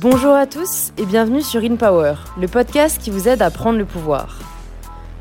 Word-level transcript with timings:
Bonjour 0.00 0.32
à 0.32 0.46
tous 0.46 0.92
et 0.96 1.04
bienvenue 1.04 1.42
sur 1.42 1.60
InPower, 1.60 2.14
le 2.40 2.46
podcast 2.46 3.02
qui 3.02 3.10
vous 3.10 3.26
aide 3.26 3.42
à 3.42 3.50
prendre 3.50 3.80
le 3.80 3.84
pouvoir. 3.84 4.38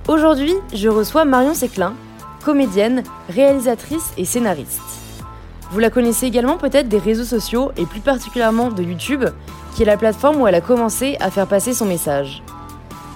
Aujourd'hui, 0.08 0.54
je 0.72 0.88
reçois 0.88 1.26
Marion 1.26 1.56
Séclin, 1.56 1.96
comédienne, 2.46 3.02
réalisatrice 3.28 4.12
et 4.20 4.26
scénariste. 4.26 4.80
Vous 5.72 5.80
la 5.80 5.90
connaissez 5.90 6.28
également 6.28 6.58
peut-être 6.58 6.90
des 6.90 7.00
réseaux 7.00 7.24
sociaux 7.24 7.72
et 7.76 7.88
plus 7.88 8.02
particulièrement 8.02 8.70
de 8.70 8.84
YouTube, 8.84 9.26
qui 9.74 9.82
est 9.82 9.88
la 9.88 9.98
plateforme 9.98 10.42
où 10.42 10.48
elle 10.48 10.54
a 10.54 10.62
commencé 10.62 11.18
à 11.22 11.32
faire 11.32 11.48
passer 11.48 11.74
son 11.74 11.86
message. 11.86 12.44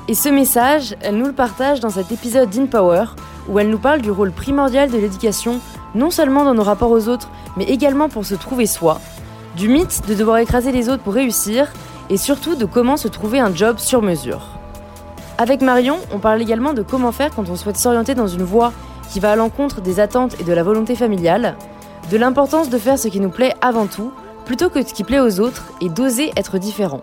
Et 0.07 0.15
ce 0.15 0.29
message, 0.29 0.95
elle 1.01 1.17
nous 1.17 1.27
le 1.27 1.31
partage 1.31 1.79
dans 1.79 1.91
cet 1.91 2.11
épisode 2.11 2.49
d'InPower, 2.49 3.05
où 3.47 3.59
elle 3.59 3.69
nous 3.69 3.77
parle 3.77 4.01
du 4.01 4.09
rôle 4.09 4.31
primordial 4.31 4.89
de 4.89 4.97
l'éducation, 4.97 5.59
non 5.93 6.09
seulement 6.09 6.43
dans 6.43 6.55
nos 6.55 6.63
rapports 6.63 6.89
aux 6.89 7.07
autres, 7.07 7.29
mais 7.55 7.65
également 7.65 8.09
pour 8.09 8.25
se 8.25 8.33
trouver 8.33 8.65
soi, 8.65 8.99
du 9.55 9.67
mythe 9.67 10.07
de 10.07 10.13
devoir 10.13 10.37
écraser 10.37 10.71
les 10.71 10.89
autres 10.89 11.03
pour 11.03 11.13
réussir, 11.13 11.67
et 12.09 12.17
surtout 12.17 12.55
de 12.55 12.65
comment 12.65 12.97
se 12.97 13.07
trouver 13.07 13.39
un 13.39 13.53
job 13.53 13.77
sur 13.77 14.01
mesure. 14.01 14.41
Avec 15.37 15.61
Marion, 15.61 15.97
on 16.13 16.19
parle 16.19 16.41
également 16.41 16.73
de 16.73 16.81
comment 16.81 17.11
faire 17.11 17.33
quand 17.35 17.49
on 17.49 17.55
souhaite 17.55 17.77
s'orienter 17.77 18.15
dans 18.15 18.27
une 18.27 18.43
voie 18.43 18.73
qui 19.09 19.19
va 19.19 19.31
à 19.31 19.35
l'encontre 19.35 19.81
des 19.81 19.99
attentes 19.99 20.39
et 20.39 20.43
de 20.43 20.53
la 20.53 20.63
volonté 20.63 20.95
familiale, 20.95 21.55
de 22.11 22.17
l'importance 22.17 22.69
de 22.69 22.77
faire 22.77 22.99
ce 22.99 23.07
qui 23.07 23.19
nous 23.19 23.29
plaît 23.29 23.55
avant 23.61 23.87
tout, 23.87 24.11
plutôt 24.45 24.69
que 24.69 24.85
ce 24.85 24.93
qui 24.93 25.03
plaît 25.03 25.19
aux 25.19 25.39
autres, 25.39 25.63
et 25.81 25.89
d'oser 25.89 26.31
être 26.35 26.57
différent. 26.57 27.01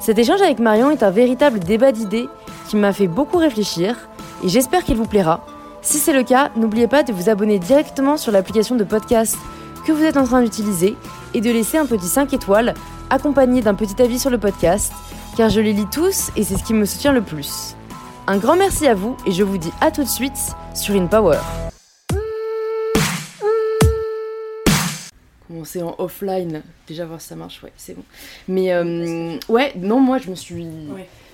Cet 0.00 0.18
échange 0.18 0.42
avec 0.42 0.58
Marion 0.58 0.90
est 0.90 1.02
un 1.02 1.10
véritable 1.10 1.58
débat 1.58 1.92
d'idées 1.92 2.28
qui 2.68 2.76
m'a 2.76 2.92
fait 2.92 3.08
beaucoup 3.08 3.38
réfléchir, 3.38 3.96
et 4.44 4.48
j'espère 4.48 4.84
qu'il 4.84 4.96
vous 4.96 5.06
plaira. 5.06 5.40
Si 5.82 5.98
c'est 5.98 6.12
le 6.12 6.22
cas, 6.22 6.50
n'oubliez 6.56 6.86
pas 6.86 7.02
de 7.02 7.12
vous 7.12 7.28
abonner 7.28 7.58
directement 7.58 8.16
sur 8.16 8.30
l'application 8.30 8.76
de 8.76 8.84
podcast 8.84 9.36
que 9.86 9.92
vous 9.92 10.04
êtes 10.04 10.16
en 10.16 10.24
train 10.24 10.42
d'utiliser 10.42 10.96
et 11.34 11.40
de 11.40 11.50
laisser 11.50 11.78
un 11.78 11.86
petit 11.86 12.06
5 12.06 12.32
étoiles 12.32 12.74
accompagné 13.10 13.62
d'un 13.62 13.74
petit 13.74 14.00
avis 14.02 14.18
sur 14.18 14.30
le 14.30 14.38
podcast, 14.38 14.92
car 15.36 15.50
je 15.50 15.60
les 15.60 15.72
lis 15.72 15.86
tous 15.90 16.30
et 16.36 16.44
c'est 16.44 16.56
ce 16.56 16.64
qui 16.64 16.74
me 16.74 16.84
soutient 16.84 17.12
le 17.12 17.22
plus. 17.22 17.74
Un 18.26 18.36
grand 18.36 18.56
merci 18.56 18.86
à 18.86 18.94
vous 18.94 19.16
et 19.26 19.32
je 19.32 19.42
vous 19.42 19.56
dis 19.56 19.70
à 19.80 19.90
tout 19.90 20.02
de 20.02 20.08
suite 20.08 20.36
sur 20.74 20.94
InPower. 20.94 21.38
Commencer 25.46 25.82
en 25.82 25.94
offline, 25.98 26.62
déjà 26.86 27.06
voir 27.06 27.20
si 27.20 27.28
ça 27.28 27.36
marche, 27.36 27.62
ouais, 27.62 27.72
c'est 27.78 27.94
bon. 27.94 28.04
Mais 28.48 28.72
euh, 28.72 29.38
ouais, 29.48 29.72
non, 29.76 29.98
moi 29.98 30.18
je 30.18 30.28
me 30.28 30.34
suis, 30.34 30.66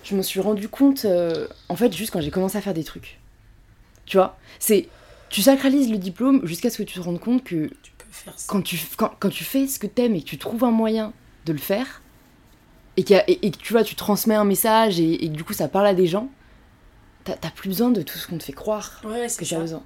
je 0.05 0.15
me 0.15 0.23
suis 0.23 0.39
rendu 0.39 0.69
compte, 0.69 1.05
euh, 1.05 1.49
en 1.69 1.75
fait, 1.75 1.93
juste 1.93 2.13
quand 2.13 2.21
j'ai 2.21 2.31
commencé 2.31 2.57
à 2.57 2.61
faire 2.61 2.75
des 2.75 2.85
trucs. 2.85 3.19
Tu 4.07 4.17
vois, 4.17 4.37
c'est, 4.61 4.89
tu 5.31 5.43
sacralises 5.43 5.91
le 5.91 5.99
diplôme 5.99 6.47
jusqu'à 6.47 6.71
ce 6.71 6.79
que 6.79 6.85
tu 6.85 6.95
te 6.95 7.01
rendes 7.01 7.19
compte 7.19 7.43
que 7.43 7.71
quand 8.47 8.63
tu, 8.63 8.79
quand, 8.97 9.13
quand, 9.19 9.31
tu 9.31 9.45
fais 9.45 9.67
ce 9.67 9.79
que 9.79 9.87
t'aimes 9.87 10.15
et 10.15 10.21
que 10.23 10.27
tu 10.27 10.39
trouves 10.39 10.65
un 10.65 10.71
moyen 10.71 11.13
de 11.47 11.53
le 11.53 11.59
faire, 11.59 12.03
et, 12.97 13.05
que 13.05 13.15
et, 13.27 13.51
tu 13.51 13.73
vois, 13.73 13.85
tu 13.85 13.95
transmets 13.95 14.35
un 14.35 14.45
message 14.45 15.01
et, 15.01 15.25
et, 15.25 15.29
du 15.29 15.45
coup 15.45 15.53
ça 15.53 15.69
parle 15.69 15.87
à 15.87 15.95
des 15.95 16.07
gens, 16.07 16.29
t'as 17.25 17.51
plus 17.51 17.69
besoin 17.69 17.91
de 17.91 18.03
tout 18.03 18.19
ce 18.19 18.27
qu'on 18.27 18.39
te 18.39 18.45
fait 18.45 18.53
croire 18.53 19.01
ouais, 19.05 19.27
que 19.27 19.45
tu 19.45 19.55
as 19.55 19.61
besoin. 19.61 19.83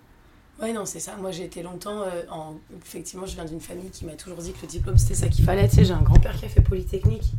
Ouais, 0.60 0.72
non, 0.72 0.84
c'est 0.84 0.98
ça. 0.98 1.14
Moi, 1.16 1.30
j'ai 1.30 1.44
été 1.44 1.62
longtemps 1.62 2.02
euh, 2.02 2.22
en. 2.30 2.56
Effectivement, 2.84 3.26
je 3.26 3.34
viens 3.34 3.44
d'une 3.44 3.60
famille 3.60 3.90
qui 3.90 4.04
m'a 4.04 4.14
toujours 4.14 4.38
dit 4.38 4.52
que 4.52 4.62
le 4.62 4.66
diplôme 4.66 4.98
c'était 4.98 5.14
ça 5.14 5.28
qu'il 5.28 5.44
fallait. 5.44 5.68
Tu 5.68 5.76
sais, 5.76 5.84
j'ai 5.84 5.92
un 5.92 6.02
grand-père 6.02 6.34
qui 6.36 6.46
a 6.46 6.48
fait 6.48 6.60
Polytechnique. 6.60 7.32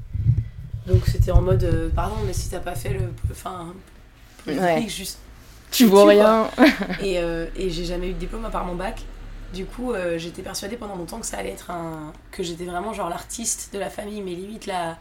Donc, 0.88 1.06
c'était 1.06 1.32
en 1.32 1.42
mode, 1.42 1.64
euh, 1.66 1.90
pardon, 1.90 2.16
mais 2.26 2.32
si 2.32 2.50
t'as 2.50 2.60
pas 2.62 2.76
fait 2.76 2.94
le. 2.94 3.12
Enfin, 3.30 3.74
Polytechnique, 4.46 4.84
Ouais. 4.84 4.90
juste. 4.90 5.20
Tu 5.70 5.86
vois 5.86 6.08
rien. 6.08 6.50
Et, 7.02 7.20
euh, 7.20 7.48
et 7.56 7.70
j'ai 7.70 7.86
jamais 7.86 8.10
eu 8.10 8.14
de 8.14 8.18
diplôme 8.20 8.46
à 8.46 8.50
part 8.50 8.66
mon 8.66 8.76
bac. 8.76 9.04
Du 9.54 9.66
coup, 9.66 9.94
euh, 9.94 10.18
j'étais 10.18 10.42
persuadée 10.42 10.76
pendant 10.78 10.96
longtemps 10.96 11.20
que 11.20 11.26
ça 11.26 11.38
allait 11.38 11.52
être 11.52 11.72
un. 11.72 12.14
que 12.32 12.44
j'étais 12.44 12.66
vraiment 12.66 12.94
genre 12.94 13.10
l'artiste 13.10 13.70
de 13.74 13.80
la 13.80 13.90
famille, 13.90 14.22
mais 14.22 14.32
limite 14.36 14.66
la. 14.66 14.98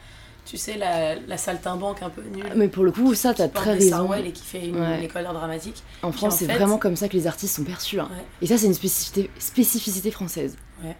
Tu 0.46 0.56
sais, 0.56 0.78
la, 0.78 1.14
la 1.16 1.36
saltimbanque 1.36 2.02
un 2.02 2.08
peu 2.08 2.22
nulle. 2.22 2.50
Mais 2.56 2.68
pour 2.68 2.82
le 2.82 2.90
coup, 2.90 3.14
ça, 3.14 3.34
t'as 3.34 3.48
très 3.48 3.74
raison. 3.74 4.10
et 4.14 4.32
qui 4.32 4.42
fait 4.44 4.66
une, 4.66 4.80
Ouais. 4.80 5.04
école 5.04 5.24
d'art 5.24 5.34
dramatique. 5.34 5.82
En 6.02 6.10
France, 6.10 6.36
c'est 6.36 6.46
fait- 6.46 6.54
vraiment 6.56 6.78
comme 6.78 6.96
ça 6.96 7.06
que 7.10 7.12
les 7.18 7.26
artistes 7.26 7.54
sont 7.56 7.64
perçus. 7.64 8.00
hein. 8.00 8.08
Ouais. 8.10 8.24
Et 8.40 8.46
ça, 8.46 8.56
c'est 8.56 8.64
une 8.66 8.72
spécificité, 8.72 9.30
spécificité 9.38 10.10
française. 10.10 10.56
Ouais. 10.82 10.96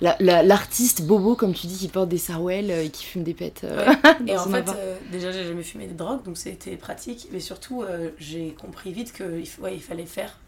La- 0.00 0.16
la- 0.18 0.42
L'artiste 0.42 1.02
bobo, 1.02 1.36
comme 1.36 1.54
tu 1.54 1.68
dis, 1.68 1.76
qui 1.78 1.86
porte 1.86 2.08
des 2.08 2.18
sarouels 2.18 2.70
euh, 2.72 2.82
et 2.84 2.90
qui 2.90 3.04
fume 3.04 3.22
des 3.22 3.34
pètes. 3.34 3.60
euh, 3.62 3.86
Et 4.26 4.36
en 4.36 4.46
fait, 4.48 4.68
euh, 4.68 4.96
déjà, 5.12 5.30
j'ai 5.30 5.44
jamais 5.44 5.62
fumé 5.62 5.86
de 5.86 5.94
drogue, 5.94 6.24
donc 6.24 6.36
c'était 6.36 6.74
pratique. 6.76 7.28
Mais 7.30 7.38
surtout, 7.38 7.82
euh, 7.84 8.10
j'ai 8.18 8.56
compris 8.60 8.92
vite 8.92 9.12
qu'il 9.12 9.44
ouais, 9.60 9.74
il 9.76 9.80
fallait 9.82 10.06
faire 10.06 10.38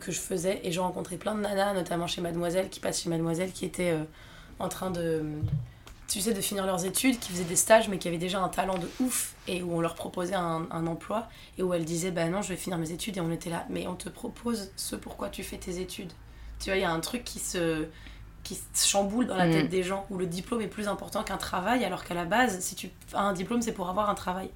que 0.00 0.12
je 0.12 0.20
faisais. 0.20 0.60
Et 0.64 0.72
j'ai 0.72 0.80
rencontré 0.80 1.16
plein 1.16 1.34
de 1.34 1.40
nanas, 1.40 1.72
notamment 1.74 2.06
chez 2.06 2.20
Mademoiselle, 2.20 2.68
qui 2.70 2.80
passent 2.80 3.02
chez 3.02 3.08
Mademoiselle, 3.10 3.52
qui 3.52 3.64
étaient 3.64 3.90
euh, 3.90 4.04
en 4.58 4.68
train 4.68 4.90
de, 4.90 5.24
tu 6.08 6.20
sais, 6.20 6.34
de 6.34 6.40
finir 6.40 6.66
leurs 6.66 6.84
études, 6.84 7.18
qui 7.18 7.32
faisaient 7.32 7.44
des 7.44 7.56
stages, 7.56 7.88
mais 7.88 7.98
qui 7.98 8.08
avaient 8.08 8.18
déjà 8.18 8.40
un 8.40 8.48
talent 8.48 8.78
de 8.78 8.88
ouf 9.00 9.34
et 9.48 9.62
où 9.62 9.74
on 9.76 9.80
leur 9.80 9.94
proposait 9.94 10.34
un, 10.34 10.66
un 10.70 10.86
emploi 10.86 11.28
et 11.58 11.62
où 11.62 11.72
elles 11.74 11.84
disaient, 11.84 12.10
bah 12.10 12.26
non, 12.28 12.42
je 12.42 12.48
vais 12.50 12.56
finir 12.56 12.78
mes 12.78 12.90
études. 12.92 13.16
Et 13.16 13.20
on 13.20 13.30
était 13.30 13.50
là, 13.50 13.66
mais 13.70 13.86
on 13.86 13.94
te 13.94 14.08
propose 14.08 14.70
ce 14.76 14.96
pourquoi 14.96 15.28
tu 15.28 15.42
fais 15.42 15.56
tes 15.58 15.80
études. 15.80 16.12
Tu 16.60 16.70
vois, 16.70 16.76
il 16.76 16.82
y 16.82 16.84
a 16.84 16.90
un 16.92 17.00
truc 17.00 17.24
qui 17.24 17.38
se 17.38 17.86
qui 18.42 18.56
se 18.74 18.86
chamboule 18.86 19.26
dans 19.26 19.36
la 19.36 19.46
Mm. 19.46 19.52
tête 19.52 19.68
des 19.70 19.82
gens, 19.82 20.04
où 20.10 20.18
le 20.18 20.26
diplôme 20.26 20.60
est 20.60 20.66
plus 20.66 20.86
important 20.86 21.22
qu'un 21.24 21.38
travail, 21.38 21.82
alors 21.82 22.04
qu'à 22.04 22.12
la 22.12 22.26
base, 22.26 22.60
si 22.60 22.74
tu 22.74 22.90
as 23.14 23.22
un 23.22 23.32
diplôme, 23.32 23.62
c'est 23.62 23.72
pour 23.72 23.88
avoir 23.88 24.10
un 24.10 24.14
travail. 24.14 24.50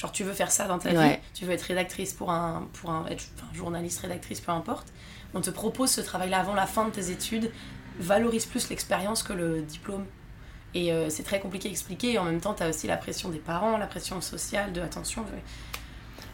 Genre, 0.00 0.12
tu 0.12 0.24
veux 0.24 0.32
faire 0.32 0.50
ça 0.50 0.66
dans 0.66 0.78
ta 0.78 0.90
vie, 0.90 1.18
tu 1.34 1.44
veux 1.44 1.52
être 1.52 1.60
rédactrice 1.60 2.14
pour 2.14 2.30
un, 2.30 2.66
pour 2.72 2.88
un 2.88 3.04
être, 3.08 3.22
enfin, 3.36 3.46
journaliste, 3.52 4.00
rédactrice, 4.00 4.40
peu 4.40 4.50
importe. 4.50 4.88
On 5.34 5.42
te 5.42 5.50
propose 5.50 5.90
ce 5.90 6.00
travail-là 6.00 6.40
avant 6.40 6.54
la 6.54 6.64
fin 6.64 6.86
de 6.86 6.90
tes 6.90 7.10
études, 7.10 7.50
valorise 7.98 8.46
plus 8.46 8.70
l'expérience 8.70 9.22
que 9.22 9.34
le 9.34 9.60
diplôme. 9.60 10.06
Et 10.72 10.90
euh, 10.90 11.10
c'est 11.10 11.22
très 11.22 11.38
compliqué 11.38 11.68
à 11.68 11.70
expliquer, 11.70 12.14
et 12.14 12.18
en 12.18 12.24
même 12.24 12.40
temps, 12.40 12.54
tu 12.54 12.62
as 12.62 12.70
aussi 12.70 12.86
la 12.86 12.96
pression 12.96 13.28
des 13.28 13.40
parents, 13.40 13.76
la 13.76 13.86
pression 13.86 14.22
sociale, 14.22 14.72
de 14.72 14.80
attention. 14.80 15.22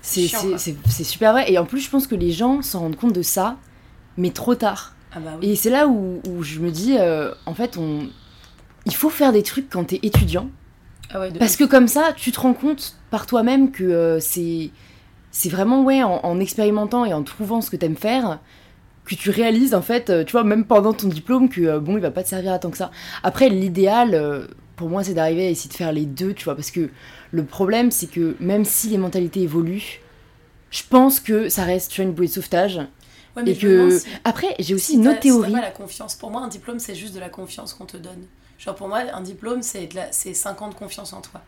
C'est 0.01 0.29
super 1.03 1.33
vrai. 1.33 1.51
Et 1.51 1.59
en 1.59 1.65
plus, 1.65 1.81
je 1.81 1.91
pense 1.91 2.07
que 2.07 2.15
les 2.15 2.31
gens 2.31 2.63
s'en 2.63 2.79
rendent 2.79 2.97
compte 2.97 3.15
de 3.15 3.23
ça, 3.23 3.57
mais 4.17 4.31
trop 4.31 4.55
tard. 4.55 4.95
Ah 5.11 5.19
bah 5.19 5.31
oui. 5.41 5.51
Et 5.51 5.57
c'est 5.57 5.71
là 5.71 5.89
où, 5.89 6.21
où 6.29 6.45
je 6.45 6.61
me 6.61 6.71
dis, 6.71 6.97
euh, 6.97 7.35
en 7.47 7.55
fait, 7.55 7.79
on... 7.79 8.09
il 8.85 8.95
faut 8.95 9.11
faire 9.11 9.33
des 9.33 9.43
trucs 9.43 9.69
quand 9.69 9.87
t'es 9.87 9.99
étudiant. 10.05 10.51
Ah 11.11 11.21
ouais, 11.21 11.33
Parce 11.39 11.57
que 11.57 11.65
comme 11.65 11.89
ça, 11.89 12.13
tu 12.17 12.33
te 12.33 12.41
rends 12.41 12.55
compte 12.55 12.97
par 13.11 13.27
toi-même 13.27 13.71
que 13.71 13.85
euh, 13.85 14.21
c'est 14.21 14.71
c'est 15.31 15.49
vraiment 15.51 15.85
ouais 15.85 16.03
en, 16.03 16.21
en 16.25 16.41
expérimentant 16.41 17.05
et 17.05 17.13
en 17.15 17.23
trouvant 17.23 17.61
ce 17.61 17.71
que 17.71 17.77
t'aimes 17.77 17.97
faire 17.97 18.41
que 19.07 19.15
tu 19.15 19.31
réalises 19.31 19.75
en 19.75 19.83
fait, 19.83 20.11
euh, 20.11 20.25
tu 20.25 20.33
vois, 20.33 20.45
même 20.45 20.65
pendant 20.65 20.93
ton 20.93 21.09
diplôme 21.09 21.49
que 21.49 21.61
euh, 21.63 21.81
bon, 21.81 21.97
il 21.97 22.01
va 22.03 22.11
pas 22.11 22.23
te 22.25 22.29
servir 22.29 22.53
à 22.53 22.59
tant 22.59 22.71
que 22.71 22.79
ça. 22.79 22.91
Après, 23.23 23.49
l'idéal 23.49 24.49
pour 24.77 24.89
moi, 24.91 25.05
c'est 25.05 25.15
d'arriver 25.15 25.47
à 25.47 25.51
essayer 25.51 25.71
de 25.71 25.75
faire 25.77 25.93
les 25.93 26.07
deux, 26.07 26.35
tu 26.35 26.45
vois, 26.45 26.55
parce 26.57 26.71
que 26.71 26.91
le 27.33 27.45
problème, 27.45 27.91
c'est 27.91 28.09
que 28.09 28.37
même 28.41 28.65
si 28.65 28.89
les 28.89 28.99
mentalités 28.99 29.41
évoluent, 29.43 30.01
je 30.71 30.83
pense 30.89 31.21
que 31.21 31.49
ça 31.49 31.65
reste 31.65 31.93
tu 31.93 32.01
vois, 32.03 32.09
une 32.11 32.15
bouée 32.15 32.27
de 32.27 32.33
sauvetage. 32.33 32.81
Ouais, 33.37 33.43
mais 33.43 33.53
et 33.53 33.57
que 33.57 33.91
si- 33.91 34.09
après, 34.25 34.55
j'ai 34.59 34.75
aussi 34.75 34.93
Si 34.93 34.97
une 34.97 35.09
autre 35.09 35.21
si 35.21 35.23
théorie. 35.23 35.53
pas 35.53 35.61
la 35.61 35.71
confiance. 35.71 36.15
Pour 36.15 36.31
moi, 36.31 36.43
un 36.43 36.49
diplôme, 36.49 36.79
c'est 36.79 36.95
juste 36.95 37.15
de 37.15 37.21
la 37.21 37.29
confiance 37.29 37.75
qu'on 37.75 37.87
te 37.87 37.97
donne. 37.97 38.27
Genre, 38.59 38.75
pour 38.75 38.89
moi, 38.89 38.99
un 39.13 39.21
diplôme, 39.21 39.63
c'est 39.63 39.93
la- 39.95 40.13
c'est 40.13 40.35
5 40.35 40.63
ans 40.63 40.69
de 40.69 40.75
confiance 40.75 41.13
en 41.13 41.21
toi. 41.21 41.43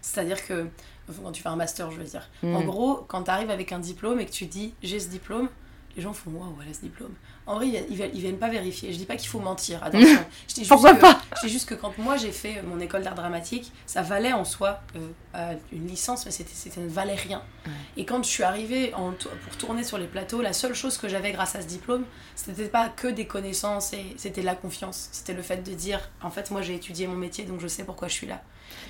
C'est-à-dire 0.00 0.44
que, 0.46 0.66
enfin, 1.08 1.20
quand 1.24 1.32
tu 1.32 1.42
fais 1.42 1.48
un 1.48 1.56
master, 1.56 1.90
je 1.90 1.98
veux 1.98 2.04
dire. 2.04 2.28
En 2.56 2.62
gros, 2.64 3.04
quand 3.08 3.24
tu 3.24 3.30
arrives 3.30 3.50
avec 3.50 3.72
un 3.72 3.78
diplôme 3.78 4.20
et 4.20 4.26
que 4.26 4.30
tu 4.32 4.46
dis 4.46 4.74
j'ai 4.82 4.98
ce 5.00 5.08
diplôme, 5.08 5.48
les 5.96 6.02
gens 6.02 6.12
font 6.12 6.30
waouh, 6.30 6.52
voilà 6.54 6.72
ce 6.72 6.80
diplôme. 6.80 7.14
En 7.46 7.56
vrai, 7.56 7.68
ils, 7.68 7.86
ils, 8.14 8.20
viennent- 8.20 8.38
pas 8.38 8.48
vérifier. 8.48 8.92
Je 8.92 8.98
dis 8.98 9.04
pas 9.04 9.16
qu'il 9.16 9.28
faut 9.28 9.40
mentir, 9.40 9.80
attention. 9.84 10.24
Je 10.48 10.54
dis 10.54 10.60
juste 10.60 10.68
Pourquoi 10.68 10.94
que- 10.94 11.00
pas 11.00 11.20
Je 11.40 11.46
dis 11.46 11.52
juste 11.52 11.68
que 11.68 11.74
quand 11.74 11.96
moi 11.98 12.16
j'ai 12.16 12.30
fait 12.30 12.62
mon 12.62 12.78
école 12.78 13.02
d'art 13.02 13.14
dramatique, 13.16 13.72
ça 13.86 14.02
valait 14.02 14.32
en 14.32 14.44
soi 14.44 14.80
euh, 14.96 15.00
euh, 15.34 15.54
une 15.72 15.86
licence, 15.88 16.24
mais 16.24 16.30
c'était, 16.30 16.52
c'était 16.54 16.80
ne 16.80 16.88
valait 16.88 17.14
rien. 17.16 17.42
Ouais. 17.66 17.72
Et 17.96 18.04
quand 18.04 18.22
je 18.22 18.28
suis 18.28 18.44
arrivée 18.44 18.94
en 18.94 19.12
pour 19.12 19.56
tourner 19.58 19.82
sur 19.82 19.98
les 19.98 20.06
plateaux, 20.06 20.40
la 20.40 20.52
seule 20.52 20.74
chose 20.74 20.98
que 20.98 21.08
j'avais 21.08 21.32
grâce 21.32 21.56
à 21.56 21.62
ce 21.62 21.66
diplôme, 21.66 22.04
c'était 22.36 22.68
pas 22.68 22.88
que 22.88 23.08
des 23.08 23.26
connaissances 23.26 23.92
et 23.92 24.14
c'était 24.16 24.40
de 24.42 24.46
la 24.46 24.54
confiance. 24.54 25.08
C'était 25.12 25.34
le 25.34 25.42
fait 25.42 25.58
de 25.68 25.74
dire, 25.74 26.00
en 26.22 26.30
fait, 26.30 26.50
moi 26.52 26.62
j'ai 26.62 26.74
étudié 26.76 27.06
mon 27.08 27.16
métier, 27.16 27.44
donc 27.44 27.60
je 27.60 27.66
sais 27.66 27.82
pourquoi 27.84 28.06
je 28.08 28.14
suis 28.14 28.26
là. 28.28 28.40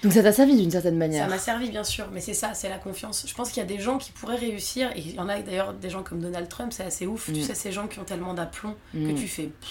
Donc 0.03 0.13
ça 0.13 0.23
t'a 0.23 0.33
servi 0.33 0.57
d'une 0.57 0.71
certaine 0.71 0.95
Ça 0.95 0.99
manière. 0.99 1.29
m'a 1.29 1.39
servi, 1.39 1.71
bien 1.71 1.85
sûr, 1.85 2.09
mais 2.13 2.21
c'est 2.21 2.35
ça, 2.35 2.55
c'est 2.55 2.69
la 2.69 2.79
confiance. 2.79 3.25
Je 3.27 3.35
pense 3.35 3.51
qu'il 3.51 3.59
y 3.63 3.65
a 3.65 3.69
des 3.69 3.79
gens 3.79 3.99
qui 3.99 4.13
pourraient 4.13 4.37
réussir, 4.37 4.91
et 4.97 5.01
il 5.01 5.15
y 5.15 5.19
en 5.21 5.29
a 5.29 5.41
d'ailleurs 5.41 5.73
des 5.75 5.91
gens 5.91 6.03
comme 6.03 6.21
Donald 6.21 6.49
Trump, 6.49 6.73
c'est 6.73 6.85
assez 6.85 7.07
ouf. 7.07 7.29
Mm. 7.29 7.33
Tu 7.35 7.43
sais, 7.43 7.55
ces 7.55 7.73
gens 7.73 7.87
qui 7.89 7.99
ont 7.99 8.05
tellement 8.05 8.35
d'aplomb 8.35 8.75
que 8.93 8.99
Mm. 8.99 9.15
tu 9.15 9.29
fais. 9.29 9.47
pff, 9.47 9.71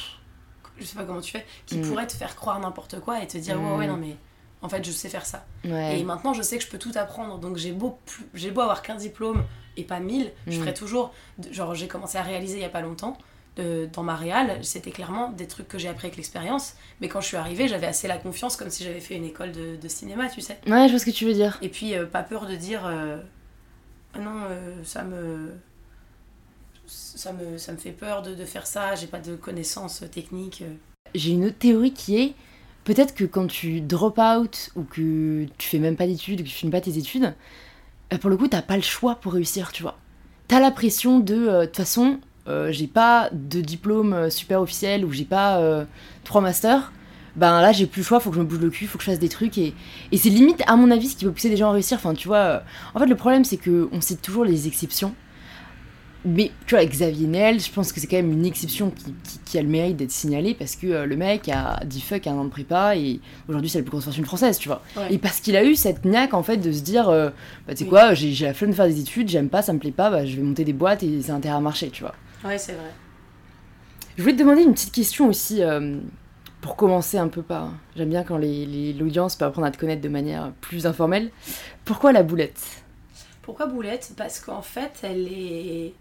je 0.80 0.86
sais 0.86 0.96
pas 0.96 1.04
comment 1.04 1.22
tu 1.22 1.32
fais, 1.32 1.46
qui 1.66 1.78
Mm. 1.78 1.82
pourraient 1.88 2.08
te 2.08 2.14
faire 2.16 2.36
croire 2.36 2.60
n'importe 2.60 3.00
quoi 3.02 3.22
et 3.22 3.28
te 3.28 3.38
dire, 3.38 3.56
ouais, 3.60 3.68
Mm. 3.70 3.78
ouais, 3.80 3.88
non, 3.88 3.98
mais 3.98 4.16
en 4.62 4.70
fait, 4.70 4.84
je 4.86 4.92
sais 4.92 5.10
faire 5.10 5.26
ça. 5.26 5.46
Ouais. 5.66 6.00
Et 6.00 6.04
maintenant, 6.04 6.34
je 6.34 6.42
sais 6.42 6.58
que 6.58 6.64
je 6.64 6.70
peux 6.70 6.78
tout 6.80 6.92
apprendre. 6.96 7.38
Donc, 7.40 7.58
j'ai 7.58 7.72
beau, 7.72 7.98
j'ai 8.34 8.52
beau 8.52 8.62
avoir 8.62 8.82
qu'un 8.84 8.96
diplôme 8.96 9.44
et 9.78 9.84
pas 9.84 10.00
mille, 10.00 10.32
je 10.48 10.58
Mm. 10.58 10.62
ferai 10.62 10.74
toujours. 10.74 11.14
Genre, 11.52 11.74
j'ai 11.76 11.88
commencé 11.88 12.18
à 12.18 12.22
réaliser 12.24 12.58
il 12.58 12.62
y 12.62 12.66
a 12.66 12.70
pas 12.70 12.82
longtemps. 12.82 13.18
De- 13.58 13.90
dans 13.92 14.04
ma 14.04 14.16
réal, 14.16 14.64
c'était 14.64 14.92
clairement 14.92 15.30
des 15.32 15.48
trucs 15.48 15.68
que 15.68 15.78
j'ai 15.78 15.90
appris 15.90 16.08
avec 16.08 16.18
l'expérience. 16.18 16.76
Mais 17.02 17.08
quand 17.10 17.22
je 17.22 17.28
suis 17.28 17.38
arrivée, 17.38 17.68
j'avais 17.68 17.88
assez 17.88 18.08
la 18.08 18.18
confiance 18.18 18.56
comme 18.58 18.70
si 18.70 18.84
j'avais 18.84 19.00
fait 19.02 19.16
une 19.16 19.26
école 19.26 19.52
de, 19.52 19.76
de 19.76 19.88
cinéma, 19.88 20.30
tu 20.30 20.42
sais. 20.42 20.58
Ouais, 20.68 20.86
je 20.88 20.92
vois 20.92 21.00
ce 21.00 21.06
que 21.06 21.12
tu 21.12 21.26
veux 21.26 21.34
dire. 21.34 21.58
Et 21.62 21.70
puis, 21.70 21.96
euh, 21.96 22.06
pas 22.06 22.24
peur 22.24 22.48
de 22.48 22.56
dire 22.56 22.86
euh, 22.86 23.18
Ah 24.14 24.20
non, 24.20 24.36
euh, 24.50 24.84
ça 24.84 25.04
me. 25.04 25.52
Ça 26.88 27.32
me, 27.32 27.58
ça 27.58 27.72
me 27.72 27.78
fait 27.78 27.92
peur 27.92 28.22
de, 28.22 28.36
de 28.36 28.46
faire 28.46 28.68
ça, 28.68 28.96
j'ai 28.96 29.08
pas 29.08 29.20
de 29.20 29.36
connaissances 29.36 30.04
techniques. 30.12 30.62
euh. 30.64 30.74
J'ai 31.16 31.32
une 31.32 31.46
autre 31.46 31.58
théorie 31.58 31.94
qui 31.94 32.18
est 32.22 32.34
peut-être 32.84 33.14
que 33.16 33.24
quand 33.24 33.48
tu 33.48 33.80
drop 33.82 34.18
out 34.20 34.72
ou 34.76 34.84
que 34.84 35.46
tu 35.58 35.68
fais 35.70 35.80
même 35.80 35.96
pas 35.96 36.08
d'études, 36.08 36.40
que 36.40 36.48
tu 36.48 36.54
finis 36.54 36.72
pas 36.72 36.82
tes 36.82 36.98
études, 36.98 37.34
euh, 38.12 38.18
pour 38.18 38.30
le 38.30 38.36
coup, 38.38 38.48
t'as 38.48 38.62
pas 38.62 38.76
le 38.76 38.82
choix 38.82 39.16
pour 39.16 39.34
réussir, 39.34 39.72
tu 39.72 39.84
vois. 39.84 39.98
T'as 40.48 40.60
la 40.60 40.72
pression 40.72 41.20
de, 41.20 41.36
euh, 41.36 41.62
de 41.62 41.66
toute 41.68 41.78
façon, 41.78 42.20
euh, 42.48 42.72
j'ai 42.72 42.88
pas 42.88 43.30
de 43.32 43.62
diplôme 43.62 44.14
euh, 44.14 44.30
super 44.30 44.62
officiel 44.62 45.06
ou 45.06 45.12
j'ai 45.12 45.26
pas 45.26 45.60
euh, 45.60 45.86
trois 46.24 46.42
masters. 46.42 46.92
Ben 47.38 47.62
là, 47.62 47.72
j'ai 47.72 47.86
plus 47.86 48.02
le 48.02 48.06
choix, 48.06 48.20
faut 48.20 48.30
que 48.30 48.36
je 48.36 48.42
me 48.42 48.46
bouge 48.46 48.60
le 48.60 48.70
cul, 48.70 48.88
faut 48.88 48.98
que 48.98 49.04
je 49.06 49.10
fasse 49.10 49.20
des 49.20 49.30
trucs. 49.30 49.58
Et, 49.58 49.74
et 50.12 50.18
c'est 50.18 50.30
limite, 50.30 50.62
à 50.68 50.76
mon 50.76 50.92
avis, 50.92 51.08
ce 51.08 51.16
qui 51.16 51.24
peut 51.24 51.32
pousser 51.32 51.50
des 51.50 51.56
gens 51.58 51.70
à 51.70 51.72
réussir. 51.74 51.96
Enfin, 51.98 52.14
tu 52.14 52.28
vois, 52.28 52.38
euh, 52.38 52.60
en 52.94 53.00
fait, 53.00 53.06
le 53.06 53.16
problème, 53.16 53.46
c'est 53.46 53.56
que 53.58 53.88
on 53.94 54.02
cite 54.02 54.22
toujours 54.22 54.44
les 54.44 54.68
exceptions. 54.68 55.14
Mais 56.24 56.52
tu 56.68 56.72
vois, 56.76 56.80
avec 56.80 56.92
Xavier 56.92 57.26
Niel, 57.26 57.60
je 57.60 57.72
pense 57.72 57.92
que 57.92 58.00
c'est 58.00 58.06
quand 58.06 58.18
même 58.18 58.32
une 58.32 58.46
exception 58.46 58.92
qui, 58.92 59.06
qui- 59.24 59.40
qui 59.44 59.58
a 59.58 59.62
le 59.64 59.68
mérite 59.68 59.98
d'être 59.98 60.12
signalée 60.12 60.54
parce 60.54 60.76
que 60.76 60.86
euh, 60.86 61.06
le 61.08 61.16
mec 61.16 61.50
a 61.50 61.80
dit 61.84 62.00
fuck 62.00 62.28
un 62.28 62.34
an 62.34 62.44
de 62.44 62.50
prépa 62.50 62.96
et 62.96 63.20
aujourd'hui 63.50 63.70
c'est 63.72 63.80
la 63.80 63.84
plus 63.84 63.90
grosse 63.90 64.04
fortune 64.04 64.26
française, 64.26 64.60
tu 64.60 64.68
vois. 64.68 64.84
Ouais. 64.96 65.12
Et 65.14 65.18
parce 65.18 65.40
qu'il 65.40 65.56
a 65.56 65.64
eu 65.64 65.76
cette 65.76 66.06
niaque 66.06 66.36
en 66.36 66.44
fait 66.44 66.58
de 66.58 66.72
se 66.72 66.82
dire, 66.82 67.10
euh, 67.10 67.30
bah 67.68 67.74
tu 67.74 67.78
sais 67.78 67.84
Oui. 67.86 67.90
quoi, 67.90 68.14
j'ai 68.14 68.32
la 68.46 68.54
flemme 68.54 68.70
de 68.70 68.76
faire 68.76 68.86
des 68.88 69.00
études, 69.00 69.30
j'aime 69.30 69.50
pas, 69.50 69.64
ça 69.64 69.74
me 69.74 69.80
plaît 69.80 69.90
pas, 69.90 70.12
bah 70.12 70.24
je 70.24 70.36
vais 70.36 70.44
monter 70.44 70.64
des 70.64 70.74
boîtes 70.74 71.02
et 71.02 71.22
c'est 71.24 71.40
terrain 71.42 71.58
à 71.58 71.62
marcher, 71.62 71.90
tu 71.90 72.04
vois. 72.04 72.14
Ouais, 72.44 72.58
c'est 72.58 72.74
vrai. 72.74 72.92
Je 74.18 74.22
voulais 74.24 74.36
te 74.36 74.40
demander 74.40 74.62
une 74.64 74.74
petite 74.74 74.94
question 74.94 75.28
aussi 75.30 75.64
euh, 75.64 76.00
pour 76.62 76.76
commencer 76.76 77.18
un 77.18 77.28
peu 77.28 77.42
par. 77.42 77.74
J'aime 77.96 78.10
bien 78.10 78.24
quand 78.24 78.38
l'audience 78.38 79.36
peut 79.36 79.46
apprendre 79.46 79.68
à 79.68 79.72
te 79.72 79.78
connaître 79.78 80.02
de 80.02 80.10
manière 80.10 80.52
plus 80.62 80.86
informelle. 80.86 81.32
Pourquoi 81.86 82.12
la 82.12 82.24
boulette? 82.24 82.84
Pourquoi 83.42 83.68
boulette? 83.68 84.14
Parce 84.18 84.40
qu'en 84.40 84.62
fait, 84.62 85.00
elle 85.04 85.28
est. 85.32 85.94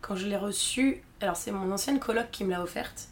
Quand 0.00 0.16
je 0.16 0.26
l'ai 0.26 0.36
reçue, 0.36 1.02
alors 1.20 1.36
c'est 1.36 1.52
mon 1.52 1.70
ancienne 1.72 2.00
coloc 2.00 2.26
qui 2.32 2.44
me 2.44 2.50
l'a 2.50 2.62
offerte, 2.62 3.08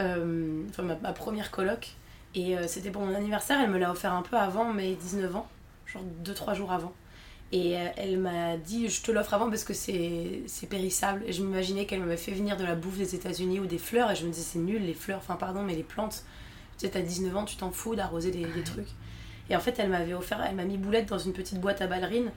Euh, 0.00 0.62
enfin 0.70 0.82
ma, 0.84 0.96
ma 0.96 1.12
première 1.12 1.50
coloc, 1.50 1.90
et 2.34 2.56
euh, 2.56 2.66
c'était 2.68 2.90
pour 2.90 3.02
mon 3.02 3.14
anniversaire, 3.14 3.60
elle 3.60 3.70
me 3.70 3.78
l'a 3.78 3.90
offert 3.90 4.14
un 4.14 4.22
peu 4.22 4.36
avant 4.36 4.72
mes 4.72 4.94
19 4.94 5.36
ans, 5.36 5.48
genre 5.86 6.02
2-3 6.24 6.54
jours 6.54 6.72
avant. 6.72 6.92
Et 7.52 7.76
euh, 7.76 7.88
elle 7.96 8.18
m'a 8.18 8.56
dit 8.56 8.88
Je 8.88 9.02
te 9.02 9.10
l'offre 9.10 9.34
avant 9.34 9.48
parce 9.48 9.64
que 9.64 9.74
c'est 9.74 10.42
c'est 10.46 10.68
périssable. 10.68 11.22
Et 11.26 11.32
je 11.32 11.42
m'imaginais 11.42 11.86
qu'elle 11.86 12.00
m'avait 12.00 12.16
fait 12.16 12.32
venir 12.32 12.56
de 12.56 12.64
la 12.64 12.74
bouffe 12.76 12.98
des 12.98 13.14
États-Unis 13.14 13.60
ou 13.60 13.66
des 13.66 13.78
fleurs, 13.78 14.10
et 14.10 14.16
je 14.16 14.24
me 14.26 14.30
disais 14.32 14.44
C'est 14.52 14.58
nul, 14.60 14.82
les 14.84 14.94
fleurs, 14.94 15.18
enfin 15.18 15.36
pardon, 15.36 15.62
mais 15.62 15.74
les 15.74 15.82
plantes, 15.82 16.24
tu 16.78 16.86
sais, 16.86 16.92
t'as 16.92 17.00
19 17.02 17.36
ans, 17.36 17.44
tu 17.44 17.56
t'en 17.56 17.70
fous 17.72 17.96
d'arroser 17.96 18.30
des, 18.30 18.44
des 18.44 18.62
trucs. 18.62 18.88
Et 19.48 19.56
en 19.56 19.60
fait, 19.60 19.78
elle 19.80 19.90
m'avait 19.90 20.14
offert, 20.14 20.40
elle 20.48 20.54
m'a 20.54 20.64
mis 20.64 20.78
boulette 20.78 21.06
dans 21.08 21.18
une 21.18 21.32
petite 21.32 21.60
boîte 21.60 21.82
à 21.82 21.86
ballerines. 21.88 22.30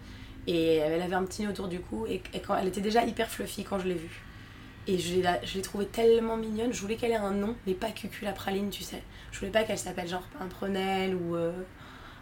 Et 0.48 0.76
elle 0.78 1.02
avait 1.02 1.16
un 1.16 1.24
petit 1.24 1.44
nœud 1.44 1.50
autour 1.52 1.68
du 1.68 1.80
cou. 1.80 2.06
Et, 2.08 2.22
et 2.34 2.40
quand 2.40 2.56
elle 2.58 2.68
était 2.68 2.82
déjà 2.82 3.06
hyper 3.06 3.30
fluffy 3.30 3.64
quand 3.64 3.80
je 3.80 3.88
l'ai 3.88 3.94
vue. 3.96 4.24
Et 4.88 4.98
je 5.00 5.14
l'ai 5.16 5.22
la- 5.22 5.44
je 5.46 5.54
l'ai 5.56 5.62
trouvée 5.62 5.86
tellement 5.86 6.36
mignonne. 6.38 6.74
Je 6.74 6.82
voulais 6.82 6.96
qu'elle 6.96 7.12
ait 7.12 7.16
un 7.16 7.32
nom, 7.32 7.56
mais 7.68 7.74
pas 7.76 7.92
Cucu 7.92 8.26
la 8.26 8.34
praline, 8.34 8.70
tu 8.70 8.84
sais. 8.84 9.02
Je 9.32 9.40
voulais 9.40 9.52
pas 9.52 9.64
qu'elle 9.64 9.78
s'appelle 9.78 10.08
genre 10.08 10.24
Pimprenelle 10.40 11.16
ou 11.16 11.36
euh, 11.36 11.54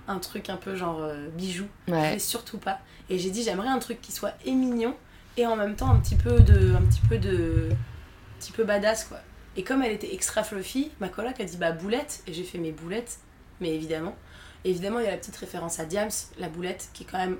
un 0.07 0.19
truc 0.19 0.50
un 0.50 0.57
peu 0.57 0.75
genre 0.75 1.00
euh, 1.01 1.27
bijou. 1.30 1.65
Ouais. 1.88 2.19
surtout 2.19 2.57
pas. 2.57 2.80
Et 3.09 3.19
j'ai 3.19 3.30
dit 3.30 3.44
j'aimerais 3.44 3.68
un 3.69 3.80
truc 3.80 4.01
qui 4.01 4.12
soit 4.12 4.33
et 4.45 4.51
mignon 4.53 4.95
et 5.38 5.45
en 5.45 5.56
même 5.56 5.75
temps 5.75 5.89
un 5.92 5.98
petit 6.00 6.15
peu 6.15 6.39
de, 6.39 6.75
un 6.75 6.81
petit 6.81 7.01
peu 7.07 7.18
de, 7.18 7.69
un 7.71 8.39
petit 8.39 8.51
peu 8.51 8.63
badass 8.63 9.06
quoi. 9.06 9.19
Et 9.57 9.63
comme 9.63 9.81
elle 9.83 9.92
était 9.92 10.13
extra 10.13 10.44
fluffy, 10.44 10.92
ma 11.00 11.09
coloc 11.09 11.39
a 11.39 11.44
dit 11.44 11.57
bah 11.57 11.71
boulette 11.71 12.24
et 12.27 12.33
j'ai 12.33 12.44
fait 12.44 12.57
mes 12.57 12.71
boulettes, 12.71 13.19
mais 13.59 13.74
évidemment. 13.75 14.15
Évidemment 14.63 15.00
il 15.00 15.06
y 15.06 15.07
a 15.07 15.12
la 15.12 15.18
petite 15.18 15.36
référence 15.38 15.80
à 15.80 15.86
Diams, 15.86 16.09
la 16.39 16.50
boulette 16.50 16.89
qui 16.94 17.03
est 17.03 17.06
quand 17.06 17.18
même 17.18 17.38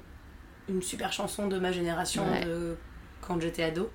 une 0.70 0.82
super 0.82 1.12
chanson 1.14 1.48
de 1.48 1.58
ma 1.60 1.72
génération 1.72 2.30
Ouais. 2.32 2.46
de 2.46 2.76
quand 3.22 3.40
j'étais 3.42 3.64
ado. 3.64 3.90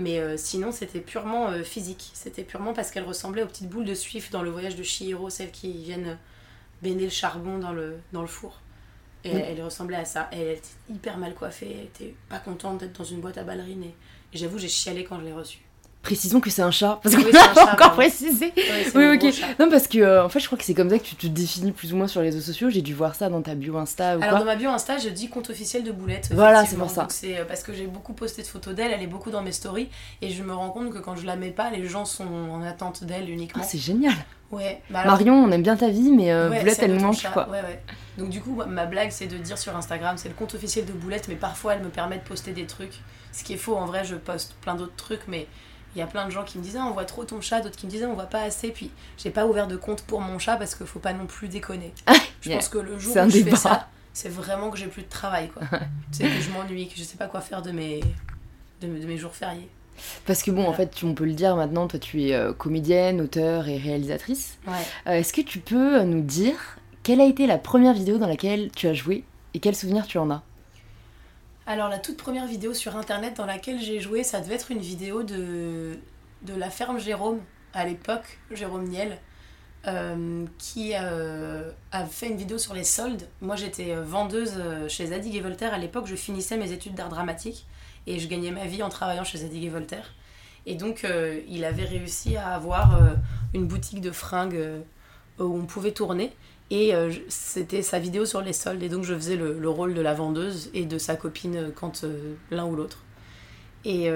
Mais 0.00 0.20
euh, 0.20 0.36
sinon, 0.36 0.70
c'était 0.70 1.00
purement 1.00 1.48
euh, 1.48 1.64
physique. 1.64 2.10
C'était 2.14 2.44
purement 2.44 2.72
parce 2.72 2.92
qu'elle 2.92 3.02
ressemblait 3.02 3.42
aux 3.42 3.46
petites 3.48 3.68
boules 3.68 3.84
de 3.84 3.94
Swift 3.94 4.30
dans 4.30 4.42
le 4.42 4.50
voyage 4.50 4.76
de 4.76 4.82
Chihiro, 4.84 5.28
celles 5.28 5.50
qui 5.50 5.72
viennent 5.82 6.16
baigner 6.82 7.04
le 7.04 7.10
charbon 7.10 7.58
dans 7.58 7.72
le, 7.72 7.98
dans 8.12 8.22
le 8.22 8.28
four. 8.28 8.60
Et 9.24 9.30
elle, 9.30 9.58
elle 9.58 9.64
ressemblait 9.64 9.96
à 9.96 10.04
ça. 10.04 10.28
Et 10.32 10.40
elle 10.40 10.56
était 10.56 10.68
hyper 10.88 11.18
mal 11.18 11.34
coiffée. 11.34 11.76
Elle 11.78 11.84
était 11.86 12.14
pas 12.28 12.38
contente 12.38 12.78
d'être 12.78 12.98
dans 12.98 13.04
une 13.04 13.20
boîte 13.20 13.38
à 13.38 13.44
ballerines. 13.44 13.84
Et, 13.84 13.94
et 14.32 14.38
j'avoue, 14.38 14.58
j'ai 14.58 14.68
chialé 14.68 15.04
quand 15.04 15.18
je 15.18 15.24
l'ai 15.24 15.32
reçue. 15.32 15.67
Précisons 16.02 16.40
que 16.40 16.48
c'est 16.48 16.62
un 16.62 16.70
chat, 16.70 17.00
parce 17.02 17.14
Oui, 17.16 17.24
qu'on 17.24 17.30
pas 17.32 17.38
chat, 17.54 17.62
encore 17.64 17.76
pardon. 17.76 17.96
précisé. 17.96 18.52
Ouais, 18.56 18.86
Oui, 18.94 19.16
ok. 19.16 19.58
Non, 19.58 19.68
parce 19.68 19.88
que 19.88 19.98
euh, 19.98 20.24
en 20.24 20.28
fait, 20.28 20.38
je 20.40 20.46
crois 20.46 20.56
que 20.56 20.64
c'est 20.64 20.72
comme 20.72 20.88
ça 20.88 20.98
que 20.98 21.04
tu 21.04 21.16
te 21.16 21.26
définis 21.26 21.72
plus 21.72 21.92
ou 21.92 21.96
moins 21.96 22.06
sur 22.06 22.20
les 22.22 22.28
réseaux 22.30 22.40
sociaux. 22.40 22.70
J'ai 22.70 22.82
dû 22.82 22.94
voir 22.94 23.14
ça 23.16 23.28
dans 23.28 23.42
ta 23.42 23.54
bio 23.54 23.76
Insta 23.76 24.16
ou 24.16 24.22
Alors 24.22 24.30
quoi. 24.30 24.38
dans 24.38 24.44
ma 24.46 24.56
bio 24.56 24.70
Insta, 24.70 24.96
je 24.98 25.08
dis 25.08 25.28
compte 25.28 25.50
officiel 25.50 25.82
de 25.82 25.90
Boulette. 25.92 26.30
Voilà, 26.32 26.64
c'est 26.64 26.76
pour 26.76 26.88
ça. 26.88 27.08
C'est 27.10 27.38
euh, 27.38 27.44
parce 27.44 27.62
que 27.62 27.72
j'ai 27.74 27.86
beaucoup 27.86 28.12
posté 28.14 28.42
de 28.42 28.46
photos 28.46 28.74
d'elle, 28.74 28.92
elle 28.92 29.02
est 29.02 29.06
beaucoup 29.08 29.30
dans 29.30 29.42
mes 29.42 29.52
stories 29.52 29.88
et 30.22 30.30
je 30.30 30.42
me 30.44 30.54
rends 30.54 30.70
compte 30.70 30.90
que 30.92 30.98
quand 30.98 31.16
je 31.16 31.26
la 31.26 31.36
mets 31.36 31.50
pas, 31.50 31.70
les 31.70 31.84
gens 31.86 32.04
sont 32.04 32.24
en 32.26 32.62
attente 32.62 33.04
d'elle 33.04 33.28
uniquement. 33.28 33.62
Ah, 33.62 33.68
c'est 33.68 33.78
génial. 33.78 34.14
ouais. 34.52 34.80
Bah 34.90 35.00
alors, 35.00 35.14
Marion, 35.14 35.34
on 35.34 35.50
aime 35.50 35.62
bien 35.62 35.76
ta 35.76 35.88
vie, 35.90 36.12
mais 36.12 36.32
euh, 36.32 36.48
ouais, 36.48 36.60
Boulette, 36.60 36.78
elle 36.80 36.98
manque, 37.00 37.16
chat. 37.16 37.30
quoi. 37.30 37.48
Ouais, 37.50 37.60
ouais. 37.60 37.82
Donc 38.16 38.30
du 38.30 38.40
coup, 38.40 38.62
ma 38.66 38.86
blague, 38.86 39.10
c'est 39.10 39.26
de 39.26 39.36
dire 39.36 39.58
sur 39.58 39.76
Instagram, 39.76 40.16
c'est 40.16 40.28
le 40.28 40.34
compte 40.34 40.54
officiel 40.54 40.86
de 40.86 40.92
Boulette, 40.92 41.26
mais 41.28 41.34
parfois 41.36 41.74
elle 41.74 41.82
me 41.82 41.88
permet 41.90 42.16
de 42.18 42.22
poster 42.22 42.52
des 42.52 42.66
trucs. 42.66 43.00
Ce 43.32 43.42
qui 43.44 43.52
est 43.52 43.58
faux, 43.58 43.76
en 43.76 43.84
vrai, 43.86 44.04
je 44.04 44.14
poste 44.14 44.54
plein 44.62 44.74
d'autres 44.76 44.96
trucs, 44.96 45.26
mais 45.28 45.46
il 45.98 46.00
y 46.00 46.04
a 46.04 46.06
plein 46.06 46.24
de 46.26 46.30
gens 46.30 46.44
qui 46.44 46.58
me 46.58 46.62
disaient, 46.62 46.78
ah, 46.80 46.86
on 46.88 46.92
voit 46.92 47.04
trop 47.04 47.24
ton 47.24 47.40
chat, 47.40 47.60
d'autres 47.60 47.76
qui 47.76 47.86
me 47.86 47.90
disaient, 47.90 48.06
on 48.06 48.14
voit 48.14 48.26
pas 48.26 48.42
assez. 48.42 48.68
Puis 48.70 48.90
j'ai 49.16 49.30
pas 49.30 49.46
ouvert 49.46 49.66
de 49.66 49.76
compte 49.76 50.02
pour 50.02 50.20
mon 50.20 50.38
chat 50.38 50.56
parce 50.56 50.74
qu'il 50.76 50.86
faut 50.86 51.00
pas 51.00 51.12
non 51.12 51.26
plus 51.26 51.48
déconner. 51.48 51.92
Je 52.40 52.48
Yeah. 52.50 52.58
pense 52.58 52.68
que 52.68 52.78
le 52.78 52.98
jour 52.98 53.16
où 53.16 53.28
je 53.28 53.38
débat. 53.38 53.50
fais 53.50 53.56
ça, 53.56 53.88
c'est 54.12 54.28
vraiment 54.28 54.70
que 54.70 54.78
j'ai 54.78 54.86
plus 54.86 55.02
de 55.02 55.08
travail, 55.08 55.48
quoi. 55.48 55.62
c'est 56.12 56.22
que 56.24 56.40
je 56.40 56.50
m'ennuie, 56.50 56.86
que 56.88 56.94
je 56.96 57.02
sais 57.02 57.16
pas 57.16 57.26
quoi 57.26 57.40
faire 57.40 57.62
de 57.62 57.72
mes, 57.72 58.00
de, 58.80 58.86
mes- 58.86 59.00
de 59.00 59.06
mes 59.06 59.18
jours 59.18 59.34
fériés. 59.34 59.68
Parce 60.26 60.44
que 60.44 60.52
bon, 60.52 60.64
en 60.68 60.72
fait, 60.72 60.92
on 61.02 61.14
peut 61.14 61.24
le 61.24 61.32
dire 61.32 61.56
maintenant, 61.56 61.88
toi, 61.88 61.98
tu 61.98 62.22
es 62.22 62.32
euh, 62.34 62.52
comédienne, 62.52 63.20
auteure 63.20 63.66
et 63.68 63.76
réalisatrice. 63.78 64.58
Ouais. 64.68 64.74
Euh, 65.08 65.12
Est-ce 65.18 65.32
que 65.32 65.40
tu 65.40 65.58
peux 65.58 66.00
nous 66.04 66.22
dire 66.22 66.54
quelle 67.02 67.20
a 67.20 67.24
été 67.26 67.46
la 67.48 67.58
première 67.58 67.94
vidéo 67.94 68.18
dans 68.18 68.28
laquelle 68.28 68.70
tu 68.76 68.86
as 68.86 68.94
joué 68.94 69.24
et 69.54 69.58
quel 69.58 69.74
souvenir 69.74 70.06
tu 70.06 70.18
en 70.18 70.30
as? 70.30 70.42
Alors 71.68 71.90
la 71.90 71.98
toute 71.98 72.16
première 72.16 72.46
vidéo 72.46 72.72
sur 72.72 72.96
internet 72.96 73.36
dans 73.36 73.44
laquelle 73.44 73.78
j'ai 73.78 74.00
joué, 74.00 74.24
ça 74.24 74.40
devait 74.40 74.54
être 74.54 74.70
une 74.70 74.78
vidéo 74.78 75.22
de, 75.22 75.98
de 76.40 76.54
la 76.54 76.70
ferme 76.70 76.98
Jérôme, 76.98 77.40
à 77.74 77.84
l'époque, 77.84 78.38
Jérôme 78.50 78.84
Niel, 78.84 79.18
euh, 79.86 80.46
qui 80.56 80.92
euh, 80.94 81.70
a 81.92 82.06
fait 82.06 82.28
une 82.28 82.38
vidéo 82.38 82.56
sur 82.56 82.72
les 82.72 82.84
soldes. 82.84 83.28
Moi 83.42 83.54
j'étais 83.54 83.94
euh, 83.94 84.02
vendeuse 84.02 84.58
chez 84.88 85.08
Zadig 85.08 85.36
et 85.36 85.42
Voltaire, 85.42 85.74
à 85.74 85.78
l'époque 85.78 86.06
je 86.06 86.16
finissais 86.16 86.56
mes 86.56 86.72
études 86.72 86.94
d'art 86.94 87.10
dramatique 87.10 87.66
et 88.06 88.18
je 88.18 88.28
gagnais 88.28 88.50
ma 88.50 88.64
vie 88.64 88.82
en 88.82 88.88
travaillant 88.88 89.24
chez 89.24 89.36
Zadig 89.36 89.62
et 89.62 89.68
Voltaire. 89.68 90.14
Et 90.64 90.74
donc 90.74 91.06
il 91.48 91.64
avait 91.66 91.84
réussi 91.84 92.38
à 92.38 92.54
avoir 92.54 92.98
une 93.52 93.66
boutique 93.66 94.00
de 94.00 94.10
fringues 94.10 94.80
où 95.38 95.44
on 95.44 95.66
pouvait 95.66 95.92
tourner. 95.92 96.32
Et 96.70 96.94
euh, 96.94 97.10
c'était 97.28 97.80
sa 97.82 97.98
vidéo 97.98 98.26
sur 98.26 98.42
les 98.42 98.52
soldes. 98.52 98.82
Et 98.82 98.88
donc 98.88 99.04
je 99.04 99.14
faisais 99.14 99.36
le, 99.36 99.58
le 99.58 99.68
rôle 99.70 99.94
de 99.94 100.00
la 100.02 100.12
vendeuse 100.14 100.70
et 100.74 100.84
de 100.84 100.98
sa 100.98 101.16
copine 101.16 101.56
euh, 101.56 101.70
quand 101.74 102.04
euh, 102.04 102.34
l'un 102.50 102.66
ou 102.66 102.76
l'autre. 102.76 102.98
Et 103.84 104.10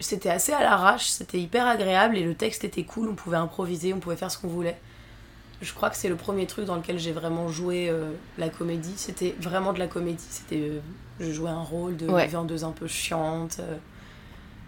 c'était 0.00 0.30
assez 0.30 0.52
à 0.52 0.60
l'arrache, 0.62 1.06
c'était 1.06 1.38
hyper 1.38 1.66
agréable 1.66 2.16
et 2.18 2.22
le 2.24 2.34
texte 2.34 2.64
était 2.64 2.82
cool, 2.84 3.08
on 3.08 3.14
pouvait 3.14 3.36
improviser, 3.36 3.94
on 3.94 4.00
pouvait 4.00 4.16
faire 4.16 4.30
ce 4.30 4.38
qu'on 4.38 4.48
voulait. 4.48 4.76
Je 5.62 5.72
crois 5.72 5.88
que 5.88 5.96
c'est 5.96 6.08
le 6.08 6.16
premier 6.16 6.46
truc 6.46 6.64
dans 6.64 6.76
lequel 6.76 6.98
j'ai 6.98 7.12
vraiment 7.12 7.48
joué 7.48 7.92
la 8.38 8.48
comédie. 8.48 8.94
C'était 8.96 9.34
vraiment 9.40 9.72
de 9.72 9.78
la 9.78 9.86
comédie. 9.86 10.26
C'était, 10.28 10.72
je 11.20 11.30
jouais 11.30 11.50
un 11.50 11.62
rôle 11.62 11.96
de 11.96 12.06
Ouais. 12.08 12.26
vendeuse 12.26 12.64
un 12.64 12.72
peu 12.72 12.86
chiante. 12.88 13.60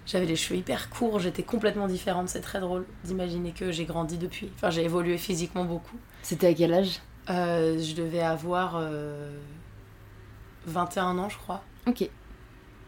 J'avais 0.08 0.26
les 0.26 0.34
cheveux 0.34 0.58
hyper 0.58 0.90
courts, 0.90 1.20
j'étais 1.20 1.42
complètement 1.44 1.86
différente. 1.86 2.28
C'est 2.28 2.40
très 2.40 2.58
drôle 2.58 2.84
d'imaginer 3.04 3.52
que 3.52 3.70
j'ai 3.70 3.84
grandi 3.84 4.16
depuis. 4.18 4.50
Enfin, 4.56 4.70
j'ai 4.70 4.82
évolué 4.82 5.18
physiquement 5.18 5.64
beaucoup. 5.64 5.96
C'était 6.22 6.48
à 6.48 6.54
quel 6.54 6.72
âge? 6.74 6.98
Euh, 7.30 7.78
je 7.78 7.94
devais 7.94 8.22
avoir 8.22 8.76
euh, 8.76 9.30
21 10.66 11.18
ans, 11.18 11.28
je 11.28 11.36
crois. 11.38 11.62
Ok. 11.86 12.08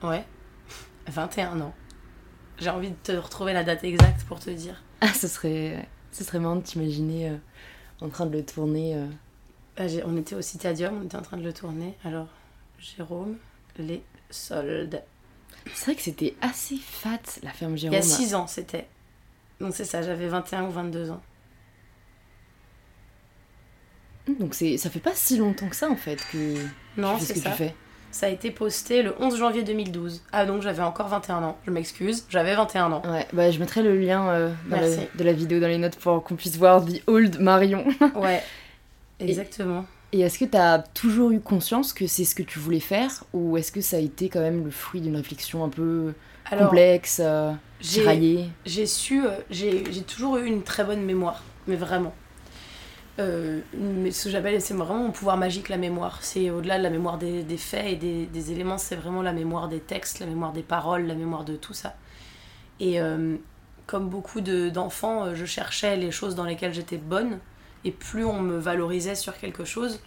Ouais, 0.02 0.24
21 1.08 1.60
ans. 1.60 1.74
J'ai 2.58 2.70
envie 2.70 2.90
de 2.90 2.96
te 3.02 3.12
retrouver 3.12 3.52
la 3.52 3.64
date 3.64 3.84
exacte 3.84 4.24
pour 4.26 4.40
te 4.40 4.50
dire. 4.50 4.82
Ah, 5.00 5.12
ce 5.14 5.28
serait, 5.28 5.88
ce 6.12 6.24
serait 6.24 6.38
marrant 6.38 6.56
de 6.56 6.62
t'imaginer 6.62 7.30
euh, 7.30 7.36
en 8.00 8.08
train 8.08 8.26
de 8.26 8.32
le 8.36 8.44
tourner. 8.44 8.94
euh. 8.96 9.06
Ah, 9.76 9.86
j'ai- 9.88 10.04
on 10.04 10.16
était 10.16 10.34
au 10.34 10.42
Citadium, 10.42 10.98
on 11.00 11.04
était 11.06 11.16
en 11.16 11.22
train 11.22 11.36
de 11.38 11.42
le 11.44 11.52
tourner. 11.52 11.96
Alors, 12.04 12.28
Jérôme, 12.78 13.36
les 13.78 14.02
soldes. 14.30 15.02
C'est 15.74 15.84
vrai 15.86 15.94
que 15.94 16.02
c'était 16.02 16.34
assez 16.40 16.76
fat, 16.76 17.18
la 17.42 17.50
ferme 17.50 17.72
Il 17.74 17.78
Jérôme. 17.78 17.94
y 17.94 17.98
a 17.98 18.02
6 18.02 18.34
ans, 18.34 18.46
c'était. 18.46 18.86
Donc 19.60 19.74
c'est 19.74 19.84
ça, 19.84 20.02
j'avais 20.02 20.28
21 20.28 20.64
ou 20.64 20.70
22 20.70 21.10
ans. 21.10 21.20
Donc 24.38 24.54
c'est, 24.54 24.76
ça 24.76 24.90
fait 24.90 25.00
pas 25.00 25.14
si 25.14 25.38
longtemps 25.38 25.68
que 25.68 25.76
ça, 25.76 25.88
en 25.90 25.96
fait, 25.96 26.24
que 26.30 26.56
Non, 26.96 27.14
tu 27.18 27.20
fais 27.20 27.20
ce 27.20 27.26
c'est 27.26 27.34
que 27.34 27.40
ça. 27.40 27.50
tu 27.50 27.56
fais. 27.56 27.74
Ça 28.12 28.26
a 28.26 28.28
été 28.28 28.50
posté 28.50 29.02
le 29.02 29.14
11 29.20 29.38
janvier 29.38 29.62
2012. 29.62 30.22
Ah 30.32 30.44
donc 30.44 30.62
j'avais 30.62 30.82
encore 30.82 31.06
21 31.08 31.42
ans. 31.44 31.58
Je 31.64 31.70
m'excuse, 31.70 32.26
j'avais 32.28 32.54
21 32.56 32.90
ans. 32.92 33.02
Ouais, 33.08 33.26
bah 33.32 33.50
je 33.52 33.58
mettrai 33.60 33.82
le 33.82 33.96
lien 33.98 34.28
euh, 34.30 34.52
dans 34.68 34.76
la- 34.80 34.88
Merci. 34.88 35.06
de 35.14 35.24
la 35.24 35.32
vidéo 35.32 35.60
dans 35.60 35.68
les 35.68 35.78
notes 35.78 35.96
pour 35.96 36.22
qu'on 36.24 36.34
puisse 36.34 36.56
voir 36.56 36.84
The 36.84 37.02
Old 37.06 37.38
Marion. 37.40 37.84
Ouais, 38.16 38.42
exactement. 39.20 39.80
Et 39.82 39.99
est-ce 40.12 40.38
que 40.38 40.44
t'as 40.44 40.78
toujours 40.80 41.30
eu 41.30 41.40
conscience 41.40 41.92
que 41.92 42.06
c'est 42.06 42.24
ce 42.24 42.34
que 42.34 42.42
tu 42.42 42.58
voulais 42.58 42.80
faire 42.80 43.24
ou 43.32 43.56
est-ce 43.56 43.70
que 43.72 43.80
ça 43.80 43.96
a 43.96 44.00
été 44.00 44.28
quand 44.28 44.40
même 44.40 44.64
le 44.64 44.70
fruit 44.70 45.00
d'une 45.00 45.16
réflexion 45.16 45.64
un 45.64 45.68
peu 45.68 46.14
Alors, 46.44 46.66
complexe, 46.70 47.20
euh, 47.24 47.52
j'ai 47.80 47.90
tiraillée? 48.00 48.50
j'ai 48.64 48.86
su, 48.86 49.24
euh, 49.26 49.30
j'ai 49.50 50.02
toujours 50.04 50.38
eu 50.38 50.46
une 50.46 50.62
très 50.64 50.84
bonne 50.84 51.02
mémoire. 51.02 51.42
mais 51.66 51.76
vraiment. 51.76 52.14
Euh, 53.18 53.60
mais 53.74 54.10
ce 54.12 54.24
que 54.24 54.30
j'appelle, 54.30 54.60
c'est 54.62 54.74
vraiment 54.74 55.04
mon 55.04 55.10
pouvoir 55.12 55.36
magique, 55.36 55.68
la 55.68 55.76
mémoire. 55.76 56.18
C'est 56.22 56.50
au-delà 56.50 56.78
de 56.78 56.82
la 56.82 56.90
mémoire 56.90 57.18
des, 57.18 57.42
des 57.42 57.56
faits 57.58 57.86
et 57.86 57.96
des, 57.96 58.26
des 58.26 58.52
éléments, 58.52 58.78
c'est 58.78 58.96
vraiment 58.96 59.22
la 59.22 59.32
mémoire 59.32 59.68
des 59.68 59.80
textes, 59.80 60.20
la 60.20 60.26
mémoire 60.26 60.52
des 60.52 60.62
paroles, 60.62 61.06
la 61.06 61.14
mémoire 61.14 61.44
de 61.44 61.56
tout 61.56 61.74
ça. 61.74 61.96
Et 62.80 63.00
euh, 63.00 63.36
comme 63.86 64.08
beaucoup 64.08 64.40
d'enfants, 64.40 65.34
je 65.34 65.44
cherchais 65.44 65.96
les 65.96 66.10
choses 66.10 66.34
dans 66.34 66.44
lesquelles 66.44 66.74
j'étais 66.74 66.98
bonne. 66.98 67.38
Et 67.84 67.90
plus 67.92 68.24
on 68.24 68.40
me 68.42 68.58
valorisait 68.58 69.14
sur 69.14 69.38
quelque 69.38 69.64
chose, 69.64 70.00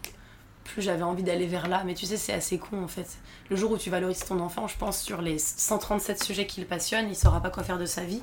plus 0.64 0.82
j'avais 0.82 1.04
envie 1.04 1.24
d'aller 1.24 1.48
vers 1.48 1.68
là. 1.68 1.84
Mais 1.86 1.94
tu 1.94 2.06
sais, 2.06 2.18
c'est 2.18 2.34
assez 2.34 2.58
con 2.58 2.84
en 2.84 2.88
fait. 2.88 3.18
Le 3.50 3.56
jour 3.56 3.72
où 3.72 3.78
tu 3.78 3.90
valorises 3.90 4.26
ton 4.26 4.40
enfant, 4.40 4.68
je 4.68 4.78
pense, 4.78 5.02
sur 5.02 5.22
les 5.22 5.38
137 5.40 6.24
sujets 6.24 6.48
qui 6.48 6.62
le 6.62 6.68
passionnent, 6.68 7.10
il 7.10 7.16
saura 7.16 7.42
pas 7.42 7.50
quoi 7.50 7.64
faire 7.64 7.80
de 7.80 7.86
sa 7.86 8.04
vie. 8.04 8.22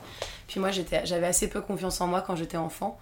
Puis 0.49 0.61
moi, 0.61 0.71
j'avais 0.71 1.27
assez 1.27 1.49
peu 1.49 1.61
confiance 1.61 2.01
en 2.01 2.07
moi 2.07 2.23
quand 2.23 2.37
j'étais 2.37 2.57
enfant. 2.57 2.99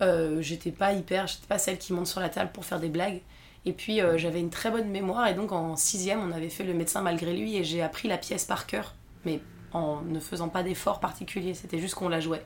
Euh, 0.00 0.40
j'étais 0.40 0.70
pas 0.70 0.92
hyper, 0.92 1.26
j'étais 1.26 1.46
pas 1.46 1.58
celle 1.58 1.78
qui 1.78 1.92
monte 1.92 2.06
sur 2.06 2.20
la 2.20 2.28
table 2.28 2.52
pour 2.52 2.64
faire 2.64 2.80
des 2.80 2.88
blagues. 2.88 3.20
Et 3.64 3.72
puis 3.72 4.00
euh, 4.00 4.16
j'avais 4.16 4.40
une 4.40 4.50
très 4.50 4.70
bonne 4.70 4.88
mémoire 4.88 5.26
et 5.26 5.34
donc 5.34 5.52
en 5.52 5.76
sixième 5.76 6.20
on 6.20 6.32
avait 6.32 6.48
fait 6.48 6.64
le 6.64 6.74
médecin 6.74 7.02
malgré 7.02 7.34
lui 7.34 7.56
et 7.56 7.64
j'ai 7.64 7.82
appris 7.82 8.08
la 8.08 8.16
pièce 8.16 8.44
par 8.44 8.66
cœur, 8.66 8.94
mais 9.24 9.40
en 9.72 10.00
ne 10.02 10.20
faisant 10.20 10.48
pas 10.48 10.62
d'efforts 10.62 11.00
particuliers, 11.00 11.54
c'était 11.54 11.78
juste 11.78 11.94
qu'on 11.94 12.08
la 12.08 12.20
jouait. 12.20 12.44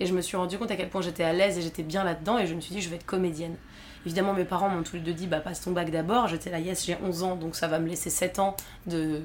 Et 0.00 0.06
je 0.06 0.14
me 0.14 0.20
suis 0.20 0.36
rendu 0.36 0.58
compte 0.58 0.70
à 0.70 0.76
quel 0.76 0.88
point 0.88 1.00
j'étais 1.00 1.24
à 1.24 1.32
l'aise 1.32 1.58
et 1.58 1.62
j'étais 1.62 1.82
bien 1.82 2.04
là-dedans 2.04 2.38
et 2.38 2.46
je 2.46 2.54
me 2.54 2.60
suis 2.60 2.74
dit 2.74 2.80
je 2.80 2.88
vais 2.88 2.96
être 2.96 3.06
comédienne. 3.06 3.56
Évidemment 4.06 4.32
mes 4.32 4.44
parents 4.44 4.68
m'ont 4.68 4.82
tous 4.82 4.96
les 4.96 5.02
deux 5.02 5.12
dit 5.12 5.26
bah 5.26 5.40
passe 5.40 5.60
ton 5.60 5.72
bac 5.72 5.90
d'abord, 5.90 6.28
j'étais 6.28 6.50
là 6.50 6.60
yes 6.60 6.86
j'ai 6.86 6.96
11 7.02 7.22
ans 7.24 7.36
donc 7.36 7.56
ça 7.56 7.66
va 7.66 7.78
me 7.78 7.88
laisser 7.88 8.10
7 8.10 8.38
ans 8.38 8.56
de, 8.86 9.22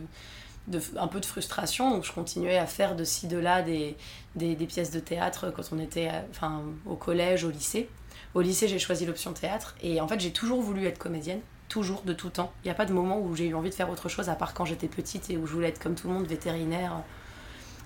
de, 0.67 0.79
un 0.97 1.07
peu 1.07 1.19
de 1.19 1.25
frustration. 1.25 1.91
Donc 1.91 2.03
je 2.03 2.11
continuais 2.11 2.57
à 2.57 2.65
faire 2.65 2.95
de 2.95 3.03
ci, 3.03 3.27
de 3.27 3.37
là 3.37 3.61
des, 3.61 3.95
des, 4.35 4.55
pièces 4.65 4.91
de 4.91 4.99
théâtre 4.99 5.51
quand 5.55 5.63
on 5.71 5.79
était 5.79 6.09
enfin, 6.29 6.63
au 6.85 6.95
collège, 6.95 7.43
au 7.43 7.49
lycée. 7.49 7.89
Au 8.33 8.41
lycée, 8.41 8.67
j'ai 8.67 8.79
choisi 8.79 9.05
l'option 9.05 9.33
théâtre. 9.33 9.75
Et 9.81 10.01
en 10.01 10.07
fait, 10.07 10.19
j'ai 10.19 10.31
toujours 10.31 10.61
voulu 10.61 10.85
être 10.85 10.97
comédienne. 10.97 11.41
Toujours, 11.69 12.01
de 12.03 12.13
tout 12.13 12.29
temps. 12.29 12.51
Il 12.63 12.67
n'y 12.67 12.71
a 12.71 12.75
pas 12.75 12.85
de 12.85 12.93
moment 12.93 13.19
où 13.19 13.35
j'ai 13.35 13.47
eu 13.47 13.55
envie 13.55 13.69
de 13.69 13.75
faire 13.75 13.89
autre 13.89 14.09
chose 14.09 14.29
à 14.29 14.35
part 14.35 14.53
quand 14.53 14.65
j'étais 14.65 14.87
petite 14.87 15.29
et 15.29 15.37
où 15.37 15.47
je 15.47 15.53
voulais 15.53 15.69
être 15.69 15.81
comme 15.81 15.95
tout 15.95 16.07
le 16.07 16.13
monde, 16.13 16.27
vétérinaire, 16.27 17.01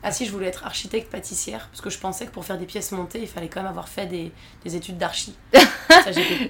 ah 0.03 0.11
si, 0.11 0.25
je 0.25 0.31
voulais 0.31 0.47
être 0.47 0.65
architecte 0.65 1.11
pâtissière, 1.11 1.67
parce 1.69 1.81
que 1.81 1.89
je 1.89 1.97
pensais 1.97 2.25
que 2.25 2.31
pour 2.31 2.45
faire 2.45 2.57
des 2.57 2.65
pièces 2.65 2.91
montées, 2.91 3.19
il 3.19 3.27
fallait 3.27 3.49
quand 3.49 3.61
même 3.61 3.69
avoir 3.69 3.89
fait 3.89 4.05
des, 4.05 4.31
des 4.63 4.75
études 4.75 4.97
d'archi. 4.97 5.35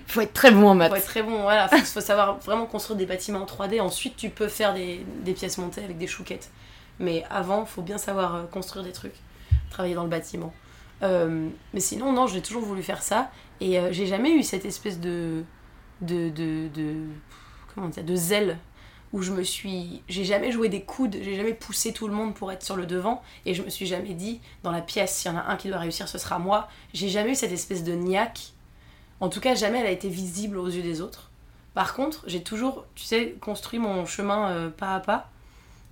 faut 0.08 0.22
être 0.22 0.34
très 0.34 0.52
bon 0.52 0.68
en 0.68 0.76
maths. 0.76 0.90
Faut 0.90 0.98
être 0.98 1.06
très 1.06 1.24
bon, 1.24 1.42
voilà. 1.42 1.68
Faut, 1.70 1.78
faut 1.78 2.02
savoir 2.02 2.40
vraiment 2.40 2.66
construire 2.66 2.98
des 2.98 3.06
bâtiments 3.06 3.42
en 3.42 3.46
3D. 3.46 3.80
Ensuite, 3.80 4.18
tu 4.18 4.30
peux 4.30 4.50
faire 4.50 4.74
des, 4.74 5.06
des 5.24 5.34
pièces 5.34 5.58
montées 5.58 5.84
avec 5.84 5.98
des 5.98 6.08
chouquettes. 6.08 6.50
Mais 7.00 7.24
avant, 7.30 7.66
faut 7.66 7.82
bien 7.82 7.98
savoir 7.98 8.36
euh, 8.36 8.44
construire 8.46 8.84
des 8.84 8.92
trucs, 8.92 9.16
travailler 9.70 9.96
dans 9.96 10.04
le 10.04 10.10
bâtiment. 10.10 10.54
Euh, 11.04 11.48
mais 11.74 11.80
sinon, 11.80 12.12
non, 12.12 12.28
j'ai 12.28 12.42
toujours 12.42 12.64
voulu 12.64 12.84
faire 12.84 13.04
ça. 13.04 13.32
Et 13.62 13.80
euh, 13.80 13.90
j'ai 13.92 14.08
jamais 14.08 14.32
eu 14.32 14.44
cette 14.44 14.66
espèce 14.66 15.00
de, 15.00 15.44
de, 16.02 16.30
de, 16.30 16.68
de 16.74 16.96
comment 17.74 17.88
dire, 17.88 18.04
de 18.04 18.16
zèle 18.16 18.58
où 19.14 19.22
je 19.22 19.32
me 19.32 19.44
suis. 19.44 20.02
J'ai 20.08 20.26
jamais 20.26 20.52
joué 20.52 20.70
des 20.70 20.82
coudes, 20.82 21.18
j'ai 21.22 21.36
jamais 21.36 21.54
poussé 21.54 21.94
tout 21.94 22.08
le 22.08 22.14
monde 22.14 22.34
pour 22.34 22.52
être 22.52 22.64
sur 22.64 22.76
le 22.76 22.86
devant, 22.86 23.22
et 23.46 23.54
je 23.54 23.64
me 23.64 23.70
suis 23.70 23.86
jamais 23.86 24.14
dit, 24.14 24.42
dans 24.64 24.72
la 24.72 24.82
pièce, 24.82 25.16
s'il 25.16 25.32
y 25.32 25.34
en 25.34 25.38
a 25.38 25.44
un 25.44 25.56
qui 25.56 25.70
doit 25.70 25.80
réussir, 25.80 26.08
ce 26.08 26.18
sera 26.18 26.40
moi. 26.40 26.68
J'ai 26.94 27.10
jamais 27.10 27.32
eu 27.32 27.36
cette 27.36 27.52
espèce 27.52 27.84
de 27.84 27.94
niaque. 27.94 28.54
En 29.20 29.30
tout 29.30 29.40
cas, 29.40 29.56
jamais 29.56 29.80
elle 29.80 29.88
a 29.88 29.92
été 29.92 30.10
visible 30.10 30.58
aux 30.58 30.68
yeux 30.68 30.84
des 30.84 31.02
autres. 31.02 31.32
Par 31.74 31.94
contre, 31.94 32.24
j'ai 32.28 32.42
toujours, 32.42 32.86
tu 32.96 33.04
sais, 33.04 33.36
construit 33.40 33.80
mon 33.80 34.06
chemin 34.06 34.50
euh, 34.50 34.70
pas 34.70 34.96
à 34.96 35.00
pas. 35.00 35.30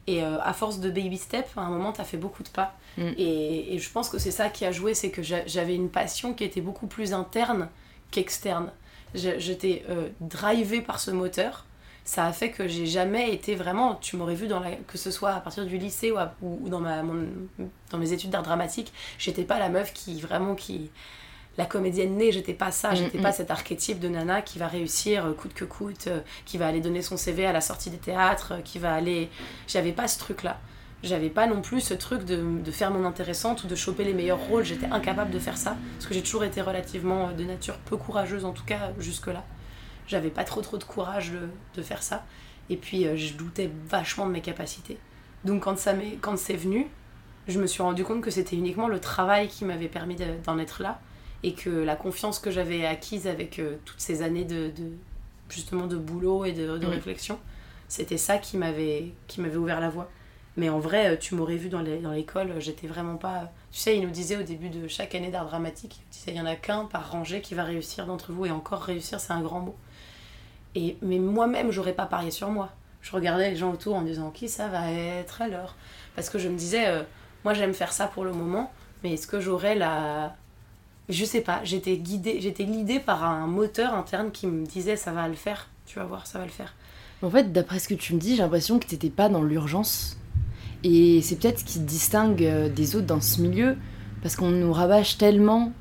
Et 0.07 0.23
euh, 0.23 0.37
à 0.41 0.53
force 0.53 0.79
de 0.79 0.89
baby 0.89 1.17
step, 1.17 1.47
à 1.57 1.61
un 1.61 1.69
moment, 1.69 1.91
t'as 1.91 2.03
fait 2.03 2.17
beaucoup 2.17 2.43
de 2.43 2.49
pas. 2.49 2.75
Mm. 2.97 3.11
Et, 3.17 3.75
et, 3.75 3.79
je 3.79 3.89
pense 3.91 4.09
que 4.09 4.19
c'est 4.19 4.31
ça 4.31 4.49
qui 4.49 4.65
a 4.65 4.71
joué, 4.71 4.93
c'est 4.93 5.09
que 5.09 5.21
j'avais 5.23 5.75
une 5.75 5.89
passion 5.89 6.33
qui 6.33 6.43
était 6.43 6.61
beaucoup 6.61 6.87
plus 6.87 7.13
interne 7.13 7.69
qu'externe. 8.11 8.71
J'étais 9.15 9.83
euh, 9.89 10.09
drivée 10.21 10.81
par 10.81 10.99
ce 10.99 11.11
moteur 11.11 11.65
ça 12.05 12.27
a 12.27 12.31
fait 12.31 12.51
que 12.51 12.67
j'ai 12.67 12.85
jamais 12.85 13.33
été 13.33 13.55
vraiment, 13.55 13.95
tu 13.95 14.15
m'aurais 14.15 14.35
vu 14.35 14.47
dans 14.47 14.59
la, 14.59 14.71
que 14.87 14.97
ce 14.97 15.09
soit 15.09 15.31
à 15.31 15.39
partir 15.39 15.65
du 15.65 15.77
lycée 15.77 16.11
ou, 16.11 16.17
ou, 16.41 16.69
dans, 16.69 16.79
ma, 16.79 17.01
dans 17.01 17.97
mes 17.97 18.13
études 18.13 18.29
d'art 18.29 18.43
dramatique, 18.43 18.93
j'étais 19.17 19.43
pas 19.43 19.57
la 19.57 19.69
meuf 19.69 19.91
qui 19.91 20.21
vraiment 20.21 20.53
qui 20.53 20.91
la 21.57 21.65
comédienne 21.65 22.15
née, 22.15 22.31
j'étais 22.31 22.53
pas 22.53 22.71
ça, 22.71 22.91
mm, 22.91 22.95
j'étais 22.95 23.17
pas 23.17 23.29
mm. 23.29 23.33
cet 23.33 23.51
archétype 23.51 23.99
de 23.99 24.07
nana 24.07 24.41
qui 24.43 24.59
va 24.59 24.67
réussir 24.67 25.25
euh, 25.25 25.33
coûte 25.33 25.53
que 25.53 25.65
coûte, 25.65 26.07
euh, 26.07 26.19
qui 26.45 26.57
va 26.57 26.67
aller 26.67 26.81
donner 26.81 27.01
son 27.01 27.17
CV 27.17 27.45
à 27.45 27.53
la 27.53 27.61
sortie 27.61 27.89
des 27.89 27.97
théâtres, 27.97 28.53
euh, 28.53 28.61
qui 28.61 28.77
va 28.77 28.93
aller. 28.93 29.29
J'avais 29.67 29.91
pas 29.91 30.07
ce 30.07 30.19
truc-là. 30.19 30.59
J'avais 31.01 31.29
pas 31.29 31.47
non 31.47 31.61
plus 31.61 31.81
ce 31.81 31.93
truc 31.93 32.23
de, 32.25 32.59
de, 32.59 32.71
faire 32.71 32.91
mon 32.91 33.05
intéressante 33.05 33.63
ou 33.63 33.67
de 33.67 33.75
choper 33.75 34.03
les 34.03 34.13
meilleurs 34.13 34.39
rôles, 34.39 34.63
j'étais 34.63 34.87
incapable 34.87 35.31
de 35.31 35.39
faire 35.39 35.57
ça, 35.57 35.77
parce 35.95 36.07
que 36.07 36.13
j'ai 36.13 36.23
toujours 36.23 36.43
été 36.43 36.61
relativement 36.61 37.31
de 37.31 37.43
nature 37.43 37.77
peu 37.77 37.95
courageuse, 37.95 38.43
en 38.43 38.53
tout 38.53 38.65
cas 38.65 38.91
jusque-là 38.99 39.43
j'avais 40.07 40.29
pas 40.29 40.43
trop 40.43 40.61
trop 40.61 40.77
de 40.77 40.83
courage 40.83 41.31
de, 41.75 41.81
faire 41.81 42.03
ça. 42.03 42.25
Et 42.69 42.77
puis 42.77 43.05
euh, 43.05 43.15
je 43.15 43.33
doutais 43.33 43.69
vachement 43.87 44.25
de 44.25 44.31
mes 44.31 44.41
capacités. 44.41 44.97
Donc 45.43 45.63
quand, 45.63 45.77
ça 45.77 45.93
quand 46.21 46.37
c'est 46.37 46.55
venu, 46.55 46.87
je 47.47 47.59
me 47.59 47.67
suis 47.67 47.83
rendu 47.83 48.03
compte 48.03 48.21
que 48.21 48.31
c'était 48.31 48.55
uniquement 48.55 48.87
le 48.87 48.99
travail 48.99 49.47
qui 49.47 49.65
m'avait 49.65 49.87
permis 49.87 50.15
d'en 50.43 50.57
être 50.57 50.81
là. 50.81 50.99
Et 51.43 51.53
que 51.53 51.69
la 51.69 51.95
confiance 51.95 52.39
que 52.39 52.49
j'avais 52.49 52.85
acquise 52.85 53.27
avec 53.27 53.59
euh, 53.59 53.75
toutes 53.85 53.99
ces 53.99 54.23
années 54.23 54.45
de, 54.45 54.71
justement 55.47 55.85
de 55.85 55.95
boulot 55.95 56.43
et 56.45 56.53
de, 56.53 56.85
réflexion, 56.85 57.37
c'était 57.87 58.17
ça 58.17 58.39
qui 58.39 58.57
m'avait 58.57 59.13
ouvert 59.55 59.79
la 59.79 59.89
voie. 59.89 60.09
Mais 60.57 60.69
en 60.69 60.79
vrai, 60.79 61.11
euh, 61.13 61.17
tu 61.17 61.35
m'aurais 61.35 61.57
vu 61.57 61.69
dans 61.69 61.81
l'école, 61.81 62.53
j'étais 62.59 62.87
vraiment 62.87 63.17
pas. 63.17 63.51
Tu 63.71 63.79
sais, 63.79 63.97
il 63.97 64.03
nous 64.03 64.11
disait 64.11 64.37
au 64.37 64.43
début 64.43 64.69
de 64.69 64.87
chaque 64.87 65.13
année 65.13 65.29
d'art 65.29 65.45
dramatique, 65.45 66.01
il 66.27 66.33
y 66.33 66.39
en 66.39 66.45
a 66.45 66.55
qu'un 66.55 66.85
par 66.85 67.11
rangée 67.11 67.41
qui 67.41 67.55
va 67.55 67.63
réussir 67.63 68.05
d'entre 68.05 68.31
vous, 68.31 68.45
et 68.45 68.51
encore 68.51 68.81
réussir, 68.81 69.19
c'est 69.19 69.33
un 69.33 69.41
grand 69.41 69.59
mot. 69.59 69.75
Mais 71.01 71.19
moi-même, 71.19 71.71
j'aurais 71.71 71.93
pas 71.93 72.05
parié 72.05 72.31
sur 72.31 72.49
moi. 72.49 72.69
Je 73.01 73.11
regardais 73.11 73.51
les 73.51 73.55
gens 73.55 73.71
autour 73.71 73.95
en 73.95 74.01
disant 74.01 74.31
qui 74.31 74.49
ça 74.49 74.67
va 74.67 74.91
être 74.91 75.41
alors? 75.41 75.75
Parce 76.15 76.29
que 76.29 76.39
je 76.39 76.49
me 76.49 76.57
disais, 76.57 76.87
euh, 76.87 77.03
moi 77.43 77.53
j'aime 77.53 77.73
faire 77.73 77.93
ça 77.93 78.07
pour 78.07 78.25
le 78.25 78.31
moment, 78.31 78.71
mais 79.03 79.13
est-ce 79.13 79.27
que 79.27 79.39
j'aurais 79.39 79.75
la. 79.75 80.35
Je 81.07 81.23
sais 81.23 81.41
pas, 81.41 81.61
j'étais 81.63 81.97
guidée, 81.97 82.41
j'étais 82.41 82.65
guidée 82.65 82.99
par 82.99 83.23
un 83.23 83.45
moteur 83.45 83.93
interne 83.93 84.31
qui 84.31 84.47
me 84.47 84.65
disait 84.65 84.95
ça 84.95 85.11
va 85.11 85.27
le 85.27 85.35
faire, 85.35 85.69
tu 85.85 85.99
vas 85.99 86.05
voir, 86.05 86.25
ça 86.25 86.39
va 86.39 86.45
le 86.45 86.51
faire. 86.51 86.73
En 87.21 87.29
fait, 87.29 87.53
d'après 87.53 87.79
ce 87.79 87.87
que 87.87 87.93
tu 87.93 88.15
me 88.15 88.19
dis, 88.19 88.35
j'ai 88.35 88.41
l'impression 88.41 88.79
que 88.79 88.87
t'étais 88.87 89.11
pas 89.11 89.29
dans 89.29 89.43
l'urgence. 89.43 90.17
Et 90.83 91.21
c'est 91.21 91.37
peut-être 91.37 91.59
ce 91.59 91.65
qui 91.65 91.79
te 91.79 91.85
distingue 91.85 92.43
euh, 92.43 92.69
des 92.69 92.95
autres 92.95 93.07
dans 93.07 93.21
ce 93.21 93.41
milieu, 93.41 93.77
parce 94.21 94.35
qu'on 94.35 94.49
nous 94.49 94.73
rabâche 94.73 95.17
tellement 95.17 95.71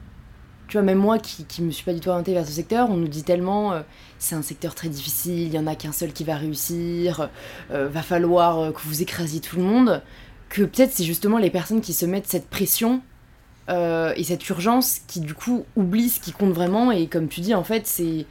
tu 0.69 0.79
vois, 0.79 0.83
même 0.83 0.99
moi 0.99 1.19
qui, 1.19 1.45
qui 1.45 1.63
me 1.63 1.71
suis 1.71 1.85
pas 1.85 1.93
du 1.93 2.01
tout 2.01 2.09
orientée 2.09 2.33
vers 2.33 2.47
ce 2.47 2.53
secteur, 2.53 2.91
on 2.91 2.97
nous 2.97 3.09
dit 3.09 3.23
tellement 3.23 3.73
euh, 3.73 3.83
c'est 4.25 4.35
un 4.35 4.43
secteur 4.43 4.75
très 4.75 4.89
difficile, 4.89 5.43
il 5.43 5.55
y 5.55 5.59
en 5.59 5.67
a 5.67 5.75
qu'un 5.75 5.93
seul 5.93 6.13
qui 6.13 6.25
va 6.25 6.37
réussir, 6.37 7.29
euh, 7.71 7.89
va 7.89 8.03
falloir 8.03 8.59
euh, 8.59 8.73
que 8.73 8.81
vous 8.85 9.03
écrasiez 9.03 9.41
tout 9.41 9.57
le 9.57 9.63
monde, 9.63 10.03
que 10.49 10.63
peut-être 10.63 10.93
c'est 10.93 11.05
justement 11.05 11.39
les 11.39 11.51
personnes 11.51 11.81
qui 11.81 11.93
se 11.93 12.07
mettent 12.07 12.27
cette 12.27 12.49
pression 12.49 13.03
et 13.67 14.25
cette 14.25 14.47
urgence 14.51 15.01
qui 15.07 15.21
du 15.21 15.33
coup 15.33 15.65
oublient 15.75 16.11
ce 16.11 16.21
qui 16.21 16.33
compte 16.33 16.53
vraiment 16.53 16.93
et 16.93 17.07
comme 17.07 17.29
tu 17.29 17.41
dis 17.41 17.55
en 17.55 17.65
fait 17.65 17.87
c'est 17.87 18.27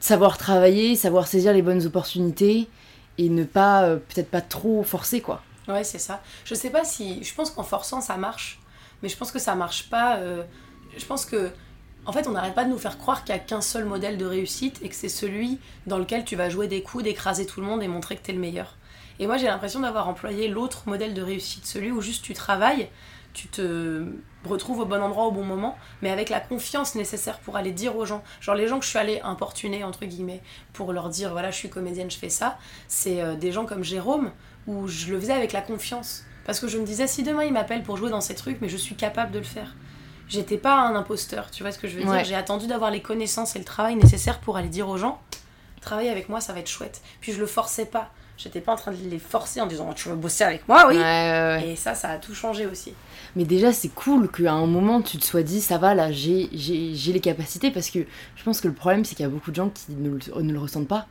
savoir 0.00 0.38
travailler, 0.38 0.96
savoir 0.96 1.26
saisir 1.26 1.52
les 1.52 1.60
bonnes 1.60 1.84
opportunités 1.84 2.70
et 3.18 3.28
ne 3.28 3.44
pas 3.44 3.96
peut-être 3.96 4.30
pas 4.30 4.40
trop 4.40 4.82
forcer 4.82 5.20
quoi. 5.20 5.42
Ouais 5.68 5.84
c'est 5.84 5.98
ça. 5.98 6.22
Je 6.46 6.54
sais 6.54 6.70
pas 6.70 6.84
si 6.84 7.22
je 7.22 7.34
pense 7.34 7.50
qu'en 7.50 7.64
forçant 7.64 8.00
ça 8.00 8.16
marche, 8.16 8.60
mais 9.02 9.10
je 9.10 9.16
pense 9.18 9.30
que 9.30 9.38
ça 9.38 9.54
marche 9.54 9.90
pas 9.90 10.18
je 10.96 11.04
pense 11.04 11.24
que 11.24 11.50
en 12.04 12.12
fait, 12.12 12.26
on 12.26 12.32
n'arrête 12.32 12.54
pas 12.54 12.64
de 12.64 12.70
nous 12.70 12.78
faire 12.78 12.98
croire 12.98 13.24
qu'il 13.24 13.34
n'y 13.34 13.40
a 13.40 13.44
qu'un 13.44 13.60
seul 13.60 13.84
modèle 13.84 14.18
de 14.18 14.24
réussite 14.24 14.80
et 14.82 14.88
que 14.88 14.94
c'est 14.94 15.08
celui 15.08 15.58
dans 15.86 15.98
lequel 15.98 16.24
tu 16.24 16.34
vas 16.34 16.48
jouer 16.48 16.66
des 16.66 16.82
coups, 16.82 17.04
d'écraser 17.04 17.46
tout 17.46 17.60
le 17.60 17.66
monde 17.66 17.82
et 17.82 17.88
montrer 17.88 18.16
que 18.16 18.22
tu 18.22 18.30
es 18.30 18.34
le 18.34 18.40
meilleur. 18.40 18.76
Et 19.18 19.26
moi, 19.26 19.36
j'ai 19.36 19.46
l'impression 19.46 19.80
d'avoir 19.80 20.08
employé 20.08 20.48
l'autre 20.48 20.82
modèle 20.86 21.14
de 21.14 21.22
réussite, 21.22 21.64
celui 21.64 21.92
où 21.92 22.00
juste 22.00 22.24
tu 22.24 22.34
travailles, 22.34 22.88
tu 23.34 23.46
te 23.48 24.04
retrouves 24.44 24.80
au 24.80 24.84
bon 24.84 25.00
endroit 25.00 25.26
au 25.26 25.30
bon 25.30 25.44
moment, 25.44 25.76
mais 26.02 26.10
avec 26.10 26.28
la 26.28 26.40
confiance 26.40 26.96
nécessaire 26.96 27.38
pour 27.38 27.56
aller 27.56 27.70
dire 27.70 27.96
aux 27.96 28.04
gens. 28.04 28.22
Genre, 28.40 28.54
les 28.54 28.66
gens 28.66 28.78
que 28.78 28.84
je 28.84 28.90
suis 28.90 28.98
allée 28.98 29.20
importuner, 29.20 29.84
entre 29.84 30.04
guillemets, 30.04 30.42
pour 30.72 30.92
leur 30.92 31.08
dire 31.08 31.30
voilà, 31.30 31.50
je 31.50 31.56
suis 31.56 31.70
comédienne, 31.70 32.10
je 32.10 32.18
fais 32.18 32.28
ça, 32.28 32.58
c'est 32.88 33.20
euh, 33.20 33.36
des 33.36 33.52
gens 33.52 33.64
comme 33.64 33.84
Jérôme, 33.84 34.32
où 34.66 34.88
je 34.88 35.12
le 35.12 35.20
faisais 35.20 35.32
avec 35.32 35.52
la 35.52 35.62
confiance. 35.62 36.24
Parce 36.44 36.58
que 36.58 36.66
je 36.66 36.76
me 36.78 36.84
disais, 36.84 37.06
si 37.06 37.22
demain 37.22 37.44
il 37.44 37.52
m'appelle 37.52 37.84
pour 37.84 37.96
jouer 37.96 38.10
dans 38.10 38.20
ces 38.20 38.34
trucs, 38.34 38.60
mais 38.60 38.68
je 38.68 38.76
suis 38.76 38.96
capable 38.96 39.30
de 39.30 39.38
le 39.38 39.44
faire 39.44 39.76
j'étais 40.32 40.56
pas 40.56 40.80
un 40.80 40.96
imposteur, 40.96 41.50
tu 41.50 41.62
vois 41.62 41.70
ce 41.72 41.78
que 41.78 41.86
je 41.88 41.98
veux 41.98 42.04
dire? 42.04 42.24
J'ai 42.24 42.34
attendu 42.34 42.66
d'avoir 42.66 42.90
les 42.90 43.02
connaissances 43.02 43.54
et 43.54 43.58
le 43.58 43.64
travail 43.64 43.96
nécessaires 43.96 44.40
pour 44.40 44.56
aller 44.56 44.68
dire 44.68 44.88
aux 44.88 44.96
gens 44.98 45.20
travailler 45.80 46.10
avec 46.10 46.28
moi, 46.28 46.40
ça 46.40 46.52
va 46.52 46.60
être 46.60 46.70
chouette. 46.70 47.02
Puis 47.20 47.32
je 47.32 47.40
le 47.40 47.46
forçais 47.46 47.86
pas. 47.86 48.10
J'étais 48.38 48.60
pas 48.60 48.72
en 48.72 48.76
train 48.76 48.92
de 48.92 48.96
les 49.10 49.18
forcer 49.18 49.60
en 49.60 49.66
disant 49.66 49.92
tu 49.92 50.08
veux 50.08 50.14
bosser 50.14 50.44
avec 50.44 50.66
moi, 50.66 50.86
oui. 50.88 50.96
Et 50.96 51.76
ça, 51.76 51.94
ça 51.94 52.08
a 52.08 52.16
tout 52.18 52.34
changé 52.34 52.66
aussi. 52.66 52.94
Mais 53.36 53.44
déjà, 53.44 53.72
c'est 53.72 53.88
cool 53.88 54.30
qu'à 54.30 54.52
un 54.52 54.66
moment 54.66 55.02
tu 55.02 55.18
te 55.18 55.24
sois 55.24 55.42
dit 55.42 55.60
ça 55.60 55.78
va 55.78 55.94
là, 55.94 56.10
j'ai 56.10 56.48
les 56.50 57.20
capacités 57.20 57.70
parce 57.70 57.90
que 57.90 58.00
je 58.36 58.42
pense 58.44 58.60
que 58.60 58.68
le 58.68 58.74
problème 58.74 59.04
c'est 59.04 59.14
qu'il 59.14 59.24
y 59.24 59.26
a 59.26 59.30
beaucoup 59.30 59.50
de 59.50 59.56
gens 59.56 59.68
qui 59.68 59.92
ne 59.92 60.08
le, 60.08 60.42
ne 60.42 60.52
le 60.52 60.58
ressentent 60.58 60.88
pas. 60.88 61.06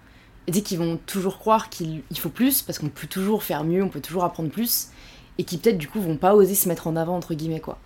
Et 0.48 0.64
qu'ils 0.64 0.80
vont 0.80 0.98
toujours 1.06 1.38
croire 1.38 1.70
qu'il 1.70 2.02
faut 2.16 2.30
plus 2.30 2.64
parce 2.64 2.80
qu'on 2.80 2.90
peut 2.90 3.08
toujours 3.08 3.44
faire 3.44 3.64
mieux, 3.64 3.84
on 3.84 3.90
peut 3.90 4.02
toujours 4.02 4.24
apprendre 4.24 4.50
plus 4.50 4.88
et 5.38 5.44
qui 5.44 5.58
peut-être 5.58 5.78
du 5.78 5.88
coup 5.88 6.02
vont 6.02 6.18
pas 6.18 6.34
oser 6.34 6.56
se 6.56 6.68
mettre 6.68 6.88
en 6.88 6.96
avant 6.96 7.16
entre 7.16 7.36
guillemets 7.36 7.60
quoi. 7.60 7.78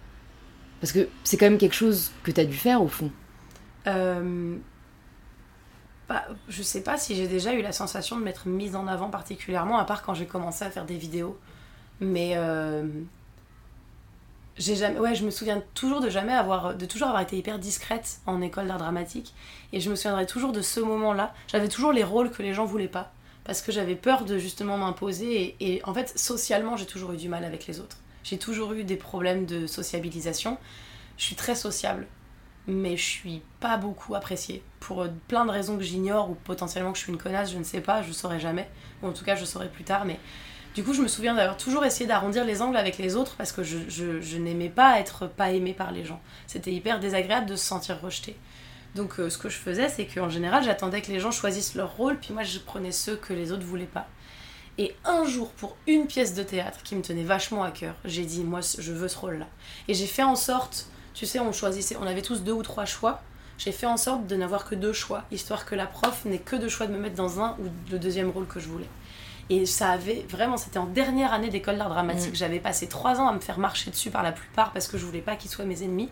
Parce 0.82 0.92
que 0.92 1.08
c'est 1.24 1.38
quand 1.38 1.46
même 1.46 1.58
quelque 1.58 1.76
chose 1.76 2.12
que 2.24 2.32
tu 2.32 2.40
as 2.42 2.46
dû 2.46 2.56
faire 2.56 2.82
au 2.82 2.88
fond. 2.88 3.12
euh, 3.88 4.58
bah, 6.10 6.26
Je 6.48 6.62
sais 6.64 6.82
pas 6.82 6.98
si 6.98 7.16
j'ai 7.16 7.28
déjà 7.28 7.54
eu 7.54 7.62
la 7.62 7.72
sensation 7.72 8.18
de 8.18 8.24
m'être 8.24 8.48
mise 8.48 8.76
en 8.76 8.88
avant 8.88 9.10
particulièrement, 9.10 9.78
à 9.78 9.86
part 9.86 10.04
quand 10.04 10.14
j'ai 10.14 10.26
commencé 10.28 10.64
à 10.66 10.70
faire 10.72 10.86
des 10.86 10.98
vidéos. 10.98 11.38
Mais 12.02 12.34
euh, 12.36 12.84
jamais 14.58 15.00
ouais 15.00 15.16
je 15.16 15.26
me 15.26 15.32
souviens 15.32 15.62
toujours 15.74 16.02
de 16.02 16.10
jamais 16.10 16.34
avoir 16.34 16.76
de 16.76 16.86
toujours 16.86 17.08
avoir 17.08 17.24
été 17.24 17.38
hyper 17.38 17.60
discrète 17.60 18.20
en 18.26 18.42
école 18.42 18.68
d'art 18.68 18.78
dramatique. 18.78 19.34
Et 19.74 19.80
je 19.80 19.90
me 19.90 19.96
souviendrai 19.96 20.26
toujours 20.26 20.52
de 20.52 20.62
ce 20.62 20.80
moment 20.80 21.14
là 21.14 21.34
j'avais 21.48 21.70
toujours 21.70 21.92
les 21.94 22.04
rôles 22.04 22.32
que 22.32 22.44
les 22.44 22.54
gens 22.54 22.66
voulaient 22.66 22.88
pas. 22.88 23.12
Parce 23.44 23.62
que 23.62 23.72
j'avais 23.72 23.96
peur 23.96 24.26
de 24.26 24.40
justement 24.40 24.78
m'imposer. 24.78 25.56
Et, 25.60 25.82
en 25.86 25.94
fait 25.94 26.18
socialement 26.18 26.78
j'ai 26.78 26.86
toujours 26.86 27.14
eu 27.14 27.18
du 27.18 27.30
mal 27.30 27.44
avec 27.46 27.68
les 27.68 27.80
autres 27.80 27.98
j'ai 28.26 28.38
toujours 28.38 28.74
eu 28.74 28.84
des 28.84 28.98
problèmes 28.98 29.46
de 29.46 29.68
sociabilisation 29.68 30.58
je 31.18 31.24
suis 31.24 31.36
très 31.36 31.56
sociable 31.56 32.08
mais 32.68 32.98
je 32.98 33.04
suis 33.04 33.42
pas 33.62 33.78
beaucoup 33.78 34.16
appréciée 34.16 34.62
pour 34.82 35.08
plein 35.30 35.46
de 35.46 35.52
raisons 35.52 35.78
que 35.78 35.84
j'ignore 35.84 36.30
ou 36.30 36.36
potentiellement 36.36 36.92
que 36.92 36.98
je 36.98 37.04
suis 37.04 37.14
une 37.14 37.18
connasse 37.18 37.54
je 37.54 37.58
ne 37.58 37.64
sais 37.64 37.82
pas 37.82 38.02
je 38.02 38.12
saurais 38.12 38.42
jamais 38.42 38.68
ou 39.02 39.08
en 39.08 39.14
tout 39.14 39.24
cas 39.24 39.36
je 39.36 39.46
saurai 39.46 39.70
plus 39.70 39.86
tard 39.86 40.04
mais 40.04 40.20
du 40.76 40.84
coup, 40.84 40.94
je 40.94 41.02
me 41.02 41.08
souviens 41.08 41.36
d'avoir 41.36 41.56
toujours 41.56 41.86
essayé 41.86 42.06
d'arrondir 42.06 42.44
les 42.44 42.62
angles 42.62 42.76
avec 42.76 42.98
les 42.98 43.16
autres 43.16 43.36
parce 43.38 43.54
que 43.54 43.64
je, 43.64 44.38
n'aimais 44.38 44.68
pas 44.68 45.00
être 45.00 45.26
pas 45.26 45.52
aimée 45.52 45.74
par 45.74 45.94
les 45.94 46.04
gens. 46.04 46.22
C'était 46.48 46.74
hyper 46.74 47.00
désagréable 47.00 47.46
de 47.46 47.56
se 47.56 47.64
sentir 47.64 48.02
rejeté. 48.02 48.36
Donc, 48.94 49.20
euh, 49.20 49.30
ce 49.30 49.38
que 49.38 49.48
je 49.48 49.56
faisais, 49.56 49.88
c'est 49.88 50.06
qu'en 50.06 50.30
général, 50.30 50.66
j'attendais 50.66 51.02
que 51.02 51.12
les 51.14 51.22
gens 51.22 51.32
choisissent 51.32 51.76
leur 51.76 51.96
rôle, 51.96 52.20
puis 52.20 52.34
moi, 52.34 52.44
je 52.44 52.60
prenais 52.60 52.92
ceux 52.92 53.16
que 53.16 53.32
les 53.32 53.54
autres 53.54 53.66
voulaient 53.66 53.86
pas. 53.86 54.08
Et 54.78 54.94
un 55.06 55.26
jour, 55.26 55.50
pour 55.52 55.78
une 55.88 56.06
pièce 56.06 56.34
de 56.34 56.44
théâtre 56.44 56.80
qui 56.84 56.96
me 56.96 57.02
tenait 57.02 57.24
vachement 57.24 57.64
à 57.64 57.72
cœur, 57.72 57.96
j'ai 58.04 58.26
dit, 58.26 58.44
moi, 58.44 58.60
je 58.78 58.92
veux 58.92 59.08
ce 59.08 59.18
rôle-là. 59.18 59.48
Et 59.88 59.94
j'ai 59.94 60.08
fait 60.08 60.24
en 60.24 60.36
sorte, 60.36 60.88
tu 61.14 61.26
sais, 61.26 61.40
on 61.40 61.54
choisissait, 61.54 61.96
on 61.98 62.06
avait 62.06 62.22
tous 62.22 62.42
deux 62.42 62.52
ou 62.52 62.64
trois 62.64 62.86
choix. 62.86 63.22
J'ai 63.58 63.72
fait 63.72 63.86
en 63.86 63.96
sorte 63.96 64.28
de 64.28 64.36
n'avoir 64.36 64.66
que 64.66 64.76
deux 64.76 64.92
choix, 64.92 65.24
histoire 65.32 65.66
que 65.66 65.76
la 65.76 65.86
prof 65.86 66.26
n'ait 66.26 66.40
que 66.40 66.58
deux 66.58 66.68
choix 66.68 66.88
de 66.88 66.92
me 66.92 67.00
mettre 67.00 67.16
dans 67.16 67.40
un 67.40 67.52
ou 67.60 67.70
le 67.90 68.00
deuxième 68.00 68.30
rôle 68.30 68.48
que 68.48 68.60
je 68.60 68.68
voulais. 68.68 68.90
Et 69.50 69.66
ça 69.66 69.92
avait 69.92 70.26
vraiment, 70.30 70.58
c'était 70.58 70.80
en 70.80 70.88
dernière 70.88 71.32
année 71.32 71.50
d'école 71.50 71.78
d'art 71.78 71.90
dramatique. 71.90 72.34
Mm. 72.34 72.36
J'avais 72.36 72.60
passé 72.60 72.88
trois 72.88 73.20
ans 73.22 73.28
à 73.28 73.34
me 73.34 73.40
faire 73.40 73.60
marcher 73.60 73.92
dessus 73.92 74.10
par 74.10 74.24
la 74.24 74.32
plupart 74.32 74.74
parce 74.74 74.88
que 74.88 74.98
je 74.98 75.06
voulais 75.06 75.22
pas 75.22 75.36
qu'ils 75.36 75.52
soient 75.52 75.66
mes 75.66 75.84
ennemis. 75.84 76.10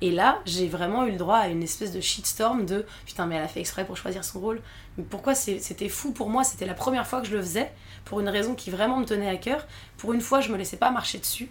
Et 0.00 0.10
là, 0.10 0.40
j'ai 0.44 0.68
vraiment 0.68 1.06
eu 1.06 1.12
le 1.12 1.16
droit 1.16 1.36
à 1.36 1.48
une 1.48 1.62
espèce 1.62 1.92
de 1.92 2.00
shitstorm 2.00 2.66
de 2.66 2.84
putain, 3.06 3.26
mais 3.26 3.36
elle 3.36 3.44
a 3.44 3.48
fait 3.48 3.60
exprès 3.60 3.84
pour 3.84 3.96
choisir 3.96 4.24
son 4.24 4.40
rôle. 4.40 4.60
Mais 4.98 5.04
pourquoi 5.04 5.34
c'était 5.34 5.88
fou 5.88 6.12
pour 6.12 6.30
moi 6.30 6.44
C'était 6.44 6.66
la 6.66 6.74
première 6.74 7.06
fois 7.06 7.20
que 7.20 7.26
je 7.26 7.36
le 7.36 7.42
faisais 7.42 7.70
pour 8.04 8.20
une 8.20 8.28
raison 8.28 8.54
qui 8.54 8.70
vraiment 8.70 8.98
me 8.98 9.04
tenait 9.04 9.28
à 9.28 9.36
cœur. 9.36 9.66
Pour 9.96 10.12
une 10.12 10.20
fois, 10.20 10.40
je 10.40 10.52
me 10.52 10.56
laissais 10.56 10.76
pas 10.76 10.90
marcher 10.90 11.18
dessus. 11.18 11.50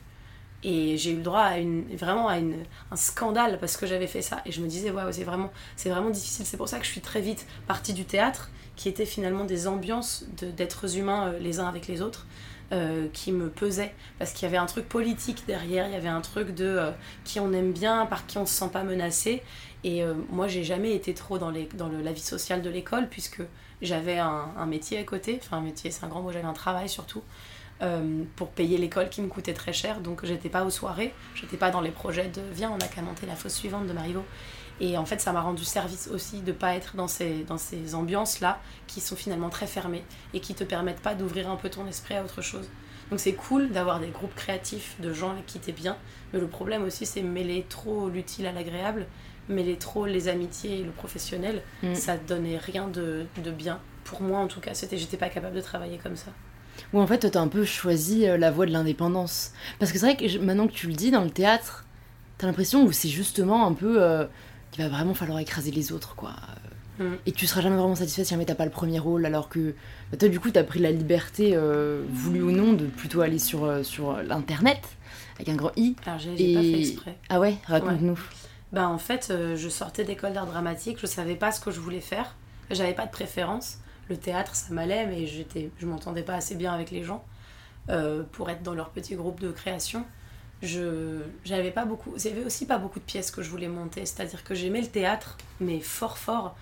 Et 0.66 0.98
j'ai 0.98 1.12
eu 1.12 1.18
le 1.18 1.24
droit 1.24 1.42
à 1.42 1.58
une, 1.58 1.84
vraiment 1.98 2.30
à 2.30 2.36
un 2.36 2.96
scandale 2.96 3.60
parce 3.60 3.76
que 3.76 3.86
j'avais 3.86 4.08
fait 4.08 4.22
ça. 4.22 4.42
Et 4.46 4.52
je 4.52 4.62
me 4.62 4.68
disais, 4.68 4.92
ouais, 4.92 5.04
c'est 5.12 5.26
vraiment, 5.26 5.52
vraiment 5.86 6.10
difficile. 6.10 6.46
C'est 6.46 6.58
pour 6.58 6.70
ça 6.70 6.80
que 6.80 6.86
je 6.86 6.92
suis 6.92 7.02
très 7.02 7.20
vite 7.20 7.46
partie 7.68 7.94
du 7.94 8.06
théâtre 8.06 8.50
qui 8.76 8.88
étaient 8.88 9.06
finalement 9.06 9.44
des 9.44 9.68
ambiances 9.68 10.26
d'êtres 10.56 10.98
humains 10.98 11.28
euh, 11.28 11.40
les 11.40 11.60
uns 11.60 11.68
avec 11.68 11.88
les 11.88 12.02
autres. 12.02 12.26
Euh, 12.74 13.08
qui 13.13 13.32
me 13.32 13.50
pesaient 13.50 13.94
parce 14.18 14.32
qu'il 14.32 14.44
y 14.44 14.46
avait 14.48 14.58
un 14.58 14.65
truc 14.65 14.89
politique 14.89 15.44
derrière, 15.46 15.86
il 15.86 15.94
y 15.94 15.96
avait 15.96 16.08
un 16.08 16.22
truc 16.22 16.56
de 16.56 16.65
euh, 16.65 16.92
qui 17.24 17.39
on 17.39 17.53
aime 17.53 17.72
bien, 17.72 18.08
par 18.08 18.25
qui 18.25 18.39
on 18.39 18.48
se 18.48 18.53
sent 18.53 18.70
pas 18.74 18.84
menacé. 18.84 19.44
Et 19.84 20.01
moi, 20.32 20.48
j'ai 20.48 20.63
jamais 20.63 20.96
été 20.96 21.13
trop 21.13 21.38
dans, 21.38 21.50
les, 21.50 21.68
dans 21.75 21.89
le, 21.89 22.01
la 22.01 22.13
vie 22.13 22.22
sociale 22.22 22.62
de 22.62 22.70
l'école 22.70 23.10
puisque 23.10 23.42
j'avais 23.82 24.18
un, 24.18 24.48
un, 24.58 24.65
métier 24.65 24.98
à 24.98 25.03
côté, 25.03 25.38
enfin 25.44 25.58
un 25.58 25.62
métier, 25.62 25.92
c'est 25.92 26.06
un 26.06 26.08
grand 26.08 26.22
mot, 26.22 26.32
j'avais 26.32 26.46
un 26.46 26.53
travail 26.53 26.88
surtout. 26.88 27.22
pour 28.38 28.48
payer 28.51 28.77
l'école 28.77 29.10
qui 29.10 29.22
me 29.22 29.27
coûtait 29.27 29.53
très 29.53 29.74
cher, 29.74 30.00
donc 30.00 30.25
j'étais 30.25 30.48
pas 30.48 30.63
aux 30.63 30.70
soirées, 30.70 31.13
j'étais 31.36 31.58
pas 31.58 31.70
dans 31.70 31.82
les 31.82 31.92
projets 31.92 32.30
de 32.30 32.42
viens, 32.53 32.72
on 32.72 32.77
a 32.77 32.88
qu'à 32.88 33.01
monter 33.01 33.27
la 33.27 33.36
fosse 33.36 33.56
suivante 33.56 33.86
de 33.86 33.92
Marivaux. 33.92 34.24
Et 34.80 34.98
en 34.98 35.06
fait, 35.06 35.22
ça 35.22 35.32
m'a 35.32 35.42
rendu 35.42 35.63
service 35.63 36.10
aussi 36.12 36.41
de 36.41 36.52
pas 36.52 36.76
être 36.76 36.95
dans 36.95 37.08
ces, 37.08 37.43
dans 37.43 37.58
ces 37.58 37.95
ambiances-là 37.95 38.60
qui 38.88 39.02
sont 39.02 39.15
finalement 39.15 39.50
très 39.50 39.67
fermées 39.67 40.04
et 40.34 40.39
qui 40.39 40.56
te 40.56 40.63
permettent 40.63 41.02
pas 41.02 41.15
d'ouvrir 41.15 41.50
un 41.50 41.56
peu 41.56 41.69
ton 41.69 41.88
esprit 41.88 42.15
à 42.15 42.24
autre 42.24 42.41
chose. 42.41 42.67
Donc 43.10 43.19
c'est 43.19 43.34
cool 43.34 43.69
d'avoir 43.69 44.00
des 44.00 44.08
groupes 44.08 44.34
créatifs 44.36 44.95
de 45.00 45.13
gens 45.13 45.32
avec 45.32 45.45
qui 45.45 45.60
t'es 45.60 45.71
bien, 45.71 45.98
mais 46.32 46.39
le 46.39 46.48
problème 46.48 46.84
aussi 46.84 47.06
c'est 47.06 47.21
mêler 47.21 47.65
trop 47.69 48.10
l'utile 48.10 48.48
à 48.48 48.52
l'agréable, 48.52 49.06
mêler 49.50 49.76
trop 49.78 50.06
les 50.06 50.30
amitiés 50.30 50.80
et 50.80 50.84
le 50.84 50.91
professionnel, 50.91 51.62
mm. 51.84 51.95
ça 51.95 52.17
donnait 52.17 52.58
rien 52.58 52.88
de, 52.88 53.26
de, 53.43 53.52
bien. 53.52 53.80
Pour 54.04 54.21
moi 54.21 54.39
en 54.39 54.48
tout 54.48 54.62
cas, 54.62 54.74
c'était 54.74 54.98
j'étais 54.98 55.17
pas 55.17 55.30
capable 55.30 55.56
de 55.56 55.62
travailler 55.62 55.98
comme 55.98 56.15
ça. 56.15 56.32
Ou 56.91 57.00
en 57.00 57.06
fait, 57.06 57.30
tu 57.30 57.38
as 57.38 57.41
un 57.41 57.48
peu 57.48 57.65
choisi 57.65 58.28
euh, 58.28 58.38
la 58.38 58.50
voie 58.50 58.65
de 58.65 58.71
l'indépendance. 58.71 59.52
Parce 59.78 59.91
que 59.91 60.00
c'est 60.00 60.06
vrai 60.06 60.17
que 60.17 60.38
maintenant 60.39 60.67
que 60.67 60.74
tu 60.74 60.88
le 60.88 60.93
dis, 60.93 61.12
dans 61.12 61.24
le 61.24 61.30
théâtre, 61.30 61.86
t'as 62.39 62.48
l'impression 62.48 62.88
que 62.88 62.93
c'est 62.93 63.10
justement 63.10 63.67
un 63.67 63.74
peu. 63.74 64.02
Euh, 64.02 64.26
il 64.78 64.84
va 64.84 64.90
vraiment 64.90 65.14
falloir 65.14 65.40
écraser 65.40 65.72
les 65.72 65.92
autres, 65.92 66.16
quoi. 66.16 66.34
Mm. 67.00 67.14
Et 67.26 67.32
tu 67.32 67.48
seras 67.48 67.62
jamais 67.62 67.76
vraiment 67.76 67.96
satisfait 67.96 68.24
si 68.24 68.32
jamais 68.32 68.46
t'as 68.46 68.56
pas 68.56 68.66
le 68.66 68.72
premier 68.72 69.00
rôle, 69.00 69.26
alors 69.26 69.50
que 69.50 69.76
bah, 70.12 70.18
toi, 70.18 70.30
du 70.30 70.40
coup, 70.40 70.52
t'as 70.52 70.64
pris 70.64 70.80
la 70.80 70.92
liberté, 70.92 71.52
euh, 71.54 72.04
voulue 72.10 72.44
ou 72.44 72.52
non, 72.52 72.74
de 72.74 72.86
plutôt 72.86 73.22
aller 73.22 73.40
sur, 73.40 73.64
euh, 73.64 73.84
sur 73.84 74.18
l'internet, 74.24 74.82
avec 75.36 75.50
un 75.50 75.56
grand 75.56 75.72
I. 75.76 75.96
Alors, 76.06 76.20
j'ai 76.20 76.54
pas 76.54 76.62
fait 76.62 76.80
exprès. 76.80 77.18
Ah 77.30 77.40
ouais 77.40 77.56
Raconte-nous. 77.66 78.20
Bah, 78.72 78.88
en 78.88 78.98
fait, 78.98 79.30
euh, 79.30 79.56
je 79.56 79.70
sortais 79.70 80.04
d'école 80.04 80.34
d'art 80.34 80.48
dramatique, 80.48 80.98
je 81.00 81.06
savais 81.06 81.36
pas 81.36 81.52
ce 81.52 81.60
que 81.60 81.72
je 81.72 81.80
voulais 81.80 82.02
faire, 82.02 82.36
j'avais 82.72 82.94
pas 82.94 83.06
de 83.06 83.12
préférence. 83.12 83.78
Le 84.10 84.18
théâtre, 84.18 84.56
ça 84.56 84.74
m'allait, 84.74 85.06
mais 85.06 85.26
je 85.28 85.86
m'entendais 85.86 86.24
pas 86.24 86.36
assez 86.36 86.56
bien 86.56 86.74
avec 86.74 86.92
les 86.92 87.04
gens 87.04 87.24
pour 88.34 88.50
être 88.50 88.62
dans 88.62 88.74
leur 88.74 88.90
petit 88.90 89.16
groupe 89.16 89.40
de 89.40 89.50
création 89.50 90.06
je 90.63 91.19
j'avais 91.43 91.71
pas 91.71 91.86
beaucoup 91.86 92.13
j'avais 92.17 92.43
aussi 92.43 92.65
pas 92.65 92.78
beaucoup 92.78 92.99
de 92.99 93.06
pièces 93.06 93.30
que 93.30 93.43
je 93.43 93.49
voulais 93.49 93.67
monter. 93.67 94.06
C'est 94.06 94.21
à 94.21 94.26
dire 94.26 94.43
que 94.43 94.56
j'aimais 94.56 94.82
le 94.82 94.88
théâtre 94.88 95.38
mais 95.60 95.80
fort 95.80 96.17
fort. 96.17 96.56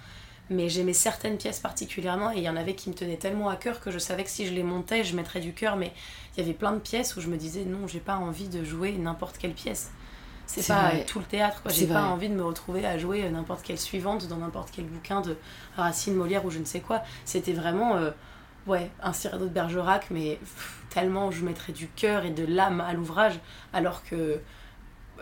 Mais 0.50 0.68
j'aimais 0.68 0.94
certaines 0.94 1.38
pièces 1.38 1.62
particulièrement 1.62 2.34
et 2.34 2.38
il 2.38 2.44
y 2.44 2.50
en 2.50 2.58
avait 2.58 2.76
qui 2.76 2.90
me 2.90 2.94
tenaient 2.96 3.16
tellement 3.16 3.48
à 3.48 3.56
cœur 3.56 3.80
que 3.80 3.90
je 3.90 4.00
savais 4.00 4.26
que 4.26 4.30
si 4.30 4.46
je 4.46 4.54
les 4.54 4.64
montais 4.64 5.06
je 5.06 5.16
mettrais 5.16 5.40
du 5.40 5.54
cœur. 5.54 5.78
Mais 5.78 5.94
il 6.36 6.42
y 6.42 6.44
avait 6.44 6.54
plein 6.54 6.74
de 6.74 6.80
pièces 6.80 7.16
où 7.16 7.22
je 7.22 7.28
me 7.28 7.38
disais 7.38 7.64
non 7.64 7.88
j'ai 7.88 8.02
pas 8.02 8.18
envie 8.18 8.50
de 8.50 8.64
jouer 8.64 8.92
n'importe 8.94 9.38
quelle 9.38 9.54
pièce. 9.54 9.92
C'est 10.48 10.68
pas 10.68 10.92
tout 11.08 11.20
le 11.20 11.26
théâtre 11.26 11.62
quoi. 11.62 11.72
J'ai 11.72 11.88
pas 11.88 12.04
envie 12.04 12.28
de 12.28 12.34
me 12.34 12.44
retrouver 12.44 12.86
à 12.86 12.98
jouer 12.98 13.30
n'importe 13.30 13.64
quelle 13.64 13.80
suivante 13.80 14.28
dans 14.28 14.38
n'importe 14.38 14.70
quel 14.72 14.86
bouquin 14.86 15.22
de 15.22 15.38
Racine 15.78 16.16
Molière 16.16 16.44
ou 16.44 16.50
je 16.50 16.60
ne 16.60 16.66
sais 16.66 16.82
quoi. 16.82 17.04
C'était 17.24 17.54
vraiment 17.54 17.96
euh, 17.96 18.12
ouais, 18.68 18.90
un 19.02 19.14
Cyrano 19.14 19.46
de 19.46 19.50
Bergerac, 19.50 20.08
mais 20.12 20.40
tellement 20.90 21.32
je 21.32 21.44
mettrais 21.44 21.74
du 21.74 21.88
cœur 21.88 22.26
et 22.26 22.32
de 22.32 22.46
l'âme 22.46 22.82
à 22.82 22.94
l'ouvrage, 22.94 23.40
alors 23.74 24.04
que 24.04 24.40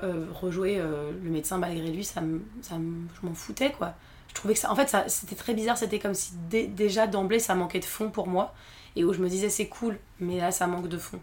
euh, 0.03 0.25
rejouer 0.33 0.77
euh, 0.79 1.11
le 1.23 1.29
médecin 1.29 1.57
malgré 1.57 1.91
lui, 1.91 2.03
ça, 2.03 2.21
ça 2.61 2.75
je 2.75 3.27
m'en 3.27 3.33
foutais 3.33 3.71
quoi. 3.71 3.93
Je 4.29 4.35
trouvais 4.35 4.53
que 4.53 4.59
ça, 4.59 4.71
en 4.71 4.75
fait, 4.75 4.87
ça, 4.87 5.09
c'était 5.09 5.35
très 5.35 5.55
bizarre, 5.55 5.77
c'était 5.77 5.99
comme 5.99 6.13
si 6.13 6.33
déjà 6.49 7.07
d'emblée 7.07 7.39
ça 7.39 7.55
manquait 7.55 7.79
de 7.79 7.85
fond 7.85 8.09
pour 8.09 8.27
moi, 8.27 8.53
et 8.95 9.03
où 9.03 9.13
je 9.13 9.19
me 9.19 9.27
disais 9.27 9.49
c'est 9.49 9.67
cool, 9.67 9.97
mais 10.19 10.37
là 10.37 10.51
ça 10.51 10.67
manque 10.67 10.87
de 10.87 10.97
fond. 10.97 11.19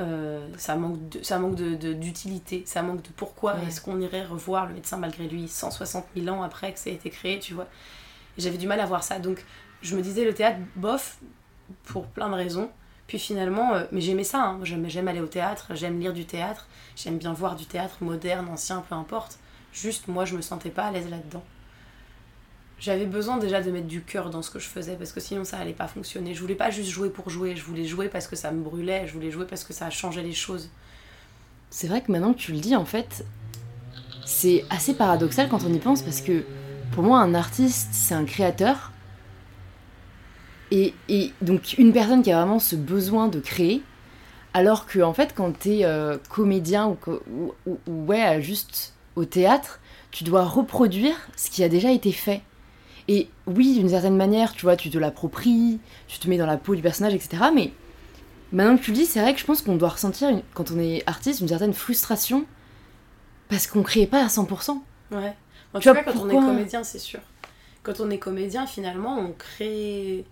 Euh, 0.00 0.48
ça 0.56 0.74
manque 0.76 1.06
de, 1.10 1.22
ça 1.22 1.38
manque 1.38 1.54
de, 1.54 1.92
d'utilité, 1.92 2.62
ça 2.66 2.82
manque 2.82 3.02
de 3.02 3.10
pourquoi 3.14 3.56
est-ce 3.66 3.80
qu'on 3.82 4.00
irait 4.00 4.24
revoir 4.24 4.66
le 4.66 4.74
médecin 4.74 4.96
malgré 4.96 5.28
lui 5.28 5.48
160 5.48 6.06
000 6.16 6.34
ans 6.34 6.42
après 6.42 6.72
que 6.72 6.78
ça 6.78 6.88
a 6.88 6.92
été 6.92 7.10
créé, 7.10 7.38
tu 7.38 7.52
vois. 7.52 7.66
J'avais 8.38 8.56
du 8.56 8.66
mal 8.66 8.80
à 8.80 8.86
voir 8.86 9.04
ça, 9.04 9.18
donc 9.18 9.44
je 9.82 9.96
me 9.96 10.02
disais 10.02 10.24
le 10.24 10.32
théâtre, 10.32 10.58
bof, 10.76 11.18
pour 11.84 12.06
plein 12.06 12.28
de 12.28 12.34
raisons. 12.34 12.70
Puis 13.06 13.18
finalement, 13.18 13.74
euh, 13.74 13.84
mais 13.92 14.00
j'aimais 14.00 14.24
ça, 14.24 14.42
hein. 14.42 14.60
j'aime 14.62 15.08
aller 15.08 15.20
au 15.20 15.26
théâtre, 15.26 15.72
j'aime 15.74 16.00
lire 16.00 16.12
du 16.12 16.24
théâtre, 16.24 16.66
j'aime 16.96 17.18
bien 17.18 17.32
voir 17.32 17.56
du 17.56 17.66
théâtre 17.66 17.96
moderne, 18.00 18.48
ancien, 18.48 18.82
peu 18.88 18.94
importe. 18.94 19.38
Juste, 19.72 20.08
moi, 20.08 20.24
je 20.24 20.36
me 20.36 20.42
sentais 20.42 20.70
pas 20.70 20.84
à 20.84 20.92
l'aise 20.92 21.10
là-dedans. 21.10 21.42
J'avais 22.78 23.06
besoin 23.06 23.36
déjà 23.36 23.60
de 23.60 23.70
mettre 23.70 23.86
du 23.86 24.02
cœur 24.02 24.30
dans 24.30 24.42
ce 24.42 24.50
que 24.50 24.58
je 24.58 24.66
faisais 24.66 24.96
parce 24.96 25.12
que 25.12 25.20
sinon 25.20 25.44
ça 25.44 25.58
allait 25.58 25.72
pas 25.72 25.86
fonctionner. 25.86 26.34
Je 26.34 26.40
voulais 26.40 26.56
pas 26.56 26.70
juste 26.70 26.90
jouer 26.90 27.10
pour 27.10 27.30
jouer, 27.30 27.54
je 27.54 27.62
voulais 27.62 27.84
jouer 27.84 28.08
parce 28.08 28.26
que 28.26 28.34
ça 28.34 28.50
me 28.50 28.60
brûlait, 28.60 29.06
je 29.06 29.12
voulais 29.12 29.30
jouer 29.30 29.46
parce 29.46 29.62
que 29.62 29.72
ça 29.72 29.88
changé 29.88 30.20
les 30.20 30.32
choses. 30.32 30.68
C'est 31.70 31.86
vrai 31.86 32.00
que 32.00 32.10
maintenant 32.10 32.32
que 32.32 32.40
tu 32.40 32.50
le 32.50 32.58
dis, 32.58 32.74
en 32.74 32.84
fait, 32.84 33.24
c'est 34.24 34.64
assez 34.68 34.94
paradoxal 34.94 35.48
quand 35.48 35.62
on 35.64 35.72
y 35.72 35.78
pense 35.78 36.02
parce 36.02 36.20
que 36.20 36.44
pour 36.90 37.04
moi, 37.04 37.20
un 37.20 37.34
artiste, 37.34 37.90
c'est 37.92 38.14
un 38.14 38.24
créateur 38.24 38.90
et, 40.72 41.32
donc 41.42 41.74
une 41.76 41.92
personne 41.92 42.22
qui 42.22 42.32
a 42.32 42.36
vraiment 42.36 42.58
ce 42.58 42.76
besoin 42.76 43.28
de 43.28 43.40
créer, 43.40 43.82
alors 44.54 44.86
que 44.86 45.00
en 45.00 45.12
fait 45.12 45.34
quand 45.34 45.52
t'es 45.58 45.78
es 45.78 45.84
euh, 45.84 46.16
comédien 46.30 46.96
ou, 47.06 47.52
ou, 47.66 47.78
ouais 47.86 48.40
juste 48.40 48.94
au 49.16 49.24
théâtre, 49.24 49.80
tu 50.10 50.24
dois 50.24 50.44
reproduire 50.44 51.14
ce 51.36 51.50
qui 51.50 51.62
a 51.62 51.68
déjà 51.68 51.90
été 51.92 52.12
fait. 52.12 52.40
Et 53.08 53.28
oui, 53.46 53.74
d'une 53.74 53.88
certaine 53.88 54.16
manière, 54.16 54.52
tu 54.52 54.62
vois, 54.62 54.76
tu 54.76 54.88
te 54.88 54.96
l'appropries, 54.96 55.80
tu 56.06 56.18
te 56.18 56.28
mets 56.28 56.38
dans 56.38 56.46
la 56.46 56.56
peau 56.56 56.74
du 56.74 56.82
personnage, 56.82 57.14
etc. 57.14 57.44
Mais 57.54 57.72
maintenant 58.52 58.76
que 58.76 58.82
tu 58.82 58.92
le 58.92 58.96
dis, 58.96 59.06
c'est 59.06 59.20
vrai 59.20 59.34
que 59.34 59.40
je 59.40 59.44
pense 59.44 59.60
qu'on 59.60 59.76
doit 59.76 59.90
ressentir, 59.90 60.30
quand 60.54 60.70
on 60.70 60.78
est 60.78 61.02
artiste, 61.06 61.40
une 61.40 61.48
certaine 61.48 61.74
frustration 61.74 62.46
parce 63.48 63.66
qu'on 63.66 63.82
crée 63.82 64.06
pas 64.06 64.22
à 64.22 64.28
100%. 64.28 64.80
Ouais. 65.10 65.34
tu 65.80 65.90
vois, 65.90 66.02
quand 66.02 66.16
on 66.16 66.30
est 66.30 66.32
comédien, 66.32 66.84
c'est 66.84 66.98
sûr. 66.98 67.20
Quand 67.82 68.00
on 68.00 68.08
est 68.08 68.18
comédien, 68.18 68.66
finalement, 68.66 69.18
on 69.18 69.32
crée 69.32 70.24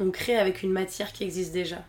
on 0.00 0.10
crée 0.10 0.36
avec 0.36 0.62
une 0.62 0.72
matière 0.72 1.12
qui 1.12 1.24
existe 1.24 1.52
déjà. 1.52 1.84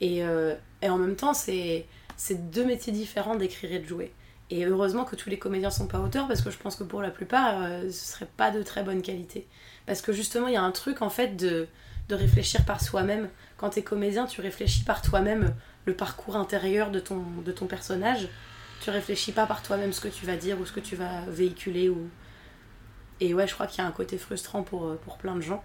Et, 0.00 0.24
euh, 0.24 0.54
et 0.82 0.88
en 0.88 0.98
même 0.98 1.16
temps, 1.16 1.34
c'est 1.34 1.86
deux 2.30 2.64
métiers 2.64 2.92
différents 2.92 3.36
d'écrire 3.36 3.72
et 3.72 3.78
de 3.78 3.86
jouer. 3.86 4.12
Et 4.48 4.64
heureusement 4.64 5.04
que 5.04 5.16
tous 5.16 5.28
les 5.28 5.38
comédiens 5.38 5.70
sont 5.70 5.88
pas 5.88 5.98
auteurs 5.98 6.28
parce 6.28 6.40
que 6.40 6.50
je 6.50 6.58
pense 6.58 6.76
que 6.76 6.84
pour 6.84 7.02
la 7.02 7.10
plupart, 7.10 7.62
euh, 7.62 7.90
ce 7.90 8.12
serait 8.12 8.28
pas 8.36 8.52
de 8.52 8.62
très 8.62 8.84
bonne 8.84 9.02
qualité. 9.02 9.46
Parce 9.86 10.00
que 10.00 10.12
justement, 10.12 10.46
il 10.46 10.54
y 10.54 10.56
a 10.56 10.62
un 10.62 10.70
truc 10.70 11.02
en 11.02 11.10
fait 11.10 11.36
de, 11.36 11.66
de 12.08 12.14
réfléchir 12.14 12.64
par 12.64 12.80
soi-même. 12.80 13.28
Quand 13.56 13.70
tu 13.70 13.80
es 13.80 13.82
comédien, 13.82 14.26
tu 14.26 14.40
réfléchis 14.40 14.84
par 14.84 15.02
toi-même 15.02 15.54
le 15.84 15.94
parcours 15.94 16.36
intérieur 16.36 16.90
de 16.92 17.00
ton, 17.00 17.24
de 17.44 17.50
ton 17.50 17.66
personnage. 17.66 18.28
Tu 18.82 18.90
réfléchis 18.90 19.32
pas 19.32 19.46
par 19.46 19.62
toi-même 19.62 19.92
ce 19.92 20.00
que 20.00 20.08
tu 20.08 20.26
vas 20.26 20.36
dire 20.36 20.60
ou 20.60 20.66
ce 20.66 20.72
que 20.72 20.80
tu 20.80 20.94
vas 20.94 21.22
véhiculer. 21.28 21.88
Ou... 21.88 22.08
Et 23.20 23.34
ouais, 23.34 23.48
je 23.48 23.54
crois 23.54 23.66
qu'il 23.66 23.82
y 23.82 23.84
a 23.84 23.88
un 23.88 23.92
côté 23.92 24.16
frustrant 24.16 24.62
pour, 24.62 24.86
euh, 24.86 25.00
pour 25.04 25.18
plein 25.18 25.34
de 25.34 25.40
gens. 25.40 25.64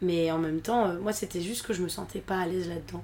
Mais 0.00 0.30
en 0.30 0.38
même 0.38 0.60
temps, 0.60 0.86
euh, 0.86 0.98
moi, 1.00 1.12
c'était 1.12 1.40
juste 1.40 1.66
que 1.66 1.72
je 1.72 1.82
me 1.82 1.88
sentais 1.88 2.20
pas 2.20 2.38
à 2.38 2.46
l'aise 2.46 2.68
là-dedans. 2.68 3.02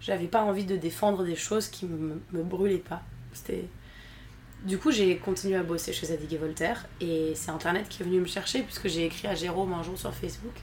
J'avais 0.00 0.26
pas 0.26 0.42
envie 0.42 0.64
de 0.64 0.76
défendre 0.76 1.24
des 1.24 1.36
choses 1.36 1.68
qui 1.68 1.86
me, 1.86 2.20
me 2.32 2.42
brûlaient 2.42 2.78
pas. 2.78 3.02
C'était 3.32 3.64
du 4.64 4.78
coup, 4.78 4.90
j'ai 4.90 5.18
continué 5.18 5.56
à 5.56 5.62
bosser 5.62 5.92
chez 5.92 6.06
Zadig 6.06 6.32
et 6.32 6.38
Voltaire 6.38 6.86
et 6.98 7.32
c'est 7.34 7.50
Internet 7.50 7.86
qui 7.90 8.02
est 8.02 8.06
venu 8.06 8.20
me 8.20 8.26
chercher 8.26 8.62
puisque 8.62 8.88
j'ai 8.88 9.04
écrit 9.04 9.28
à 9.28 9.34
Jérôme 9.34 9.74
un 9.74 9.82
jour 9.82 9.98
sur 9.98 10.14
Facebook 10.14 10.54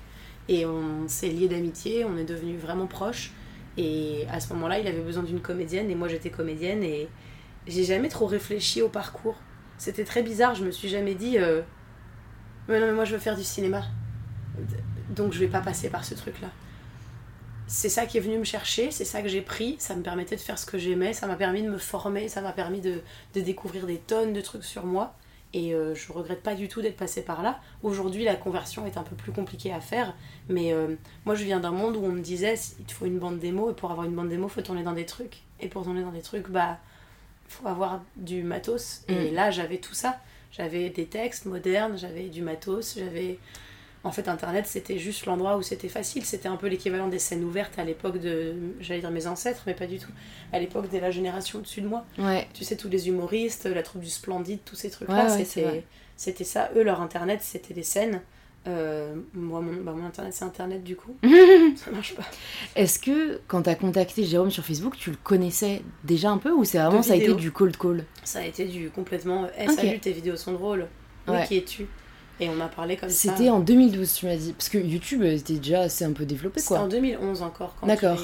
et 0.50 0.66
on 0.66 1.08
s'est 1.08 1.30
liés 1.30 1.48
d'amitié, 1.48 2.04
on 2.04 2.18
est 2.18 2.24
devenus 2.24 2.60
vraiment 2.60 2.88
proches. 2.88 3.32
Et 3.78 4.26
à 4.32 4.40
ce 4.40 4.52
moment-là, 4.54 4.80
il 4.80 4.88
avait 4.88 5.02
besoin 5.02 5.22
d'une 5.22 5.40
comédienne 5.40 5.92
et 5.92 5.96
moi 5.96 6.08
j'étais 6.08 6.32
comédienne 6.32 6.82
et 6.82 7.10
j'ai 7.68 7.84
jamais 7.84 8.10
trop 8.10 8.26
réfléchi 8.26 8.82
au 8.82 8.90
parcours. 8.90 9.36
C'était 9.78 10.04
très 10.04 10.24
bizarre, 10.24 10.56
je 10.56 10.66
me 10.66 10.72
suis 10.72 10.90
jamais 10.90 11.14
dit 11.14 11.38
euh, 11.38 11.62
mais 12.68 12.80
non 12.80 12.88
mais 12.88 12.94
moi 12.94 13.06
je 13.06 13.14
veux 13.14 13.20
faire 13.20 13.38
du 13.38 13.44
cinéma. 13.44 13.84
Donc 15.12 15.34
je 15.34 15.40
vais 15.40 15.48
pas 15.48 15.62
passer 15.62 15.90
par 15.90 16.04
ce 16.04 16.16
truc-là 16.16 16.50
c'est 17.72 17.90
ça 17.90 18.06
qui 18.06 18.18
est 18.18 18.22
venu 18.22 18.38
me 18.38 18.44
chercher, 18.44 18.92
c'est 18.92 19.06
ça 19.06 19.22
que 19.22 19.30
j'ai 19.30 19.42
pris, 19.42 19.78
ça 19.80 19.96
me 19.96 20.04
permettait 20.04 20.36
de 20.36 20.42
faire 20.42 20.60
ce 20.60 20.66
que 20.66 20.78
j'aimais, 20.78 21.14
ça 21.14 21.26
m'a 21.26 21.38
permis 21.38 21.64
de 21.64 21.70
me 21.70 21.78
former, 21.78 22.28
ça 22.28 22.42
m'a 22.42 22.52
permis 22.52 22.82
de, 22.82 23.02
découvrir 23.34 23.86
des 23.88 23.96
tonnes 23.96 24.34
de 24.34 24.42
trucs 24.42 24.66
sur 24.66 24.86
moi. 24.86 25.16
Et 25.54 25.74
euh, 25.74 25.96
je 25.96 26.12
regrette 26.12 26.44
pas 26.44 26.54
du 26.54 26.68
tout 26.68 26.82
d'être 26.82 26.98
passée 26.98 27.24
par 27.24 27.42
là. 27.42 27.60
Aujourd'hui, 27.82 28.24
la 28.26 28.36
conversion 28.36 28.86
est 28.86 28.98
un 28.98 29.04
peu 29.04 29.16
plus 29.16 29.32
compliquée 29.32 29.72
à 29.72 29.80
faire, 29.80 30.14
mais 30.50 30.74
euh, 30.74 30.96
moi 31.26 31.34
je 31.34 31.46
viens 31.46 31.62
d'un 31.62 31.72
monde 31.72 31.96
où 31.96 32.04
on 32.04 32.12
me 32.12 32.22
disait 32.22 32.56
il 32.80 32.86
te 32.86 32.92
faut 32.92 33.06
une 33.06 33.20
bande 33.20 33.40
démo, 33.40 33.72
et 33.72 33.74
pour 33.74 33.90
avoir 33.92 34.06
une 34.06 34.16
bande 34.16 34.30
démo, 34.30 34.50
faut 34.50 34.62
tourner 34.62 34.84
dans 34.84 34.94
des 34.94 35.06
trucs. 35.06 35.42
Et 35.62 35.70
pour 35.70 35.84
tourner 35.84 36.02
dans 36.02 36.12
des 36.12 36.22
trucs, 36.22 36.50
bah, 36.50 36.78
faut 37.48 37.68
avoir 37.68 38.02
du 38.18 38.44
matos. 38.44 39.04
Et 39.08 39.32
mm. 39.32 39.34
là, 39.34 39.50
j'avais 39.50 39.78
tout 39.78 39.94
ça. 39.94 40.20
J'avais 40.52 40.90
des 40.90 41.06
textes 41.06 41.46
modernes, 41.46 41.98
j'avais 41.98 42.28
du 42.28 42.42
matos, 42.42 42.98
j'avais 42.98 43.40
en 44.04 44.12
fait, 44.12 44.28
Internet, 44.28 44.66
c'était 44.68 44.98
juste 44.98 45.26
l'endroit 45.26 45.58
où 45.58 45.62
c'était 45.62 45.90
facile. 45.90 46.26
C'était 46.26 46.48
un 46.48 46.56
peu 46.56 46.68
l'équivalent 46.68 47.08
des 47.08 47.20
scènes 47.20 47.44
ouvertes 47.44 47.78
à 47.78 47.84
l'époque 47.84 48.20
de, 48.20 48.56
j'allais 48.80 49.02
dire 49.02 49.12
mes 49.12 49.28
ancêtres, 49.28 49.64
mais 49.68 49.76
pas 49.76 49.86
du 49.86 50.00
tout. 50.00 50.12
À 50.52 50.60
l'époque 50.60 50.92
de 50.92 50.98
la 50.98 51.12
génération 51.12 51.60
au-dessus 51.60 51.82
de 51.82 51.88
moi. 51.88 52.06
Ouais. 52.18 52.48
Tu 52.54 52.64
sais, 52.64 52.76
tous 52.76 52.90
les 52.90 53.10
humoristes, 53.10 53.66
la 53.66 53.84
troupe 53.84 54.02
du 54.02 54.10
Splendide, 54.10 54.60
tous 54.66 54.76
ces 54.76 54.90
trucs-là, 54.90 55.30
c'était, 55.30 55.84
c'était 56.18 56.44
ça. 56.44 56.72
Eux, 56.76 56.84
leur 56.84 57.02
Internet, 57.02 57.42
c'était 57.44 57.76
des 57.76 57.84
scènes. 57.84 58.22
Euh, 58.68 59.16
moi, 59.34 59.60
mon, 59.60 59.82
bah, 59.82 59.92
mon 59.92 60.06
internet, 60.06 60.34
c'est 60.36 60.46
internet 60.46 60.84
du 60.84 60.96
coup. 60.96 61.16
ça 61.76 61.90
marche 61.90 62.14
pas. 62.14 62.26
Est-ce 62.76 63.00
que 63.00 63.42
quand 63.48 63.64
t'as 63.64 63.74
contacté 63.74 64.24
Jérôme 64.24 64.52
sur 64.52 64.64
Facebook, 64.64 64.96
tu 64.98 65.10
le 65.10 65.18
connaissais 65.24 65.82
déjà 66.04 66.30
un 66.30 66.38
peu 66.38 66.52
ou 66.52 66.64
c'est 66.64 66.78
vraiment 66.78 67.02
ça 67.02 67.14
a 67.14 67.16
été 67.16 67.34
du 67.34 67.52
cold 67.52 67.76
call? 67.76 68.06
Ça 68.24 68.40
a 68.40 68.44
été 68.44 68.66
du 68.66 68.92
complètement. 68.92 69.48
Eh, 69.58 69.68
salut, 69.68 70.00
tes 70.00 70.12
vidéos 70.12 70.36
sont 70.36 70.52
drôles. 70.52 70.88
Oui, 71.28 71.38
qui 71.48 71.58
es-tu? 71.58 71.88
Et 72.42 72.50
on 72.50 72.60
a 72.60 72.68
parlé 72.68 72.98
comme 72.98 73.10
ça. 73.10 73.32
C'était 73.32 73.50
en 73.50 73.60
2012, 73.60 74.14
tu 74.14 74.26
m'as 74.26 74.36
dit. 74.36 74.54
Parce 74.54 74.68
que 74.68 74.80
YouTube 74.80 75.24
était 75.24 75.54
déjà 75.54 75.82
assez 75.82 76.04
un 76.04 76.12
peu 76.12 76.26
développé, 76.26 76.62
quoi. 76.62 76.78
C'était 76.78 76.80
en 76.80 76.88
2011 76.88 77.44
encore, 77.44 77.76
quand 77.80 77.88
D'accord. 77.88 78.18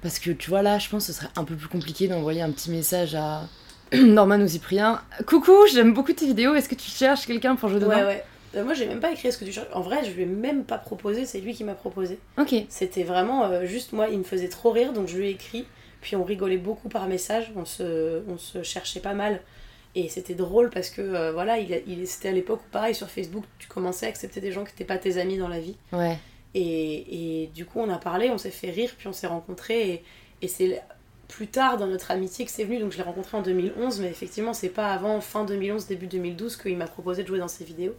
Parce 0.00 0.18
que 0.18 0.30
tu 0.30 0.48
vois, 0.48 0.62
là, 0.62 0.78
je 0.78 0.88
pense 0.88 1.06
que 1.06 1.12
ce 1.12 1.18
serait 1.18 1.30
un 1.36 1.44
peu 1.44 1.56
plus 1.56 1.68
compliqué 1.68 2.06
d'envoyer 2.06 2.40
un 2.40 2.50
petit 2.50 2.70
message 2.70 3.14
à 3.16 3.42
Norman 3.92 4.38
ou 4.38 4.48
Cyprien. 4.48 5.02
Coucou, 5.26 5.66
j'aime 5.72 5.92
beaucoup 5.92 6.12
tes 6.12 6.26
vidéos. 6.26 6.54
Est-ce 6.54 6.68
que 6.68 6.76
tu 6.76 6.88
cherches 6.88 7.26
quelqu'un 7.26 7.56
pour 7.56 7.68
jouer 7.68 7.80
dedans 7.80 7.90
Ouais, 7.90 8.04
ouais. 8.04 8.24
Euh, 8.56 8.64
moi, 8.64 8.74
j'ai 8.74 8.86
même 8.86 9.00
pas 9.00 9.10
écrit 9.10 9.32
ce 9.32 9.38
que 9.38 9.44
tu 9.44 9.52
cherches. 9.52 9.68
En 9.72 9.80
vrai, 9.80 10.04
je 10.04 10.10
lui 10.12 10.22
ai 10.22 10.26
même 10.26 10.64
pas 10.64 10.78
proposé, 10.78 11.26
c'est 11.26 11.40
lui 11.40 11.54
qui 11.54 11.64
m'a 11.64 11.74
proposé. 11.74 12.18
Ok. 12.38 12.54
C'était 12.68 13.02
vraiment 13.02 13.44
euh, 13.44 13.66
juste 13.66 13.92
moi, 13.92 14.08
il 14.08 14.18
me 14.18 14.24
faisait 14.24 14.48
trop 14.48 14.70
rire, 14.70 14.92
donc 14.92 15.08
je 15.08 15.16
lui 15.16 15.26
ai 15.26 15.30
écrit. 15.30 15.66
Puis 16.00 16.16
on 16.16 16.22
rigolait 16.22 16.58
beaucoup 16.58 16.88
par 16.88 17.08
message, 17.08 17.50
on 17.56 17.64
se, 17.64 18.22
on 18.28 18.38
se 18.38 18.62
cherchait 18.62 19.00
pas 19.00 19.14
mal. 19.14 19.40
Et 19.94 20.08
c'était 20.08 20.34
drôle 20.34 20.70
parce 20.70 20.90
que 20.90 21.00
euh, 21.00 21.32
voilà, 21.32 21.58
il, 21.58 21.82
il 21.86 22.06
c'était 22.08 22.28
à 22.28 22.32
l'époque 22.32 22.60
où 22.66 22.70
pareil 22.70 22.94
sur 22.94 23.08
Facebook, 23.08 23.44
tu 23.58 23.68
commençais 23.68 24.06
à 24.06 24.08
accepter 24.08 24.40
des 24.40 24.50
gens 24.50 24.64
qui 24.64 24.72
n'étaient 24.72 24.84
pas 24.84 24.98
tes 24.98 25.18
amis 25.18 25.38
dans 25.38 25.48
la 25.48 25.60
vie. 25.60 25.76
Ouais. 25.92 26.18
Et, 26.54 27.42
et, 27.42 27.46
du 27.48 27.64
coup, 27.64 27.80
on 27.80 27.90
a 27.90 27.98
parlé, 27.98 28.30
on 28.30 28.38
s'est 28.38 28.50
fait 28.50 28.70
rire, 28.70 28.90
puis 28.96 29.08
on 29.08 29.12
s'est 29.12 29.26
rencontrés. 29.26 29.90
Et, 29.90 30.04
et 30.42 30.48
c'est 30.48 30.82
plus 31.28 31.46
tard 31.48 31.78
dans 31.78 31.86
notre 31.86 32.10
amitié 32.10 32.44
que 32.44 32.50
c'est 32.50 32.64
venu. 32.64 32.78
Donc 32.78 32.92
je 32.92 32.96
l'ai 32.96 33.02
rencontré 33.02 33.36
en 33.36 33.42
2011, 33.42 34.00
mais 34.00 34.08
effectivement, 34.08 34.52
c'est 34.52 34.68
pas 34.68 34.92
avant 34.92 35.20
fin 35.20 35.44
2011, 35.44 35.86
début 35.86 36.06
2012 36.06 36.56
qu'il 36.56 36.76
m'a 36.76 36.86
proposé 36.86 37.22
de 37.22 37.28
jouer 37.28 37.38
dans 37.38 37.48
ses 37.48 37.64
vidéos. 37.64 37.94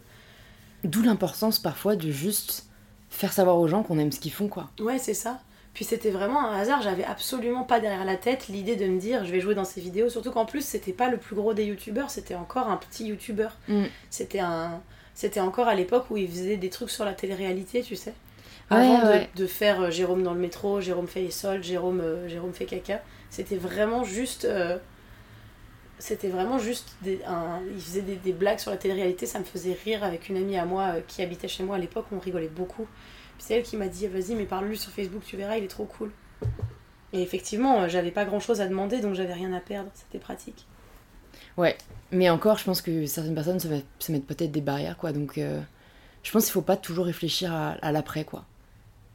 D'où 0.84 1.02
l'importance 1.02 1.58
parfois 1.58 1.96
de 1.96 2.10
juste 2.10 2.66
faire 3.10 3.32
savoir 3.32 3.58
aux 3.58 3.68
gens 3.68 3.82
qu'on 3.82 3.98
aime 3.98 4.12
ce 4.12 4.20
qu'ils 4.20 4.32
font, 4.32 4.48
quoi. 4.48 4.70
Ouais, 4.80 4.98
c'est 4.98 5.14
ça. 5.14 5.40
Puis 5.76 5.84
c'était 5.84 6.08
vraiment 6.08 6.42
un 6.42 6.58
hasard, 6.58 6.80
j'avais 6.80 7.04
absolument 7.04 7.62
pas 7.62 7.80
derrière 7.80 8.06
la 8.06 8.16
tête 8.16 8.48
l'idée 8.48 8.76
de 8.76 8.86
me 8.86 8.98
dire 8.98 9.26
je 9.26 9.30
vais 9.30 9.40
jouer 9.40 9.54
dans 9.54 9.66
ces 9.66 9.82
vidéos, 9.82 10.08
surtout 10.08 10.30
qu'en 10.30 10.46
plus 10.46 10.64
c'était 10.64 10.94
pas 10.94 11.10
le 11.10 11.18
plus 11.18 11.36
gros 11.36 11.52
des 11.52 11.64
youtubeurs, 11.64 12.08
c'était 12.08 12.34
encore 12.34 12.70
un 12.70 12.78
petit 12.78 13.08
youtubeur. 13.08 13.58
Mm. 13.68 13.84
C'était 14.08 14.38
un 14.38 14.80
c'était 15.12 15.40
encore 15.40 15.68
à 15.68 15.74
l'époque 15.74 16.06
où 16.08 16.16
il 16.16 16.30
faisait 16.30 16.56
des 16.56 16.70
trucs 16.70 16.88
sur 16.88 17.04
la 17.04 17.12
télé-réalité, 17.12 17.82
tu 17.82 17.94
sais. 17.94 18.14
Avant 18.70 19.02
De, 19.34 19.46
faire 19.46 19.82
euh, 19.82 19.90
Jérôme 19.90 20.22
dans 20.22 20.32
le 20.32 20.40
métro, 20.40 20.80
Jérôme 20.80 21.08
fait 21.08 21.20
les 21.20 21.30
soldes, 21.30 21.62
Jérôme, 21.62 22.00
euh, 22.00 22.26
Jérôme 22.26 22.54
fait 22.54 22.64
caca. 22.64 23.02
C'était 23.28 23.56
vraiment 23.56 24.02
juste. 24.02 24.46
Euh, 24.46 24.78
c'était 25.98 26.28
vraiment 26.28 26.58
juste. 26.58 26.96
Des, 27.02 27.20
un, 27.26 27.60
il 27.70 27.82
faisait 27.82 28.00
des, 28.00 28.16
des, 28.16 28.32
blagues 28.32 28.60
sur 28.60 28.70
la 28.70 28.78
télé-réalité, 28.78 29.26
ça 29.26 29.40
me 29.40 29.44
faisait 29.44 29.76
rire 29.84 30.02
avec 30.02 30.30
une 30.30 30.38
amie 30.38 30.56
à 30.56 30.64
moi 30.64 30.94
qui 31.06 31.20
habitait 31.20 31.48
chez 31.48 31.64
moi 31.64 31.76
à 31.76 31.78
l'époque, 31.78 32.06
on 32.12 32.18
rigolait 32.18 32.48
beaucoup 32.48 32.86
c'est 33.38 33.54
elle 33.54 33.62
qui 33.62 33.76
m'a 33.76 33.88
dit 33.88 34.06
vas-y 34.06 34.34
mais 34.34 34.44
parle-lui 34.44 34.78
sur 34.78 34.90
Facebook, 34.90 35.22
tu 35.24 35.36
verras, 35.36 35.56
il 35.56 35.64
est 35.64 35.68
trop 35.68 35.84
cool. 35.84 36.10
Et 37.12 37.22
effectivement, 37.22 37.82
euh, 37.82 37.88
j'avais 37.88 38.10
pas 38.10 38.24
grand-chose 38.24 38.60
à 38.60 38.66
demander, 38.66 39.00
donc 39.00 39.14
j'avais 39.14 39.32
rien 39.32 39.52
à 39.52 39.60
perdre, 39.60 39.90
c'était 39.94 40.18
pratique. 40.18 40.66
Ouais, 41.56 41.76
mais 42.12 42.28
encore, 42.28 42.58
je 42.58 42.64
pense 42.64 42.82
que 42.82 43.06
certaines 43.06 43.34
personnes 43.34 43.60
se, 43.60 43.68
mettent 44.12 44.26
peut-être 44.26 44.52
des 44.52 44.60
barrières, 44.60 44.96
quoi. 44.96 45.12
Donc, 45.12 45.38
euh, 45.38 45.60
je 46.22 46.30
pense 46.30 46.44
qu'il 46.44 46.52
faut 46.52 46.62
pas 46.62 46.76
toujours 46.76 47.06
réfléchir 47.06 47.52
à, 47.54 47.92
l'après, 47.92 48.24
quoi. 48.24 48.44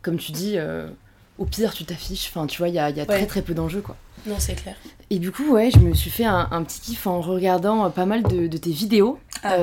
Comme 0.02 0.18
tu 0.18 0.32
dis, 0.32 0.58
euh, 0.58 0.90
au 1.38 1.46
pire, 1.46 1.74
tu 1.74 1.86
t'affiches. 1.86 2.28
Enfin, 2.30 2.48
tu 2.48 2.58
vois, 2.58 2.70
il 2.70 2.76
y 2.76 2.80
a, 2.80 2.90
y 2.90 3.02
a 3.02 3.06
très 3.06 3.28
très 3.28 3.44
peu 3.44 3.54
d'enjeux, 3.54 3.82
quoi. 3.82 3.96
Non, 4.26 4.36
c'est 4.40 4.56
clair. 4.56 4.76
Et 5.10 5.20
du 5.20 5.32
coup, 5.32 5.52
ouais, 5.52 5.70
je 5.70 5.80
me 5.80 5.94
suis 5.94 6.10
fait 6.10 6.26
un, 6.26 6.64
petit 6.64 6.80
kiff 6.80 7.06
en 7.06 7.22
regardant 7.22 7.90
pas 7.92 8.06
mal 8.06 8.24
de, 8.24 8.58
tes 8.58 8.72
vidéos 8.72 9.20
ah. 9.44 9.58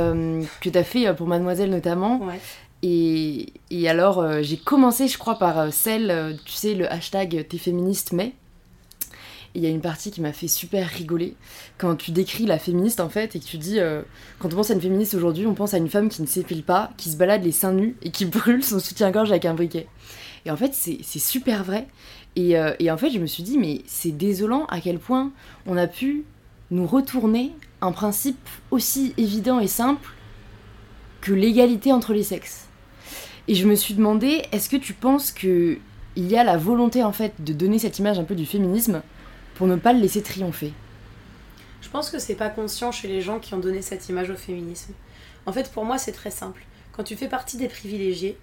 que 0.61 0.69
tu 0.69 0.79
as 0.79 0.85
fait 0.85 1.13
pour 1.15 1.27
Mademoiselle 1.27 1.71
notamment. 1.71 2.19
Ouais. 2.19 2.41
Et, 2.83 3.53
alors, 3.89 4.21
euh, 4.21 4.43
j'ai 4.43 4.57
commencé, 4.57 5.09
je 5.09 5.19
crois, 5.19 5.39
par 5.39 5.59
euh, 5.59 5.69
celle, 5.71 6.11
euh, 6.11 6.33
tu 6.45 6.53
sais, 6.53 6.75
le 6.75 6.91
hashtag 6.91 7.47
T'es 7.49 7.59
féministe, 7.59 8.13
mais. 8.13 8.35
Il 9.55 9.63
y 9.63 9.67
a 9.67 9.71
une 9.71 9.81
partie 9.81 10.11
qui 10.11 10.21
m'a 10.21 10.33
fait 10.33 10.47
super 10.47 10.87
rigoler. 10.87 11.35
Quand 11.79 11.97
tu 11.97 12.13
décris 12.13 12.47
la 12.47 12.59
féministe, 12.59 13.01
en 13.01 13.09
fait, 13.09 13.35
et 13.35 13.41
que 13.41 13.45
tu 13.45 13.57
dis. 13.57 13.79
quand 14.39 14.53
on 14.53 14.57
pense 14.57 14.71
à 14.71 14.75
une 14.75 14.81
féministe 14.81 15.15
aujourd'hui, 15.15 15.47
on 15.47 15.55
pense 15.55 15.75
à 15.75 15.79
une 15.79 15.89
femme 15.89 16.11
qui 16.11 16.23
ne 16.23 16.27
s'épile 16.27 16.63
pas, 16.63 16.93
qui 16.97 17.11
se 17.11 17.17
balade 17.17 17.43
les 17.43 17.51
seins 17.51 17.73
nus 17.73 17.97
et 18.03 18.11
qui 18.11 18.25
brûle 18.27 18.63
son 18.63 18.79
soutien-gorge 18.79 19.31
avec 19.31 19.47
un 19.47 19.55
briquet. 19.55 19.89
Et 20.45 20.51
en 20.51 20.57
fait, 20.57 20.75
c'est 20.75 21.03
super 21.19 21.65
vrai. 21.65 21.89
Et 22.37 22.57
en 22.57 22.97
fait, 22.99 23.11
je 23.11 23.19
me 23.19 23.27
suis 23.27 23.43
dit, 23.43 23.59
mais 23.59 23.81
c'est 23.87 24.13
désolant 24.13 24.67
à 24.67 24.81
quel 24.81 24.99
point 24.99 25.33
on 25.67 25.77
a 25.77 25.89
pu 25.89 26.25
nous 26.71 26.87
retourner 26.87 27.53
un 27.81 27.91
principe 27.91 28.49
aussi 28.71 29.15
évident 29.17 29.59
et 29.61 29.67
simple 29.67 30.11
que 31.21 31.33
l'égalité 31.33 31.93
entre 31.93 32.13
les 32.13 32.23
sexes. 32.23 32.68
Et 33.49 33.55
je 33.55 33.67
me 33.67 33.75
suis 33.75 33.95
demandé, 33.95 34.43
est-ce 34.53 34.69
que 34.69 34.77
tu 34.77 34.93
penses 34.93 35.33
que 35.33 35.79
il 36.17 36.27
y 36.27 36.37
a 36.37 36.45
la 36.45 36.59
volonté 36.59 37.03
en 37.03 37.13
fait 37.13 37.33
de 37.43 37.55
donner 37.55 37.79
cette 37.79 37.99
image 37.99 38.19
un 38.19 38.25
peu 38.25 38.35
du 38.35 38.45
féminisme 38.45 39.03
pour 39.55 39.67
ne 39.67 39.77
pas 39.77 39.95
le 39.95 40.01
laisser 40.01 40.23
triompher? 40.23 40.73
Je 41.81 41.89
pense 41.89 42.11
que 42.11 42.19
c'est 42.19 42.35
pas 42.35 42.51
conscient 42.51 42.93
chez 42.93 43.09
les 43.09 43.23
gens 43.23 43.39
qui 43.39 43.55
ont 43.55 43.59
donné 43.59 43.81
cette 43.81 44.09
image 44.11 44.29
au 44.29 44.37
féminisme. 44.37 44.93
En 45.47 45.53
fait, 45.53 45.73
pour 45.73 45.87
moi, 45.87 45.97
c'est 45.97 46.13
très 46.13 46.31
simple. 46.31 46.67
Quand 46.93 47.05
tu 47.05 47.17
fais 47.17 47.29
partie 47.29 47.57
des 47.57 47.69
privilégiés, 47.69 48.37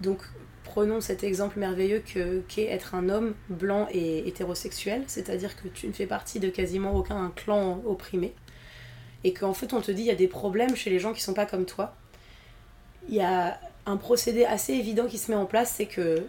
donc 0.00 0.18
prenons 0.64 1.00
cet 1.00 1.22
exemple 1.22 1.60
merveilleux 1.60 2.00
que 2.00 2.40
qu'est 2.48 2.64
être 2.64 2.96
un 2.96 3.08
homme 3.08 3.34
blanc 3.50 3.86
et 3.92 4.26
hétérosexuel, 4.26 5.04
c'est-à-dire 5.06 5.54
que 5.54 5.68
tu 5.68 5.86
ne 5.86 5.92
fais 5.92 6.06
partie 6.06 6.40
de 6.40 6.48
quasiment 6.48 6.96
aucun 6.96 7.30
clan 7.36 7.80
opprimé, 7.86 8.34
et 9.22 9.32
qu'en 9.32 9.54
fait 9.54 9.72
on 9.72 9.80
te 9.80 9.92
dit 9.92 10.02
il 10.02 10.06
y 10.06 10.10
a 10.10 10.16
des 10.16 10.26
problèmes 10.26 10.74
chez 10.74 10.90
les 10.90 10.98
gens 10.98 11.12
qui 11.12 11.22
sont 11.22 11.34
pas 11.34 11.46
comme 11.46 11.66
toi. 11.66 11.94
Il 13.08 13.14
y 13.14 13.20
a 13.20 13.60
un 13.86 13.96
procédé 13.96 14.44
assez 14.44 14.72
évident 14.72 15.06
qui 15.06 15.18
se 15.18 15.30
met 15.30 15.36
en 15.36 15.46
place, 15.46 15.74
c'est 15.76 15.86
que 15.86 16.26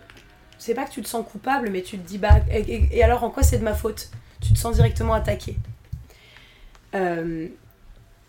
c'est 0.57 0.73
pas 0.73 0.85
que 0.85 0.91
tu 0.91 1.01
te 1.01 1.07
sens 1.07 1.25
coupable, 1.29 1.69
mais 1.69 1.81
tu 1.81 1.97
te 1.97 2.07
dis 2.07 2.17
bah 2.17 2.39
et, 2.49 3.03
alors 3.03 3.23
en 3.23 3.29
quoi 3.29 3.43
c'est 3.43 3.57
de 3.57 3.63
ma 3.63 3.73
faute? 3.73 4.09
Tu 4.41 4.53
te 4.53 4.57
sens 4.57 4.75
directement 4.75 5.13
attaqué. 5.13 5.55
Euh, 6.93 7.47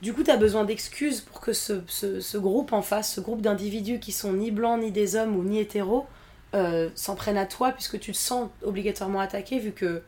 du 0.02 0.12
coup, 0.12 0.22
tu 0.22 0.30
as 0.30 0.36
besoin 0.36 0.64
d'excuses 0.64 1.20
pour 1.20 1.40
que 1.40 1.52
ce, 1.52 2.36
groupe 2.36 2.72
en 2.72 2.82
face, 2.82 3.12
ce 3.12 3.20
groupe 3.20 3.40
d'individus 3.40 3.98
qui 3.98 4.12
sont 4.12 4.32
ni 4.32 4.50
blancs, 4.50 4.80
ni 4.80 4.92
des 4.92 5.16
hommes 5.16 5.36
ou 5.36 5.42
ni 5.42 5.58
hétéros, 5.58 6.06
euh, 6.54 6.90
s'en 6.94 7.14
prennent 7.16 7.38
à 7.38 7.46
toi, 7.46 7.72
puisque 7.72 7.98
tu 7.98 8.12
te 8.12 8.16
sens 8.16 8.50
obligatoirement 8.62 9.20
attaqué, 9.20 9.58
vu 9.58 9.72
que 9.72 10.02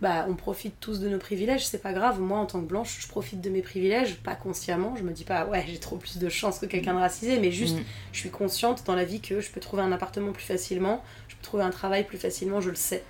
bah, 0.00 0.26
on 0.28 0.34
profite 0.34 0.78
tous 0.78 1.00
de 1.00 1.08
nos 1.08 1.18
privilèges, 1.18 1.66
c'est 1.66 1.82
pas 1.82 1.92
grave. 1.92 2.20
Moi, 2.20 2.38
en 2.38 2.46
tant 2.46 2.60
que 2.60 2.66
blanche, 2.66 2.98
je 3.00 3.08
profite 3.08 3.40
de 3.40 3.50
mes 3.50 3.62
privilèges, 3.62 4.16
pas 4.18 4.36
consciemment. 4.36 4.94
Je 4.96 5.02
me 5.02 5.10
dis 5.12 5.24
pas, 5.24 5.46
ouais, 5.46 5.64
j'ai 5.66 5.78
trop 5.78 5.96
plus 5.96 6.18
de 6.18 6.28
chance 6.28 6.60
que 6.60 6.66
quelqu'un 6.66 6.94
de 6.94 7.00
racisé, 7.00 7.38
mais 7.40 7.50
juste, 7.50 7.76
Mm. 7.78 7.82
je 8.12 8.18
suis 8.20 8.30
consciente 8.30 8.84
dans 8.86 8.94
la 8.94 9.04
vie 9.04 9.20
que 9.20 9.40
je 9.40 9.50
peux 9.50 9.60
trouver 9.60 9.82
un 9.82 9.90
appartement 9.90 10.32
plus 10.32 10.44
facilement, 10.44 11.02
je 11.28 11.34
peux 11.34 11.42
trouver 11.42 11.64
un 11.64 11.70
travail 11.70 12.04
plus 12.04 12.18
facilement, 12.18 12.60
je 12.60 12.70
le 12.70 12.76
sais. 12.76 13.02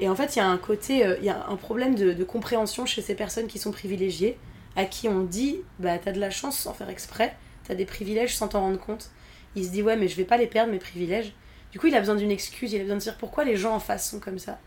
Et 0.00 0.08
en 0.08 0.14
fait, 0.16 0.36
il 0.36 0.40
y 0.40 0.42
a 0.42 0.46
un 0.48 0.58
côté, 0.58 1.06
euh, 1.06 1.16
il 1.20 1.24
y 1.24 1.30
a 1.30 1.46
un 1.48 1.56
problème 1.56 1.94
de, 1.94 2.12
de 2.12 2.24
compréhension 2.24 2.84
chez 2.84 3.00
ces 3.00 3.14
personnes 3.14 3.46
qui 3.46 3.58
sont 3.58 3.70
privilégiées, 3.70 4.36
à 4.74 4.84
qui 4.84 5.08
on 5.08 5.22
dit, 5.22 5.60
bah, 5.78 5.96
t'as 5.98 6.12
de 6.12 6.20
la 6.20 6.30
chance 6.30 6.58
sans 6.58 6.74
faire 6.74 6.90
exprès, 6.90 7.34
t'as 7.66 7.74
des 7.74 7.86
privilèges 7.86 8.36
sans 8.36 8.48
t'en 8.48 8.60
rendre 8.60 8.78
compte. 8.78 9.10
Il 9.54 9.64
se 9.64 9.70
dit, 9.70 9.82
ouais, 9.82 9.96
mais 9.96 10.08
je 10.08 10.16
vais 10.16 10.24
pas 10.24 10.36
les 10.36 10.46
perdre, 10.48 10.70
mes 10.72 10.78
privilèges. 10.78 11.32
Du 11.72 11.78
coup, 11.78 11.86
il 11.86 11.94
a 11.94 12.00
besoin 12.00 12.14
d'une 12.16 12.30
excuse, 12.30 12.72
il 12.72 12.76
a 12.80 12.82
besoin 12.82 12.96
de 12.96 13.00
dire 13.00 13.16
pourquoi 13.16 13.44
les 13.44 13.56
gens 13.56 13.74
en 13.74 13.80
face 13.80 14.10
sont 14.10 14.20
comme 14.20 14.38
ça. 14.38 14.58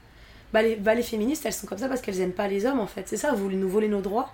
Bah 0.54 0.62
les, 0.62 0.76
bah, 0.76 0.96
les 0.96 1.04
féministes, 1.04 1.46
elles 1.46 1.54
sont 1.54 1.68
comme 1.68 1.78
ça 1.78 1.88
parce 1.88 2.02
qu'elles 2.02 2.20
aiment 2.22 2.34
pas 2.34 2.48
les 2.48 2.66
hommes, 2.66 2.80
en 2.80 2.88
fait. 2.88 3.08
C'est 3.08 3.18
ça, 3.18 3.34
vous 3.34 3.50
nous 3.52 3.70
voler 3.70 3.88
nos 3.88 4.02
droits. 4.02 4.34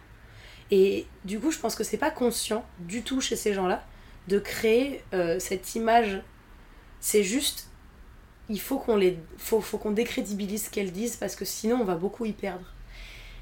Et 0.71 1.05
du 1.25 1.39
coup, 1.39 1.51
je 1.51 1.59
pense 1.59 1.75
que 1.75 1.83
c'est 1.83 1.97
pas 1.97 2.11
conscient 2.11 2.65
du 2.79 3.03
tout 3.03 3.21
chez 3.21 3.35
ces 3.35 3.53
gens-là 3.53 3.83
de 4.27 4.39
créer 4.39 5.03
euh, 5.13 5.39
cette 5.39 5.75
image. 5.75 6.21
C'est 6.99 7.23
juste, 7.23 7.67
il 8.49 8.59
faut 8.59 8.79
qu'on 8.79 8.95
les, 8.95 9.19
faut, 9.37 9.61
faut 9.61 9.77
qu'on 9.77 9.91
décrédibilise 9.91 10.65
ce 10.65 10.69
qu'elles 10.69 10.91
disent 10.91 11.17
parce 11.17 11.35
que 11.35 11.45
sinon, 11.45 11.77
on 11.81 11.83
va 11.83 11.95
beaucoup 11.95 12.25
y 12.25 12.31
perdre. 12.31 12.65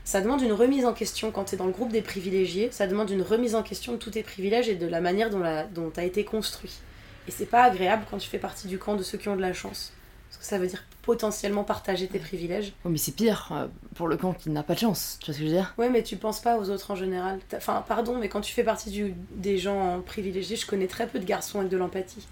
Ça 0.04 0.20
demande 0.20 0.42
une 0.42 0.52
remise 0.52 0.86
en 0.86 0.94
question 0.94 1.32
quand 1.32 1.46
tu 1.46 1.56
es 1.56 1.58
dans 1.58 1.66
le 1.66 1.72
groupe 1.72 1.92
des 1.92 2.02
privilégiés. 2.02 2.70
Ça 2.72 2.88
demande 2.88 3.10
une 3.10 3.22
remise 3.22 3.56
en 3.56 3.64
question 3.64 3.94
de 3.94 3.98
tous 3.98 4.12
tes 4.12 4.24
privilèges 4.24 4.68
et 4.68 4.76
de 4.76 4.88
la 4.88 5.00
manière 5.00 5.30
dont, 5.30 5.40
la, 5.40 5.64
dont 5.64 5.94
as 5.96 6.04
été 6.04 6.26
construit. 6.26 6.82
Et 7.28 7.32
c'est 7.32 7.46
pas 7.46 7.64
agréable 7.64 8.04
quand 8.12 8.18
tu 8.18 8.28
fais 8.28 8.40
partie 8.40 8.68
du 8.68 8.78
camp 8.78 8.96
de 8.96 9.04
ceux 9.04 9.18
qui 9.18 9.30
ont 9.30 9.38
de 9.38 9.42
la 9.42 9.54
chance. 9.54 9.94
Parce 10.30 10.40
que 10.42 10.46
ça 10.46 10.58
veut 10.58 10.68
dire 10.68 10.84
potentiellement 11.04 11.64
partager 11.64 12.08
tes 12.08 12.18
privilèges. 12.18 12.74
Oh, 12.84 12.90
mais 12.90 12.98
c'est 12.98 13.12
pire 13.12 13.50
euh, 13.52 13.68
pour 13.94 14.08
le 14.08 14.18
camp 14.18 14.34
qui 14.34 14.50
n'a 14.50 14.64
pas 14.64 14.74
de 14.74 14.80
chance, 14.80 15.20
tu 15.20 15.28
vois 15.28 15.34
ce 15.34 15.40
que 15.40 15.46
je 15.46 15.50
veux 15.50 15.56
dire? 15.56 15.76
Ouais, 15.78 15.90
mais 15.90 16.02
tu 16.02 16.16
penses 16.16 16.40
pas 16.40 16.58
aux 16.58 16.70
autres 16.70 16.90
en 16.90 16.96
général. 16.96 17.40
Enfin, 17.56 17.84
pardon, 17.88 18.18
mais 18.18 18.30
quand 18.30 18.42
tu 18.42 18.54
fais 18.54 18.64
partie 18.64 18.90
du, 18.90 19.14
des 19.36 19.58
gens 19.58 20.02
privilégiés, 20.02 20.56
je 20.56 20.66
connais 20.66 20.88
très 20.88 21.06
peu 21.06 21.20
de 21.20 21.26
garçons 21.26 21.60
avec 21.60 21.70
de 21.70 21.78
l'empathie. 21.78 22.26